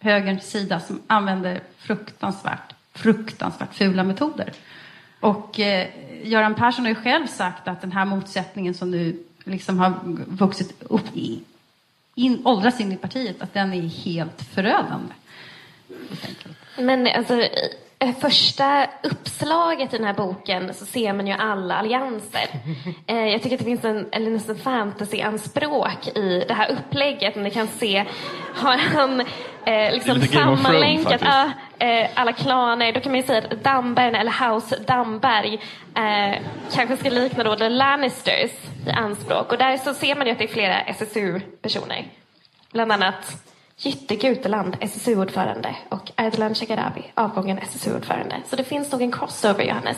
högerns 0.00 0.50
sida, 0.50 0.80
som 0.80 1.00
använde 1.06 1.60
fruktansvärt, 1.78 2.74
fruktansvärt 2.92 3.74
fula 3.74 4.04
metoder. 4.04 4.52
Och 5.24 5.60
eh, 5.60 5.88
Göran 6.22 6.54
Persson 6.54 6.84
har 6.84 6.90
ju 6.90 6.94
själv 6.94 7.26
sagt 7.26 7.68
att 7.68 7.80
den 7.80 7.92
här 7.92 8.04
motsättningen 8.04 8.74
som 8.74 8.90
nu 8.90 9.22
liksom 9.44 9.78
har 9.78 9.92
vuxit 10.26 10.82
upp 10.82 11.16
i, 11.16 11.40
in, 12.14 12.46
åldras 12.46 12.80
in 12.80 12.92
i 12.92 12.96
partiet, 12.96 13.42
att 13.42 13.54
den 13.54 13.72
är 13.72 13.80
helt 13.80 14.42
förödande. 14.42 15.14
Men 16.78 17.06
alltså, 17.06 17.48
första 18.20 18.86
uppslaget 19.02 19.94
i 19.94 19.96
den 19.96 20.06
här 20.06 20.14
boken 20.14 20.74
så 20.74 20.86
ser 20.86 21.12
man 21.12 21.26
ju 21.26 21.32
alla 21.32 21.74
allianser. 21.74 22.48
Eh, 23.06 23.28
jag 23.28 23.42
tycker 23.42 23.56
att 23.56 23.58
det 23.58 23.64
finns 23.64 23.84
en, 23.84 24.08
eller 24.12 24.30
nästan 24.30 24.56
fantasy-anspråk 24.56 26.16
i 26.16 26.44
det 26.48 26.54
här 26.54 26.70
upplägget. 26.70 27.36
Ni 27.36 27.50
kan 27.50 27.68
se, 27.68 28.04
har 28.54 28.76
han 28.76 29.20
eh, 29.64 29.92
liksom 29.92 30.20
Thrones, 30.20 30.32
sammanlänkat 30.32 31.20
ja, 31.20 31.50
eh, 31.78 32.10
alla 32.14 32.32
klaner. 32.32 32.92
Då 32.92 33.00
kan 33.00 33.12
man 33.12 33.20
ju 33.20 33.26
säga 33.26 33.38
att 33.38 33.64
Damberg, 33.64 34.16
eller 34.16 34.50
House 34.50 34.76
Damberg, 34.86 35.54
eh, 35.94 36.42
kanske 36.74 36.96
ska 36.96 37.10
likna 37.10 37.44
då 37.44 37.56
The 37.56 37.68
Lannisters 37.68 38.50
i 38.86 38.90
anspråk. 38.90 39.52
Och 39.52 39.58
där 39.58 39.76
så 39.76 39.94
ser 39.94 40.14
man 40.14 40.26
ju 40.26 40.32
att 40.32 40.38
det 40.38 40.44
är 40.44 40.48
flera 40.48 40.80
SSU-personer. 40.80 42.04
Bland 42.72 42.92
annat 42.92 43.53
Jytte 43.76 44.16
Guteland, 44.16 44.76
SSU-ordförande 44.80 45.76
och 45.88 46.10
Ardalan 46.16 46.54
Shekarabi, 46.54 47.02
avgången 47.14 47.58
SSU-ordförande. 47.58 48.36
Så 48.50 48.56
det 48.56 48.64
finns 48.64 48.92
nog 48.92 49.02
en 49.02 49.12
crossover, 49.12 49.64
Johannes. 49.64 49.96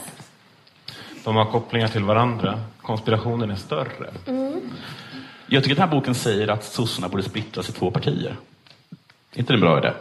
De 1.24 1.36
har 1.36 1.44
kopplingar 1.44 1.88
till 1.88 2.04
varandra. 2.04 2.60
Konspirationen 2.82 3.50
är 3.50 3.54
större. 3.56 4.10
Jag 5.46 5.62
tycker 5.62 5.74
att 5.74 5.78
den 5.78 5.88
här 5.88 5.96
boken 5.96 6.14
säger 6.14 6.48
att 6.48 6.64
sossarna 6.64 7.08
borde 7.08 7.22
splittras 7.22 7.68
i 7.68 7.72
två 7.72 7.90
partier. 7.90 8.36
Är 9.32 9.38
inte 9.38 9.52
det 9.52 9.56
en 9.56 9.60
bra 9.60 9.78
idé? 9.78 9.92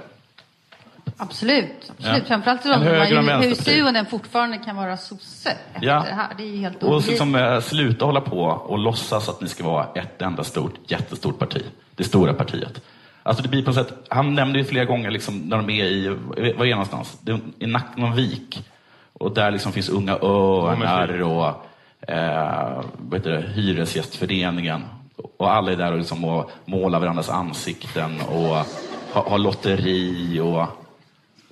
Absolut. 1.18 1.66
absolut. 1.98 2.24
Ja. 2.24 2.28
Framförallt 2.28 2.66
om 2.66 2.72
höger 2.72 3.02
och 3.02 3.08
en 3.08 3.16
man 3.16 3.26
vänsterparti. 3.26 3.72
HSU 3.72 3.88
och 3.88 3.94
den 3.94 4.06
fortfarande 4.06 4.58
kan 4.58 4.76
vara 4.76 4.98
sosse 4.98 5.58
Ja. 5.82 5.94
det 6.10 6.16
här. 6.16 6.28
Det 6.38 6.44
är 6.44 6.58
helt 6.58 6.84
Och 6.84 7.08
liksom, 7.08 7.36
eh, 7.36 7.60
sluta 7.60 8.06
hålla 8.06 8.22
på 8.22 8.42
och 8.44 8.80
låtsas 8.80 9.30
att 9.30 9.42
ni 9.42 9.48
ska 9.50 9.64
vara 9.64 9.88
ett 9.96 10.22
enda 10.22 10.44
stort, 10.44 10.74
jättestort 10.88 11.40
parti. 11.40 11.64
Det 11.96 12.04
stora 12.04 12.34
partiet. 12.34 12.82
Alltså 13.28 13.44
det 13.44 13.50
blir 13.50 13.66
på 13.66 13.74
sätt, 13.74 13.94
han 14.08 14.36
nämnde 14.36 14.60
ju 14.60 14.66
flera 14.66 14.86
gånger 14.86 15.12
liksom, 15.12 15.40
när 15.40 15.58
de 15.58 15.70
är 15.70 15.86
i, 15.86 16.08
var 16.58 16.66
är 16.66 16.72
någonstans? 16.72 17.18
Det 17.22 17.32
är 17.32 17.40
I 17.60 17.66
Nack, 17.66 17.98
någon 17.98 18.16
vik. 18.16 18.64
Och 19.14 19.34
där 19.34 19.52
liksom 19.52 19.72
finns 19.72 19.90
Unga 19.90 20.14
Örnar 20.22 21.22
och 21.22 21.48
eh, 22.12 22.84
vad 22.98 23.20
heter 23.20 23.32
det, 23.32 23.42
Hyresgästföreningen. 23.42 24.82
Och 25.38 25.52
alla 25.52 25.72
är 25.72 25.76
där 25.76 25.92
och, 25.92 25.98
liksom, 25.98 26.26
och 26.26 26.52
målar 26.66 27.00
varandras 27.00 27.30
ansikten 27.30 28.22
och 28.22 28.66
har, 29.12 29.30
har 29.30 29.38
lotteri 29.38 30.40
och 30.40 30.68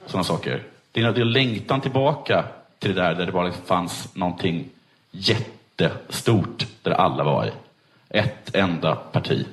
sådana 0.05 0.23
saker. 0.23 0.63
Det 0.91 1.01
är, 1.01 1.11
det 1.11 1.21
är 1.21 1.25
längtan 1.25 1.81
tillbaka 1.81 2.43
till 2.79 2.95
det 2.95 3.01
där 3.01 3.15
där 3.15 3.25
det 3.25 3.31
bara 3.31 3.51
fanns 3.51 4.15
någonting 4.15 4.69
jättestort 5.11 6.67
där 6.81 6.91
alla 6.91 7.23
var 7.23 7.45
i. 7.45 7.51
Ett 8.09 8.55
enda 8.55 8.95
parti. 8.95 9.45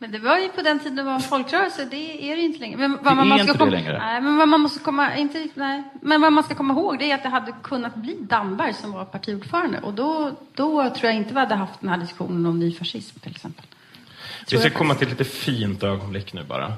Men 0.00 0.10
det 0.12 0.18
var 0.18 0.38
ju 0.38 0.48
på 0.48 0.62
den 0.62 0.78
tiden 0.78 0.96
det 0.96 1.02
var 1.02 1.12
en 1.14 1.20
folkrörelse, 1.20 1.84
det 1.84 2.30
är 2.32 2.36
det 2.36 2.42
inte 2.42 2.58
längre. 2.58 2.76
Men 2.76 2.90
Det 2.92 2.98
vad 3.02 3.16
man, 3.16 3.24
är 3.24 3.28
man 3.28 3.40
inte 3.40 3.44
ska 3.44 3.52
det 3.52 3.58
komma, 3.58 3.70
längre. 3.70 3.98
Nej, 3.98 4.20
men 4.20 4.36
vad 4.36 4.48
man 4.48 4.60
måste 4.60 4.78
komma, 4.80 5.16
inte, 5.16 5.38
riktigt- 5.38 5.56
nej. 5.56 5.82
Men 6.02 6.20
vad 6.20 6.32
man 6.32 6.44
ska 6.44 6.54
komma 6.54 6.74
ihåg 6.74 6.98
det 6.98 7.10
är 7.10 7.14
att 7.14 7.22
det 7.22 7.28
hade 7.28 7.52
kunnat 7.62 7.94
bli 7.94 8.16
Damberg 8.20 8.74
som 8.74 8.92
var 8.92 9.04
partiordförande. 9.04 9.78
Och 9.80 9.94
då, 9.94 10.30
då 10.54 10.90
tror 10.90 11.04
jag 11.10 11.14
inte 11.14 11.34
vi 11.34 11.40
hade 11.40 11.54
haft 11.54 11.80
den 11.80 11.88
här 11.90 11.96
diskussionen 11.98 12.46
om 12.46 12.58
ny 12.58 12.72
fascism 12.74 13.18
till 13.20 13.30
exempel. 13.30 13.64
Vi 14.50 14.58
ska 14.58 14.70
komma 14.70 14.94
till 14.94 15.06
ett 15.06 15.18
lite 15.18 15.30
fint 15.30 15.82
ögonblick 15.82 16.32
nu 16.32 16.42
bara. 16.44 16.72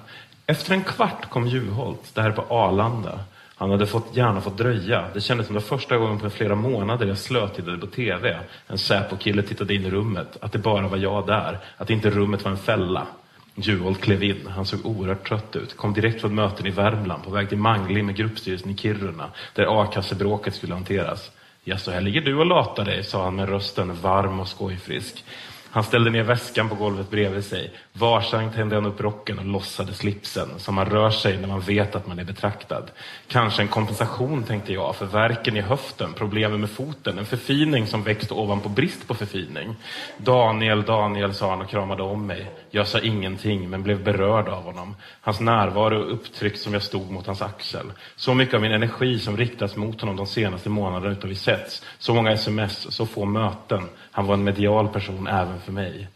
Efter 0.47 0.75
en 0.75 0.85
kvart 0.85 1.31
kom 1.31 1.47
Juholt, 1.47 2.15
det 2.15 2.23
här 2.23 2.29
är 2.29 2.35
på 2.35 2.55
Arlanda. 2.55 3.21
Han 3.61 3.71
hade 3.71 3.87
fått, 3.87 4.17
gärna 4.17 4.41
fått 4.41 4.59
dröja. 4.59 5.05
Det 5.15 5.21
kändes 5.21 5.47
som 5.47 5.55
det 5.55 5.61
första 5.61 5.97
gången 5.97 6.19
på 6.19 6.31
flera 6.31 6.55
månader 6.55 7.07
jag 7.07 7.19
slötittade 7.19 7.79
på 7.79 7.87
TV. 7.87 8.39
En 8.67 8.79
Säpo-kille 8.79 9.43
tittade 9.43 9.75
in 9.75 9.85
i 9.85 9.91
rummet. 9.91 10.37
Att 10.41 10.53
det 10.53 10.59
bara 10.59 10.89
var 10.89 10.97
jag 10.97 11.27
där. 11.27 11.59
Att 11.77 11.91
inte 11.91 12.11
rummet 12.11 12.45
var 12.45 12.51
en 12.51 12.59
fälla. 12.59 13.07
Juholt 13.55 14.01
klev 14.01 14.23
in. 14.23 14.49
Han 14.49 14.67
såg 14.67 14.87
oerhört 14.87 15.29
trött 15.29 15.57
ut. 15.57 15.77
Kom 15.77 15.95
direkt 15.95 16.21
från 16.21 16.35
möten 16.35 16.67
i 16.67 16.71
Värmland 16.71 17.25
på 17.25 17.31
väg 17.31 17.49
till 17.49 17.59
mangling 17.59 18.07
med 18.07 18.17
gruppstyrelsen 18.17 18.71
i 18.71 18.77
Kiruna. 18.77 19.31
Där 19.55 19.83
a-kassebråket 19.83 20.55
skulle 20.55 20.75
hanteras. 20.75 21.31
Ja, 21.65 21.79
så 21.79 21.91
här 21.91 22.01
ligger 22.01 22.21
du 22.21 22.35
och 22.35 22.47
latar 22.47 22.85
dig, 22.85 23.05
sa 23.05 23.25
han 23.25 23.37
med 23.37 23.49
rösten 23.49 23.95
varm 23.95 24.41
och 24.41 24.49
skojfrisk. 24.49 25.25
Han 25.73 25.85
ställde 25.85 26.11
ner 26.11 26.23
väskan 26.23 26.69
på 26.69 26.75
golvet 26.75 27.11
bredvid 27.11 27.45
sig. 27.45 27.73
Varsamt 27.93 28.55
tände 28.55 28.75
han 28.75 28.87
upp 28.87 29.01
rocken 29.01 29.39
och 29.39 29.45
lossade 29.45 29.95
slipsen, 29.95 30.49
som 30.59 30.75
man 30.75 30.87
rör 30.87 31.11
sig 31.11 31.39
när 31.39 31.49
man 31.49 31.61
vet 31.61 31.95
att 31.95 32.07
man 32.07 32.19
är 32.19 32.25
betraktad. 32.25 32.91
Kanske 33.29 33.63
en 33.63 33.69
kompensation, 33.69 34.43
tänkte 34.43 34.73
jag, 34.73 34.97
för 34.97 35.07
verken 35.07 35.57
i 35.57 35.61
höften, 35.61 36.13
problemen 36.13 36.61
med 36.61 36.71
foten, 36.71 37.19
en 37.19 37.27
förfining 37.27 37.87
som 37.87 38.03
växte 38.03 38.35
ovanpå 38.35 38.69
brist 38.69 39.09
på 39.09 39.15
förfining. 39.15 39.77
Daniel, 40.17 40.83
Daniel, 40.83 41.35
sa 41.35 41.51
han 41.51 41.61
och 41.61 41.71
kramade 41.71 42.03
om 42.03 42.27
mig. 42.27 42.51
Jag 42.71 42.89
sa 42.89 43.01
ingenting, 43.01 43.71
men 43.71 43.83
blev 43.83 44.05
berörd 44.05 44.49
av 44.49 44.63
honom. 44.63 44.97
Hans 45.21 45.41
närvaro 45.41 45.99
upptryckt 45.99 46.61
som 46.61 46.73
jag 46.73 46.83
stod 46.83 47.11
mot 47.11 47.27
hans 47.27 47.43
axel. 47.43 47.87
Så 48.17 48.35
mycket 48.35 48.55
av 48.55 48.61
min 48.61 48.73
energi 48.73 49.19
som 49.19 49.37
riktats 49.37 49.77
mot 49.77 50.01
honom 50.01 50.17
de 50.17 50.27
senaste 50.27 50.69
månaderna 50.69 51.13
utan 51.13 51.31
vi 51.31 51.37
setts. 51.37 51.83
Så 51.99 52.15
många 52.15 52.33
sms, 52.33 52.95
så 52.95 53.07
få 53.07 53.25
möten. 53.25 53.83
Han 54.11 54.27
var 54.27 54.35
en 54.35 54.45
medial 54.45 54.89
person 54.89 55.27
även 55.27 55.61
för 55.61 55.73
mig. 55.73 56.09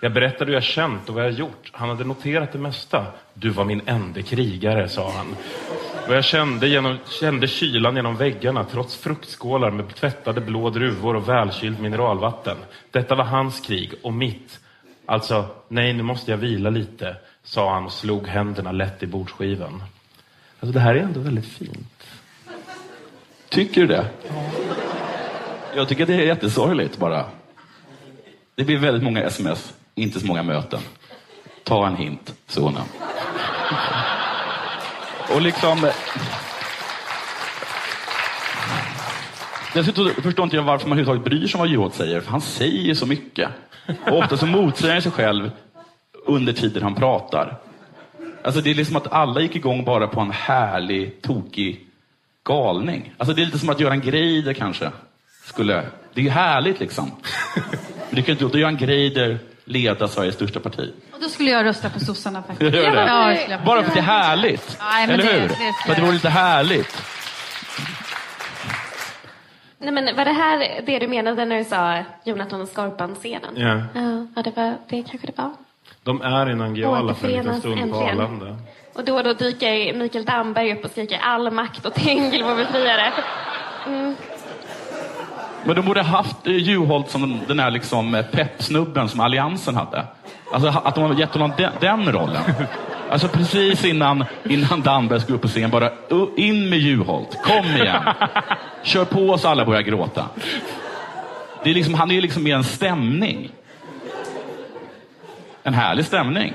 Jag 0.00 0.12
berättade 0.12 0.44
hur 0.44 0.54
jag 0.54 0.62
känt 0.62 1.08
och 1.08 1.14
vad 1.14 1.24
jag 1.24 1.32
gjort. 1.32 1.70
Han 1.72 1.88
hade 1.88 2.04
noterat 2.04 2.52
det 2.52 2.58
mesta. 2.58 3.06
Du 3.34 3.50
var 3.50 3.64
min 3.64 3.82
enda 3.86 4.22
krigare, 4.22 4.88
sa 4.88 5.10
han. 5.10 5.36
Och 6.08 6.14
jag 6.14 6.24
kände, 6.24 6.68
genom, 6.68 6.98
kände 7.20 7.46
kylan 7.46 7.96
genom 7.96 8.16
väggarna 8.16 8.64
trots 8.64 8.96
fruktskålar 8.96 9.70
med 9.70 9.94
tvättade 9.94 10.40
blå 10.40 10.70
druvor 10.70 11.16
och 11.16 11.28
välkylt 11.28 11.80
mineralvatten. 11.80 12.56
Detta 12.90 13.14
var 13.14 13.24
hans 13.24 13.60
krig 13.60 13.92
och 14.02 14.12
mitt. 14.12 14.60
Alltså, 15.08 15.46
nej, 15.68 15.92
nu 15.92 16.02
måste 16.02 16.30
jag 16.30 16.38
vila 16.38 16.70
lite, 16.70 17.16
sa 17.42 17.74
han 17.74 17.84
och 17.84 17.92
slog 17.92 18.26
händerna 18.26 18.72
lätt 18.72 19.02
i 19.02 19.06
bordsskivan. 19.06 19.82
Alltså, 20.60 20.72
det 20.72 20.80
här 20.80 20.94
är 20.94 21.00
ändå 21.00 21.20
väldigt 21.20 21.46
fint. 21.46 22.04
Tycker 23.48 23.80
du 23.80 23.86
det? 23.86 24.06
Jag 25.74 25.88
tycker 25.88 26.02
att 26.02 26.08
det 26.08 26.14
är 26.14 26.26
jättesorgligt 26.26 26.96
bara. 26.96 27.24
Det 28.54 28.64
blir 28.64 28.78
väldigt 28.78 29.02
många 29.02 29.22
sms, 29.22 29.74
inte 29.94 30.20
så 30.20 30.26
många 30.26 30.42
möten. 30.42 30.80
Ta 31.64 31.86
en 31.86 31.96
hint, 31.96 32.34
sonen. 32.46 32.84
Och 35.34 35.42
liksom... 35.42 35.90
Dessutom 39.74 40.10
förstår 40.22 40.44
inte 40.44 40.56
jag 40.56 40.62
varför 40.62 40.88
man 40.88 40.98
överhuvudtaget 40.98 41.30
bryr 41.30 41.46
sig 41.46 41.58
om 41.58 41.60
vad 41.60 41.68
Juholt 41.68 41.94
säger, 41.94 42.20
för 42.20 42.30
han 42.30 42.40
säger 42.40 42.82
ju 42.82 42.94
så 42.94 43.06
mycket. 43.06 43.50
Och 44.06 44.18
ofta 44.18 44.36
så 44.36 44.46
motsäger 44.46 44.92
han 44.92 45.02
sig 45.02 45.12
själv 45.12 45.50
under 46.26 46.52
tiden 46.52 46.82
han 46.82 46.94
pratar. 46.94 47.56
Alltså 48.44 48.60
det 48.60 48.70
är 48.70 48.74
liksom 48.74 48.96
att 48.96 49.12
alla 49.12 49.40
gick 49.40 49.56
igång 49.56 49.84
bara 49.84 50.06
på 50.06 50.20
en 50.20 50.30
härlig, 50.30 51.22
tokig 51.22 51.80
galning. 52.44 53.12
Alltså 53.18 53.34
det 53.34 53.42
är 53.42 53.46
lite 53.46 53.58
som 53.58 53.68
att 53.68 53.80
Göran 53.80 54.00
Greider 54.00 54.52
kanske 54.52 54.90
skulle... 55.44 55.82
Det 56.14 56.20
är 56.20 56.24
ju 56.24 56.30
härligt 56.30 56.80
liksom. 56.80 57.10
Men 57.54 57.64
du 58.16 58.22
kan 58.22 58.32
inte 58.32 58.44
låta 58.44 58.58
Göran 58.58 58.76
Greider 58.76 59.38
leda 59.64 60.08
Sveriges 60.08 60.34
största 60.34 60.60
parti. 60.60 60.92
Och 61.12 61.20
då 61.20 61.28
skulle 61.28 61.50
jag 61.50 61.64
rösta 61.64 61.90
på 61.90 62.00
sossarna 62.00 62.42
faktiskt. 62.42 62.74
Gör 62.74 62.90
det? 62.96 63.00
Ja, 63.06 63.26
det 63.28 63.46
jag. 63.50 63.64
Bara 63.64 63.82
för 63.82 63.88
att 63.88 63.94
det 63.94 64.00
är 64.00 64.04
härligt. 64.04 64.76
Nej, 64.80 65.04
Eller 65.04 65.16
det- 65.16 65.22
hur? 65.32 65.40
det 65.48 65.54
skulle 65.54 65.72
för 65.84 65.90
att 65.92 65.96
det 65.96 66.02
vore 66.02 66.12
lite 66.14 66.28
härligt. 66.28 67.02
Nej, 69.78 69.92
men 69.92 70.16
var 70.16 70.24
det 70.24 70.32
här 70.32 70.82
det 70.86 70.98
du 70.98 71.08
menade 71.08 71.44
när 71.44 71.58
du 71.58 71.64
sa 71.64 71.98
Jonathan 72.24 72.60
och 72.60 72.68
Skorpan-scenen? 72.68 73.54
Ja. 73.56 73.80
Ja, 74.00 74.26
ja, 74.36 74.42
det, 74.42 74.56
var, 74.56 74.74
det 74.88 75.02
kanske 75.02 75.26
det 75.26 75.38
var. 75.38 75.50
De 76.02 76.22
är 76.22 76.50
i 76.50 76.54
Nangijala 76.54 77.14
för 77.14 77.28
en 77.28 77.32
liten 77.44 77.60
stund 77.60 77.92
på. 77.92 77.96
Arlanda. 77.98 78.56
Och 78.94 79.04
då 79.04 79.14
och 79.16 79.24
då 79.24 79.32
dyker 79.32 79.94
Mikael 79.94 80.24
Damberg 80.24 80.72
upp 80.72 80.84
och 80.84 80.90
skriker 80.90 81.18
all 81.22 81.50
makt 81.50 81.86
och 81.86 81.94
Tengil 81.94 82.44
vår 82.44 82.56
befriare. 82.56 83.12
Mm. 83.86 84.14
Men 85.64 85.76
de 85.76 85.82
borde 85.86 86.02
haft 86.02 86.46
eh, 86.46 86.52
Juholt 86.56 87.10
som 87.10 87.40
den- 87.48 87.58
här 87.58 87.70
liksom 87.70 88.14
eh, 88.14 88.26
peppsnubben 88.26 89.08
som 89.08 89.20
Alliansen 89.20 89.74
hade. 89.76 90.04
Alltså 90.52 90.68
att 90.84 90.94
de 90.94 91.04
har 91.04 91.14
gett 91.14 91.32
honom 91.32 91.52
den, 91.56 91.72
den 91.80 92.12
rollen. 92.12 92.42
Alltså 93.10 93.28
precis 93.28 93.84
innan, 93.84 94.24
innan 94.48 94.82
Damberg 94.82 95.20
ska 95.20 95.34
upp 95.34 95.42
på 95.42 95.48
scen, 95.48 95.70
bara 95.70 95.90
in 96.36 96.70
med 96.70 96.78
Juholt. 96.78 97.42
Kom 97.44 97.66
igen. 97.66 98.02
Kör 98.82 99.04
på 99.04 99.38
så 99.38 99.48
alla 99.48 99.64
börjar 99.64 99.82
gråta. 99.82 100.24
Det 101.64 101.70
är 101.70 101.74
liksom, 101.74 101.94
han 101.94 102.10
är 102.10 102.14
ju 102.14 102.20
liksom 102.20 102.42
mer 102.42 102.56
en 102.56 102.64
stämning. 102.64 103.50
En 105.62 105.74
härlig 105.74 106.04
stämning. 106.04 106.54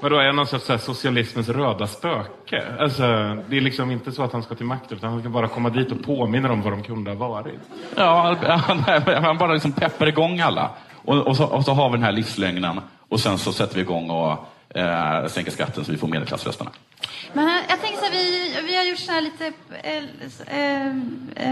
Vadå, 0.00 0.16
är 0.16 0.26
han 0.26 0.36
någon 0.36 0.46
sorts 0.46 0.64
så 0.64 0.72
här 0.72 0.78
socialismens 0.78 1.48
röda 1.48 1.86
spöke? 1.86 2.64
Alltså, 2.80 3.02
det 3.48 3.56
är 3.56 3.60
liksom 3.60 3.90
inte 3.90 4.12
så 4.12 4.22
att 4.22 4.32
han 4.32 4.42
ska 4.42 4.54
till 4.54 4.66
makten, 4.66 4.96
utan 4.96 5.10
han 5.10 5.20
ska 5.20 5.28
bara 5.28 5.48
komma 5.48 5.70
dit 5.70 5.92
och 5.92 6.04
påminna 6.04 6.52
om 6.52 6.62
vad 6.62 6.72
de 6.72 6.82
kunde 6.82 7.10
ha 7.10 7.28
varit. 7.28 7.60
Ja, 7.96 8.36
han 9.22 9.38
bara 9.38 9.52
liksom 9.52 9.72
peppar 9.72 10.06
igång 10.06 10.40
alla. 10.40 10.70
Och, 11.04 11.18
och, 11.18 11.36
så, 11.36 11.44
och 11.44 11.64
så 11.64 11.72
har 11.72 11.88
vi 11.88 11.96
den 11.96 12.04
här 12.04 12.12
livslögnen 12.12 12.80
och 13.08 13.20
sen 13.20 13.38
så 13.38 13.52
sätter 13.52 13.74
vi 13.74 13.80
igång 13.80 14.10
och 14.10 14.48
eh, 14.74 15.26
sänka 15.26 15.50
skatten 15.50 15.84
så 15.84 15.92
vi 15.92 15.98
får 15.98 16.08
medelklassrösterna. 16.08 16.70
Men 17.32 17.48
här, 17.48 17.62
jag 17.68 17.80
tänker 17.80 17.98
så 17.98 18.04
här, 18.04 18.12
vi, 18.12 18.54
vi 18.66 18.76
har 18.76 18.84
gjort 18.84 18.98
så 18.98 19.12
här 19.12 19.20
lite... 19.20 19.52
eh, 19.82 19.96
eh, 20.46 20.86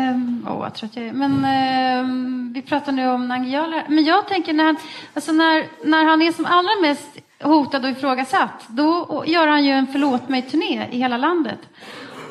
eh, 0.09 0.16
Åh, 0.47 0.59
vad 0.59 0.74
trött 0.74 0.90
jag 0.94 1.05
är. 1.06 1.12
Men 1.12 1.44
eh, 1.44 2.55
vi 2.55 2.62
pratar 2.62 2.92
nu 2.92 3.09
om 3.09 3.28
Nangijala. 3.28 3.82
Men 3.88 4.05
jag 4.05 4.28
tänker 4.28 4.52
när 4.52 4.64
han, 4.64 4.76
alltså 5.14 5.32
när, 5.32 5.66
när 5.84 6.05
han 6.05 6.22
är 6.22 6.32
som 6.32 6.47
allra 6.47 6.80
mest 6.82 7.09
hotad 7.42 7.84
och 7.84 7.90
ifrågasatt, 7.90 8.66
då 8.68 9.24
gör 9.26 9.47
han 9.47 9.64
ju 9.64 9.70
en 9.72 9.86
förlåt 9.86 10.28
mig-turné 10.28 10.88
i 10.90 10.98
hela 10.98 11.16
landet. 11.16 11.59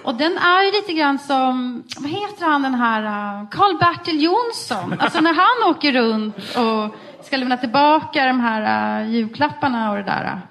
Och 0.03 0.15
den 0.15 0.37
är 0.37 0.63
ju 0.63 0.71
lite 0.71 0.93
grann 0.93 1.19
som, 1.19 1.83
vad 1.97 2.11
heter 2.11 2.45
han 2.45 2.61
den 2.61 2.75
här, 2.75 3.03
eh, 3.03 3.49
Karl-Bertil 3.49 4.23
Jonsson. 4.23 4.95
Alltså 4.99 5.21
när 5.21 5.33
han 5.33 5.71
åker 5.71 5.93
runt 5.93 6.35
och 6.37 6.95
ska 7.25 7.37
lämna 7.37 7.57
tillbaka 7.57 8.25
de 8.25 8.39
här 8.39 9.01
eh, 9.01 9.09
julklapparna 9.11 9.91
och 9.91 9.97
det 9.97 10.03
där. 10.03 10.41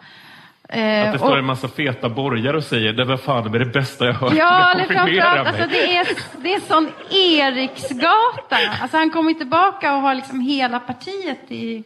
Uh, 0.77 1.07
Att 1.07 1.13
det 1.13 1.19
står 1.19 1.39
en 1.39 1.45
massa 1.45 1.69
feta 1.69 2.09
borgare 2.09 2.57
och 2.57 2.65
säger 2.65 2.93
det 2.93 3.05
var 3.05 3.17
fan 3.17 3.53
det, 3.53 3.59
är 3.59 3.65
det 3.65 3.73
bästa 3.73 4.07
jag 4.07 4.15
hört. 4.15 4.33
Ja, 4.37 4.75
Det 4.75 4.83
eller 4.83 4.95
framförallt, 4.95 5.49
alltså 5.49 5.67
det 5.67 5.97
är, 5.97 6.09
det 6.43 6.55
är 6.55 6.61
sån 6.61 6.91
Eriksgata. 7.11 8.57
Alltså 8.83 8.97
han 8.97 9.11
kommer 9.11 9.35
tillbaka 9.35 9.95
och 9.95 10.01
har 10.01 10.15
liksom 10.15 10.41
hela 10.41 10.81
partiet 10.81 11.39
i, 11.49 11.85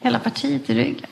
hela 0.00 0.18
partiet 0.18 0.70
i 0.70 0.74
ryggen. 0.74 1.06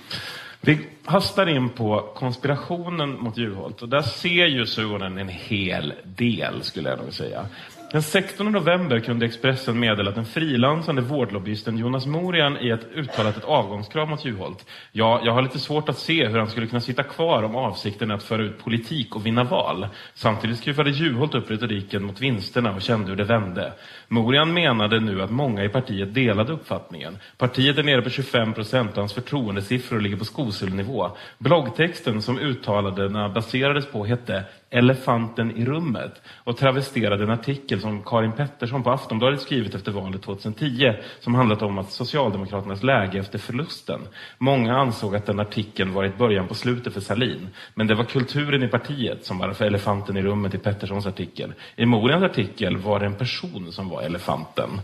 Vi 0.60 0.78
hastar 1.04 1.46
in 1.48 1.68
på 1.68 2.12
konspirationen 2.14 3.18
mot 3.20 3.36
Juholt 3.36 3.82
och 3.82 3.88
där 3.88 4.02
ser 4.02 4.46
ju 4.46 4.66
Suonen 4.66 5.18
en 5.18 5.28
hel 5.28 5.94
del 6.04 6.62
skulle 6.62 6.88
jag 6.88 6.98
nog 6.98 7.12
säga. 7.12 7.46
Den 7.92 8.02
16 8.02 8.52
november 8.52 9.00
kunde 9.00 9.26
Expressen 9.26 9.80
meddela 9.80 10.08
att 10.08 10.14
den 10.14 10.24
frilansande 10.24 11.02
vårdlobbyisten 11.02 11.78
Jonas 11.78 12.06
Morian 12.06 12.56
i 12.56 12.70
ett 12.70 12.86
uttalat 12.94 13.36
ett 13.36 13.44
avgångskrav 13.44 14.08
mot 14.08 14.24
Juholt. 14.24 14.66
Ja, 14.92 15.20
jag 15.24 15.32
har 15.32 15.42
lite 15.42 15.58
svårt 15.58 15.88
att 15.88 15.98
se 15.98 16.28
hur 16.28 16.38
han 16.38 16.50
skulle 16.50 16.66
kunna 16.66 16.80
sitta 16.80 17.02
kvar 17.02 17.42
om 17.42 17.56
avsikten 17.56 18.10
är 18.10 18.14
att 18.14 18.22
föra 18.22 18.42
ut 18.42 18.64
politik 18.64 19.16
och 19.16 19.26
vinna 19.26 19.44
val. 19.44 19.86
Samtidigt 20.14 20.58
skruvade 20.58 20.90
Juholt 20.90 21.34
upp 21.34 21.50
retoriken 21.50 22.04
mot 22.04 22.20
vinsterna 22.20 22.74
och 22.74 22.82
kände 22.82 23.08
hur 23.08 23.16
det 23.16 23.24
vände. 23.24 23.72
Morian 24.12 24.54
menade 24.54 25.00
nu 25.00 25.22
att 25.22 25.30
många 25.30 25.64
i 25.64 25.68
partiet 25.68 26.14
delade 26.14 26.52
uppfattningen. 26.52 27.18
Partiet 27.36 27.78
är 27.78 27.82
nere 27.82 28.02
på 28.02 28.10
25 28.10 28.52
procent 28.52 28.90
och 28.90 28.96
hans 28.96 29.12
förtroendesiffror 29.12 30.00
ligger 30.00 30.16
på 30.16 30.24
skoselnivå. 30.24 31.10
Bloggtexten 31.38 32.22
som 32.22 32.38
uttalandena 32.38 33.28
baserades 33.28 33.86
på 33.86 34.04
hette 34.04 34.44
Elefanten 34.74 35.56
i 35.56 35.64
rummet 35.64 36.22
och 36.44 36.56
travesterade 36.56 37.24
en 37.24 37.30
artikel 37.30 37.80
som 37.80 38.02
Karin 38.02 38.32
Pettersson 38.32 38.82
på 38.82 38.90
Aftonbladet 38.90 39.40
skrivit 39.40 39.74
efter 39.74 39.92
valet 39.92 40.22
2010 40.22 40.92
som 41.20 41.34
handlat 41.34 41.62
om 41.62 41.78
att 41.78 41.90
Socialdemokraternas 41.90 42.82
läge 42.82 43.18
efter 43.18 43.38
förlusten. 43.38 44.00
Många 44.38 44.76
ansåg 44.76 45.16
att 45.16 45.26
den 45.26 45.40
artikeln 45.40 45.92
var 45.92 46.12
början 46.18 46.48
på 46.48 46.54
slutet 46.54 46.92
för 46.92 47.00
Salin. 47.00 47.48
Men 47.74 47.86
det 47.86 47.94
var 47.94 48.04
kulturen 48.04 48.62
i 48.62 48.68
partiet 48.68 49.24
som 49.24 49.38
var 49.38 49.52
för 49.52 49.64
elefanten 49.64 50.16
i 50.16 50.22
rummet 50.22 50.54
i 50.54 50.58
Petterssons 50.58 51.06
artikel. 51.06 51.54
I 51.76 51.86
Morians 51.86 52.24
artikel 52.24 52.76
var 52.76 53.00
det 53.00 53.06
en 53.06 53.14
person 53.14 53.72
som 53.72 53.88
var 53.88 54.01
elefanten. 54.04 54.80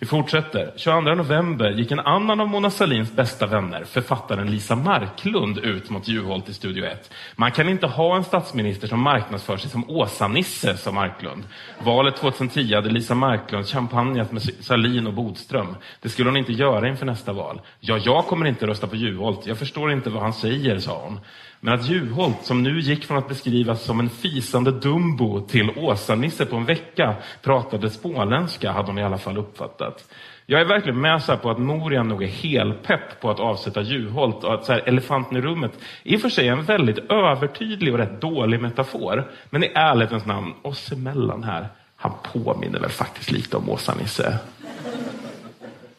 Vi 0.00 0.06
fortsätter. 0.06 0.72
22 0.76 1.00
november 1.14 1.70
gick 1.70 1.90
en 1.90 2.00
annan 2.00 2.40
av 2.40 2.48
Mona 2.48 2.70
Sahlins 2.70 3.12
bästa 3.12 3.46
vänner, 3.46 3.84
författaren 3.84 4.50
Lisa 4.50 4.76
Marklund, 4.76 5.58
ut 5.58 5.90
mot 5.90 6.08
Juholt 6.08 6.48
i 6.48 6.54
Studio 6.54 6.84
1. 6.84 7.10
Man 7.36 7.52
kan 7.52 7.68
inte 7.68 7.86
ha 7.86 8.16
en 8.16 8.24
statsminister 8.24 8.88
som 8.88 9.00
marknadsför 9.00 9.56
sig 9.56 9.70
som 9.70 9.90
Åsa-Nisse, 9.90 10.76
sa 10.76 10.92
Marklund. 10.92 11.44
Valet 11.78 12.16
2010 12.16 12.74
hade 12.74 12.90
Lisa 12.90 13.14
Marklund 13.14 13.66
champagnat 13.66 14.32
med 14.32 14.42
Sahlin 14.42 15.06
och 15.06 15.14
Bodström. 15.14 15.76
Det 16.00 16.08
skulle 16.08 16.28
hon 16.28 16.36
inte 16.36 16.52
göra 16.52 16.88
inför 16.88 17.06
nästa 17.06 17.32
val. 17.32 17.60
Ja, 17.80 17.98
jag 17.98 18.26
kommer 18.26 18.46
inte 18.46 18.66
rösta 18.66 18.86
på 18.86 18.96
Juholt. 18.96 19.46
Jag 19.46 19.58
förstår 19.58 19.92
inte 19.92 20.10
vad 20.10 20.22
han 20.22 20.32
säger, 20.32 20.78
sa 20.78 21.02
hon. 21.04 21.20
Men 21.60 21.74
att 21.74 21.88
Juholt, 21.88 22.36
som 22.42 22.62
nu 22.62 22.80
gick 22.80 23.04
från 23.04 23.18
att 23.18 23.28
beskrivas 23.28 23.84
som 23.84 24.00
en 24.00 24.10
fisande 24.10 24.70
Dumbo 24.70 25.40
till 25.40 25.70
Åsa-Nisse 25.76 26.46
på 26.46 26.56
en 26.56 26.64
vecka, 26.64 27.14
pratade 27.42 27.90
småländska 27.90 28.72
hade 28.72 28.86
hon 28.86 28.98
i 28.98 29.02
alla 29.02 29.18
fall 29.18 29.38
uppfattat. 29.38 30.04
Jag 30.46 30.60
är 30.60 30.64
verkligen 30.64 31.00
med 31.00 31.22
så 31.22 31.32
här 31.32 31.38
på 31.38 31.50
att 31.50 31.58
Morian 31.58 32.08
nog 32.08 32.22
är 32.22 32.26
helpepp 32.26 33.20
på 33.20 33.30
att 33.30 33.40
avsätta 33.40 33.82
Juholt 33.82 34.44
och 34.44 34.54
att 34.54 34.64
så 34.64 34.72
här, 34.72 34.80
elefanten 34.80 35.36
i 35.36 35.40
rummet 35.40 35.72
i 36.02 36.16
och 36.16 36.20
för 36.20 36.28
sig 36.28 36.48
är 36.48 36.52
en 36.52 36.64
väldigt 36.64 36.98
övertydlig 36.98 37.92
och 37.92 37.98
rätt 37.98 38.20
dålig 38.20 38.60
metafor. 38.60 39.30
Men 39.50 39.64
i 39.64 39.72
ärlighetens 39.74 40.26
namn, 40.26 40.54
oss 40.62 40.92
emellan 40.92 41.44
här, 41.44 41.68
han 41.96 42.12
påminner 42.32 42.80
väl 42.80 42.90
faktiskt 42.90 43.30
lite 43.30 43.56
om 43.56 43.70
Åsa-Nisse. 43.70 44.38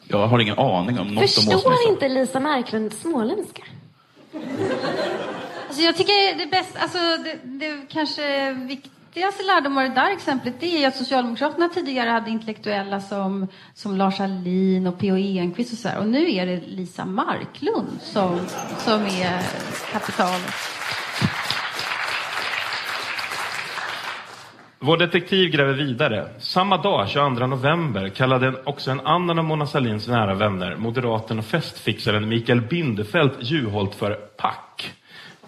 Jag 0.04 0.26
har 0.26 0.38
ingen 0.38 0.58
aning 0.58 0.98
om 0.98 1.06
något 1.08 1.22
om 1.22 1.28
Förstår 1.28 1.54
Åsa-Nisse. 1.54 1.88
inte 1.88 2.08
Lisa 2.08 2.40
Marklund 2.40 2.92
småländska? 2.92 3.62
Alltså 5.72 5.84
jag 5.84 5.96
tycker 5.96 6.38
det 6.38 6.46
bästa, 6.46 6.78
alltså 6.78 6.98
det, 6.98 7.38
det 7.44 7.88
kanske 7.88 8.52
viktigaste 8.52 9.42
lärdomar 9.42 9.84
i 9.84 9.88
det 9.88 9.94
där 9.94 10.12
exemplet 10.12 10.54
det 10.60 10.74
är 10.74 10.78
ju 10.78 10.84
att 10.84 10.96
Socialdemokraterna 10.96 11.68
tidigare 11.68 12.10
hade 12.10 12.30
intellektuella 12.30 13.00
som, 13.00 13.48
som 13.74 13.96
Lars 13.96 14.20
Ahlin 14.20 14.86
och 14.86 14.98
P.O. 14.98 15.16
Enquist 15.16 15.72
och 15.72 15.78
så 15.78 15.88
här. 15.88 15.98
Och 15.98 16.06
nu 16.06 16.34
är 16.34 16.46
det 16.46 16.60
Lisa 16.66 17.04
Marklund 17.04 17.88
som, 18.00 18.38
som 18.78 19.02
är 19.02 19.42
kapitalet. 19.92 20.54
Vår 24.78 24.96
detektiv 24.96 25.50
gräver 25.50 25.72
vidare. 25.74 26.28
Samma 26.38 26.76
dag, 26.76 27.08
22 27.08 27.46
november, 27.46 28.08
kallade 28.08 28.62
också 28.64 28.90
en 28.90 29.00
annan 29.00 29.38
av 29.38 29.44
Mona 29.44 29.66
Sahlins 29.66 30.08
nära 30.08 30.34
vänner, 30.34 30.76
moderaten 30.76 31.38
och 31.38 31.44
festfixaren 31.44 32.28
Mikael 32.28 32.60
Bindefeld 32.60 33.32
Juholt 33.40 33.94
för 33.94 34.12
pack. 34.12 34.71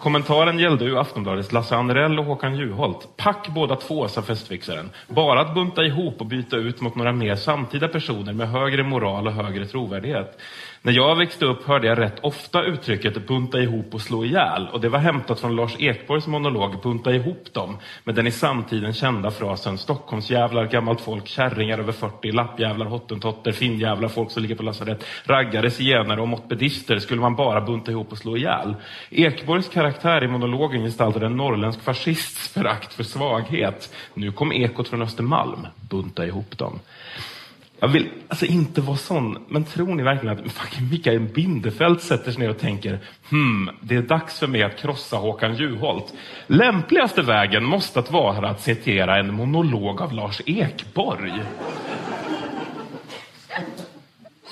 Kommentaren 0.05 0.59
gällde 0.59 0.85
ju 0.85 0.97
Aftonbladets 0.97 1.51
Lasse 1.51 1.75
Anrell 1.75 2.19
och 2.19 2.25
Håkan 2.25 2.55
Juholt. 2.55 3.07
Pack 3.17 3.47
båda 3.47 3.75
två, 3.75 4.07
sa 4.07 4.21
festfixaren. 4.21 4.89
Bara 5.07 5.41
att 5.41 5.55
bunta 5.55 5.83
ihop 5.83 6.21
och 6.21 6.25
byta 6.25 6.55
ut 6.55 6.81
mot 6.81 6.95
några 6.95 7.11
mer 7.11 7.35
samtida 7.35 7.87
personer 7.87 8.33
med 8.33 8.49
högre 8.49 8.83
moral 8.83 9.27
och 9.27 9.33
högre 9.33 9.65
trovärdighet. 9.65 10.39
När 10.85 10.93
jag 10.93 11.15
växte 11.15 11.45
upp 11.45 11.67
hörde 11.67 11.87
jag 11.87 11.97
rätt 11.97 12.19
ofta 12.21 12.63
uttrycket 12.63 13.27
bunta 13.27 13.59
ihop 13.59 13.93
och 13.93 14.01
slå 14.01 14.25
ihjäl 14.25 14.67
och 14.71 14.81
det 14.81 14.89
var 14.89 14.99
hämtat 14.99 15.39
från 15.39 15.55
Lars 15.55 15.75
Ekborgs 15.79 16.27
monolog 16.27 16.81
Bunta 16.83 17.13
ihop 17.13 17.53
dem 17.53 17.77
med 18.03 18.15
den 18.15 18.27
i 18.27 18.31
samtiden 18.31 18.93
kända 18.93 19.31
frasen 19.31 19.77
Stockholmsjävlar, 19.77 20.65
gammalt 20.65 21.01
folk, 21.01 21.27
kärringar 21.27 21.79
över 21.79 21.91
40, 21.91 22.31
lappjävlar, 22.31 22.85
hottentotter, 22.85 23.51
finnjävlar, 23.51 24.07
folk 24.07 24.31
som 24.31 24.41
ligger 24.41 24.55
på 24.55 24.63
lasarett, 24.63 25.05
raggare, 25.23 25.71
zigenare 25.71 26.21
och 26.21 26.27
mopedister 26.27 26.99
skulle 26.99 27.21
man 27.21 27.35
bara 27.35 27.61
bunta 27.61 27.91
ihop 27.91 28.11
och 28.11 28.17
slå 28.17 28.37
ihjäl. 28.37 28.75
Ekborgs 29.09 29.69
karaktär 29.69 30.23
i 30.23 30.27
monologen 30.27 30.83
gestaltade 30.83 31.25
en 31.25 31.37
norrländsk 31.37 31.81
fascists 31.81 32.53
förakt 32.53 32.93
för 32.93 33.03
svaghet. 33.03 33.93
Nu 34.13 34.31
kom 34.31 34.51
ekot 34.51 34.87
från 34.87 35.01
Östermalm. 35.01 35.67
Bunta 35.89 36.25
ihop 36.25 36.57
dem. 36.57 36.79
Jag 37.79 37.87
vill 37.87 38.09
alltså 38.27 38.45
inte 38.45 38.81
vara 38.81 38.97
sån, 38.97 39.45
men 39.47 39.63
tror 39.63 39.95
ni 39.95 40.03
verkligen 40.03 40.37
att 40.37 40.51
fucking 40.51 40.89
Mikael 40.89 41.19
Bindefeld 41.19 42.01
sätter 42.01 42.31
sig 42.31 42.41
ner 42.41 42.49
och 42.49 42.59
tänker 42.59 42.99
hmm, 43.29 43.69
det 43.81 43.95
är 43.95 44.01
dags 44.01 44.39
för 44.39 44.47
mig 44.47 44.63
att 44.63 44.77
krossa 44.77 45.15
Håkan 45.15 45.55
Juholt. 45.55 46.13
Lämpligaste 46.47 47.21
vägen 47.21 47.63
måste 47.63 47.99
att 47.99 48.11
vara 48.11 48.49
att 48.49 48.61
citera 48.61 49.19
en 49.19 49.33
monolog 49.33 50.01
av 50.01 50.13
Lars 50.13 50.41
Ekborg. 50.45 51.33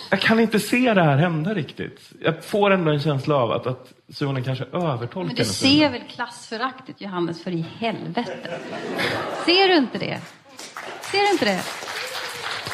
jag 0.10 0.22
kan 0.22 0.40
inte 0.40 0.60
se 0.60 0.94
det 0.94 1.04
här 1.04 1.18
hända 1.18 1.54
riktigt. 1.54 2.12
Jag 2.22 2.45
får 2.45 2.72
ändå 2.72 2.91
en 2.91 3.00
känsla 3.00 3.36
av 3.36 3.52
att, 3.52 3.68
att 3.68 3.94
Suhonen 4.10 4.44
kanske 4.44 4.66
övertolkar 4.66 5.28
Men 5.28 5.36
du 5.36 5.45
ser 5.45 5.90
väl 5.90 6.02
klassföraktet, 6.10 7.02
Johannes, 7.02 7.44
för 7.44 7.52
i 7.52 7.66
helvete? 7.80 8.60
Ser 9.45 9.68
du 9.68 9.78
inte 9.78 9.98
det? 9.98 10.20
Ser 11.02 11.20
du 11.20 11.32
inte 11.32 11.45
det? 11.45 11.64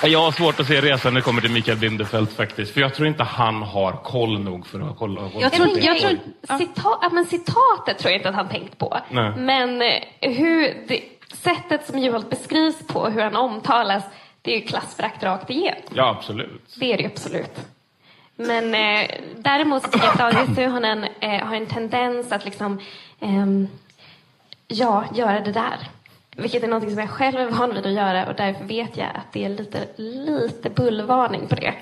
Jag 0.04 0.20
har 0.20 0.32
svårt 0.32 0.60
att 0.60 0.68
se 0.68 0.82
resan 0.82 1.14
när 1.14 1.22
det 1.22 1.26
kommer 1.26 1.42
till 1.42 1.52
Mikael 1.52 1.78
Bindefeld 1.78 2.30
faktiskt. 2.30 2.74
För 2.74 2.82
jag 2.82 2.94
tror 2.94 3.08
inte 3.08 3.24
han 3.24 3.62
har 3.64 3.92
koll 3.92 4.40
nog 4.40 4.68
för 4.68 4.80
att 4.80 4.98
kolla. 4.98 5.22
Jag 5.40 5.54
tror 5.54 5.68
jag 5.80 6.00
tror- 6.00 6.18
Cita- 6.58 6.98
ja, 7.02 7.10
men 7.12 7.26
citatet 7.26 7.98
tror 7.98 8.12
jag 8.12 8.20
inte 8.20 8.30
att 8.30 8.36
han 8.36 8.50
tänkt 8.50 8.78
på. 8.78 9.00
Nej. 9.10 9.32
Men 9.38 9.82
eh, 9.82 10.32
hur 10.32 10.78
det, 10.88 11.02
sättet 11.34 11.86
som 11.88 12.00
Juholt 12.00 12.30
beskrivs 12.30 12.88
på, 12.88 13.08
hur 13.08 13.22
han 13.22 13.36
omtalas, 13.36 14.04
det 14.42 14.56
är 14.56 14.60
ju 14.60 14.66
klassförakt 14.66 15.24
rakt 15.24 15.50
igenom. 15.50 15.82
Ja, 15.94 16.10
absolut. 16.18 16.62
Det 16.76 16.94
är 16.94 16.98
det 16.98 17.06
absolut. 17.06 17.56
Men 18.36 18.76
eh, 18.76 19.10
däremot 19.38 19.84
så 19.84 19.90
tycker 19.90 20.06
jag 20.08 20.12
att 20.28 20.34
Daniel 20.34 20.56
Suhonen 20.56 21.06
eh, 21.20 21.46
har 21.48 21.56
en 21.56 21.66
tendens 21.68 22.32
att 22.32 22.46
liksom, 22.46 22.80
ehm, 23.20 23.68
ja, 24.68 25.04
göra 25.16 25.40
det 25.40 25.52
där. 25.52 25.78
Vilket 26.41 26.64
är 26.64 26.68
något 26.68 26.90
som 26.90 26.99
jag 26.99 27.10
själv 27.10 27.40
är 27.40 27.52
van 27.52 27.74
vid 27.74 27.86
att 27.86 27.91
göra 27.91 28.28
och 28.28 28.36
därför 28.36 28.66
vet 28.66 28.98
jag 28.98 29.07
att 29.07 29.34
det 29.34 29.45
är 29.45 29.49
lite, 29.49 29.88
lite 29.98 30.70
bullvarning 30.70 31.48
på 31.48 31.56
det. 31.56 31.74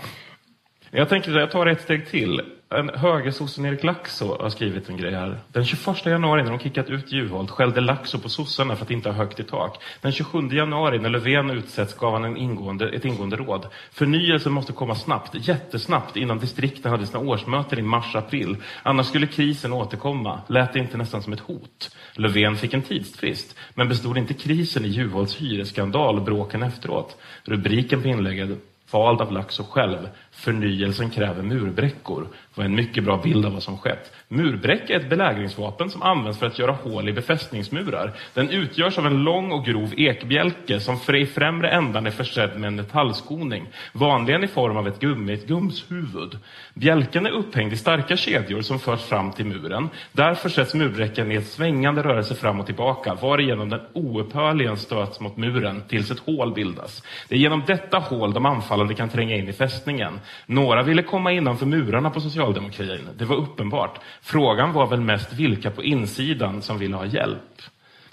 Jag 0.91 1.09
tänker 1.09 1.31
att 1.31 1.39
jag 1.39 1.51
tar 1.51 1.65
ett 1.65 1.81
steg 1.81 2.07
till. 2.07 2.41
En 2.69 2.89
högersossen 2.89 3.65
Erik 3.65 3.83
Laxå 3.83 4.37
har 4.41 4.49
skrivit 4.49 4.89
en 4.89 4.97
grej 4.97 5.13
här. 5.13 5.39
Den 5.51 5.65
21 5.65 6.05
januari 6.05 6.43
när 6.43 6.51
de 6.51 6.59
kickat 6.59 6.89
ut 6.89 7.11
Juholt 7.11 7.49
skällde 7.49 7.81
Laxå 7.81 8.19
på 8.19 8.29
sossarna 8.29 8.75
för 8.75 8.85
att 8.85 8.91
inte 8.91 9.09
ha 9.09 9.15
högt 9.15 9.39
i 9.39 9.43
tak. 9.43 9.83
Den 10.01 10.11
27 10.11 10.49
januari 10.51 10.99
när 10.99 11.09
Löfven 11.09 11.49
utsätts 11.49 11.93
gav 11.93 12.13
han 12.13 12.25
en 12.25 12.37
ingående, 12.37 12.89
ett 12.89 13.05
ingående 13.05 13.35
råd. 13.35 13.67
Förnyelsen 13.91 14.51
måste 14.51 14.73
komma 14.73 14.95
snabbt, 14.95 15.47
jättesnabbt 15.47 16.15
innan 16.17 16.39
distrikten 16.39 16.91
hade 16.91 17.05
sina 17.05 17.19
årsmöten 17.19 17.79
i 17.79 17.81
mars-april. 17.81 18.57
Annars 18.83 19.07
skulle 19.07 19.27
krisen 19.27 19.73
återkomma. 19.73 20.41
Lät 20.47 20.73
det 20.73 20.79
inte 20.79 20.97
nästan 20.97 21.23
som 21.23 21.33
ett 21.33 21.39
hot? 21.39 21.95
Löfven 22.13 22.55
fick 22.55 22.73
en 22.73 22.81
tidsfrist. 22.81 23.55
Men 23.73 23.89
bestod 23.89 24.17
inte 24.17 24.33
krisen 24.33 24.85
i 24.85 24.87
Juholts 24.87 25.35
hyresskandal 25.35 26.15
och 26.15 26.23
bråken 26.23 26.63
efteråt? 26.63 27.17
Rubriken 27.43 28.01
på 28.01 28.07
inlägget 28.07 28.59
vald 28.91 29.21
av 29.21 29.31
Laxå 29.31 29.63
själv. 29.63 30.09
Förnyelsen 30.31 31.09
kräver 31.09 31.43
murbräckor 31.43 32.27
var 32.57 32.65
en 32.65 32.75
mycket 32.75 33.03
bra 33.03 33.17
bild 33.17 33.45
av 33.45 33.53
vad 33.53 33.63
som 33.63 33.77
skett. 33.77 34.11
Murbräcka 34.27 34.93
är 34.93 34.99
ett 34.99 35.09
belägringsvapen 35.09 35.89
som 35.89 36.01
används 36.01 36.39
för 36.39 36.45
att 36.45 36.59
göra 36.59 36.71
hål 36.71 37.09
i 37.09 37.13
befästningsmurar. 37.13 38.13
Den 38.33 38.49
utgörs 38.49 38.97
av 38.97 39.05
en 39.05 39.23
lång 39.23 39.51
och 39.51 39.65
grov 39.65 39.93
ekbjälke 39.97 40.79
som 40.79 41.15
i 41.15 41.25
främre 41.25 41.69
ändan 41.69 42.07
är 42.07 42.11
försedd 42.11 42.59
med 42.59 42.67
en 42.67 42.75
metallskoning, 42.75 43.67
vanligen 43.93 44.43
i 44.43 44.47
form 44.47 44.77
av 44.77 44.87
ett 44.87 44.99
gummigt 44.99 45.47
gumshuvud. 45.47 46.37
Bjälken 46.73 47.25
är 47.25 47.31
upphängd 47.31 47.73
i 47.73 47.77
starka 47.77 48.17
kedjor 48.17 48.61
som 48.61 48.79
förs 48.79 49.01
fram 49.01 49.31
till 49.31 49.45
muren. 49.45 49.89
Därför 50.11 50.49
sätts 50.49 50.73
murbräckan 50.73 51.31
i 51.31 51.35
ett 51.35 51.47
svängande 51.47 52.03
rörelse 52.03 52.35
fram 52.35 52.59
och 52.59 52.65
tillbaka, 52.65 53.17
varigenom 53.21 53.69
den 53.69 53.81
oupphörligen 53.93 54.77
stöts 54.77 55.19
mot 55.19 55.37
muren 55.37 55.83
tills 55.87 56.11
ett 56.11 56.19
hål 56.19 56.53
bildas. 56.53 57.03
Det 57.27 57.35
är 57.35 57.39
genom 57.39 57.63
detta 57.67 57.97
hål 57.97 58.33
de 58.33 58.45
anfallande 58.45 58.93
kan 58.93 59.09
tränga 59.09 59.35
in 59.35 59.49
i 59.49 59.53
fästningen. 59.53 60.19
Några 60.45 60.83
ville 60.83 61.03
komma 61.03 61.31
innanför 61.31 61.65
murarna 61.65 62.09
på 62.09 62.21
socialdemokratin. 62.53 63.09
Det 63.17 63.25
var 63.25 63.35
uppenbart. 63.35 63.99
Frågan 64.21 64.73
var 64.73 64.87
väl 64.87 65.01
mest 65.01 65.33
vilka 65.33 65.71
på 65.71 65.83
insidan 65.83 66.61
som 66.61 66.77
ville 66.77 66.95
ha 66.95 67.05
hjälp. 67.05 67.61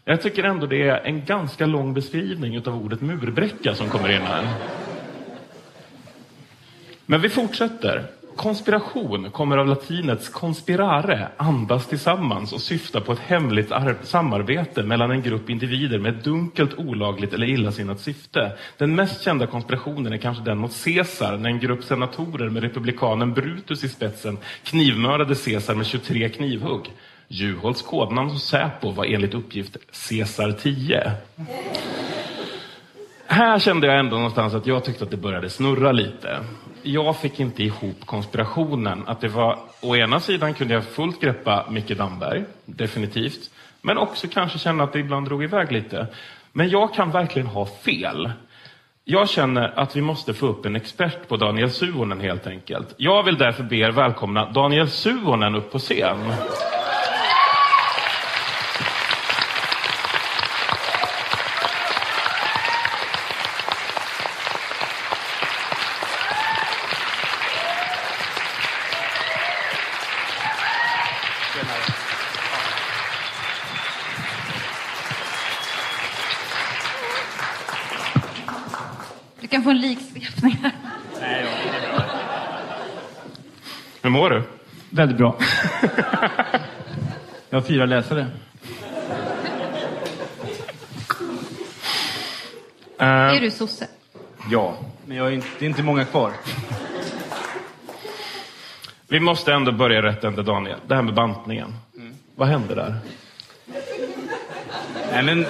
Jag 0.05 0.23
tycker 0.23 0.44
ändå 0.44 0.66
det 0.66 0.89
är 0.89 1.01
en 1.05 1.24
ganska 1.24 1.66
lång 1.66 1.94
beskrivning 1.94 2.59
av 2.59 2.85
ordet 2.85 3.01
murbräcka 3.01 3.74
som 3.74 3.89
kommer 3.89 4.09
in 4.12 4.23
här. 4.23 4.44
Men 7.06 7.20
vi 7.20 7.28
fortsätter. 7.28 8.06
Konspiration 8.36 9.31
kommer 9.31 9.56
av 9.56 9.66
latinets 9.66 10.28
conspirare, 10.28 11.28
andas 11.36 11.86
tillsammans 11.86 12.52
och 12.52 12.61
syftar 12.61 13.01
på 13.01 13.12
ett 13.12 13.19
hemligt 13.19 13.73
samarbete 14.02 14.82
mellan 14.82 15.11
en 15.11 15.23
grupp 15.23 15.51
individer 15.51 15.98
med 15.98 16.16
ett 16.16 16.24
dunkelt, 16.24 16.74
olagligt 16.74 17.32
eller 17.32 17.47
illasinnat 17.47 18.01
syfte. 18.01 18.52
Den 18.78 18.94
mest 18.94 19.23
kända 19.23 19.47
konspirationen 19.47 20.12
är 20.12 20.16
kanske 20.16 20.44
den 20.44 20.59
mot 20.59 20.85
Caesar, 20.85 21.36
när 21.36 21.51
en 21.51 21.61
grupp 21.61 21.85
senatorer 21.85 22.51
med 22.51 22.62
republikanen 22.62 23.32
Brutus 23.35 23.85
i 23.85 23.89
spetsen 23.89 24.39
knivmördade 24.65 25.35
Caesar 25.35 25.74
med 25.74 25.86
23 25.86 26.28
knivhugg. 26.28 26.93
Juholts 27.28 27.82
kodnamn 27.82 28.31
hos 28.31 28.48
Säpo 28.48 28.90
var 28.90 29.05
enligt 29.05 29.35
uppgift 29.35 29.77
Caesar 30.09 30.52
10. 30.52 31.12
Här 33.27 33.59
kände 33.59 33.87
jag 33.87 33.99
ändå 33.99 34.17
någonstans 34.17 34.55
att 34.55 34.67
jag 34.67 34.85
tyckte 34.85 35.05
att 35.05 35.11
det 35.11 35.17
började 35.17 35.51
snurra 35.51 35.93
lite. 35.93 36.45
Jag 36.83 37.17
fick 37.17 37.41
inte 37.41 37.63
ihop 37.63 38.07
konspirationen. 38.07 39.03
Att 39.07 39.21
det 39.21 39.29
var, 39.29 39.59
å 39.81 39.97
ena 39.97 40.21
sidan 40.21 40.55
kunde 40.55 40.75
jag 40.75 40.85
fullt 40.85 41.21
greppa 41.21 41.67
Micke 41.71 41.97
Damberg, 41.97 42.45
definitivt. 42.65 43.51
Men 43.83 43.99
också 43.99 44.29
kanske 44.29 44.59
känna 44.59 44.85
att 44.85 44.93
det 44.93 44.99
ibland 44.99 45.27
drog 45.27 45.45
iväg 45.45 45.73
lite. 45.73 46.07
Men 46.53 46.69
jag 46.69 46.95
kan 46.95 47.11
verkligen 47.11 47.49
ha 47.49 47.67
fel. 47.67 48.33
Jag 49.05 49.29
känner 49.29 49.79
att 49.79 49.97
vi 49.97 50.01
måste 50.01 50.35
få 50.35 50.47
upp 50.47 50.67
en 50.67 50.77
expert 50.77 51.29
på 51.29 51.37
Daniel 51.37 51.71
Suhonen 51.71 52.21
helt 52.21 52.47
enkelt. 52.47 52.95
Jag 52.97 53.23
vill 53.23 53.39
därför 53.39 53.63
be 53.63 53.77
er 53.77 53.91
välkomna 53.91 54.51
Daniel 54.51 54.89
Suhonen 54.89 55.55
upp 55.55 55.73
på 55.73 55.79
scen. 55.79 56.19
Du 79.41 79.49
kan 79.49 79.63
få 79.63 79.71
en 79.71 79.81
liksvepning 79.81 80.59
här. 80.63 80.73
Hur 84.03 84.11
mår 84.11 84.31
du? 84.31 84.43
Väldigt 84.95 85.19
bra. 85.19 85.37
Jag 87.51 87.61
har 87.61 87.66
fyra 87.66 87.87
läsare. 87.87 88.27
Är 92.99 93.41
du 93.41 93.51
sosse? 93.51 93.89
Ja, 94.51 94.77
men 95.07 95.16
jag 95.16 95.27
är 95.27 95.31
inte, 95.31 95.47
det 95.59 95.65
är 95.65 95.69
inte 95.69 95.83
många 95.83 96.05
kvar. 96.05 96.33
Vi 99.09 99.21
måste 99.21 99.53
ändå 99.53 99.73
börja 99.73 100.03
rätt 100.03 100.25
ända, 100.25 100.43
Daniel. 100.43 100.79
Det 100.87 100.95
här 100.95 101.03
med 101.03 101.15
bantningen. 101.15 101.75
Vad 102.35 102.49
hände 102.49 102.75
där? 102.75 102.97
Nej, 105.12 105.23
men 105.23 105.47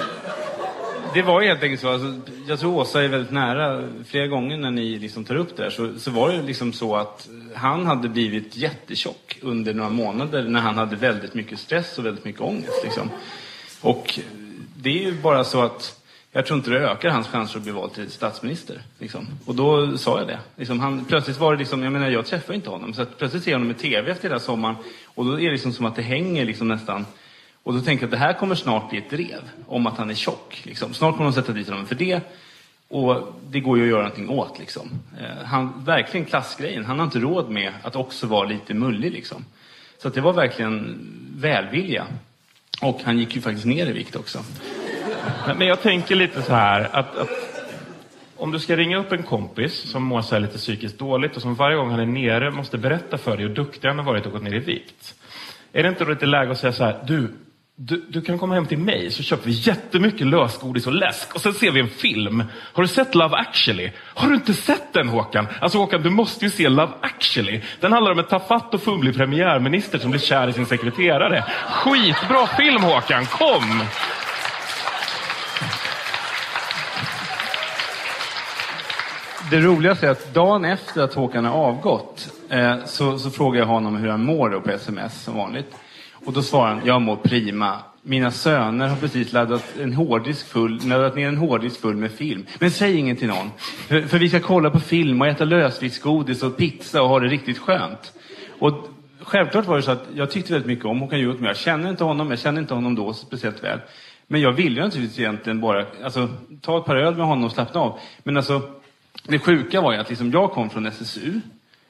det 1.15 1.21
var 1.21 1.41
ju 1.41 1.47
helt 1.47 1.63
enkelt 1.63 1.81
så. 1.81 1.89
Alltså, 1.89 2.21
jag 2.47 2.59
tror 2.59 2.75
Åsa 2.75 3.03
är 3.03 3.07
väldigt 3.07 3.31
nära. 3.31 3.89
Flera 4.07 4.27
gånger 4.27 4.57
när 4.57 4.71
ni 4.71 4.99
liksom 4.99 5.25
tar 5.25 5.35
upp 5.35 5.57
det 5.57 5.63
här 5.63 5.69
så, 5.69 5.99
så 5.99 6.11
var 6.11 6.31
det 6.31 6.41
liksom 6.41 6.73
så 6.73 6.95
att 6.95 7.29
han 7.53 7.85
hade 7.85 8.09
blivit 8.09 8.57
jättetjock 8.57 9.37
under 9.41 9.73
några 9.73 9.89
månader 9.89 10.43
när 10.43 10.59
han 10.59 10.77
hade 10.77 10.95
väldigt 10.95 11.33
mycket 11.33 11.59
stress 11.59 11.97
och 11.97 12.05
väldigt 12.05 12.25
mycket 12.25 12.41
ångest. 12.41 12.83
Liksom. 12.83 13.09
Och 13.81 14.19
det 14.75 14.89
är 14.89 15.03
ju 15.03 15.21
bara 15.21 15.43
så 15.43 15.61
att 15.61 16.01
jag 16.31 16.45
tror 16.45 16.57
inte 16.57 16.69
det 16.69 16.79
ökar 16.79 17.09
hans 17.09 17.27
chanser 17.27 17.57
att 17.57 17.63
bli 17.63 17.71
vald 17.71 17.93
till 17.93 18.11
statsminister. 18.11 18.81
Liksom. 18.99 19.27
Och 19.45 19.55
då 19.55 19.97
sa 19.97 20.19
jag 20.19 20.27
det. 20.27 20.39
Liksom, 20.55 20.79
han, 20.79 21.05
plötsligt 21.05 21.39
var 21.39 21.53
det 21.53 21.59
liksom, 21.59 21.83
jag 21.83 21.93
menar 21.93 22.09
jag 22.09 22.25
träffar 22.25 22.53
inte 22.53 22.69
honom. 22.69 22.93
Så 22.93 23.01
att 23.01 23.17
plötsligt 23.17 23.43
ser 23.43 23.51
jag 23.51 23.59
honom 23.59 23.71
i 23.71 23.79
TV 23.79 24.11
efter 24.11 24.27
hela 24.29 24.39
sommaren. 24.39 24.75
Och 25.05 25.25
då 25.25 25.39
är 25.39 25.45
det 25.45 25.51
liksom 25.51 25.73
som 25.73 25.85
att 25.85 25.95
det 25.95 26.01
hänger 26.01 26.45
liksom 26.45 26.67
nästan. 26.67 27.05
Och 27.65 27.73
då 27.73 27.81
tänker 27.81 28.03
jag 28.03 28.07
att 28.07 28.19
det 28.19 28.25
här 28.25 28.33
kommer 28.33 28.55
snart 28.55 28.89
bli 28.89 28.99
ett 28.99 29.09
drev 29.09 29.41
om 29.67 29.87
att 29.87 29.97
han 29.97 30.09
är 30.09 30.13
tjock. 30.13 30.61
Liksom. 30.63 30.93
Snart 30.93 31.17
kommer 31.17 31.31
de 31.31 31.33
sätta 31.33 31.51
dit 31.51 31.69
honom 31.69 31.85
för 31.85 31.95
det. 31.95 32.21
Och 32.87 33.33
det 33.49 33.59
går 33.59 33.77
ju 33.77 33.83
att 33.83 33.89
göra 33.89 34.01
någonting 34.01 34.29
åt. 34.29 34.59
Liksom. 34.59 34.89
Eh, 35.19 35.45
han, 35.45 35.83
verkligen 35.85 36.25
klassgrejen. 36.25 36.85
Han 36.85 36.99
har 36.99 37.05
inte 37.05 37.19
råd 37.19 37.49
med 37.49 37.73
att 37.81 37.95
också 37.95 38.27
vara 38.27 38.47
lite 38.47 38.73
mullig. 38.73 39.11
Liksom. 39.11 39.45
Så 39.97 40.07
att 40.07 40.13
det 40.13 40.21
var 40.21 40.33
verkligen 40.33 40.99
välvilja. 41.35 42.05
Och 42.81 43.01
han 43.03 43.19
gick 43.19 43.35
ju 43.35 43.41
faktiskt 43.41 43.65
ner 43.65 43.87
i 43.87 43.91
vikt 43.91 44.15
också. 44.15 44.39
Men 45.57 45.67
jag 45.67 45.81
tänker 45.81 46.15
lite 46.15 46.41
så 46.41 46.53
här 46.53 46.95
att, 46.95 47.17
att 47.17 47.29
om 48.35 48.51
du 48.51 48.59
ska 48.59 48.75
ringa 48.75 48.97
upp 48.97 49.11
en 49.11 49.23
kompis 49.23 49.73
som 49.73 50.03
mår 50.03 50.21
så 50.21 50.39
lite 50.39 50.57
psykiskt 50.57 50.99
dåligt 50.99 51.35
och 51.35 51.41
som 51.41 51.55
varje 51.55 51.77
gång 51.77 51.89
han 51.89 51.99
är 51.99 52.05
nere 52.05 52.51
måste 52.51 52.77
berätta 52.77 53.17
för 53.17 53.37
dig 53.37 53.47
hur 53.47 53.55
duktig 53.55 53.87
han 53.87 53.97
har 53.97 54.05
varit 54.05 54.25
och 54.25 54.31
gått 54.31 54.43
ner 54.43 54.53
i 54.53 54.59
vikt. 54.59 55.15
Är 55.73 55.83
det 55.83 55.89
inte 55.89 56.03
då 56.03 56.09
lite 56.09 56.25
läge 56.25 56.51
att 56.51 56.59
säga 56.59 56.73
så 56.73 56.83
här, 56.83 57.03
du, 57.07 57.31
du, 57.77 58.05
du 58.09 58.21
kan 58.21 58.39
komma 58.39 58.55
hem 58.55 58.65
till 58.65 58.77
mig 58.77 59.11
så 59.11 59.23
köper 59.23 59.45
vi 59.45 59.51
jättemycket 59.51 60.27
lösgodis 60.27 60.87
och 60.87 60.93
läsk 60.93 61.35
och 61.35 61.41
sen 61.41 61.53
ser 61.53 61.71
vi 61.71 61.79
en 61.79 61.89
film. 61.89 62.43
Har 62.73 62.83
du 62.83 62.87
sett 62.87 63.15
Love 63.15 63.37
actually? 63.37 63.91
Har 63.97 64.29
du 64.29 64.35
inte 64.35 64.53
sett 64.53 64.93
den 64.93 65.07
Håkan? 65.07 65.47
Alltså 65.59 65.77
Håkan, 65.77 66.01
du 66.01 66.09
måste 66.09 66.45
ju 66.45 66.51
se 66.51 66.69
Love 66.69 66.91
actually. 67.01 67.61
Den 67.79 67.91
handlar 67.91 68.11
om 68.11 68.19
en 68.19 68.25
tafatt 68.25 68.73
och 68.73 68.81
fumlig 68.81 69.15
premiärminister 69.15 69.99
som 69.99 70.11
blir 70.11 70.21
kär 70.21 70.47
i 70.47 70.53
sin 70.53 70.65
sekreterare. 70.65 71.43
Skitbra 71.69 72.47
film 72.47 72.83
Håkan, 72.83 73.25
kom! 73.25 73.83
det 79.51 79.59
roligaste 79.59 80.07
är 80.07 80.11
att 80.11 80.33
dagen 80.33 80.65
efter 80.65 81.01
att 81.01 81.13
Håkan 81.13 81.45
har 81.45 81.57
avgått 81.57 82.29
eh, 82.49 82.85
så, 82.85 83.19
så 83.19 83.29
frågar 83.29 83.59
jag 83.59 83.67
honom 83.67 83.95
hur 83.95 84.09
han 84.09 84.25
mår 84.25 84.49
då 84.49 84.61
på 84.61 84.71
sms 84.71 85.23
som 85.23 85.37
vanligt. 85.37 85.75
Och 86.25 86.33
då 86.33 86.41
svarar 86.41 86.73
han, 86.73 86.85
jag 86.85 87.01
mår 87.01 87.15
prima. 87.15 87.79
Mina 88.01 88.31
söner 88.31 88.87
har 88.87 88.95
precis 88.95 89.33
laddat, 89.33 89.63
en 89.81 89.93
hårddisk 89.93 90.47
full, 90.47 90.87
laddat 90.87 91.15
ner 91.15 91.27
en 91.27 91.37
hårddisk 91.37 91.81
full 91.81 91.95
med 91.95 92.11
film. 92.11 92.45
Men 92.59 92.71
säg 92.71 92.97
inget 92.97 93.19
till 93.19 93.27
någon. 93.27 93.51
För, 93.59 94.01
för 94.01 94.19
vi 94.19 94.29
ska 94.29 94.39
kolla 94.39 94.69
på 94.69 94.79
film 94.79 95.21
och 95.21 95.27
äta 95.27 95.45
lösviktsgodis 95.45 96.43
och 96.43 96.57
pizza 96.57 97.01
och 97.01 97.09
ha 97.09 97.19
det 97.19 97.27
riktigt 97.27 97.57
skönt. 97.57 98.13
Och 98.59 98.87
självklart 99.19 99.65
var 99.65 99.75
det 99.75 99.81
så 99.81 99.91
att 99.91 100.07
jag 100.13 100.31
tyckte 100.31 100.53
väldigt 100.53 100.67
mycket 100.67 100.85
om 100.85 100.99
Håkan 100.99 101.19
Juholt, 101.19 101.39
men 101.39 101.47
jag 101.47 101.57
känner 101.57 101.89
inte 101.89 102.03
honom. 102.03 102.29
Jag 102.29 102.39
känner 102.39 102.61
inte 102.61 102.73
honom 102.73 102.95
då 102.95 103.13
speciellt 103.13 103.63
väl. 103.63 103.79
Men 104.27 104.41
jag 104.41 104.51
ville 104.51 104.81
naturligtvis 104.81 105.19
egentligen 105.19 105.61
bara 105.61 105.85
alltså, 106.03 106.29
ta 106.61 106.77
ett 106.77 106.85
par 106.85 106.95
öl 106.95 107.15
med 107.15 107.25
honom 107.25 107.43
och 107.43 107.51
slappna 107.51 107.79
av. 107.81 107.99
Men 108.23 108.37
alltså, 108.37 108.61
det 109.27 109.39
sjuka 109.39 109.81
var 109.81 109.93
ju 109.93 109.99
att 109.99 110.09
liksom, 110.09 110.31
jag 110.31 110.51
kom 110.51 110.69
från 110.69 110.85
SSU. 110.85 111.41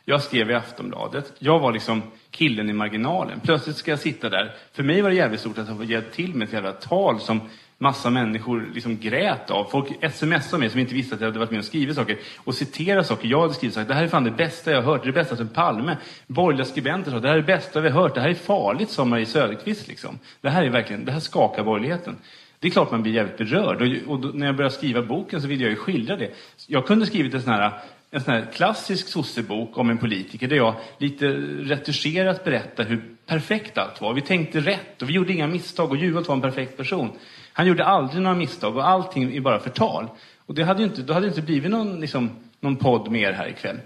Jag 0.06 0.22
skrev 0.22 0.52
i 0.52 0.54
Aftonbladet. 0.54 1.34
Jag 1.40 1.60
var 1.60 1.72
liksom 1.72 2.02
killen 2.36 2.70
i 2.70 2.74
marginalen. 2.74 3.40
Plötsligt 3.40 3.76
ska 3.76 3.92
jag 3.92 4.00
sitta 4.00 4.30
där. 4.30 4.56
För 4.74 4.84
mig 4.84 5.02
var 5.02 5.10
det 5.10 5.16
jävligt 5.16 5.40
stort 5.40 5.58
att 5.58 5.68
ha 5.68 5.78
fått 5.78 5.90
hjälpt 5.90 6.16
till 6.16 6.36
med 6.36 6.48
ett 6.48 6.54
jävla 6.54 6.72
tal 6.72 7.20
som 7.20 7.42
massa 7.78 8.10
människor 8.10 8.72
liksom 8.74 8.98
grät 8.98 9.52
av. 9.52 9.64
Folk 9.64 9.88
smsade 10.14 10.60
mig 10.60 10.70
som 10.70 10.80
inte 10.80 10.94
visste 10.94 11.16
att 11.16 11.22
jag 11.22 11.28
hade 11.28 11.40
varit 11.40 11.52
med 11.52 11.60
och 11.60 11.66
skrivit 11.66 11.96
saker. 11.96 12.18
Och 12.38 12.56
citerade 12.56 13.04
saker. 13.04 13.28
Jag 13.28 13.42
hade 13.42 13.54
skrivit 13.54 13.74
saker. 13.74 13.88
Det 13.88 13.94
här 13.94 14.04
är 14.04 14.08
fan 14.08 14.24
det 14.24 14.32
bästa 14.32 14.72
jag 14.72 14.82
har 14.82 14.92
hört. 14.92 15.04
Det 15.04 15.10
är 15.10 15.12
det 15.12 15.20
bästa 15.20 15.36
som 15.36 15.48
Palme. 15.48 15.98
Borgerliga 16.28 16.66
skribenter 16.66 17.12
sa 17.12 17.20
det 17.20 17.28
här 17.28 17.36
är 17.36 17.42
det 17.42 17.48
bästa 17.48 17.82
vi 17.82 17.90
har 17.90 18.02
hört. 18.02 18.16
Det 18.16 18.22
här 18.22 18.30
är 18.30 18.34
farligt, 18.34 18.90
sa 18.90 19.06
Marie 19.06 19.26
Söderqvist. 19.26 19.88
Liksom. 19.88 20.20
Det 20.42 20.50
här 20.50 20.64
är 20.64 20.70
verkligen, 20.70 21.06
det 21.06 21.12
här 21.12 21.20
skakar 21.20 21.64
borgerligheten. 21.64 22.16
Det 22.60 22.68
är 22.68 22.72
klart 22.72 22.92
man 22.92 23.04
blir 23.04 23.14
jävligt 23.14 23.38
berörd. 23.38 23.82
Och, 23.82 24.14
och 24.14 24.20
då, 24.20 24.28
när 24.28 24.46
jag 24.46 24.56
började 24.56 24.76
skriva 24.76 25.02
boken 25.02 25.42
så 25.42 25.48
ville 25.48 25.64
jag 25.64 25.70
ju 25.70 25.76
skildra 25.76 26.16
det. 26.16 26.32
Jag 26.68 26.88
kunde 26.88 27.06
skrivit 27.06 27.34
en 27.34 27.42
sån 27.42 27.54
här 27.54 27.72
en 28.16 28.22
sån 28.22 28.34
här 28.34 28.48
klassisk 28.54 29.08
sossebok 29.08 29.78
om 29.78 29.90
en 29.90 29.98
politiker 29.98 30.48
där 30.48 30.56
jag 30.56 30.74
lite 30.98 31.28
retuscherat 31.62 32.44
berättar 32.44 32.84
hur 32.84 33.04
perfekt 33.26 33.78
allt 33.78 34.02
var. 34.02 34.14
Vi 34.14 34.22
tänkte 34.22 34.60
rätt 34.60 35.02
och 35.02 35.10
vi 35.10 35.14
gjorde 35.14 35.34
inga 35.34 35.48
misstag 35.48 35.92
och 35.92 35.98
Juholt 35.98 36.28
var 36.28 36.36
en 36.36 36.42
perfekt 36.42 36.78
person. 36.78 37.12
Han 37.54 37.68
gjorde 37.68 37.86
aldrig 37.86 38.22
några 38.22 38.36
misstag 38.36 38.78
och 38.78 38.88
allting 38.88 39.36
är 39.36 39.42
bara 39.42 39.60
förtal. 39.60 40.08
Och 40.46 40.56
det 40.56 40.64
hade 40.64 40.80
ju 40.80 40.88
inte, 40.88 41.02
då 41.02 41.14
hade 41.14 41.26
det 41.26 41.30
inte 41.30 41.42
blivit 41.42 41.72
någon, 41.72 42.00
liksom, 42.00 42.30
någon 42.60 42.76
podd 42.76 43.12
mer 43.12 43.32
här 43.32 43.48
ikväll. 43.48 43.78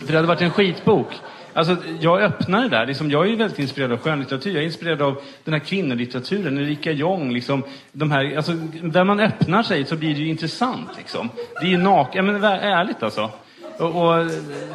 För 0.00 0.06
det 0.06 0.14
hade 0.14 0.28
varit 0.28 0.42
en 0.42 0.50
skitbok. 0.50 1.08
Alltså, 1.52 1.76
jag 2.00 2.22
öppnar 2.22 2.62
det 2.62 2.68
där. 2.68 2.86
Liksom, 2.86 3.10
jag 3.10 3.24
är 3.26 3.30
ju 3.30 3.36
väldigt 3.36 3.58
inspirerad 3.58 3.92
av 3.92 3.98
skönlitteratur. 3.98 4.50
Jag 4.50 4.62
är 4.62 4.66
inspirerad 4.66 5.02
av 5.02 5.20
den 5.44 5.54
här 5.54 5.60
kvinnolitteraturen, 5.60 6.58
Erika 6.58 6.92
Jong. 6.92 7.32
Liksom, 7.32 7.62
de 7.92 8.10
här, 8.10 8.36
alltså, 8.36 8.52
där 8.82 9.04
man 9.04 9.20
öppnar 9.20 9.62
sig 9.62 9.84
så 9.84 9.96
blir 9.96 10.14
det 10.14 10.20
ju 10.20 10.28
intressant. 10.28 10.88
Liksom. 10.96 11.28
Det 11.60 11.66
är 11.66 11.70
ju 11.70 11.78
naket. 11.78 12.24
men 12.24 12.44
ärligt 12.44 13.02
alltså. 13.02 13.30
Och, 13.78 13.86
och, 13.86 14.30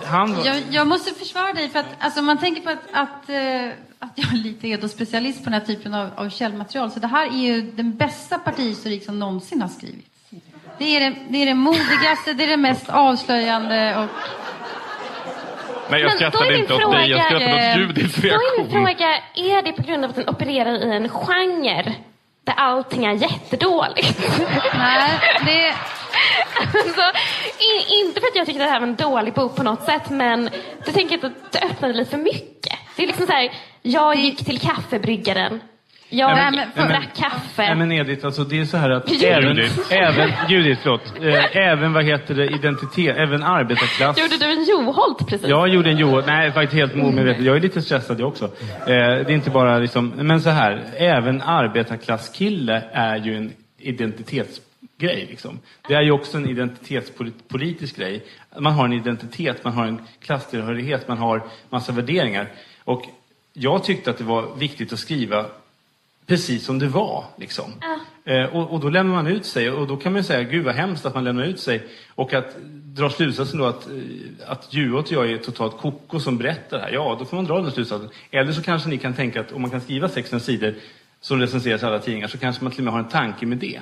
han 0.06 0.36
var... 0.36 0.46
jag, 0.46 0.64
jag 0.72 0.88
måste 0.88 1.14
försvara 1.14 1.54
dig, 1.54 1.70
för 1.70 1.80
att 1.80 1.86
alltså, 2.00 2.20
om 2.20 2.26
man 2.26 2.38
tänker 2.38 2.62
på 2.62 2.70
att, 2.70 2.88
att, 2.92 3.30
eh, 3.30 3.70
att 4.00 4.12
jag 4.16 4.34
lite 4.34 4.68
är 4.68 4.78
då 4.78 4.88
specialist 4.88 5.44
på 5.44 5.50
den 5.50 5.60
här 5.60 5.68
typen 5.68 5.94
av, 5.94 6.10
av 6.16 6.30
källmaterial, 6.30 6.92
så 6.92 7.00
det 7.00 7.08
här 7.08 7.28
är 7.28 7.38
ju 7.38 7.62
den 7.62 7.98
bästa 7.98 8.38
partihistorik 8.38 9.06
som 9.06 9.20
någonsin 9.20 9.62
har 9.62 9.70
skrivits. 9.70 10.08
Det 10.78 10.96
är 10.96 11.00
det, 11.00 11.16
det 11.30 11.38
är 11.38 11.46
det 11.46 11.54
modigaste, 11.54 12.34
det 12.34 12.44
är 12.44 12.48
det 12.48 12.58
mest 12.58 12.90
avslöjande 12.90 13.98
och 13.98 14.10
Nej, 15.90 16.02
jag 16.02 16.12
skrattade 16.12 16.58
inte 16.58 16.74
åt 16.74 16.92
dig. 16.92 17.10
Jag 17.10 17.26
skrattade 17.26 17.72
åt 17.72 17.78
Judiths 17.78 18.22
Då 18.22 18.28
är 18.28 18.58
min 18.60 18.70
reaktion. 18.70 18.86
fråga, 18.86 19.08
är 19.36 19.62
det 19.62 19.72
på 19.72 19.82
grund 19.82 20.04
av 20.04 20.10
att 20.10 20.16
den 20.16 20.30
opererar 20.30 20.94
i 20.94 20.96
en 20.96 21.10
genre 21.10 21.96
där 22.44 22.54
allting 22.58 23.06
är 23.06 23.14
jättedåligt? 23.14 24.20
Nej, 24.74 25.20
det... 25.46 25.76
Alltså, 26.58 27.02
i, 27.60 28.00
inte 28.02 28.22
för 28.22 28.28
att 28.28 28.36
jag 28.36 28.46
tycker 28.46 28.60
att 28.60 28.68
det 28.68 28.72
här 28.72 28.80
var 28.80 28.88
en 28.88 28.96
dålig 28.96 29.34
bok 29.34 29.56
på 29.56 29.64
något 29.64 29.84
sätt, 29.84 30.10
men 30.10 30.50
jag 30.86 30.94
tänker 30.94 31.26
att 31.26 31.52
det 31.52 31.60
öppnade 31.60 31.94
lite 31.94 32.12
för 32.12 32.18
mycket. 32.18 32.78
Det 32.96 33.04
är 33.04 33.08
liksom 33.08 33.26
så 33.26 33.32
här, 33.32 33.52
jag 33.82 34.16
gick 34.16 34.46
till 34.46 34.60
kaffebryggaren. 34.60 35.62
Jag 36.14 36.36
Nej, 36.36 36.52
men- 36.76 36.88
drack 36.88 37.00
Nej, 37.00 37.10
kaffe. 37.16 37.62
Nej 37.62 37.76
men 37.76 37.92
Edith, 37.92 38.26
alltså 38.26 38.44
det 38.44 38.60
är 38.60 38.66
så 38.66 38.78
här 38.78 38.90
att 38.90 39.12
Judith. 39.12 39.26
även, 39.26 39.58
även, 39.90 40.32
Judith, 40.50 40.82
förlåt, 40.84 41.02
eh, 41.22 41.58
även 41.58 41.94
vad 41.94 42.04
heter 42.06 42.36
det, 42.36 42.46
identitet, 42.46 43.18
även 43.18 43.44
arbetarklass. 43.44 44.18
Gjorde 44.18 44.38
du 44.38 44.52
en 44.52 44.64
Joholt 44.64 45.28
precis? 45.28 45.48
Jag 45.48 45.68
gjorde 45.68 45.90
en 45.90 45.98
Johan, 45.98 46.24
nej 46.26 46.52
faktiskt 46.52 46.74
helt 46.74 46.94
omedvetet. 46.94 47.44
Jag 47.44 47.56
är 47.56 47.60
lite 47.60 47.82
stressad 47.82 48.20
jag 48.20 48.28
också. 48.28 48.46
Eh, 48.46 48.52
det 48.86 48.94
är 48.94 49.32
inte 49.32 49.50
bara 49.50 49.78
liksom, 49.80 50.14
men 50.16 50.42
så 50.42 50.50
här, 50.50 50.84
även 50.98 51.42
arbetarklasskille 51.42 52.84
är 52.94 53.16
ju 53.18 53.38
en 53.38 53.52
identitetsgrej. 53.78 55.28
Liksom. 55.30 55.60
Det 55.88 55.94
är 55.94 56.02
ju 56.02 56.12
också 56.12 56.38
en 56.38 56.50
identitetspolitisk 56.50 57.98
grej. 57.98 58.24
Man 58.60 58.74
har 58.74 58.86
en 58.86 58.94
identitet, 58.94 59.64
man 59.64 59.74
har 59.74 59.86
en 59.86 60.02
klasstillhörighet, 60.24 61.08
man 61.08 61.18
har 61.18 61.44
massa 61.70 61.92
värderingar. 61.92 62.48
Och 62.84 63.02
jag 63.54 63.84
tyckte 63.84 64.10
att 64.10 64.18
det 64.18 64.24
var 64.24 64.56
viktigt 64.56 64.94
att 64.94 65.00
skriva 65.00 65.46
precis 66.26 66.66
som 66.66 66.80
det 66.80 66.88
var. 66.88 67.26
Liksom. 67.38 67.72
Eh, 68.26 68.56
och, 68.56 68.72
och 68.72 68.80
då 68.80 68.90
lämnar 68.90 69.16
man 69.16 69.28
ut 69.28 69.46
sig 69.46 69.72
och 69.72 69.88
då 69.88 69.98
kan 69.98 70.14
man 70.14 70.24
säga, 70.24 70.44
gud 70.44 70.66
vad 70.66 70.76
hemskt 70.76 71.06
att 71.06 71.16
man 71.16 71.24
lämnar 71.24 71.44
ut 71.44 71.60
sig. 71.60 71.88
Och 72.16 72.34
att 72.34 72.56
dra 72.96 73.10
slutsatsen 73.10 73.60
då 73.60 73.66
att, 73.66 73.88
eh, 73.88 73.94
att 74.48 74.74
Juholt 74.74 75.06
och 75.06 75.12
jag 75.12 75.32
är 75.32 75.38
totalt 75.38 75.78
koko 75.78 76.20
som 76.20 76.38
berättar 76.38 76.78
det 76.78 76.84
här. 76.84 76.92
Ja, 76.92 77.16
då 77.20 77.26
får 77.26 77.36
man 77.36 77.46
dra 77.46 77.62
den 77.62 77.72
slutsatsen. 77.72 78.10
Eller 78.32 78.52
så 78.52 78.64
kanske 78.64 78.90
ni 78.90 78.98
kan 78.98 79.14
tänka 79.14 79.42
att 79.42 79.52
om 79.52 79.62
man 79.62 79.72
kan 79.72 79.82
skriva 79.82 80.10
600 80.10 80.46
sidor 80.46 80.76
som 81.22 81.40
recenseras 81.40 81.84
i 81.84 81.86
alla 81.86 82.00
tidningar 82.00 82.28
så 82.28 82.38
kanske 82.38 82.64
man 82.64 82.72
till 82.72 82.80
och 82.80 82.84
med 82.84 82.94
har 82.94 83.00
en 83.00 83.10
tanke 83.10 83.46
med 83.46 83.58
det. 83.58 83.82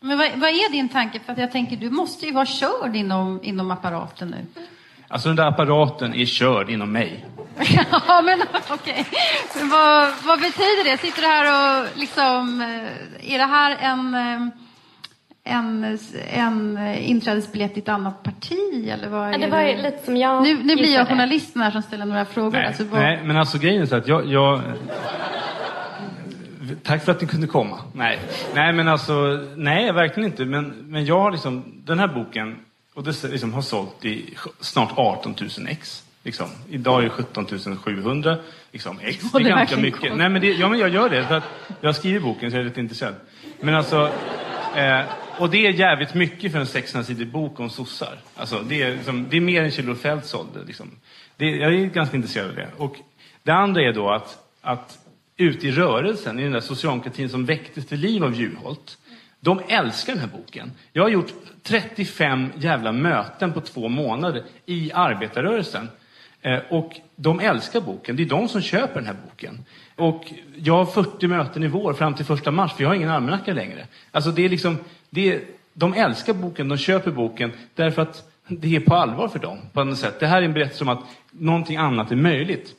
Men 0.00 0.18
vad, 0.18 0.30
vad 0.36 0.50
är 0.50 0.72
din 0.72 0.88
tanke? 0.88 1.20
För 1.26 1.32
att 1.32 1.38
jag 1.38 1.52
tänker, 1.52 1.76
du 1.76 1.90
måste 1.90 2.26
ju 2.26 2.32
vara 2.32 2.46
körd 2.46 2.96
inom, 2.96 3.40
inom 3.42 3.70
apparaten 3.70 4.28
nu. 4.28 4.62
Alltså 5.08 5.28
den 5.28 5.36
där 5.36 5.46
apparaten 5.46 6.14
är 6.14 6.26
körd 6.26 6.70
inom 6.70 6.92
mig. 6.92 7.24
ja, 8.08 8.22
men 8.24 8.42
okej. 8.70 9.06
Men 9.58 9.68
Vad, 9.68 10.12
vad 10.24 10.40
betyder 10.40 10.84
det? 10.84 10.98
Sitter 10.98 11.22
du 11.22 11.28
här 11.28 11.80
och 11.80 11.88
liksom... 11.98 12.60
eh, 12.60 13.34
Är 13.34 13.38
det 13.38 13.44
här 13.44 13.76
en, 13.80 14.14
eh, 14.14 14.48
en, 15.44 15.98
en 16.30 16.78
inträdesbiljett 16.94 17.76
i 17.76 17.80
ett 17.80 17.88
annat 17.88 18.22
parti? 18.22 18.88
Eller 18.88 19.08
vad 19.08 19.28
är 19.28 19.32
Ja, 19.32 19.38
det 19.38 19.46
var 19.46 19.60
ju 19.62 19.76
lite 19.76 20.04
som 20.04 20.16
jag 20.16 20.42
Nu, 20.42 20.62
nu 20.62 20.76
blir 20.76 20.94
jag 20.94 21.08
journalisten 21.08 21.62
här 21.62 21.70
som 21.70 21.82
ställer 21.82 22.04
några 22.06 22.24
frågor. 22.24 22.50
Nej, 22.50 22.66
Alltså, 22.66 22.84
vad, 22.84 23.00
nej, 23.00 23.20
men 23.24 23.36
alltså 23.36 23.58
grejen 23.58 23.82
är 23.82 23.86
så 23.86 23.96
att 23.96 24.08
jag, 24.08 24.26
jag... 24.26 24.60
Tack 26.82 27.04
för 27.04 27.12
att 27.12 27.20
ni 27.20 27.26
kunde 27.26 27.46
komma. 27.46 27.78
Nej, 27.92 28.18
nej 28.54 28.72
men 28.72 28.88
alltså, 28.88 29.12
nej 29.56 29.92
verkligen 29.92 30.30
inte. 30.30 30.44
Men, 30.44 30.68
men 30.68 31.04
jag 31.04 31.20
har 31.20 31.30
liksom, 31.30 31.64
den 31.84 31.98
här 31.98 32.08
boken, 32.08 32.56
och 32.94 33.04
det 33.04 33.24
liksom 33.24 33.54
har 33.54 33.62
sålt 33.62 34.04
i 34.04 34.34
snart 34.60 34.92
18 34.96 35.34
000 35.40 35.50
ex. 35.68 36.04
Liksom. 36.22 36.48
Idag 36.68 37.00
är 37.00 37.04
det 37.04 37.10
17 37.10 37.46
700 37.76 38.36
liksom, 38.72 38.98
ex. 39.02 39.32
Det 39.32 39.38
är 39.38 39.42
ganska 39.42 39.76
mycket. 39.76 40.16
Nej, 40.16 40.28
men 40.28 40.40
det, 40.40 40.52
ja, 40.52 40.68
men 40.68 40.78
jag 40.78 40.88
gör 40.88 41.08
det 41.08 41.24
för 41.24 41.36
att 41.36 41.44
jag 41.80 41.88
har 41.88 41.92
skrivit 41.92 42.22
boken 42.22 42.50
så 42.50 42.56
jag 42.56 42.60
är 42.60 42.68
lite 42.68 42.80
intresserad. 42.80 43.14
Men 43.60 43.74
alltså, 43.74 44.10
eh, 44.76 45.00
och 45.38 45.50
det 45.50 45.66
är 45.66 45.70
jävligt 45.70 46.14
mycket 46.14 46.52
för 46.52 46.58
en 46.58 46.66
600 46.66 47.06
sidig 47.06 47.32
bok 47.32 47.60
om 47.60 47.70
sossar. 47.70 48.18
Alltså, 48.36 48.60
det, 48.68 48.82
är, 48.82 48.96
liksom, 48.96 49.26
det 49.30 49.36
är 49.36 49.40
mer 49.40 49.62
än 49.62 49.70
Kjell-Olof 49.70 50.00
Feldt 50.00 50.26
sålde. 50.26 50.64
Liksom. 50.66 50.90
Det, 51.36 51.46
jag 51.46 51.74
är 51.74 51.86
ganska 51.86 52.16
intresserad 52.16 52.48
av 52.48 52.54
det. 52.54 52.68
Och 52.76 52.96
det 53.42 53.52
andra 53.52 53.82
är 53.82 53.92
då 53.92 54.10
att, 54.10 54.38
att 54.60 54.98
ute 55.36 55.68
i 55.68 55.72
rörelsen, 55.72 56.38
i 56.38 56.42
den 56.42 56.52
där 56.52 56.60
socialdemokratin 56.60 57.28
som 57.28 57.44
väcktes 57.44 57.86
till 57.86 57.98
liv 57.98 58.24
av 58.24 58.34
Juholt, 58.34 58.98
de 59.40 59.60
älskar 59.68 60.12
den 60.12 60.20
här 60.22 60.38
boken. 60.38 60.72
Jag 60.92 61.02
har 61.02 61.10
gjort 61.10 61.32
35 61.62 62.52
jävla 62.56 62.92
möten 62.92 63.52
på 63.52 63.60
två 63.60 63.88
månader 63.88 64.44
i 64.66 64.92
arbetarrörelsen. 64.94 65.88
Eh, 66.42 66.58
och 66.68 67.00
de 67.16 67.40
älskar 67.40 67.80
boken. 67.80 68.16
Det 68.16 68.22
är 68.22 68.26
de 68.26 68.48
som 68.48 68.62
köper 68.62 68.94
den 68.94 69.06
här 69.06 69.16
boken. 69.24 69.64
Och 69.96 70.32
jag 70.56 70.74
har 70.74 70.86
40 70.86 71.26
möten 71.26 71.62
i 71.62 71.68
vår 71.68 71.92
fram 71.92 72.14
till 72.14 72.24
första 72.24 72.50
mars, 72.50 72.72
för 72.72 72.82
jag 72.82 72.90
har 72.90 72.94
ingen 72.94 73.10
almanacka 73.10 73.52
längre. 73.52 73.86
Alltså 74.10 74.30
det 74.30 74.44
är 74.44 74.48
liksom, 74.48 74.78
det 75.10 75.32
är, 75.32 75.40
de 75.72 75.94
älskar 75.94 76.32
boken, 76.32 76.68
de 76.68 76.78
köper 76.78 77.10
boken 77.10 77.52
därför 77.74 78.02
att 78.02 78.30
det 78.48 78.76
är 78.76 78.80
på 78.80 78.94
allvar 78.94 79.28
för 79.28 79.38
dem. 79.38 79.58
På 79.72 79.84
något 79.84 79.98
sätt. 79.98 80.20
Det 80.20 80.26
här 80.26 80.42
är 80.42 80.46
en 80.46 80.52
berättelse 80.52 80.84
om 80.84 80.88
att 80.88 81.04
någonting 81.30 81.76
annat 81.76 82.12
är 82.12 82.16
möjligt. 82.16 82.74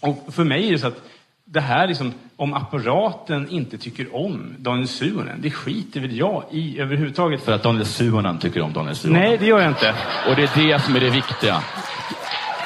Och 0.00 0.34
för 0.34 0.44
mig 0.44 0.68
är 0.68 0.72
det 0.72 0.78
så 0.78 0.86
att 0.86 1.02
det 1.44 1.60
här 1.60 1.86
liksom, 1.86 2.12
om 2.36 2.54
apparaten 2.54 3.48
inte 3.50 3.78
tycker 3.78 4.16
om 4.16 4.54
Daniel 4.58 4.88
Suhonen, 4.88 5.40
det 5.40 5.50
skiter 5.50 6.00
väl 6.00 6.16
jag 6.16 6.44
i 6.50 6.80
överhuvudtaget. 6.80 7.42
För 7.42 7.52
att 7.52 7.62
Daniel 7.62 7.86
Suhonen 7.86 8.38
tycker 8.38 8.60
om 8.60 8.72
Daniel 8.72 8.96
Suhonen. 8.96 9.22
Nej, 9.22 9.38
det 9.38 9.46
gör 9.46 9.60
jag 9.60 9.70
inte. 9.70 9.94
Och 10.28 10.36
det 10.36 10.42
är 10.42 10.68
det 10.68 10.82
som 10.82 10.96
är 10.96 11.00
det 11.00 11.10
viktiga. 11.10 11.62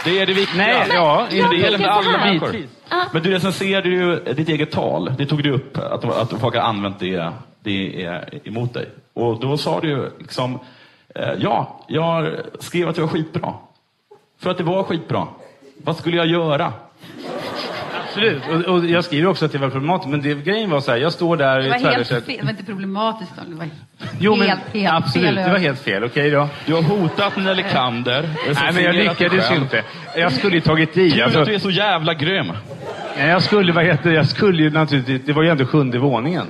Det 0.06 0.20
är 0.20 0.26
det 0.26 0.32
viktiga. 0.32 0.62
Nej, 0.66 0.88
ja, 0.92 1.26
det 1.30 1.36
gäller 1.36 1.78
med 1.78 1.88
tänker 1.88 1.88
alla 1.88 2.18
människor. 2.18 2.52
Bitvis. 2.52 2.70
Men 3.12 3.22
du 3.22 3.30
recenserade 3.30 3.88
ju 3.88 4.16
ditt 4.34 4.48
eget 4.48 4.70
tal. 4.70 5.12
Det 5.18 5.26
tog 5.26 5.42
du 5.42 5.52
upp, 5.52 5.78
att, 5.78 6.04
att 6.04 6.40
folk 6.40 6.54
har 6.54 6.62
använt 6.62 6.98
det, 6.98 7.32
det 7.62 8.04
är 8.04 8.40
emot 8.48 8.74
dig. 8.74 8.88
Och 9.14 9.40
då 9.40 9.56
sa 9.56 9.80
du 9.80 9.88
ju 9.88 10.10
liksom, 10.18 10.58
eh, 11.14 11.32
ja, 11.38 11.84
jag 11.88 12.32
skrev 12.58 12.88
att 12.88 12.94
det 12.94 13.00
var 13.00 13.08
skitbra. 13.08 13.54
För 14.38 14.50
att 14.50 14.58
det 14.58 14.64
var 14.64 14.82
skitbra. 14.82 15.26
Vad 15.76 15.96
skulle 15.96 16.16
jag 16.16 16.26
göra? 16.26 16.72
Absolut. 18.06 18.42
Och, 18.48 18.74
och 18.74 18.86
jag 18.86 19.04
skriver 19.04 19.28
också 19.28 19.44
att 19.44 19.52
det 19.52 19.58
var 19.58 19.70
problematiskt. 19.70 20.10
Men 20.10 20.22
det, 20.22 20.34
grejen 20.34 20.70
var 20.70 20.80
så 20.80 20.90
här, 20.90 20.98
jag 20.98 21.12
står 21.12 21.36
där 21.36 21.58
det 21.58 21.66
i 21.66 21.68
var 21.68 21.78
helt 21.78 22.08
fel. 22.08 22.22
Det 22.26 22.42
var 22.42 22.50
inte 22.50 22.64
problematiskt. 22.64 23.32
då. 23.36 23.50
Det 23.50 23.56
var... 23.56 23.68
Jo, 24.20 24.36
men 24.36 24.48
helt, 24.48 24.60
helt 24.72 24.94
absolut, 24.94 25.26
fel 25.26 25.34
det 25.34 25.50
var 25.50 25.58
helt 25.58 25.80
fel. 25.82 26.04
Okej 26.04 26.30
då. 26.30 26.48
Du 26.66 26.74
har 26.74 26.82
hotat 26.82 27.36
Nelly 27.36 27.62
Kander. 27.62 28.30
Nej, 28.54 28.72
men 28.72 28.82
jag 28.82 28.94
lyckades 28.94 29.50
ju 29.50 29.56
inte. 29.56 29.82
Jag 30.16 30.32
skulle 30.32 30.54
ju 30.54 30.60
tagit 30.60 30.96
i. 30.96 31.10
Kul 31.10 31.22
Alltså, 31.22 31.38
att 31.38 31.46
du 31.46 31.54
är 31.54 31.58
så 31.58 31.70
jävla 31.70 32.14
grym. 32.14 32.52
Nej, 33.16 33.28
jag 33.28 33.42
skulle, 33.42 33.72
vad 33.72 33.84
heter 33.84 34.10
det, 34.10 34.16
jag 34.16 34.28
skulle 34.28 34.62
ju 34.62 34.70
naturligtvis, 34.70 35.22
det 35.24 35.32
var 35.32 35.42
ju 35.42 35.48
ändå 35.48 35.66
sjunde 35.66 35.98
våningen. 35.98 36.46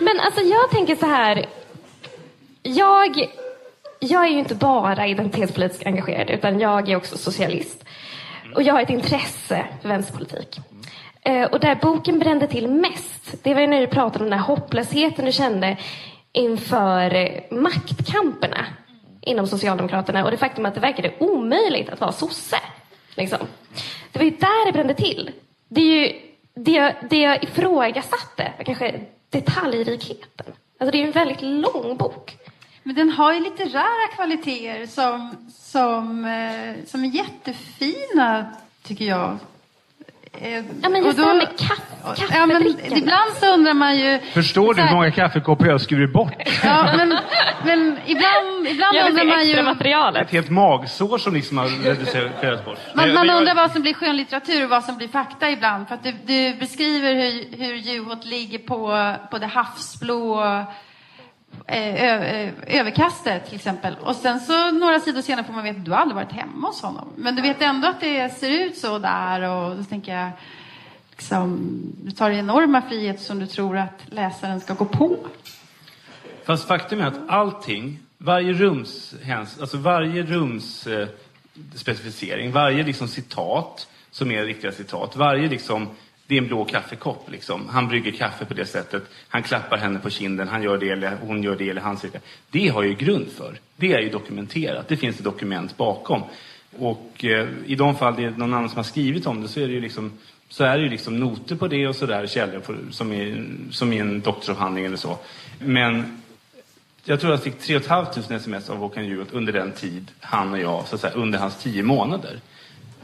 Men 0.00 0.20
alltså 0.20 0.40
jag 0.40 0.70
tänker 0.70 0.96
så 0.96 1.06
här. 1.06 1.46
Jag, 2.62 3.28
jag 4.00 4.26
är 4.26 4.30
ju 4.30 4.38
inte 4.38 4.54
bara 4.54 5.06
identitetspolitiskt 5.06 5.86
engagerad 5.86 6.30
utan 6.30 6.60
jag 6.60 6.88
är 6.88 6.96
också 6.96 7.18
socialist. 7.18 7.84
Och 8.54 8.62
jag 8.62 8.74
har 8.74 8.82
ett 8.82 8.90
intresse 8.90 9.64
för 9.82 9.88
vänsterpolitik. 9.88 10.60
Eh, 11.22 11.44
och 11.44 11.60
där 11.60 11.74
boken 11.74 12.18
brände 12.18 12.46
till 12.46 12.68
mest, 12.68 13.34
det 13.42 13.54
var 13.54 13.60
ju 13.60 13.66
när 13.66 13.80
du 13.80 13.86
pratade 13.86 14.24
om 14.24 14.30
den 14.30 14.38
här 14.38 14.46
hopplösheten 14.46 15.24
du 15.24 15.32
kände 15.32 15.76
inför 16.32 17.40
maktkamperna 17.54 18.66
inom 19.20 19.46
Socialdemokraterna 19.46 20.24
och 20.24 20.30
det 20.30 20.36
faktum 20.36 20.66
att 20.66 20.74
det 20.74 20.80
verkade 20.80 21.12
omöjligt 21.18 21.88
att 21.88 22.00
vara 22.00 22.12
sosse. 22.12 22.56
Liksom. 23.14 23.38
Det 24.12 24.18
var 24.18 24.24
ju 24.24 24.30
där 24.30 24.66
det 24.66 24.72
brände 24.72 24.94
till. 24.94 25.30
Det, 25.68 25.80
är 25.80 26.06
ju, 26.06 26.20
det, 26.54 26.72
jag, 26.72 26.94
det 27.10 27.18
jag 27.18 27.42
ifrågasatte 27.42 28.52
var 28.58 28.64
kanske 28.64 29.00
detaljrikheten. 29.30 30.46
Alltså 30.78 30.92
det 30.92 30.98
är 30.98 31.00
ju 31.00 31.06
en 31.06 31.12
väldigt 31.12 31.42
lång 31.42 31.96
bok. 31.96 32.36
Men 32.82 32.94
den 32.94 33.10
har 33.10 33.32
ju 33.32 33.40
litterära 33.40 34.14
kvaliteter 34.14 34.86
som, 34.86 35.48
som, 35.52 36.24
eh, 36.24 36.84
som 36.86 37.04
är 37.04 37.08
jättefina, 37.08 38.54
tycker 38.82 39.04
jag. 39.04 39.38
Eh, 40.38 40.54
Ja, 40.82 40.88
men 40.88 40.94
och 41.02 41.06
just 41.06 41.18
då- 41.18 41.24
det 41.24 41.28
här 41.30 41.36
med 41.36 41.58
kaff, 41.58 41.80
Ja, 42.32 42.46
men 42.46 42.66
ibland 42.98 43.32
så 43.40 43.46
undrar 43.54 43.74
man 43.74 43.98
ju... 43.98 44.18
Förstår 44.18 44.74
du 44.74 44.82
hur 44.82 44.90
många 44.94 45.10
kaffekoppar 45.10 45.66
jag 45.66 45.80
skurit 45.80 46.12
bort? 46.12 46.32
Ja, 46.64 46.96
men, 46.96 47.08
men 47.64 47.98
ibland, 48.06 48.66
ibland 48.68 48.96
Jag 48.96 49.04
vill 49.04 49.10
undrar 49.20 49.24
man 49.36 49.48
ju... 49.48 49.62
materialet. 49.62 50.22
Ett 50.26 50.32
helt 50.32 50.50
magsår 50.50 51.18
som 51.18 51.34
liksom 51.34 51.58
har 51.58 51.66
reducerats 51.84 52.64
bort. 52.64 52.78
Man, 52.94 53.14
man 53.14 53.30
undrar 53.30 53.54
vad 53.54 53.70
som 53.72 53.82
blir 53.82 53.94
skönlitteratur 53.94 54.64
och 54.64 54.70
vad 54.70 54.84
som 54.84 54.96
blir 54.96 55.08
fakta 55.08 55.50
ibland. 55.50 55.88
För 55.88 55.94
att 55.94 56.02
du, 56.02 56.12
du 56.24 56.54
beskriver 56.54 57.14
hur, 57.14 57.56
hur 57.64 57.74
Juholt 57.74 58.24
ligger 58.24 58.58
på, 58.58 59.14
på 59.30 59.38
det 59.38 59.46
havsblå 59.46 60.42
Eh, 61.66 62.52
överkastet 62.66 63.46
till 63.46 63.54
exempel. 63.54 63.96
Och 64.00 64.16
sen 64.16 64.40
så 64.40 64.70
några 64.70 65.00
sidor 65.00 65.22
senare 65.22 65.46
får 65.46 65.52
man 65.52 65.64
veta 65.64 65.78
att 65.78 65.84
du 65.84 65.90
har 65.90 65.98
aldrig 65.98 66.14
varit 66.14 66.32
hemma 66.32 66.68
hos 66.68 66.82
honom. 66.82 67.08
Men 67.16 67.36
du 67.36 67.42
vet 67.42 67.62
ändå 67.62 67.88
att 67.88 68.00
det 68.00 68.38
ser 68.38 68.50
ut 68.50 68.78
så 68.78 68.98
där 68.98 69.42
och 69.42 69.76
då 69.76 69.84
tänker 69.84 70.16
jag 70.16 70.30
liksom, 71.10 71.70
du 72.02 72.10
tar 72.10 72.30
enorma 72.30 72.82
friheter 72.82 73.22
som 73.22 73.38
du 73.38 73.46
tror 73.46 73.76
att 73.78 74.02
läsaren 74.06 74.60
ska 74.60 74.74
gå 74.74 74.84
på. 74.84 75.16
Fast 76.44 76.68
faktum 76.68 77.00
är 77.00 77.06
att 77.06 77.28
allting, 77.28 77.98
varje 78.18 78.52
rums, 78.52 79.14
alltså 79.60 79.76
varje 79.76 80.22
rums 80.22 80.86
eh, 80.86 81.08
specificering, 81.74 82.52
varje 82.52 82.82
liksom 82.82 83.08
citat 83.08 83.88
som 84.10 84.30
är 84.30 84.44
riktiga 84.44 84.72
citat, 84.72 85.16
varje 85.16 85.48
liksom, 85.48 85.88
det 86.30 86.36
är 86.36 86.42
en 86.42 86.46
blå 86.46 86.64
kaffekopp 86.64 87.30
liksom. 87.30 87.68
Han 87.68 87.88
brygger 87.88 88.12
kaffe 88.12 88.44
på 88.44 88.54
det 88.54 88.66
sättet, 88.66 89.02
han 89.28 89.42
klappar 89.42 89.76
henne 89.76 89.98
på 89.98 90.10
kinden, 90.10 90.48
han 90.48 90.62
gör 90.62 90.78
det 90.78 90.88
eller 90.88 91.16
hon 91.20 91.42
gör 91.42 91.56
det 91.56 91.70
eller 91.70 91.80
han 91.80 91.96
säger 91.96 92.12
det. 92.12 92.20
Det 92.50 92.68
har 92.68 92.82
ju 92.82 92.94
grund 92.94 93.28
för. 93.28 93.54
Det 93.76 93.92
är 93.92 94.00
ju 94.00 94.10
dokumenterat, 94.10 94.88
det 94.88 94.96
finns 94.96 95.18
ett 95.18 95.24
dokument 95.24 95.76
bakom. 95.76 96.22
Och 96.78 97.24
eh, 97.24 97.48
i 97.66 97.74
de 97.74 97.96
fall 97.96 98.16
det 98.16 98.24
är 98.24 98.30
någon 98.30 98.54
annan 98.54 98.68
som 98.68 98.76
har 98.76 98.84
skrivit 98.84 99.26
om 99.26 99.42
det 99.42 99.48
så 99.48 99.60
är 99.60 99.66
det 99.66 99.72
ju 99.72 99.80
liksom 99.80 100.12
så 100.48 100.64
är 100.64 100.76
det 100.76 100.82
ju 100.82 100.88
liksom 100.88 101.20
noter 101.20 101.56
på 101.56 101.68
det 101.68 101.88
och 101.88 101.96
sådär, 101.96 102.26
källor 102.26 102.60
på, 102.60 102.74
som, 102.90 103.12
i, 103.12 103.46
som 103.70 103.92
i 103.92 103.98
en 103.98 104.20
doktorsavhandling 104.20 104.84
eller 104.84 104.96
så. 104.96 105.18
Men 105.58 106.22
jag 107.04 107.20
tror 107.20 107.32
jag 107.32 107.42
fick 107.42 107.58
3 107.58 107.80
500 107.80 108.12
sms 108.26 108.70
av 108.70 108.76
Håkan 108.76 109.06
Juholt 109.06 109.32
under 109.32 109.52
den 109.52 109.72
tid 109.72 110.10
han 110.20 110.52
och 110.52 110.58
jag, 110.58 110.86
så 110.86 110.94
att 110.94 111.00
säga, 111.00 111.14
under 111.14 111.38
hans 111.38 111.62
tio 111.62 111.82
månader. 111.82 112.40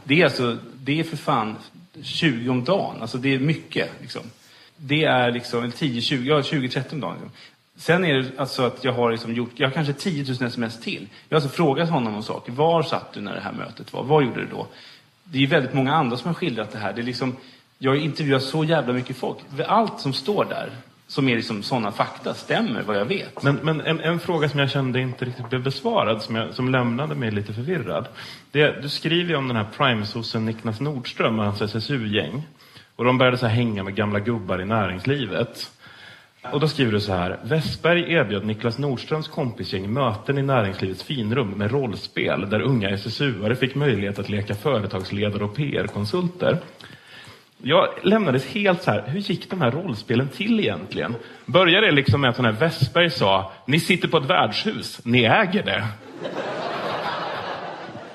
Det 0.04 0.20
är 0.20 0.24
alltså, 0.24 0.56
det 0.74 1.00
är 1.00 1.04
för 1.04 1.16
fan 1.16 1.56
20 2.02 2.50
om 2.50 2.64
dagen. 2.64 2.96
Alltså 3.00 3.18
det 3.18 3.34
är 3.34 3.38
mycket. 3.38 3.90
Liksom. 4.00 4.22
Det 4.76 5.04
är 5.04 5.30
liksom 5.30 5.72
10, 5.72 6.00
20, 6.00 6.28
ja 6.28 6.42
20, 6.42 6.68
30 6.68 6.94
om 6.94 7.00
dagen. 7.00 7.14
Liksom. 7.14 7.30
Sen 7.76 8.04
är 8.04 8.14
det 8.14 8.30
alltså 8.36 8.62
att 8.62 8.84
jag 8.84 8.92
har 8.92 9.12
liksom 9.12 9.34
gjort, 9.34 9.52
jag 9.56 9.68
har 9.68 9.72
kanske 9.74 9.92
10 9.92 10.24
000 10.24 10.48
sms 10.48 10.80
till. 10.80 11.08
Jag 11.28 11.36
har 11.36 11.42
alltså 11.42 11.56
frågat 11.56 11.90
honom 11.90 12.14
om 12.14 12.22
saker. 12.22 12.52
Var 12.52 12.82
satt 12.82 13.12
du 13.12 13.20
när 13.20 13.34
det 13.34 13.40
här 13.40 13.52
mötet 13.52 13.92
var? 13.92 14.02
Vad 14.02 14.24
gjorde 14.24 14.40
du 14.40 14.46
då? 14.46 14.66
Det 15.24 15.38
är 15.38 15.40
ju 15.40 15.46
väldigt 15.46 15.74
många 15.74 15.94
andra 15.94 16.16
som 16.16 16.26
har 16.26 16.34
skildrat 16.34 16.72
det 16.72 16.78
här. 16.78 16.92
Det 16.92 17.00
är 17.00 17.04
liksom, 17.04 17.36
jag 17.78 17.96
intervjuar 17.96 18.38
så 18.38 18.64
jävla 18.64 18.92
mycket 18.92 19.16
folk. 19.16 19.38
Allt 19.66 20.00
som 20.00 20.12
står 20.12 20.44
där, 20.44 20.70
som 21.16 21.28
är 21.28 21.36
liksom 21.36 21.62
sådana 21.62 21.92
fakta, 21.92 22.34
stämmer 22.34 22.82
vad 22.82 22.96
jag 22.96 23.04
vet. 23.04 23.42
Men, 23.42 23.58
men 23.62 23.80
en, 23.80 24.00
en 24.00 24.20
fråga 24.20 24.48
som 24.48 24.60
jag 24.60 24.70
kände 24.70 25.00
inte 25.00 25.24
riktigt 25.24 25.48
blev 25.48 25.62
besvarad, 25.62 26.22
som, 26.22 26.34
jag, 26.34 26.54
som 26.54 26.68
lämnade 26.68 27.14
mig 27.14 27.30
lite 27.30 27.52
förvirrad. 27.52 28.08
Det, 28.50 28.82
du 28.82 28.88
skriver 28.88 29.30
ju 29.30 29.36
om 29.36 29.48
den 29.48 29.56
här 29.56 29.66
primesossen 29.76 30.44
Niklas 30.44 30.80
Nordström 30.80 31.38
och 31.38 31.44
hans 31.44 31.62
SSU-gäng. 31.62 32.42
Och 32.96 33.04
de 33.04 33.18
började 33.18 33.38
så 33.38 33.46
här 33.46 33.54
hänga 33.54 33.82
med 33.82 33.94
gamla 33.94 34.20
gubbar 34.20 34.60
i 34.60 34.64
näringslivet. 34.64 35.70
Och 36.52 36.60
då 36.60 36.68
skriver 36.68 36.92
du 36.92 37.00
så 37.00 37.12
här. 37.12 37.38
Westberg 37.44 38.12
erbjöd 38.12 38.46
Niklas 38.46 38.78
Nordströms 38.78 39.28
kompisgäng 39.28 39.92
möten 39.92 40.38
i 40.38 40.42
näringslivets 40.42 41.02
finrum 41.02 41.50
med 41.50 41.70
rollspel 41.70 42.50
där 42.50 42.60
unga 42.60 42.90
SSU-are 42.90 43.54
fick 43.54 43.74
möjlighet 43.74 44.18
att 44.18 44.28
leka 44.28 44.54
företagsledare 44.54 45.44
och 45.44 45.56
PR-konsulter. 45.56 46.58
Jag 47.68 47.88
lämnades 48.02 48.46
helt 48.46 48.82
så 48.82 48.90
här, 48.90 49.04
hur 49.06 49.20
gick 49.20 49.50
de 49.50 49.60
här 49.60 49.70
rollspelen 49.70 50.28
till 50.28 50.60
egentligen? 50.60 51.14
Började 51.46 51.86
det 51.86 51.92
liksom 51.92 52.20
med 52.20 52.30
att 52.30 52.36
den 52.36 52.44
här 52.44 52.52
Westberg 52.52 53.10
sa, 53.10 53.52
ni 53.66 53.80
sitter 53.80 54.08
på 54.08 54.16
ett 54.16 54.30
värdshus, 54.30 55.00
ni 55.04 55.24
äger 55.24 55.62
det. 55.62 55.86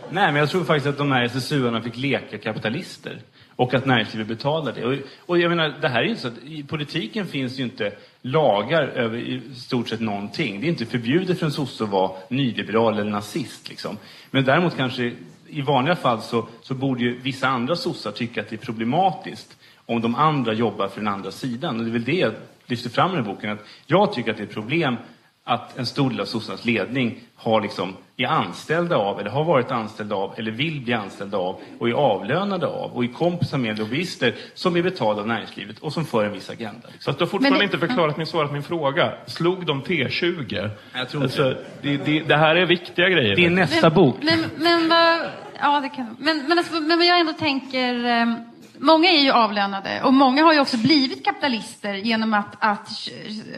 Nej, 0.10 0.32
men 0.32 0.36
jag 0.36 0.50
tror 0.50 0.64
faktiskt 0.64 0.88
att 0.88 0.98
de 0.98 1.12
här 1.12 1.24
SSU-arna 1.24 1.82
fick 1.82 1.98
leka 1.98 2.38
kapitalister. 2.38 3.20
Och 3.56 3.74
att 3.74 3.86
näringslivet 3.86 4.28
betalar 4.28 4.74
det. 4.74 4.86
Och, 4.86 4.96
och 5.26 5.40
jag 5.40 5.50
menar, 5.50 5.74
det 5.82 5.90
här 5.90 6.04
är 6.04 6.08
ju 6.08 6.16
så 6.16 6.28
att 6.28 6.44
i 6.46 6.64
politiken 6.64 7.28
finns 7.28 7.60
ju 7.60 7.64
inte 7.64 7.92
lagar 8.22 8.84
över 8.84 9.18
i 9.18 9.42
stort 9.56 9.90
sett 9.90 10.00
någonting. 10.00 10.62
Det 10.62 10.68
är 10.68 10.70
inte 10.70 10.86
förbjudet 10.86 11.40
för 11.40 11.46
en 11.46 11.52
sosse 11.52 11.84
att 11.84 11.90
vara 11.90 12.12
nyliberal 12.30 13.00
eller 13.00 13.12
nazist. 13.12 13.70
Liksom. 13.70 13.98
Men 14.32 14.46
däremot 14.46 14.78
kanske 14.78 15.14
i 15.52 15.62
vanliga 15.62 15.96
fall 15.96 16.22
så, 16.22 16.48
så 16.62 16.74
borde 16.74 17.02
ju 17.02 17.20
vissa 17.20 17.48
andra 17.48 17.76
sossar 17.76 18.12
tycka 18.12 18.42
att 18.42 18.50
det 18.50 18.56
är 18.56 18.66
problematiskt 18.66 19.58
om 19.86 20.02
de 20.02 20.16
andra 20.16 20.54
jobbar 20.54 20.88
för 20.88 21.02
den 21.02 21.08
andra 21.08 21.32
sidan. 21.32 21.80
Och 21.80 21.86
det 21.86 21.90
är 21.90 21.94
väl 21.94 22.04
det 22.04 22.16
jag 22.16 22.34
lyfter 22.66 22.90
fram 22.90 23.12
i 23.12 23.16
den 23.16 23.26
här 23.26 23.34
boken. 23.34 23.52
Att 23.52 23.66
jag 23.86 24.14
tycker 24.14 24.32
att 24.32 24.38
det 24.38 24.44
är 24.44 24.48
ett 24.48 24.54
problem 24.54 24.96
att 25.44 25.78
en 25.78 25.86
stor 25.86 26.10
del 26.10 26.20
av 26.20 26.26
sossarnas 26.26 26.66
ledning 26.66 27.20
har 27.36 27.62
liksom, 27.62 27.94
är 28.24 28.28
anställda 28.28 28.96
av, 28.98 29.20
eller 29.20 29.30
har 29.30 29.44
varit 29.44 29.72
anställda 29.72 30.16
av, 30.16 30.34
eller 30.38 30.52
vill 30.52 30.82
bli 30.82 30.94
anställda 30.94 31.38
av 31.38 31.60
och 31.80 31.90
är 31.90 31.94
avlönade 31.94 32.68
av 32.68 32.92
och 32.94 33.04
är 33.04 33.08
kompisar 33.08 33.58
med 33.58 33.80
lobbyister 33.80 34.36
som 34.54 34.76
är 34.76 34.82
betalda 34.82 35.22
av 35.22 35.28
näringslivet 35.28 35.80
och 35.80 35.94
som 35.94 36.06
för 36.06 36.26
en 36.26 36.34
viss 36.34 36.50
agenda. 36.50 36.88
Så 37.00 37.12
att 37.12 37.18
du 37.18 37.22
har 37.24 37.28
fortfarande 37.30 37.50
Men 37.50 37.60
det- 37.60 37.76
inte 37.76 37.88
förklarat 37.88 38.18
min 38.18 38.28
svarat 38.28 38.52
min 38.52 38.64
fråga. 38.64 39.14
Slog 39.26 39.66
de 39.66 39.82
T20? 39.84 40.70
Jag 40.94 41.10
tror 41.10 41.24
alltså, 41.24 41.56
det, 41.82 41.98
det, 41.98 42.20
det 42.20 42.36
här 42.38 42.56
är 42.56 42.66
viktiga 42.66 43.10
grejer. 43.10 43.36
Det 43.36 43.46
är 43.46 43.50
nästa 43.50 43.90
bok. 43.90 44.16
Men, 44.22 44.40
men 44.58 44.90
vad... 44.90 45.20
Ja, 45.62 45.80
det 45.82 45.90
kan... 45.90 46.16
Men, 46.20 46.48
men, 46.48 46.58
alltså, 46.58 46.74
men 46.80 47.02
jag 47.08 47.20
ändå 47.20 47.34
tänker... 47.34 48.51
Många 48.84 49.10
är 49.10 49.22
ju 49.22 49.32
avlönade 49.32 50.02
och 50.04 50.14
många 50.14 50.44
har 50.44 50.54
ju 50.54 50.60
också 50.60 50.78
blivit 50.78 51.26
kapitalister 51.26 51.94
genom 51.94 52.34
att, 52.34 52.56
att 52.60 52.90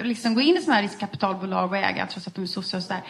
liksom 0.01 0.33
gå 0.33 0.41
in 0.41 0.57
i 0.57 0.61
sådana 0.61 0.75
här 0.75 0.83
riskkapitalbolag 0.83 1.69
och 1.69 1.77
äga 1.77 2.07
trots 2.07 2.27
att 2.27 2.35
de 2.35 2.41
är 2.41 2.47
sossar 2.47 2.77
och 2.77 2.83
sådär. 2.83 3.01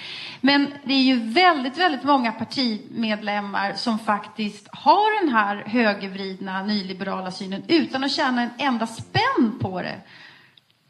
Men 0.42 0.74
det 0.84 0.94
är 0.94 1.04
ju 1.04 1.20
väldigt, 1.20 1.78
väldigt 1.78 2.04
många 2.04 2.32
partimedlemmar 2.32 3.74
som 3.74 4.00
faktiskt 4.00 4.68
har 4.72 5.24
den 5.24 5.34
här 5.34 5.64
högervridna 5.66 6.64
nyliberala 6.64 7.32
synen 7.32 7.64
utan 7.68 8.04
att 8.04 8.12
tjäna 8.12 8.42
en 8.42 8.50
enda 8.58 8.88
spänn 8.88 9.60
på 9.62 9.82
det. 9.82 10.02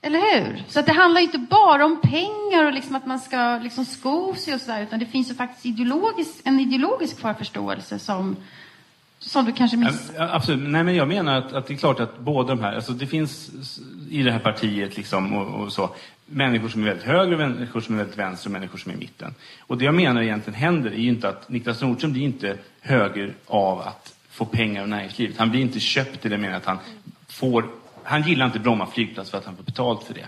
Eller 0.01 0.19
hur? 0.19 0.63
Så 0.67 0.79
att 0.79 0.85
det 0.85 0.93
handlar 0.93 1.21
ju 1.21 1.25
inte 1.25 1.37
bara 1.37 1.85
om 1.85 2.01
pengar 2.01 2.65
och 2.65 2.73
liksom 2.73 2.95
att 2.95 3.05
man 3.05 3.19
ska 3.19 3.59
liksom 3.63 3.85
sko 3.85 4.35
sig 4.35 4.53
och 4.53 4.61
sådär, 4.61 4.81
utan 4.81 4.99
det 4.99 5.05
finns 5.05 5.29
ju 5.31 5.35
faktiskt 5.35 5.65
ideologisk, 5.65 6.41
en 6.43 6.59
ideologisk 6.59 7.19
förförståelse 7.19 7.99
som, 7.99 8.35
som 9.25 9.45
du 9.45 9.51
kanske 9.51 9.77
miss... 9.77 10.11
Absolut. 10.17 10.69
Nej, 10.69 10.83
men 10.83 10.95
jag 10.95 11.07
menar 11.07 11.37
att, 11.37 11.53
att 11.53 11.67
det 11.67 11.73
är 11.73 11.77
klart 11.77 11.99
att 11.99 12.19
båda 12.19 12.55
de 12.55 12.63
här, 12.63 12.75
alltså 12.75 12.91
det 12.91 13.07
finns 13.07 13.51
i 14.09 14.23
det 14.23 14.31
här 14.31 14.39
partiet 14.39 14.97
liksom 14.97 15.33
och, 15.33 15.63
och 15.63 15.73
så, 15.73 15.89
människor 16.25 16.67
som 16.69 16.81
är 16.81 16.85
väldigt 16.85 17.05
höger, 17.05 17.37
människor 17.37 17.81
som 17.81 17.95
är 17.95 17.99
väldigt 17.99 18.17
vänster 18.17 18.47
och 18.47 18.51
människor 18.51 18.77
som 18.77 18.91
är 18.91 18.95
i 18.95 18.99
mitten. 18.99 19.33
Och 19.59 19.77
det 19.77 19.85
jag 19.85 19.95
menar 19.95 20.21
egentligen 20.21 20.59
händer 20.59 20.91
är 20.91 20.97
ju 20.97 21.09
inte 21.09 21.29
att 21.29 21.49
Niklas 21.49 21.81
Nordström 21.81 22.11
blir 22.13 22.23
inte 22.23 22.57
höger 22.81 23.33
av 23.47 23.81
att 23.81 24.13
få 24.29 24.45
pengar 24.45 24.81
av 24.81 24.87
näringslivet. 24.87 25.37
Han 25.37 25.51
blir 25.51 25.61
inte 25.61 25.79
köpt 25.79 26.25
i 26.25 26.29
den 26.29 26.41
meningen 26.41 26.57
att 26.57 26.65
han 26.65 26.77
får, 27.27 27.65
han 28.03 28.21
gillar 28.21 28.45
inte 28.45 28.59
Bromma 28.59 28.87
flygplats 28.87 29.29
för 29.29 29.37
att 29.37 29.45
han 29.45 29.55
får 29.55 29.63
betalt 29.63 30.03
för 30.03 30.13
det. 30.13 30.27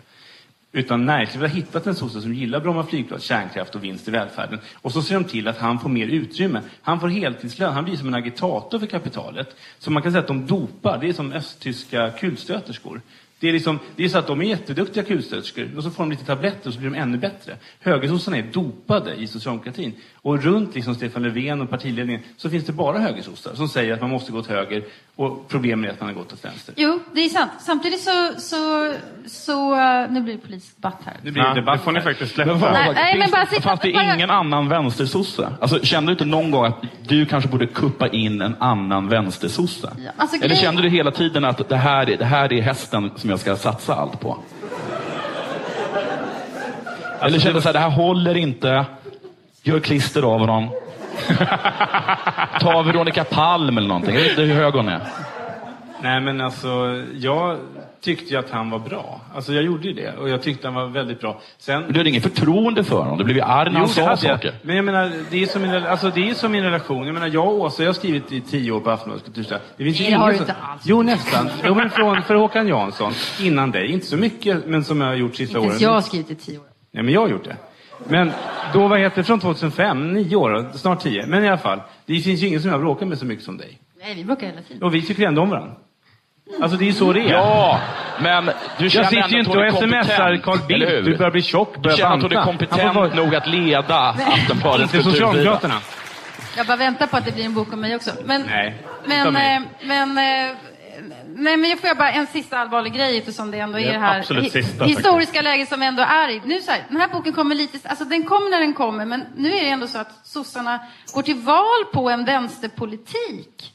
Utan 0.76 1.06
näringslivet 1.06 1.52
har 1.52 1.56
hittat 1.56 1.88
en 1.88 1.95
sosse 1.95 2.22
som 2.22 2.34
gillar 2.34 2.60
Bromma 2.60 2.85
flygplats, 2.85 3.26
kärnkraft 3.26 3.76
och 3.76 3.84
vinst 3.84 4.07
i 4.07 4.11
välfärden. 4.11 4.60
Och 4.76 4.91
så 4.91 5.02
ser 5.02 5.15
de 5.15 5.23
till 5.23 5.47
att 5.47 5.57
han 5.57 5.80
får 5.80 5.89
mer 5.89 6.07
utrymme. 6.07 6.61
Han 6.81 6.99
får 6.99 7.07
heltidslön. 7.07 7.73
Han 7.73 7.84
blir 7.84 7.95
som 7.95 8.07
en 8.07 8.14
agitator 8.14 8.80
för 8.80 8.85
kapitalet. 8.85 9.56
Så 9.80 9.91
man 9.91 10.03
kan 10.03 10.11
säga 10.11 10.22
att 10.22 10.27
de 10.27 10.45
dopar. 10.45 10.97
Det 11.02 11.10
är 11.10 11.14
som 11.14 11.31
östtyska 11.31 12.11
kulstöterskor. 12.11 13.02
Det 13.39 13.49
är, 13.49 13.53
liksom, 13.53 13.80
det 13.95 14.06
är 14.06 14.10
så 14.10 14.18
att 14.18 14.27
de 14.27 14.41
är 14.41 14.45
jätteduktiga 14.45 15.03
kulstöterskor 15.03 15.77
och 15.77 15.84
så 15.84 15.91
får 15.91 16.03
de 16.03 16.11
lite 16.11 16.26
tabletter 16.26 16.68
och 16.68 16.73
så 16.73 16.80
blir 16.80 16.89
de 16.89 16.97
ännu 16.97 17.18
bättre. 17.18 17.57
Högersossarna 17.80 18.38
är 18.38 18.43
dopade 18.43 19.15
i 19.15 19.27
socialdemokratin. 19.27 19.93
Och 20.26 20.43
runt 20.43 20.76
liksom 20.76 20.95
Stefan 20.95 21.23
Löfven 21.23 21.61
och 21.61 21.69
partiledningen 21.69 22.22
så 22.38 22.49
finns 22.49 22.65
det 22.65 22.73
bara 22.73 22.99
högersossar 22.99 23.56
som 23.56 23.68
säger 23.68 23.93
att 23.93 24.02
man 24.02 24.10
måste 24.10 24.31
gå 24.31 24.39
åt 24.39 24.47
höger 24.47 24.84
och 25.15 25.47
problemet 25.47 25.89
är 25.89 25.93
att 25.93 25.99
man 25.99 26.10
har 26.10 26.15
gått 26.15 26.34
åt 26.34 26.45
vänster. 26.45 26.73
Jo, 26.77 26.99
det 27.14 27.19
är 27.26 27.30
sant. 27.30 27.52
Samtidigt 27.60 28.02
så, 28.02 28.31
så, 28.38 28.93
så 29.27 29.73
eh, 29.76 30.11
nu 30.11 30.22
blir 30.22 30.34
det 30.34 30.39
politisk 30.39 30.76
debatt 30.76 31.02
här. 31.06 31.14
Det 31.22 31.31
blir 31.31 31.43
en 31.43 31.56
debatt 31.56 31.80
det 31.80 31.84
får 31.84 31.91
ni 31.91 32.02
faktiskt 32.02 32.34
släppa. 32.35 32.53
Men 32.53 32.73
Nej, 32.73 32.91
nej, 32.95 33.18
men 33.19 33.31
bara 33.31 33.45
sitta- 33.45 33.61
fanns 33.61 33.80
det 33.80 33.93
bara- 33.93 34.15
ingen 34.15 34.30
annan 34.30 34.69
vänstersosse? 34.69 35.49
Alltså, 35.61 35.80
kände 35.84 36.10
du 36.10 36.11
inte 36.11 36.26
någon 36.26 36.52
gång 36.52 36.65
att 36.65 36.81
du 37.07 37.26
kanske 37.26 37.49
borde 37.49 37.68
kuppa 37.68 38.07
in 38.07 38.41
en 38.41 38.56
annan 38.60 39.10
vänstersosse? 39.10 39.89
Ja, 40.06 40.11
alltså, 40.18 40.38
Eller 40.43 40.56
kände 40.56 40.81
du 40.81 40.89
hela 40.89 41.11
tiden 41.11 41.45
att 41.45 41.69
det 41.69 41.77
här, 41.77 42.10
är, 42.10 42.18
det 42.18 42.26
här 42.26 42.53
är 42.53 42.61
hästen 42.61 43.11
som 43.15 43.30
jag 43.30 43.39
ska 43.39 43.56
satsa 43.56 43.95
allt 43.95 44.19
på? 44.19 44.38
Eller 47.22 47.39
kände 47.39 47.57
du 47.57 47.61
så 47.61 47.68
här, 47.69 47.73
det 47.73 47.80
här 47.80 47.89
håller 47.89 48.38
inte. 48.38 48.85
Gör 49.68 49.80
klister 49.80 50.22
av 50.24 50.40
honom. 50.40 50.70
Ta 52.60 52.82
Veronica 52.82 53.24
Palm 53.24 53.78
eller 53.78 53.88
någonting. 53.88 54.14
Jag 54.16 54.22
vet 54.22 54.30
inte 54.30 54.42
hur 54.42 54.54
hög 54.56 54.74
hon 54.74 54.90
är. 54.90 55.02
Nej 56.02 56.22
men 56.22 56.42
alltså, 56.42 57.04
jag 57.16 57.58
tyckte 58.02 58.34
ju 58.34 58.40
att 58.40 58.50
han 58.50 58.70
var 58.70 58.80
bra. 58.80 59.22
Alltså 59.36 59.54
jag 59.54 59.64
gjorde 59.64 59.88
ju 59.88 59.94
det 59.94 60.14
och 60.18 60.30
jag 60.30 60.42
tyckte 60.42 60.68
han 60.68 60.76
var 60.76 60.86
väldigt 60.88 61.20
bra. 61.22 61.40
Sen... 61.58 61.82
Men 61.82 61.94
du 61.94 62.00
hade 62.00 62.10
ingen 62.10 62.22
förtroende 62.22 62.84
för 62.84 62.98
honom. 62.98 63.18
Du 63.18 63.24
blev 63.24 63.38
ju 63.38 63.44
arg 63.44 63.70
när 63.72 63.80
han 63.80 63.88
det 63.88 63.94
sa 63.94 64.02
hade 64.02 64.12
jag. 64.28 64.36
saker. 64.38 64.54
Men 64.62 64.76
jag 64.76 64.86
menar, 64.86 65.12
det 65.30 65.44
är 65.44 65.48
som 65.48 65.84
alltså, 65.90 66.10
det 66.16 66.30
är 66.30 66.34
som 66.34 66.56
en 66.56 66.64
relation. 66.64 67.06
Jag 67.06 67.14
menar, 67.14 67.28
jag 67.28 67.48
och 67.48 67.54
Åsa, 67.60 67.84
jag 67.84 67.90
har 67.90 67.94
skrivit 67.94 68.32
i 68.32 68.42
tio 68.42 68.72
år 68.72 68.80
på 68.80 68.92
Aftonbladets 68.92 69.26
kultursida. 69.26 69.60
Det 69.78 69.84
finns 69.84 70.00
ju 70.00 70.04
Det 70.04 70.08
ingen 70.10 70.20
har 70.22 70.30
du 70.32 70.36
som- 70.38 70.44
inte 70.44 70.56
alls. 70.62 70.82
Jo, 70.86 71.02
nästan. 71.02 71.50
Jo, 71.66 71.76
men 71.76 71.90
från, 71.90 72.22
för 72.24 72.36
Håkan 72.36 72.68
Jansson, 72.68 73.14
innan 73.42 73.72
dig. 73.72 73.92
Inte 73.92 74.06
så 74.06 74.18
mycket, 74.18 74.66
men 74.66 74.84
som 74.84 75.02
jag 75.02 75.08
har 75.08 75.16
gjort 75.16 75.36
sista 75.36 75.44
Inte 75.44 75.58
åren. 75.60 75.68
ens 75.70 75.82
jag 75.82 75.90
har 75.92 76.02
skrivit 76.02 76.32
i 76.32 76.36
tio 76.36 76.58
år. 76.58 76.66
Nej, 76.92 77.04
men 77.04 77.14
jag 77.14 77.22
har 77.22 77.28
gjort 77.30 77.44
det. 77.44 77.56
Men 78.07 78.31
då, 78.73 78.88
vad 78.88 78.99
heter 78.99 79.17
det, 79.17 79.23
från 79.23 79.39
2005, 79.39 80.13
nio 80.13 80.35
år, 80.35 80.65
snart 80.77 80.99
tio. 81.03 81.26
Men 81.27 81.43
i 81.43 81.47
alla 81.47 81.57
fall, 81.57 81.81
det 82.05 82.19
finns 82.19 82.41
ju 82.43 82.47
ingen 82.47 82.61
som 82.61 82.72
jag 82.72 82.80
bråkar 82.80 83.05
med 83.05 83.17
så 83.17 83.26
mycket 83.26 83.45
som 83.45 83.57
dig. 83.57 83.80
Nej, 84.01 84.15
vi 84.15 84.23
bråkar 84.23 84.47
hela 84.47 84.61
tiden. 84.61 84.84
Och 84.84 84.95
vi 84.95 85.01
tycker 85.01 85.27
ändå 85.27 85.41
om 85.41 85.49
varandra. 85.49 85.73
Alltså 86.61 86.77
det 86.77 86.84
är 86.84 86.88
ju 86.88 86.93
så 86.93 87.13
det 87.13 87.19
är. 87.22 87.30
Ja, 87.34 87.80
men 88.22 88.49
du 88.77 88.89
känner 88.89 89.03
Jag 89.03 89.09
sitter 89.09 89.30
ju 89.30 89.41
att 89.41 89.47
inte 89.47 89.59
och 89.59 89.73
smsar 89.73 90.38
kompetent, 90.38 90.43
Carl? 90.43 90.57
Bildt. 90.67 91.05
Du 91.05 91.17
börjar 91.17 91.31
bli 91.31 91.41
tjock, 91.41 91.73
Du 91.76 91.81
börjar 91.81 91.97
känner 91.97 92.15
att 92.15 92.22
hon 92.22 92.31
är 92.31 92.35
banta. 92.35 92.51
kompetent 92.51 92.95
vara- 92.95 93.13
nog 93.15 93.35
att 93.35 93.47
leda 93.47 93.97
Aftonbladets 94.09 94.93
Inte. 94.93 95.09
Socialdemokraterna. 95.11 95.73
Jag 96.57 96.67
bara 96.67 96.77
väntar 96.77 97.07
på 97.07 97.17
att 97.17 97.26
det 97.26 97.31
blir 97.31 97.45
en 97.45 97.53
bok 97.53 97.73
om 97.73 97.81
mig 97.81 97.95
också. 97.95 98.11
Men, 98.26 98.41
Nej, 98.41 98.76
men, 99.05 99.35
eh, 99.35 99.61
men, 99.84 100.17
eh, 100.17 100.55
nej, 101.36 101.57
men 101.57 101.70
jag 101.70 101.80
får 101.80 101.88
jag 101.88 101.98
bara 101.98 102.12
en 102.12 102.28
sista 102.28 102.57
allvarlig 102.57 102.94
grej 102.94 103.18
eftersom 103.18 103.52
det 103.52 103.60
ändå 103.60 103.80
är 103.80 103.84
Det 103.84 103.90
är 103.90 103.94
det 103.94 103.99
här 103.99 104.22
hi- 104.22 104.49
sista, 104.49 104.84
historiska 104.86 105.41
läget 105.41 105.70
som 105.70 105.82
ändå 105.82 106.03
är 106.03 106.30
i. 106.30 106.41
Nu 106.45 106.62
så 106.62 106.72
här, 106.72 106.84
den 106.90 106.98
här 107.02 107.07
boken 107.07 107.34
kommer 107.34 107.56
lite, 107.56 107.90
alltså 107.90 108.06
den 108.06 108.24
kommer 108.24 108.49
när 108.49 108.60
den 108.60 108.74
kommer, 108.74 109.06
men 109.06 109.24
nu 109.36 109.49
är 109.53 109.62
det 109.62 109.70
ändå 109.70 109.88
så 109.88 109.98
att 109.98 110.28
sossarna 110.28 110.80
går 111.14 111.22
till 111.22 111.36
val 111.36 111.86
på 111.94 112.10
en 112.10 112.26
vänsterpolitik. 112.26 113.72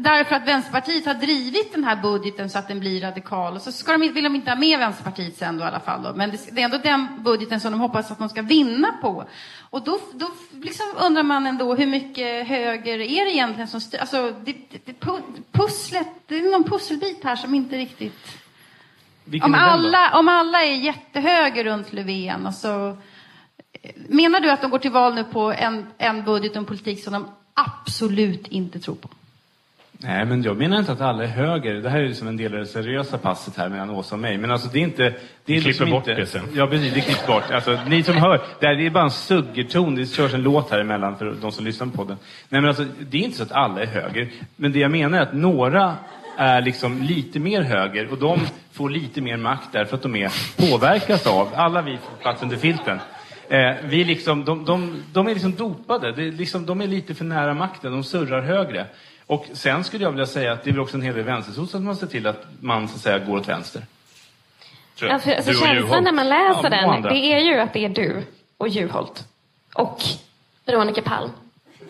Därför 0.00 0.34
att 0.34 0.48
Vänsterpartiet 0.48 1.06
har 1.06 1.14
drivit 1.14 1.72
den 1.72 1.84
här 1.84 1.96
budgeten 1.96 2.50
så 2.50 2.58
att 2.58 2.68
den 2.68 2.80
blir 2.80 3.00
radikal. 3.00 3.54
Och 3.54 3.62
så 3.62 3.72
ska 3.72 3.92
de, 3.92 4.08
vill 4.08 4.24
de 4.24 4.34
inte 4.34 4.50
ha 4.50 4.56
med 4.56 4.78
Vänsterpartiet 4.78 5.36
sen 5.36 5.58
då 5.58 5.64
i 5.64 5.66
alla 5.66 5.80
fall. 5.80 6.02
Då. 6.02 6.14
Men 6.14 6.30
det, 6.30 6.38
det 6.52 6.60
är 6.60 6.64
ändå 6.64 6.78
den 6.78 7.06
budgeten 7.18 7.60
som 7.60 7.72
de 7.72 7.80
hoppas 7.80 8.10
att 8.10 8.18
de 8.18 8.28
ska 8.28 8.42
vinna 8.42 8.92
på. 9.00 9.24
Och 9.70 9.84
då, 9.84 9.98
då 10.12 10.30
liksom 10.52 10.86
undrar 10.96 11.22
man 11.22 11.46
ändå 11.46 11.74
hur 11.74 11.86
mycket 11.86 12.48
höger 12.48 13.00
är 13.00 13.24
det 13.24 13.34
egentligen 13.34 13.68
som 13.68 13.80
styr? 13.80 13.98
Alltså, 13.98 14.34
det, 14.44 14.52
det, 14.52 14.78
det, 14.84 15.00
pu- 15.00 15.42
pusslet, 15.52 16.08
det 16.26 16.38
är 16.38 16.50
någon 16.50 16.64
pusselbit 16.64 17.24
här 17.24 17.36
som 17.36 17.54
inte 17.54 17.76
riktigt... 17.76 18.38
Vilken 19.24 19.54
Om 19.54 19.60
alla, 19.60 20.18
om 20.18 20.28
alla 20.28 20.62
är 20.62 20.74
jättehöger 20.74 21.64
runt 21.64 21.92
Löfven 21.92 22.46
och 22.46 22.54
så... 22.54 22.96
Menar 24.08 24.40
du 24.40 24.50
att 24.50 24.60
de 24.60 24.70
går 24.70 24.78
till 24.78 24.90
val 24.90 25.14
nu 25.14 25.24
på 25.24 25.52
en, 25.52 25.86
en 25.98 26.24
budget 26.24 26.50
och 26.52 26.56
en 26.56 26.64
politik 26.64 27.04
som 27.04 27.12
de 27.12 27.28
absolut 27.54 28.46
inte 28.46 28.80
tror 28.80 28.94
på? 28.94 29.08
Nej, 30.00 30.24
men 30.24 30.42
jag 30.42 30.56
menar 30.56 30.78
inte 30.78 30.92
att 30.92 31.00
alla 31.00 31.22
är 31.22 31.28
höger. 31.28 31.74
Det 31.74 31.90
här 31.90 31.98
är 31.98 32.02
ju 32.02 32.14
som 32.14 32.28
en 32.28 32.36
del 32.36 32.52
av 32.52 32.58
det 32.58 32.66
seriösa 32.66 33.18
passet 33.18 33.56
här 33.56 33.68
mellan 33.68 33.90
Åsa 33.90 34.14
och 34.14 34.18
mig. 34.18 34.38
Men 34.38 34.50
alltså 34.50 34.68
det 34.68 34.78
är 34.78 34.82
inte... 34.82 35.02
Det 35.02 35.08
är 35.08 35.16
Vi 35.44 35.60
liksom 35.60 35.86
klipper 35.86 36.00
bort 36.00 36.08
inte, 36.08 36.20
det 36.20 36.26
sen. 36.26 36.42
Ja, 36.54 36.66
precis. 36.66 36.94
Det 36.94 37.00
klipps 37.00 37.26
bort. 37.26 37.50
Alltså, 37.50 37.78
ni 37.88 38.02
som 38.02 38.16
hör, 38.16 38.40
det, 38.60 38.66
här, 38.66 38.74
det 38.74 38.86
är 38.86 38.90
bara 38.90 39.04
en 39.04 39.10
suggerton. 39.10 39.94
Det 39.94 40.06
körs 40.06 40.34
en 40.34 40.42
låt 40.42 40.70
här 40.70 40.80
emellan 40.80 41.18
för 41.18 41.36
de 41.40 41.52
som 41.52 41.64
lyssnar 41.64 41.86
på 41.86 42.04
den. 42.04 42.16
Nej, 42.48 42.60
men 42.60 42.68
alltså, 42.68 42.84
det 42.98 43.18
är 43.18 43.22
inte 43.22 43.36
så 43.36 43.42
att 43.42 43.52
alla 43.52 43.82
är 43.82 43.86
höger. 43.86 44.28
Men 44.56 44.72
det 44.72 44.78
jag 44.78 44.90
menar 44.90 45.18
är 45.18 45.22
att 45.22 45.32
några 45.32 45.94
är 46.36 46.62
liksom 46.62 47.02
lite 47.02 47.38
mer 47.38 47.62
höger 47.62 48.12
och 48.12 48.18
de 48.18 48.40
får 48.72 48.90
lite 48.90 49.20
mer 49.20 49.36
makt 49.36 49.68
därför 49.72 49.96
att 49.96 50.02
de 50.02 50.16
är 50.16 50.32
påverkas 50.56 51.26
av, 51.26 51.48
alla 51.54 51.82
vi 51.82 51.96
får 51.96 52.22
plats 52.22 52.42
under 52.42 52.56
filten. 52.56 52.98
Eh, 53.48 53.74
vi 53.84 54.04
liksom, 54.04 54.44
de, 54.44 54.64
de, 54.64 55.02
de 55.12 55.26
är 55.28 55.32
liksom 55.32 55.54
dopade, 55.54 56.12
det 56.12 56.30
liksom, 56.30 56.66
de 56.66 56.80
är 56.80 56.86
lite 56.86 57.14
för 57.14 57.24
nära 57.24 57.54
makten, 57.54 57.92
de 57.92 58.04
surrar 58.04 58.42
högre. 58.42 58.86
Och 59.28 59.46
sen 59.52 59.84
skulle 59.84 60.04
jag 60.04 60.10
vilja 60.10 60.26
säga 60.26 60.52
att 60.52 60.64
det 60.64 60.70
är 60.70 60.72
väl 60.72 60.80
också 60.80 60.96
en 60.96 61.02
hel 61.02 61.14
del 61.14 61.24
vänstersossar 61.24 61.78
som 61.78 61.86
har 61.86 61.94
sett 61.94 62.10
till 62.10 62.26
att 62.26 62.46
man 62.60 62.88
så 62.88 62.94
att 62.94 63.00
säga 63.00 63.18
går 63.18 63.36
åt 63.36 63.48
vänster. 63.48 63.82
Tror 64.98 65.10
jag. 65.10 65.14
Alltså, 65.14 65.52
känslan 65.52 66.04
när 66.04 66.12
man 66.12 66.28
läser 66.28 66.70
Ja, 66.70 66.92
den, 66.92 67.02
det 67.02 67.32
är 67.32 67.38
ju 67.38 67.60
att 67.60 67.72
det 67.72 67.84
är 67.84 67.88
du 67.88 68.22
och 68.58 68.68
Juholt. 68.68 69.24
Och 69.74 70.00
Veronica 70.66 71.02
Palm. 71.02 71.30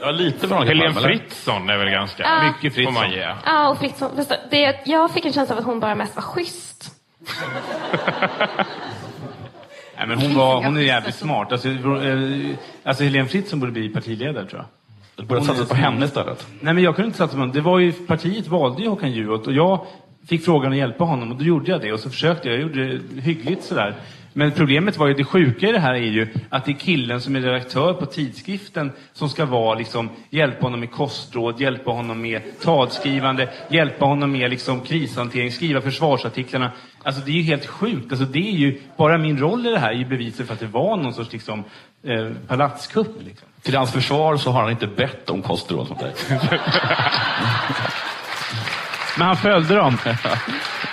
Ja, 0.01 0.11
lite 0.11 0.47
Veronica 0.47 0.69
Helene 0.69 0.95
Palm, 0.95 1.05
eller? 1.05 1.19
Fritzon 1.19 1.71
är 1.71 1.79
väl 1.79 1.91
ganska... 1.91 2.23
Ja. 2.23 2.43
Mycket 2.43 2.75
fritt 2.75 2.87
Får 2.87 2.93
man 2.93 3.11
ge. 3.11 3.35
Ja, 3.45 3.69
och 3.69 3.79
Fritzson. 3.79 4.17
Fast 4.17 4.33
Det, 4.51 4.81
jag 4.85 5.11
fick 5.11 5.25
en 5.25 5.33
känsla 5.33 5.55
av 5.55 5.59
att 5.59 5.67
hon 5.67 5.81
bara 5.81 5.95
mest 5.95 6.17
var 6.17 6.23
schysst. 6.23 6.95
Nej, 9.97 10.07
men 10.07 10.19
hon, 10.19 10.35
var, 10.35 10.65
hon 10.65 10.77
är 10.77 10.81
jävligt 10.81 11.15
smart. 11.15 11.53
Alltså, 11.53 11.69
eh, 11.69 12.55
alltså 12.83 13.05
Helene 13.05 13.29
Fritzon 13.29 13.61
borde 13.61 13.73
bli 13.73 13.89
partiledare 13.89 14.47
tror 14.47 14.61
jag. 14.61 14.67
Du 15.19 15.25
borde 15.25 15.45
satsa 15.45 15.65
på 15.65 15.75
henne 15.75 16.05
istället. 16.05 16.47
Nej, 16.61 16.75
men 16.75 16.85
jag 16.85 16.97
kunde 16.97 17.07
inte 17.07 17.19
satsa 17.19 17.35
på 17.35 17.41
honom. 17.41 17.55
Det 17.55 17.61
var 17.61 17.79
ju, 17.79 17.93
partiet 17.93 18.49
valde 18.49 18.83
ju 18.83 18.89
Håkan 18.89 19.13
Juholt 19.13 19.47
och 19.47 19.53
jag 19.53 19.87
fick 20.29 20.45
frågan 20.45 20.73
att 20.73 20.79
hjälpa 20.79 21.05
honom 21.05 21.33
och 21.33 21.39
då 21.39 21.45
gjorde 21.45 21.71
jag 21.71 21.81
det 21.81 21.93
och 21.93 22.01
så 22.01 22.11
försökte 22.11 22.49
jag. 22.49 22.57
Jag 22.57 22.63
gjorde 22.63 22.99
det 22.99 23.21
hyggligt 23.21 23.65
sådär. 23.65 23.95
Men 24.39 24.53
problemet 24.53 24.97
var 24.97 25.07
ju, 25.07 25.15
det 25.15 25.25
sjuka 25.25 25.69
i 25.69 25.73
det 25.73 25.79
här 25.79 25.95
är 25.95 25.99
ju 25.99 26.29
att 26.51 26.65
det 26.65 26.71
är 26.71 26.79
killen 26.79 27.21
som 27.21 27.37
är 27.37 27.41
redaktör 27.41 27.95
på 27.95 28.07
tidskriften 28.07 28.93
som 29.13 29.29
ska 29.29 29.45
vara 29.45 29.79
liksom, 29.79 30.11
hjälpa 30.31 30.67
honom 30.67 30.81
med 30.81 30.91
kostråd, 30.91 31.61
hjälpa 31.61 31.91
honom 31.91 32.23
med 32.23 32.43
talskrivande, 32.63 33.49
hjälpa 33.69 34.05
honom 34.05 34.33
med 34.33 34.51
liksom 34.51 34.81
krishantering, 34.81 35.53
skriva 35.53 35.81
försvarsartiklarna. 35.81 36.73
Alltså 37.03 37.23
det 37.23 37.31
är 37.31 37.35
ju 37.35 37.43
helt 37.43 37.67
sjukt. 37.67 38.13
Alltså 38.13 38.27
det 38.27 38.49
är 38.49 38.57
ju, 38.57 38.81
bara 38.97 39.19
min 39.19 39.39
roll 39.39 39.67
i 39.67 39.71
det 39.71 39.79
här 39.79 39.91
är 39.91 39.99
ju 39.99 40.05
beviset 40.05 40.47
för 40.47 40.55
att 40.55 40.61
det 40.61 40.67
var 40.67 40.97
någon 40.97 41.15
sorts 41.15 41.33
liksom, 41.33 41.65
eh, 42.03 42.29
palatskupp. 42.49 43.23
Liksom. 43.27 43.49
Till 43.63 43.77
hans 43.77 43.93
försvar 43.93 44.37
så 44.37 44.51
har 44.51 44.63
han 44.63 44.71
inte 44.71 44.87
bett 44.87 45.31
om 45.31 45.43
kostråd 45.43 45.89
från 45.89 45.99
dig. 45.99 46.15
Men 49.19 49.27
han 49.27 49.37
följde 49.37 49.75
dem. 49.75 49.99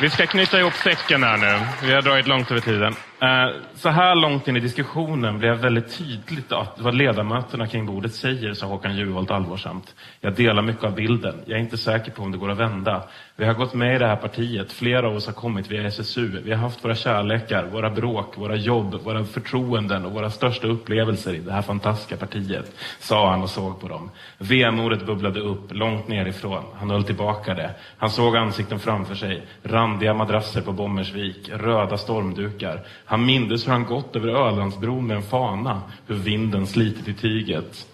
Vi 0.00 0.10
ska 0.10 0.26
knyta 0.26 0.58
ihop 0.58 0.74
säcken 0.74 1.22
här 1.22 1.36
nu. 1.36 1.66
Vi 1.82 1.94
har 1.94 2.02
dragit 2.02 2.26
långt 2.26 2.50
över 2.50 2.60
tiden. 2.60 2.94
Eh, 3.20 3.50
så 3.74 3.88
här 3.88 4.14
långt 4.14 4.48
in 4.48 4.56
i 4.56 4.60
diskussionen 4.60 5.38
blev 5.38 5.56
väldigt 5.56 5.98
tydligt 5.98 6.52
att 6.52 6.80
vad 6.80 6.94
ledamöterna 6.94 7.66
kring 7.66 7.86
bordet 7.86 8.14
säger, 8.14 8.54
sa 8.54 8.66
Håkan 8.66 8.96
Juholt 8.96 9.30
allvarsamt. 9.30 9.94
Jag 10.20 10.34
delar 10.34 10.62
mycket 10.62 10.84
av 10.84 10.94
bilden. 10.94 11.42
Jag 11.46 11.58
är 11.58 11.62
inte 11.62 11.78
säker 11.78 12.10
på 12.10 12.22
om 12.22 12.32
det 12.32 12.38
går 12.38 12.50
att 12.50 12.58
vända. 12.58 13.02
Vi 13.36 13.44
har 13.44 13.54
gått 13.54 13.74
med 13.74 13.96
i 13.96 13.98
det 13.98 14.06
här 14.06 14.16
partiet. 14.16 14.72
Flera 14.72 15.08
av 15.08 15.16
oss 15.16 15.26
har 15.26 15.32
kommit 15.32 15.70
via 15.70 15.86
SSU. 15.86 16.40
Vi 16.44 16.50
har 16.50 16.58
haft 16.58 16.84
våra 16.84 16.94
kärlekar, 16.94 17.64
våra 17.64 17.90
bråk, 17.90 18.38
våra 18.38 18.56
jobb, 18.56 18.94
våra 19.04 19.24
förtroenden 19.24 20.04
och 20.04 20.12
våra 20.12 20.30
största 20.30 20.66
upplevelser 20.66 21.34
i 21.34 21.38
det 21.38 21.52
här 21.52 21.62
fantastiska 21.62 22.16
partiet, 22.16 22.72
sa 23.00 23.30
han 23.30 23.42
och 23.42 23.50
såg 23.50 23.80
på 23.80 23.88
dem. 23.88 24.10
Vemodet 24.38 25.06
bubblade 25.06 25.40
upp 25.40 25.74
långt 25.74 26.08
nerifrån. 26.08 26.64
Han 26.74 26.90
höll 26.90 27.04
tillbaka 27.04 27.54
det. 27.54 27.70
Han 27.98 28.10
såg 28.10 28.36
ansikten 28.36 28.78
framför 28.78 29.14
sig. 29.14 29.42
Randiga 29.62 30.14
madrasser 30.14 30.60
på 30.60 30.72
Bommersvik, 30.72 31.50
röda 31.54 31.98
stormdukar. 31.98 32.80
Han 33.08 33.26
mindes 33.26 33.66
hur 33.66 33.72
han 33.72 33.84
gått 33.84 34.16
över 34.16 34.28
Ölandsbron 34.28 35.06
med 35.06 35.16
en 35.16 35.22
fana, 35.22 35.82
hur 36.06 36.14
vinden 36.14 36.66
slitit 36.66 37.08
i 37.08 37.14
tyget. 37.14 37.86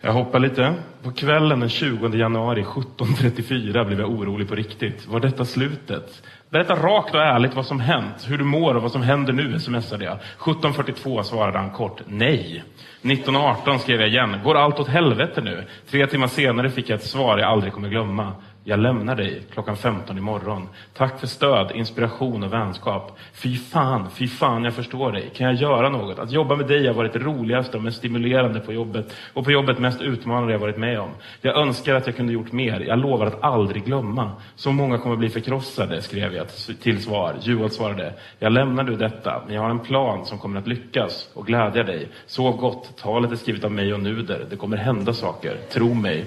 Jag 0.00 0.12
hoppar 0.12 0.38
lite. 0.38 0.74
På 1.02 1.12
kvällen 1.12 1.60
den 1.60 1.68
20 1.68 2.08
januari 2.16 2.62
17.34 2.62 3.84
blev 3.86 4.00
jag 4.00 4.10
orolig 4.10 4.48
på 4.48 4.54
riktigt. 4.54 5.06
Var 5.06 5.20
detta 5.20 5.44
slutet? 5.44 6.22
Berätta 6.50 6.74
rakt 6.74 7.14
och 7.14 7.20
ärligt 7.20 7.54
vad 7.54 7.66
som 7.66 7.80
hänt, 7.80 8.26
hur 8.26 8.38
du 8.38 8.44
mår 8.44 8.74
och 8.74 8.82
vad 8.82 8.92
som 8.92 9.02
händer 9.02 9.32
nu, 9.32 9.60
smsade 9.60 10.04
jag. 10.04 10.18
17.42 10.38 11.22
svarade 11.22 11.58
han 11.58 11.70
kort, 11.70 12.00
nej. 12.06 12.64
19.18 13.02 13.78
skrev 13.78 14.00
jag 14.00 14.08
igen, 14.08 14.36
går 14.44 14.54
allt 14.54 14.80
åt 14.80 14.88
helvete 14.88 15.40
nu? 15.40 15.64
Tre 15.90 16.06
timmar 16.06 16.26
senare 16.26 16.70
fick 16.70 16.88
jag 16.88 16.96
ett 16.96 17.06
svar 17.06 17.38
jag 17.38 17.50
aldrig 17.50 17.72
kommer 17.72 17.88
glömma. 17.88 18.32
Jag 18.68 18.80
lämnar 18.80 19.16
dig 19.16 19.42
klockan 19.52 19.76
15 19.76 20.18
imorgon. 20.18 20.68
Tack 20.94 21.20
för 21.20 21.26
stöd, 21.26 21.72
inspiration 21.74 22.42
och 22.42 22.52
vänskap. 22.52 23.18
Fy 23.32 23.56
fan, 23.56 24.10
fy 24.10 24.28
fan, 24.28 24.64
jag 24.64 24.74
förstår 24.74 25.12
dig. 25.12 25.30
Kan 25.34 25.46
jag 25.46 25.56
göra 25.56 25.88
något? 25.88 26.18
Att 26.18 26.32
jobba 26.32 26.56
med 26.56 26.66
dig 26.66 26.86
har 26.86 26.94
varit 26.94 27.12
det 27.12 27.18
roligaste 27.18 27.76
och 27.76 27.82
mest 27.82 27.98
stimulerande 27.98 28.60
på 28.60 28.72
jobbet. 28.72 29.16
Och 29.32 29.44
på 29.44 29.52
jobbet 29.52 29.78
mest 29.78 30.00
utmanande 30.00 30.52
jag 30.52 30.58
varit 30.58 30.76
med 30.76 31.00
om. 31.00 31.10
Jag 31.40 31.56
önskar 31.56 31.94
att 31.94 32.06
jag 32.06 32.16
kunde 32.16 32.32
gjort 32.32 32.52
mer. 32.52 32.80
Jag 32.80 32.98
lovar 32.98 33.26
att 33.26 33.42
aldrig 33.42 33.84
glömma. 33.84 34.32
Så 34.56 34.72
många 34.72 34.98
kommer 34.98 35.16
bli 35.16 35.28
förkrossade, 35.28 36.02
skrev 36.02 36.34
jag 36.34 36.46
till 36.82 37.02
svar. 37.02 37.34
Juholt 37.42 37.72
svarade. 37.72 38.12
Jag 38.38 38.52
lämnar 38.52 38.82
nu 38.82 38.96
detta, 38.96 39.42
men 39.46 39.54
jag 39.54 39.62
har 39.62 39.70
en 39.70 39.80
plan 39.80 40.26
som 40.26 40.38
kommer 40.38 40.58
att 40.58 40.68
lyckas 40.68 41.30
och 41.34 41.46
glädja 41.46 41.82
dig. 41.82 42.08
Sov 42.26 42.56
gott. 42.56 42.96
Talet 42.96 43.32
är 43.32 43.36
skrivet 43.36 43.64
av 43.64 43.72
mig 43.72 43.94
och 43.94 44.00
Nuder. 44.00 44.46
Det 44.50 44.56
kommer 44.56 44.76
hända 44.76 45.12
saker. 45.12 45.56
Tro 45.72 45.94
mig. 45.94 46.26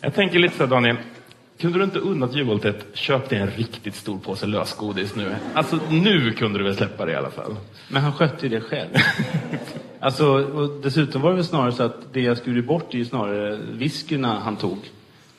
Jag 0.00 0.14
tänker 0.14 0.38
lite 0.38 0.56
så 0.56 0.62
här, 0.62 0.70
Daniel. 0.70 0.96
Kunde 1.60 1.78
du 1.78 1.84
inte 1.84 1.98
unnat 1.98 2.34
Juholt 2.34 2.64
ett 2.64 2.86
köp 2.94 3.28
dig 3.28 3.38
en 3.38 3.50
riktigt 3.50 3.94
stor 3.94 4.18
påse 4.18 4.46
lösgodis 4.46 5.16
nu? 5.16 5.36
Alltså 5.54 5.78
nu 5.90 6.32
kunde 6.32 6.58
du 6.58 6.64
väl 6.64 6.76
släppa 6.76 7.06
det 7.06 7.12
i 7.12 7.14
alla 7.14 7.30
fall? 7.30 7.56
Men 7.88 8.02
han 8.02 8.12
skötte 8.12 8.46
ju 8.46 8.48
det 8.48 8.60
själv. 8.60 8.88
alltså, 10.00 10.26
och 10.26 10.82
dessutom 10.82 11.22
var 11.22 11.30
det 11.30 11.36
väl 11.36 11.44
snarare 11.44 11.72
så 11.72 11.82
att 11.82 12.12
det 12.12 12.20
jag 12.20 12.36
skurit 12.36 12.66
bort 12.66 12.94
är 12.94 12.98
ju 12.98 13.04
snarare 13.04 13.58
whiskyna 13.72 14.40
han 14.40 14.56
tog. 14.56 14.78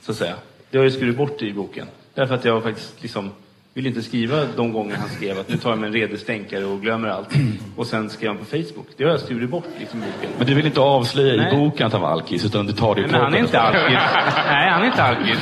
Så 0.01 0.11
att 0.11 0.17
säga. 0.17 0.35
Det 0.69 0.77
har 0.77 0.85
jag 0.85 0.93
skurit 0.93 1.17
bort 1.17 1.41
i 1.41 1.53
boken. 1.53 1.87
Därför 2.13 2.35
att 2.35 2.45
jag 2.45 2.63
faktiskt 2.63 3.01
liksom 3.01 3.31
vill 3.73 3.87
inte 3.87 4.01
skriva 4.01 4.45
de 4.55 4.73
gånger 4.73 4.95
han 4.95 5.09
skrev 5.09 5.39
att 5.39 5.49
nu 5.49 5.57
tar 5.57 5.69
jag 5.69 5.79
mig 5.79 5.87
en 5.87 5.93
redig 5.93 6.19
stänkare 6.19 6.65
och 6.65 6.81
glömmer 6.81 7.07
allt. 7.07 7.29
Och 7.75 7.87
sen 7.87 8.09
skrev 8.09 8.29
han 8.29 8.37
på 8.37 8.45
Facebook. 8.45 8.87
Det 8.97 9.03
har 9.03 9.11
jag 9.11 9.19
skurit 9.19 9.49
bort 9.49 9.67
liksom, 9.79 9.99
boken. 9.99 10.31
Men 10.37 10.47
du 10.47 10.53
vill 10.53 10.65
inte 10.65 10.79
avslöja 10.79 11.35
Nej. 11.35 11.53
i 11.53 11.57
boken 11.57 11.87
att 11.87 11.93
han 11.93 12.01
var 12.01 12.09
alkis, 12.09 12.45
utan 12.45 12.65
du 12.65 12.73
tar 12.73 12.95
det 12.95 13.01
i 13.01 13.03
Nej, 13.03 13.11
men 13.11 13.21
han 13.21 13.33
är 13.33 13.39
inte 13.39 13.59
alkis. 13.59 13.99
Nej, 14.47 14.69
han 14.69 14.81
är 14.81 14.85
inte 14.85 15.03
alkis. 15.03 15.39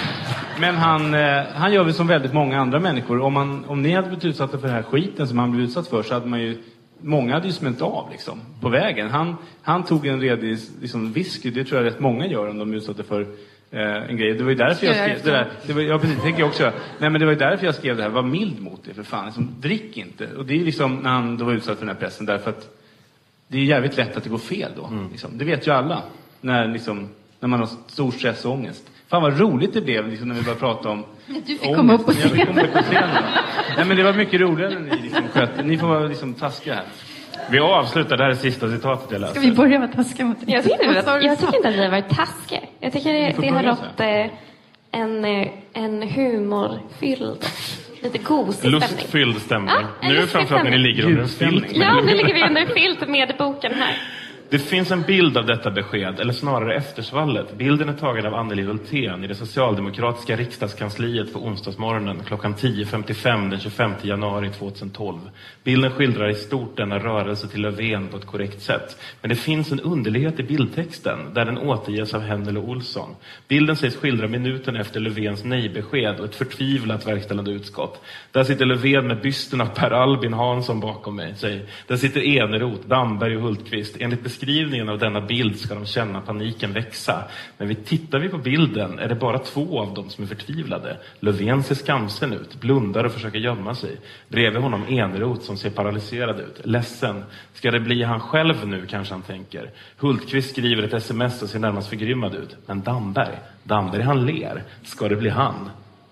Men 0.59 0.75
han, 0.75 1.13
eh, 1.13 1.43
han 1.53 1.73
gör 1.73 1.83
väl 1.83 1.93
som 1.93 2.07
väldigt 2.07 2.33
många 2.33 2.59
andra 2.59 2.79
människor. 2.79 3.21
Om, 3.21 3.33
man, 3.33 3.65
om 3.65 3.81
ni 3.81 3.91
hade 3.91 4.07
blivit 4.07 4.25
utsatta 4.25 4.57
för 4.57 4.67
den 4.67 4.75
här 4.75 4.83
skiten 4.83 5.27
som 5.27 5.39
han 5.39 5.51
blev 5.51 5.63
utsatt 5.63 5.87
för 5.87 6.03
så 6.03 6.13
hade 6.13 6.27
man 6.27 6.41
ju 6.41 6.57
Många 7.01 7.33
hade 7.33 7.47
ju 7.47 7.53
smält 7.53 7.81
av 7.81 8.11
liksom, 8.11 8.41
på 8.61 8.69
vägen. 8.69 9.09
Han, 9.09 9.35
han 9.61 9.83
tog 9.83 10.07
en 10.07 10.21
redig 10.21 10.57
liksom, 10.81 11.13
whisky, 11.13 11.51
det 11.51 11.63
tror 11.63 11.81
jag 11.81 11.91
rätt 11.91 11.99
många 11.99 12.27
gör 12.27 12.49
om 12.49 12.57
de 12.57 12.71
är 12.71 12.75
utsatta 12.75 13.03
för 13.03 13.21
eh, 13.71 14.09
en 14.09 14.17
grej. 14.17 14.33
Det 14.33 14.43
var 14.43 14.49
ju 14.49 14.55
därför 14.55 14.85
jag 14.85 14.95
skrev 14.95 15.23
det 15.23 15.31
där. 15.31 15.47
Det 15.65 15.73
var, 15.73 15.81
ja, 15.81 15.99
precis, 15.99 16.21
tänker 16.21 16.39
jag 16.39 16.47
också. 16.49 16.71
Nej, 16.99 17.09
men 17.09 17.19
det 17.19 17.25
var 17.25 17.33
ju 17.33 17.39
därför 17.39 17.65
jag 17.65 17.75
skrev 17.75 17.97
det 17.97 18.03
här. 18.03 18.09
Var 18.09 18.23
mild 18.23 18.61
mot 18.61 18.83
det, 18.85 18.93
för 18.93 19.03
fan. 19.03 19.25
Liksom, 19.25 19.55
drick 19.59 19.97
inte. 19.97 20.27
Och 20.37 20.45
det 20.45 20.61
är 20.61 20.65
liksom 20.65 20.95
när 20.95 21.09
han 21.09 21.37
då 21.37 21.45
var 21.45 21.53
utsatt 21.53 21.77
för 21.77 21.85
den 21.85 21.95
här 21.95 22.01
pressen, 22.01 22.25
därför 22.25 22.49
att 22.49 22.77
det 23.47 23.57
är 23.57 23.63
jävligt 23.63 23.97
lätt 23.97 24.17
att 24.17 24.23
det 24.23 24.29
går 24.29 24.37
fel 24.37 24.71
då. 24.75 24.89
Liksom. 25.11 25.37
Det 25.37 25.45
vet 25.45 25.67
ju 25.67 25.71
alla. 25.71 26.03
När, 26.41 26.67
liksom, 26.67 27.09
när 27.39 27.47
man 27.47 27.59
har 27.59 27.69
stor 27.87 28.11
stress 28.11 28.45
och 28.45 28.51
ångest. 28.51 28.89
Fan 29.09 29.21
vad 29.21 29.39
roligt 29.39 29.73
det 29.73 29.81
blev 29.81 30.07
liksom, 30.07 30.27
när 30.27 30.35
vi 30.35 30.41
började 30.41 30.59
prata 30.59 30.89
om 30.89 31.05
Du 31.27 31.33
fick 31.57 31.75
komma 31.75 31.93
upp 31.93 32.05
på 32.05 32.11
Jag 32.11 32.17
fick 32.21 32.31
scenen. 32.31 32.47
komma 32.47 32.61
upp 32.61 32.73
på 32.73 32.81
scenen. 32.83 33.23
Nej 33.77 33.85
men 33.85 33.97
det 33.97 34.03
var 34.03 34.13
mycket 34.13 34.41
roligare 34.41 34.73
när 34.79 34.95
ni 34.95 35.01
liksom 35.01 35.27
skötte. 35.33 35.63
Ni 35.63 35.77
får 35.77 35.87
vara 35.87 35.99
liksom 36.07 36.33
taskiga 36.33 36.73
här. 36.75 36.83
Vi 37.49 37.59
avslutar, 37.59 38.17
det 38.17 38.23
här 38.23 38.31
är 38.31 38.35
sista 38.35 38.69
citatet 38.71 39.11
jag 39.11 39.21
läser. 39.21 39.33
Ska 39.33 39.41
vi 39.49 39.51
börja 39.51 39.79
vara 39.79 39.87
taskiga 39.91 40.25
mot 40.25 40.45
dig? 40.45 40.53
Jag 40.55 40.63
tycker, 40.63 40.89
att, 40.99 41.23
jag 41.23 41.39
tycker 41.39 41.55
inte 41.55 41.67
att 41.69 41.75
vi 41.75 41.83
har 41.83 41.89
varit 41.91 42.09
taskiga. 42.09 42.59
Jag 42.79 42.93
tycker 42.93 43.13
det, 43.13 43.35
det 43.41 43.47
har 43.49 43.63
rått 43.63 43.99
eh, 43.99 44.25
en, 45.01 45.25
eh, 45.25 45.47
en 45.73 46.01
humorfylld, 46.01 47.45
lite 48.03 48.17
gosig 48.17 48.53
stämning. 48.55 48.79
Lustfylld 48.79 49.41
stämning. 49.41 49.69
Ja, 49.69 49.79
en 50.01 50.07
nu 50.09 50.09
är 50.09 50.13
det 50.15 50.21
lustig 50.21 50.31
framförallt 50.37 50.63
när 50.63 50.71
ni 50.71 50.77
stämning. 50.77 50.95
ligger 50.95 51.05
under 51.05 51.21
en 51.21 51.27
filt. 51.61 51.77
Ja, 51.77 52.01
nu 52.05 52.13
ligger 52.15 52.33
vi 52.33 52.43
under 52.43 52.65
filt 52.65 53.09
med 53.09 53.33
boken 53.37 53.73
här. 53.73 53.97
Det 54.49 54.59
finns 54.59 54.91
en 54.91 55.01
bild 55.01 55.37
av 55.37 55.45
detta 55.45 55.71
besked, 55.71 56.19
eller 56.19 56.33
snarare 56.33 56.75
eftersvallet. 56.75 57.57
Bilden 57.57 57.89
är 57.89 57.93
tagen 57.93 58.25
av 58.25 58.33
Anneli 58.33 58.63
Hultén 58.63 59.23
i 59.23 59.27
det 59.27 59.35
socialdemokratiska 59.35 60.35
riksdagskansliet 60.35 61.33
på 61.33 61.39
onsdagsmorgonen 61.39 62.23
klockan 62.25 62.55
10.55 62.55 63.49
den 63.49 63.59
25 63.59 63.91
januari 64.01 64.49
2012. 64.49 65.19
Bilden 65.63 65.91
skildrar 65.91 66.29
i 66.29 66.35
stort 66.35 66.77
denna 66.77 66.99
rörelse 66.99 67.47
till 67.47 67.61
Löfven 67.61 68.07
på 68.07 68.17
ett 68.17 68.25
korrekt 68.25 68.61
sätt. 68.61 68.97
Men 69.21 69.29
det 69.29 69.35
finns 69.35 69.71
en 69.71 69.79
underlighet 69.79 70.39
i 70.39 70.43
bildtexten, 70.43 71.33
där 71.33 71.45
den 71.45 71.57
återges 71.57 72.13
av 72.13 72.21
Hennel 72.21 72.57
och 72.57 72.69
Olsson. 72.69 73.15
Bilden 73.47 73.75
sägs 73.75 73.95
skildra 73.95 74.27
minuten 74.27 74.75
efter 74.75 74.99
Löfvens 74.99 75.43
nej-besked 75.43 76.19
och 76.19 76.25
ett 76.25 76.35
förtvivlat 76.35 77.07
verkställande 77.07 77.51
utskott. 77.51 78.01
Där 78.31 78.43
sitter 78.43 78.65
Löfven 78.65 79.07
med 79.07 79.21
bysten 79.21 79.61
av 79.61 79.65
Per 79.65 79.91
Albin 79.91 80.33
Hansson 80.33 80.79
bakom 80.79 81.15
mig, 81.15 81.35
sig. 81.35 81.65
Där 81.87 81.97
sitter 81.97 82.21
Eneroth, 82.21 82.87
Damberg 82.87 83.37
och 83.37 83.43
Hultqvist. 83.43 83.97
Enligt 83.99 84.23
beskrivningen 84.39 84.89
av 84.89 84.99
denna 84.99 85.21
bild 85.21 85.59
ska 85.59 85.73
de 85.75 85.85
känna 85.85 86.21
paniken 86.21 86.73
växa. 86.73 87.23
Men 87.57 87.67
vi 87.67 87.75
tittar 87.75 88.19
vi 88.19 88.29
på 88.29 88.37
bilden 88.37 88.99
är 88.99 89.07
det 89.07 89.15
bara 89.15 89.39
två 89.39 89.79
av 89.81 89.93
dem 89.93 90.09
som 90.09 90.23
är 90.23 90.27
förtvivlade. 90.27 90.97
Löfven 91.19 91.63
ser 91.63 91.75
skamsen 91.75 92.33
ut, 92.33 92.55
blundar 92.55 93.03
och 93.03 93.11
försöker 93.11 93.39
gömma 93.39 93.75
sig. 93.75 93.97
Bredvid 94.27 94.61
honom 94.61 94.83
Eneroth 94.89 95.41
som 95.41 95.57
ser 95.57 95.69
paralyserad 95.69 96.39
ut, 96.39 96.61
ledsen. 96.63 97.23
Ska 97.53 97.71
det 97.71 97.79
bli 97.79 98.03
han 98.03 98.19
själv 98.19 98.67
nu, 98.67 98.85
kanske 98.85 99.13
han 99.13 99.21
tänker. 99.21 99.71
Hultqvist 99.97 100.49
skriver 100.49 100.83
ett 100.83 100.93
sms 100.93 101.41
och 101.41 101.49
ser 101.49 101.59
närmast 101.59 101.89
förgrymmad 101.89 102.35
ut. 102.35 102.55
Men 102.65 102.81
Damberg, 102.81 103.37
Damberg 103.63 104.01
han 104.01 104.25
ler. 104.25 104.63
Ska 104.83 105.07
det 105.07 105.15
bli 105.15 105.29
han? 105.29 105.69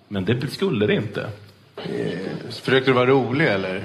Men 0.07 0.26
det 0.26 0.52
skulle 0.52 0.88
det 0.88 0.93
inte. 0.93 1.30
Eh, 1.76 2.49
Försökte 2.49 2.89
du 2.89 2.93
vara 2.93 3.10
rolig 3.10 3.47
eller? 3.47 3.81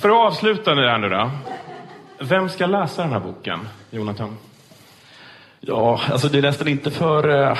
För 0.00 0.08
att 0.08 0.16
avsluta 0.16 0.74
det 0.74 0.90
här 0.90 0.98
nu 0.98 1.08
då. 1.08 1.30
Vem 2.18 2.48
ska 2.48 2.66
läsa 2.66 3.02
den 3.02 3.12
här 3.12 3.20
boken, 3.20 3.68
Jonathan? 3.90 4.36
Ja, 5.60 6.00
alltså 6.12 6.28
du 6.28 6.40
läste 6.40 6.64
den 6.64 6.72
inte 6.72 6.90
för 6.90 7.42
eh, 7.42 7.58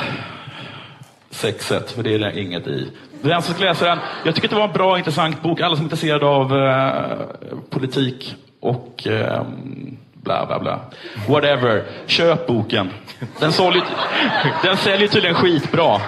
sexet, 1.30 1.90
för 1.90 2.02
det 2.02 2.14
är 2.14 2.18
det 2.18 2.40
inget 2.40 2.66
i. 2.66 2.90
Den 3.22 3.42
som 3.42 3.54
ska 3.54 3.64
läsa 3.64 3.84
den, 3.84 3.98
jag 4.24 4.34
tycker 4.34 4.48
att 4.48 4.50
det 4.50 4.56
var 4.56 4.68
en 4.68 4.72
bra, 4.72 4.98
intressant 4.98 5.42
bok. 5.42 5.60
Alla 5.60 5.76
som 5.76 5.84
är 5.84 5.86
intresserade 5.86 6.26
av 6.26 6.56
eh, 6.56 7.16
politik 7.70 8.34
och 8.60 9.06
eh, 9.06 9.42
bla 10.12 10.46
bla 10.46 10.58
bla. 10.60 10.80
Whatever. 11.28 11.84
Köp 12.06 12.46
boken. 12.46 12.90
Den, 13.38 13.52
såljer, 13.52 13.82
den 14.62 14.76
säljer 14.76 15.08
tydligen 15.08 15.36
skitbra. 15.36 16.00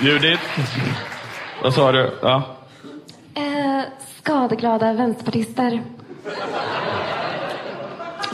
Judith? 0.00 0.42
Vad 1.62 1.74
sa 1.74 1.92
du? 1.92 2.10
Ja. 2.22 2.55
Skadeglada 4.26 4.92
vänsterpartister. 4.92 5.82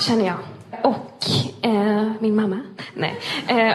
Känner 0.00 0.26
jag. 0.26 0.36
Och 0.82 1.24
eh, 1.62 2.12
min 2.20 2.36
mamma. 2.36 2.60
Nej. 2.94 3.20
Eh, 3.48 3.74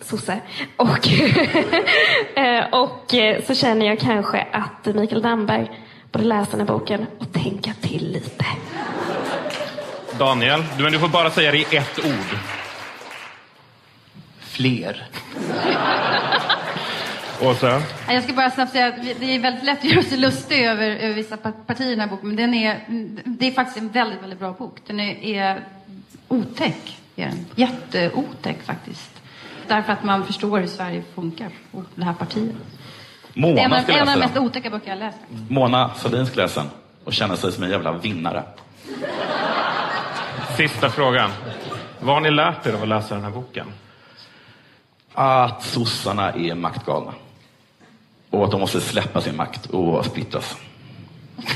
sosse. 0.00 0.40
Och, 0.76 1.08
eh, 2.38 2.64
och 2.72 3.14
eh, 3.14 3.44
så 3.44 3.54
känner 3.54 3.86
jag 3.86 4.00
kanske 4.00 4.46
att 4.52 4.94
Mikael 4.94 5.22
Damberg 5.22 5.70
borde 6.12 6.24
läsa 6.24 6.50
den 6.50 6.60
här 6.60 6.66
boken 6.66 7.06
och 7.18 7.32
tänka 7.32 7.72
till 7.80 8.12
lite. 8.12 8.44
Daniel, 10.18 10.64
du, 10.76 10.82
men 10.82 10.92
du 10.92 10.98
får 10.98 11.08
bara 11.08 11.30
säga 11.30 11.52
det 11.52 11.58
i 11.58 11.76
ett 11.76 11.98
ord. 11.98 12.38
Fler. 14.38 15.08
Åsa? 17.42 17.82
Ja, 18.06 18.12
Jag 18.12 18.24
ska 18.24 18.32
bara 18.32 18.50
snabbt 18.50 18.72
säga 18.72 18.86
att 18.86 18.94
det 19.20 19.34
är 19.34 19.38
väldigt 19.38 19.64
lätt 19.64 19.78
att 19.78 19.84
göra 19.84 20.02
sig 20.02 20.18
lustig 20.18 20.64
över, 20.64 20.90
över 20.90 21.14
vissa 21.14 21.36
pa- 21.36 21.52
partier 21.66 21.86
i 21.86 21.90
den 21.90 22.00
här 22.00 22.06
boken. 22.08 22.28
Men 22.28 22.36
den 22.36 22.54
är, 22.54 22.80
det 23.24 23.46
är 23.46 23.52
faktiskt 23.52 23.78
en 23.78 23.88
väldigt, 23.88 24.22
väldigt 24.22 24.38
bra 24.38 24.52
bok. 24.52 24.78
Den 24.86 25.00
är, 25.00 25.24
är 25.24 25.60
otäck. 26.28 26.98
Är 27.16 27.26
den. 27.26 27.46
Jätteotäck 27.54 28.62
faktiskt. 28.62 29.10
Därför 29.68 29.92
att 29.92 30.04
man 30.04 30.24
förstår 30.26 30.58
hur 30.58 30.66
Sverige 30.66 31.02
funkar 31.14 31.48
och 31.72 31.82
det 31.94 32.04
här 32.04 32.12
partiet. 32.12 32.54
Det 33.34 33.40
är 33.40 33.44
en, 33.44 33.70
Mona 33.70 33.80
en 33.82 34.00
av 34.08 34.14
de 34.14 34.20
mest 34.20 34.36
otäcka 34.36 34.70
böcker 34.70 34.88
jag 34.88 34.94
har 34.96 35.00
läst. 35.00 35.18
Mona 35.48 35.90
Sahlin 35.94 36.26
ska 36.26 36.40
läsa 36.42 36.60
den 36.60 36.70
och 37.04 37.12
känna 37.12 37.36
sig 37.36 37.52
som 37.52 37.64
en 37.64 37.70
jävla 37.70 37.92
vinnare. 37.92 38.42
Sista 40.56 40.90
frågan. 40.90 41.30
Vad 42.00 42.14
har 42.14 42.20
ni 42.20 42.30
lärt 42.30 42.66
er 42.66 42.72
av 42.72 42.82
att 42.82 42.88
läsa 42.88 43.14
den 43.14 43.24
här 43.24 43.30
boken? 43.30 43.66
Att 45.14 45.62
sossarna 45.62 46.32
är 46.32 46.54
maktgalna. 46.54 47.12
Och 48.30 48.44
att 48.44 48.50
de 48.50 48.60
måste 48.60 48.80
släppa 48.80 49.20
sin 49.20 49.36
makt 49.36 49.66
och 49.66 50.04
splittras. 50.04 50.56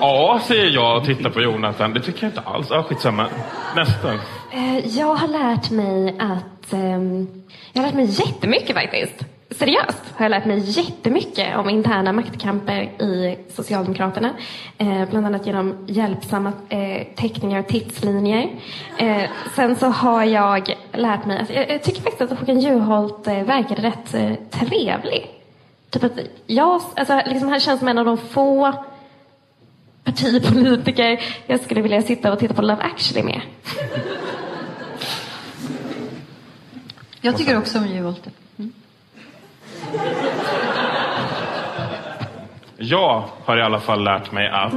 Ja, 0.00 0.40
säger 0.46 0.70
jag 0.70 0.96
och 0.96 1.04
tittar 1.04 1.30
på 1.30 1.40
Jonathan. 1.40 1.92
Det 1.94 2.00
tycker 2.00 2.22
jag 2.22 2.30
inte 2.30 2.40
alls. 2.40 2.66
Ja, 2.70 2.82
skitsamma. 2.82 3.28
Nästa. 3.76 4.14
Eh, 4.52 4.86
jag 4.98 5.14
har 5.14 5.28
lärt 5.28 5.70
mig 5.70 6.16
att... 6.18 6.72
ehm, 6.72 7.28
jag 7.72 7.82
har 7.82 7.86
lärt 7.86 7.96
mig 7.96 8.04
jättemycket 8.04 8.74
faktiskt. 8.76 9.24
Seriöst 9.50 10.02
har 10.14 10.24
jag 10.24 10.30
lärt 10.30 10.44
mig 10.44 10.58
jättemycket 10.58 11.56
om 11.56 11.68
interna 11.68 12.12
maktkamper 12.12 12.82
i 12.82 13.38
Socialdemokraterna. 13.54 14.30
Eh, 14.78 15.10
bland 15.10 15.26
annat 15.26 15.46
genom 15.46 15.84
hjälpsamma 15.86 16.52
eh, 16.68 17.06
teckningar 17.16 17.60
och 17.60 17.68
tidslinjer. 17.68 18.50
Eh, 18.96 19.22
sen 19.56 19.76
så 19.76 19.86
har 19.86 20.24
jag 20.24 20.76
lärt 20.92 21.26
mig... 21.26 21.38
Alltså, 21.38 21.54
jag, 21.54 21.70
jag 21.70 21.82
tycker 21.82 22.02
faktiskt 22.02 22.32
att 22.32 22.38
Håkan 22.38 22.60
Juholt 22.60 23.26
eh, 23.26 23.42
verkade 23.42 23.82
rätt 23.82 24.14
eh, 24.14 24.32
trevlig. 24.50 25.30
Typ 25.90 26.04
att 26.04 26.18
jag... 26.46 26.82
Alltså, 26.94 27.20
liksom, 27.26 27.48
han 27.48 27.60
känns 27.60 27.78
som 27.78 27.88
en 27.88 27.98
av 27.98 28.04
de 28.04 28.18
få 28.18 28.72
partipolitiker 30.04 31.20
jag 31.46 31.60
skulle 31.60 31.82
vilja 31.82 32.02
sitta 32.02 32.32
och 32.32 32.38
titta 32.38 32.54
på 32.54 32.62
Love 32.62 32.82
actually 32.82 33.22
med. 33.22 33.40
Jag 37.20 37.36
tycker 37.36 37.58
också 37.58 37.78
om 37.78 37.86
Juholt. 37.86 38.28
Jag 42.76 43.24
har 43.44 43.56
i 43.56 43.62
alla 43.62 43.80
fall 43.80 44.04
lärt 44.04 44.32
mig 44.32 44.48
att 44.48 44.72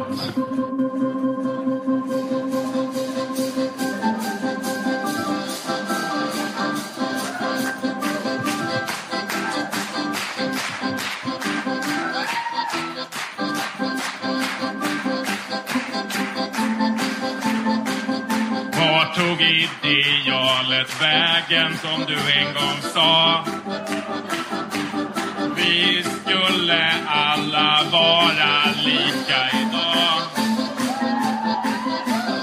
Vart 18.77 19.15
tog 19.15 19.41
idealet 19.41 21.01
vägen 21.01 21.77
som 21.77 22.05
du 22.07 22.15
en 22.31 22.53
gång 22.53 22.91
sa? 22.93 23.43
Vi 25.71 26.03
skulle 26.03 26.91
alla 27.07 27.79
vara 27.91 28.71
lika 28.85 29.49
idag. 29.61 30.21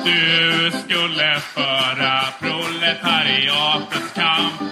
Du 0.04 0.70
skulle 0.70 1.40
föra 1.40 2.24
proletariatets 2.40 4.12
kamp. 4.14 4.62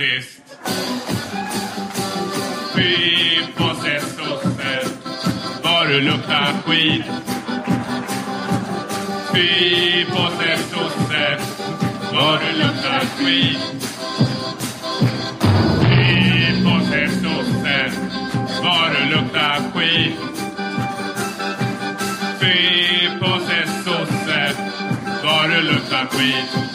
Faktiskt. 0.00 0.40
Fy 2.74 3.46
på 3.56 3.74
sig 3.74 4.00
sosse, 4.00 4.88
vad 5.62 5.88
du 5.88 6.00
luktar 6.00 6.52
skit. 6.66 7.04
Fy 9.34 10.04
på 10.04 10.30
sig 10.38 10.58
sosse, 10.58 11.38
vad 12.12 12.40
du 12.40 12.58
luktar 12.58 13.00
skit. 13.18 13.58
Fy 15.80 16.64
på 16.64 16.84
sig 16.90 17.08
sosse, 17.08 17.92
vad 18.62 18.90
du 18.92 19.14
luktar 19.14 19.60
skit. 19.74 20.14
Fy 22.40 23.08
på 23.20 23.40
sig 23.40 23.66
sosse, 23.84 24.52
vad 25.24 25.50
du 25.50 25.62
luktar 25.62 26.06
skit. 26.06 26.69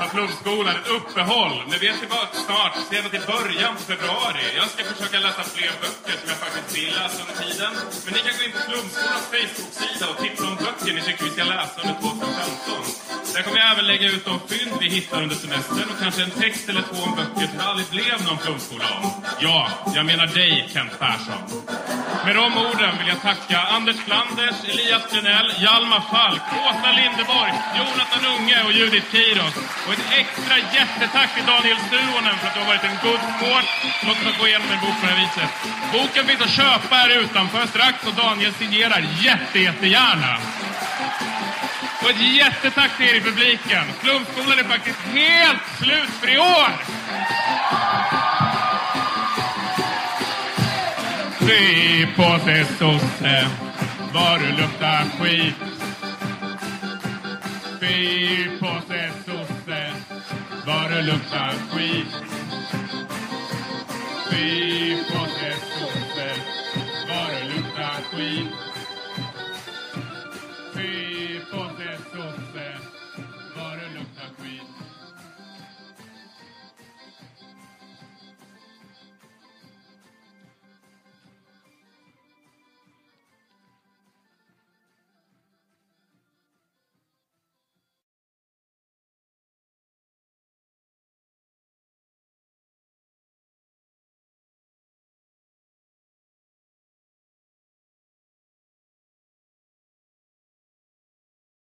Nu 0.00 0.08
Flumskolan 0.08 0.76
ett 0.76 0.90
uppehåll, 0.98 1.56
men 1.68 1.78
vi 1.80 1.86
är 1.88 1.96
tillbaka 2.04 2.36
snart, 2.46 2.74
sedan 2.90 3.10
till 3.10 3.26
början 3.34 3.72
på 3.76 3.82
februari. 3.92 4.44
Jag 4.56 4.68
ska 4.72 4.84
försöka 4.84 5.18
läsa 5.26 5.42
fler 5.54 5.72
böcker 5.82 6.16
som 6.20 6.28
jag 6.32 6.38
faktiskt 6.44 6.70
vill 6.76 6.92
läsa 7.00 7.18
under 7.22 7.36
tiden. 7.44 7.72
Men 8.04 8.10
ni 8.14 8.20
kan 8.26 8.34
gå 8.38 8.42
in 8.46 8.52
på 8.56 8.62
Flumskolans 8.68 9.26
Facebook-sida 9.34 10.04
och 10.10 10.18
tipsa 10.22 10.44
om 10.50 10.56
böcker 10.64 10.92
ni 10.96 11.00
tycker 11.06 11.24
vi 11.24 11.32
ska 11.36 11.44
läsa 11.44 11.76
under 11.82 11.96
2015. 12.00 13.12
Där 13.34 13.42
kommer 13.42 13.58
jag 13.62 13.72
även 13.72 13.86
lägga 13.92 14.06
ut 14.14 14.24
de 14.30 14.34
fynd 14.50 14.72
vi 14.80 14.88
hittar 14.96 15.22
under 15.24 15.36
semestern 15.42 15.88
och 15.92 15.98
kanske 16.02 16.22
en 16.22 16.34
text 16.42 16.68
eller 16.70 16.82
två 16.88 16.98
om 17.08 17.14
böcker 17.20 17.46
som 17.50 17.56
det 17.58 17.66
aldrig 17.70 17.86
blev 17.96 18.16
någon 18.26 18.38
Flumskola 18.44 18.86
om. 18.98 19.04
Ja, 19.46 19.60
jag 19.96 20.04
menar 20.06 20.26
dig, 20.26 20.68
Kent 20.72 20.94
Persson. 21.02 21.42
Med 22.24 22.34
de 22.36 22.48
orden 22.66 22.92
vill 22.98 23.08
jag 23.08 23.20
tacka 23.22 23.58
Anders 23.76 23.96
Flanders, 24.06 24.58
Elias 24.70 25.04
Grenell, 25.12 25.48
Hjalmar 25.62 26.02
Falk, 26.12 26.42
Åsa 26.66 26.90
Lindeborg, 27.00 27.52
Jonathan 27.78 28.24
Unge 28.34 28.58
och 28.66 28.72
Judith 28.72 29.06
Kiros. 29.12 29.54
Och 29.86 29.92
ett 29.92 30.06
extra 30.22 30.56
jättetack 30.78 31.34
till 31.34 31.46
Daniel 31.46 31.78
Suonen 31.90 32.36
för 32.38 32.46
att 32.48 32.54
du 32.54 32.60
har 32.60 32.66
varit 32.66 32.84
en 32.84 32.98
good 33.06 33.22
sport 33.36 33.68
Låt 34.06 34.24
mig 34.24 34.34
gå 34.38 34.46
igenom 34.48 34.68
en 34.74 34.80
bok 34.80 34.96
på 35.00 35.06
det 35.06 35.12
här 35.12 35.20
viset. 35.24 35.50
Boken 35.92 36.26
finns 36.26 36.40
att 36.40 36.50
köpa 36.50 36.94
här 36.94 37.10
utanför 37.22 37.66
strax 37.66 38.06
och 38.06 38.14
Daniel 38.14 38.52
signerar 38.54 39.00
jätte, 39.20 39.58
jättegärna. 39.58 40.38
Och 42.02 42.10
ett 42.10 42.34
jättetack 42.36 42.96
till 42.96 43.06
er 43.06 43.14
i 43.14 43.20
publiken. 43.20 43.84
Klumpskolan 44.02 44.58
är 44.58 44.64
faktiskt 44.64 44.98
helt 44.98 45.62
slut 45.78 46.10
för 46.20 46.30
i 46.34 46.38
år! 46.38 46.70
Fy 51.46 52.06
på 52.16 52.38
sig 52.44 52.64
sosse, 52.64 53.48
vad 54.12 54.40
du 54.40 54.48
luktar 54.48 55.04
skit. 55.18 55.54
Fy 57.80 58.58
på 58.58 58.80
sig 58.88 59.10
sosse, 59.26 59.51
vad 60.66 60.90
det 60.90 61.02
luktar 61.02 61.52
skit. 61.70 62.06
Fy 64.30 64.96
på 64.96 65.26
sig 65.26 65.54
sopor 65.78 66.36
vad 67.08 67.28
det 67.30 67.44
luktar 67.54 68.02
skit. 68.10 68.71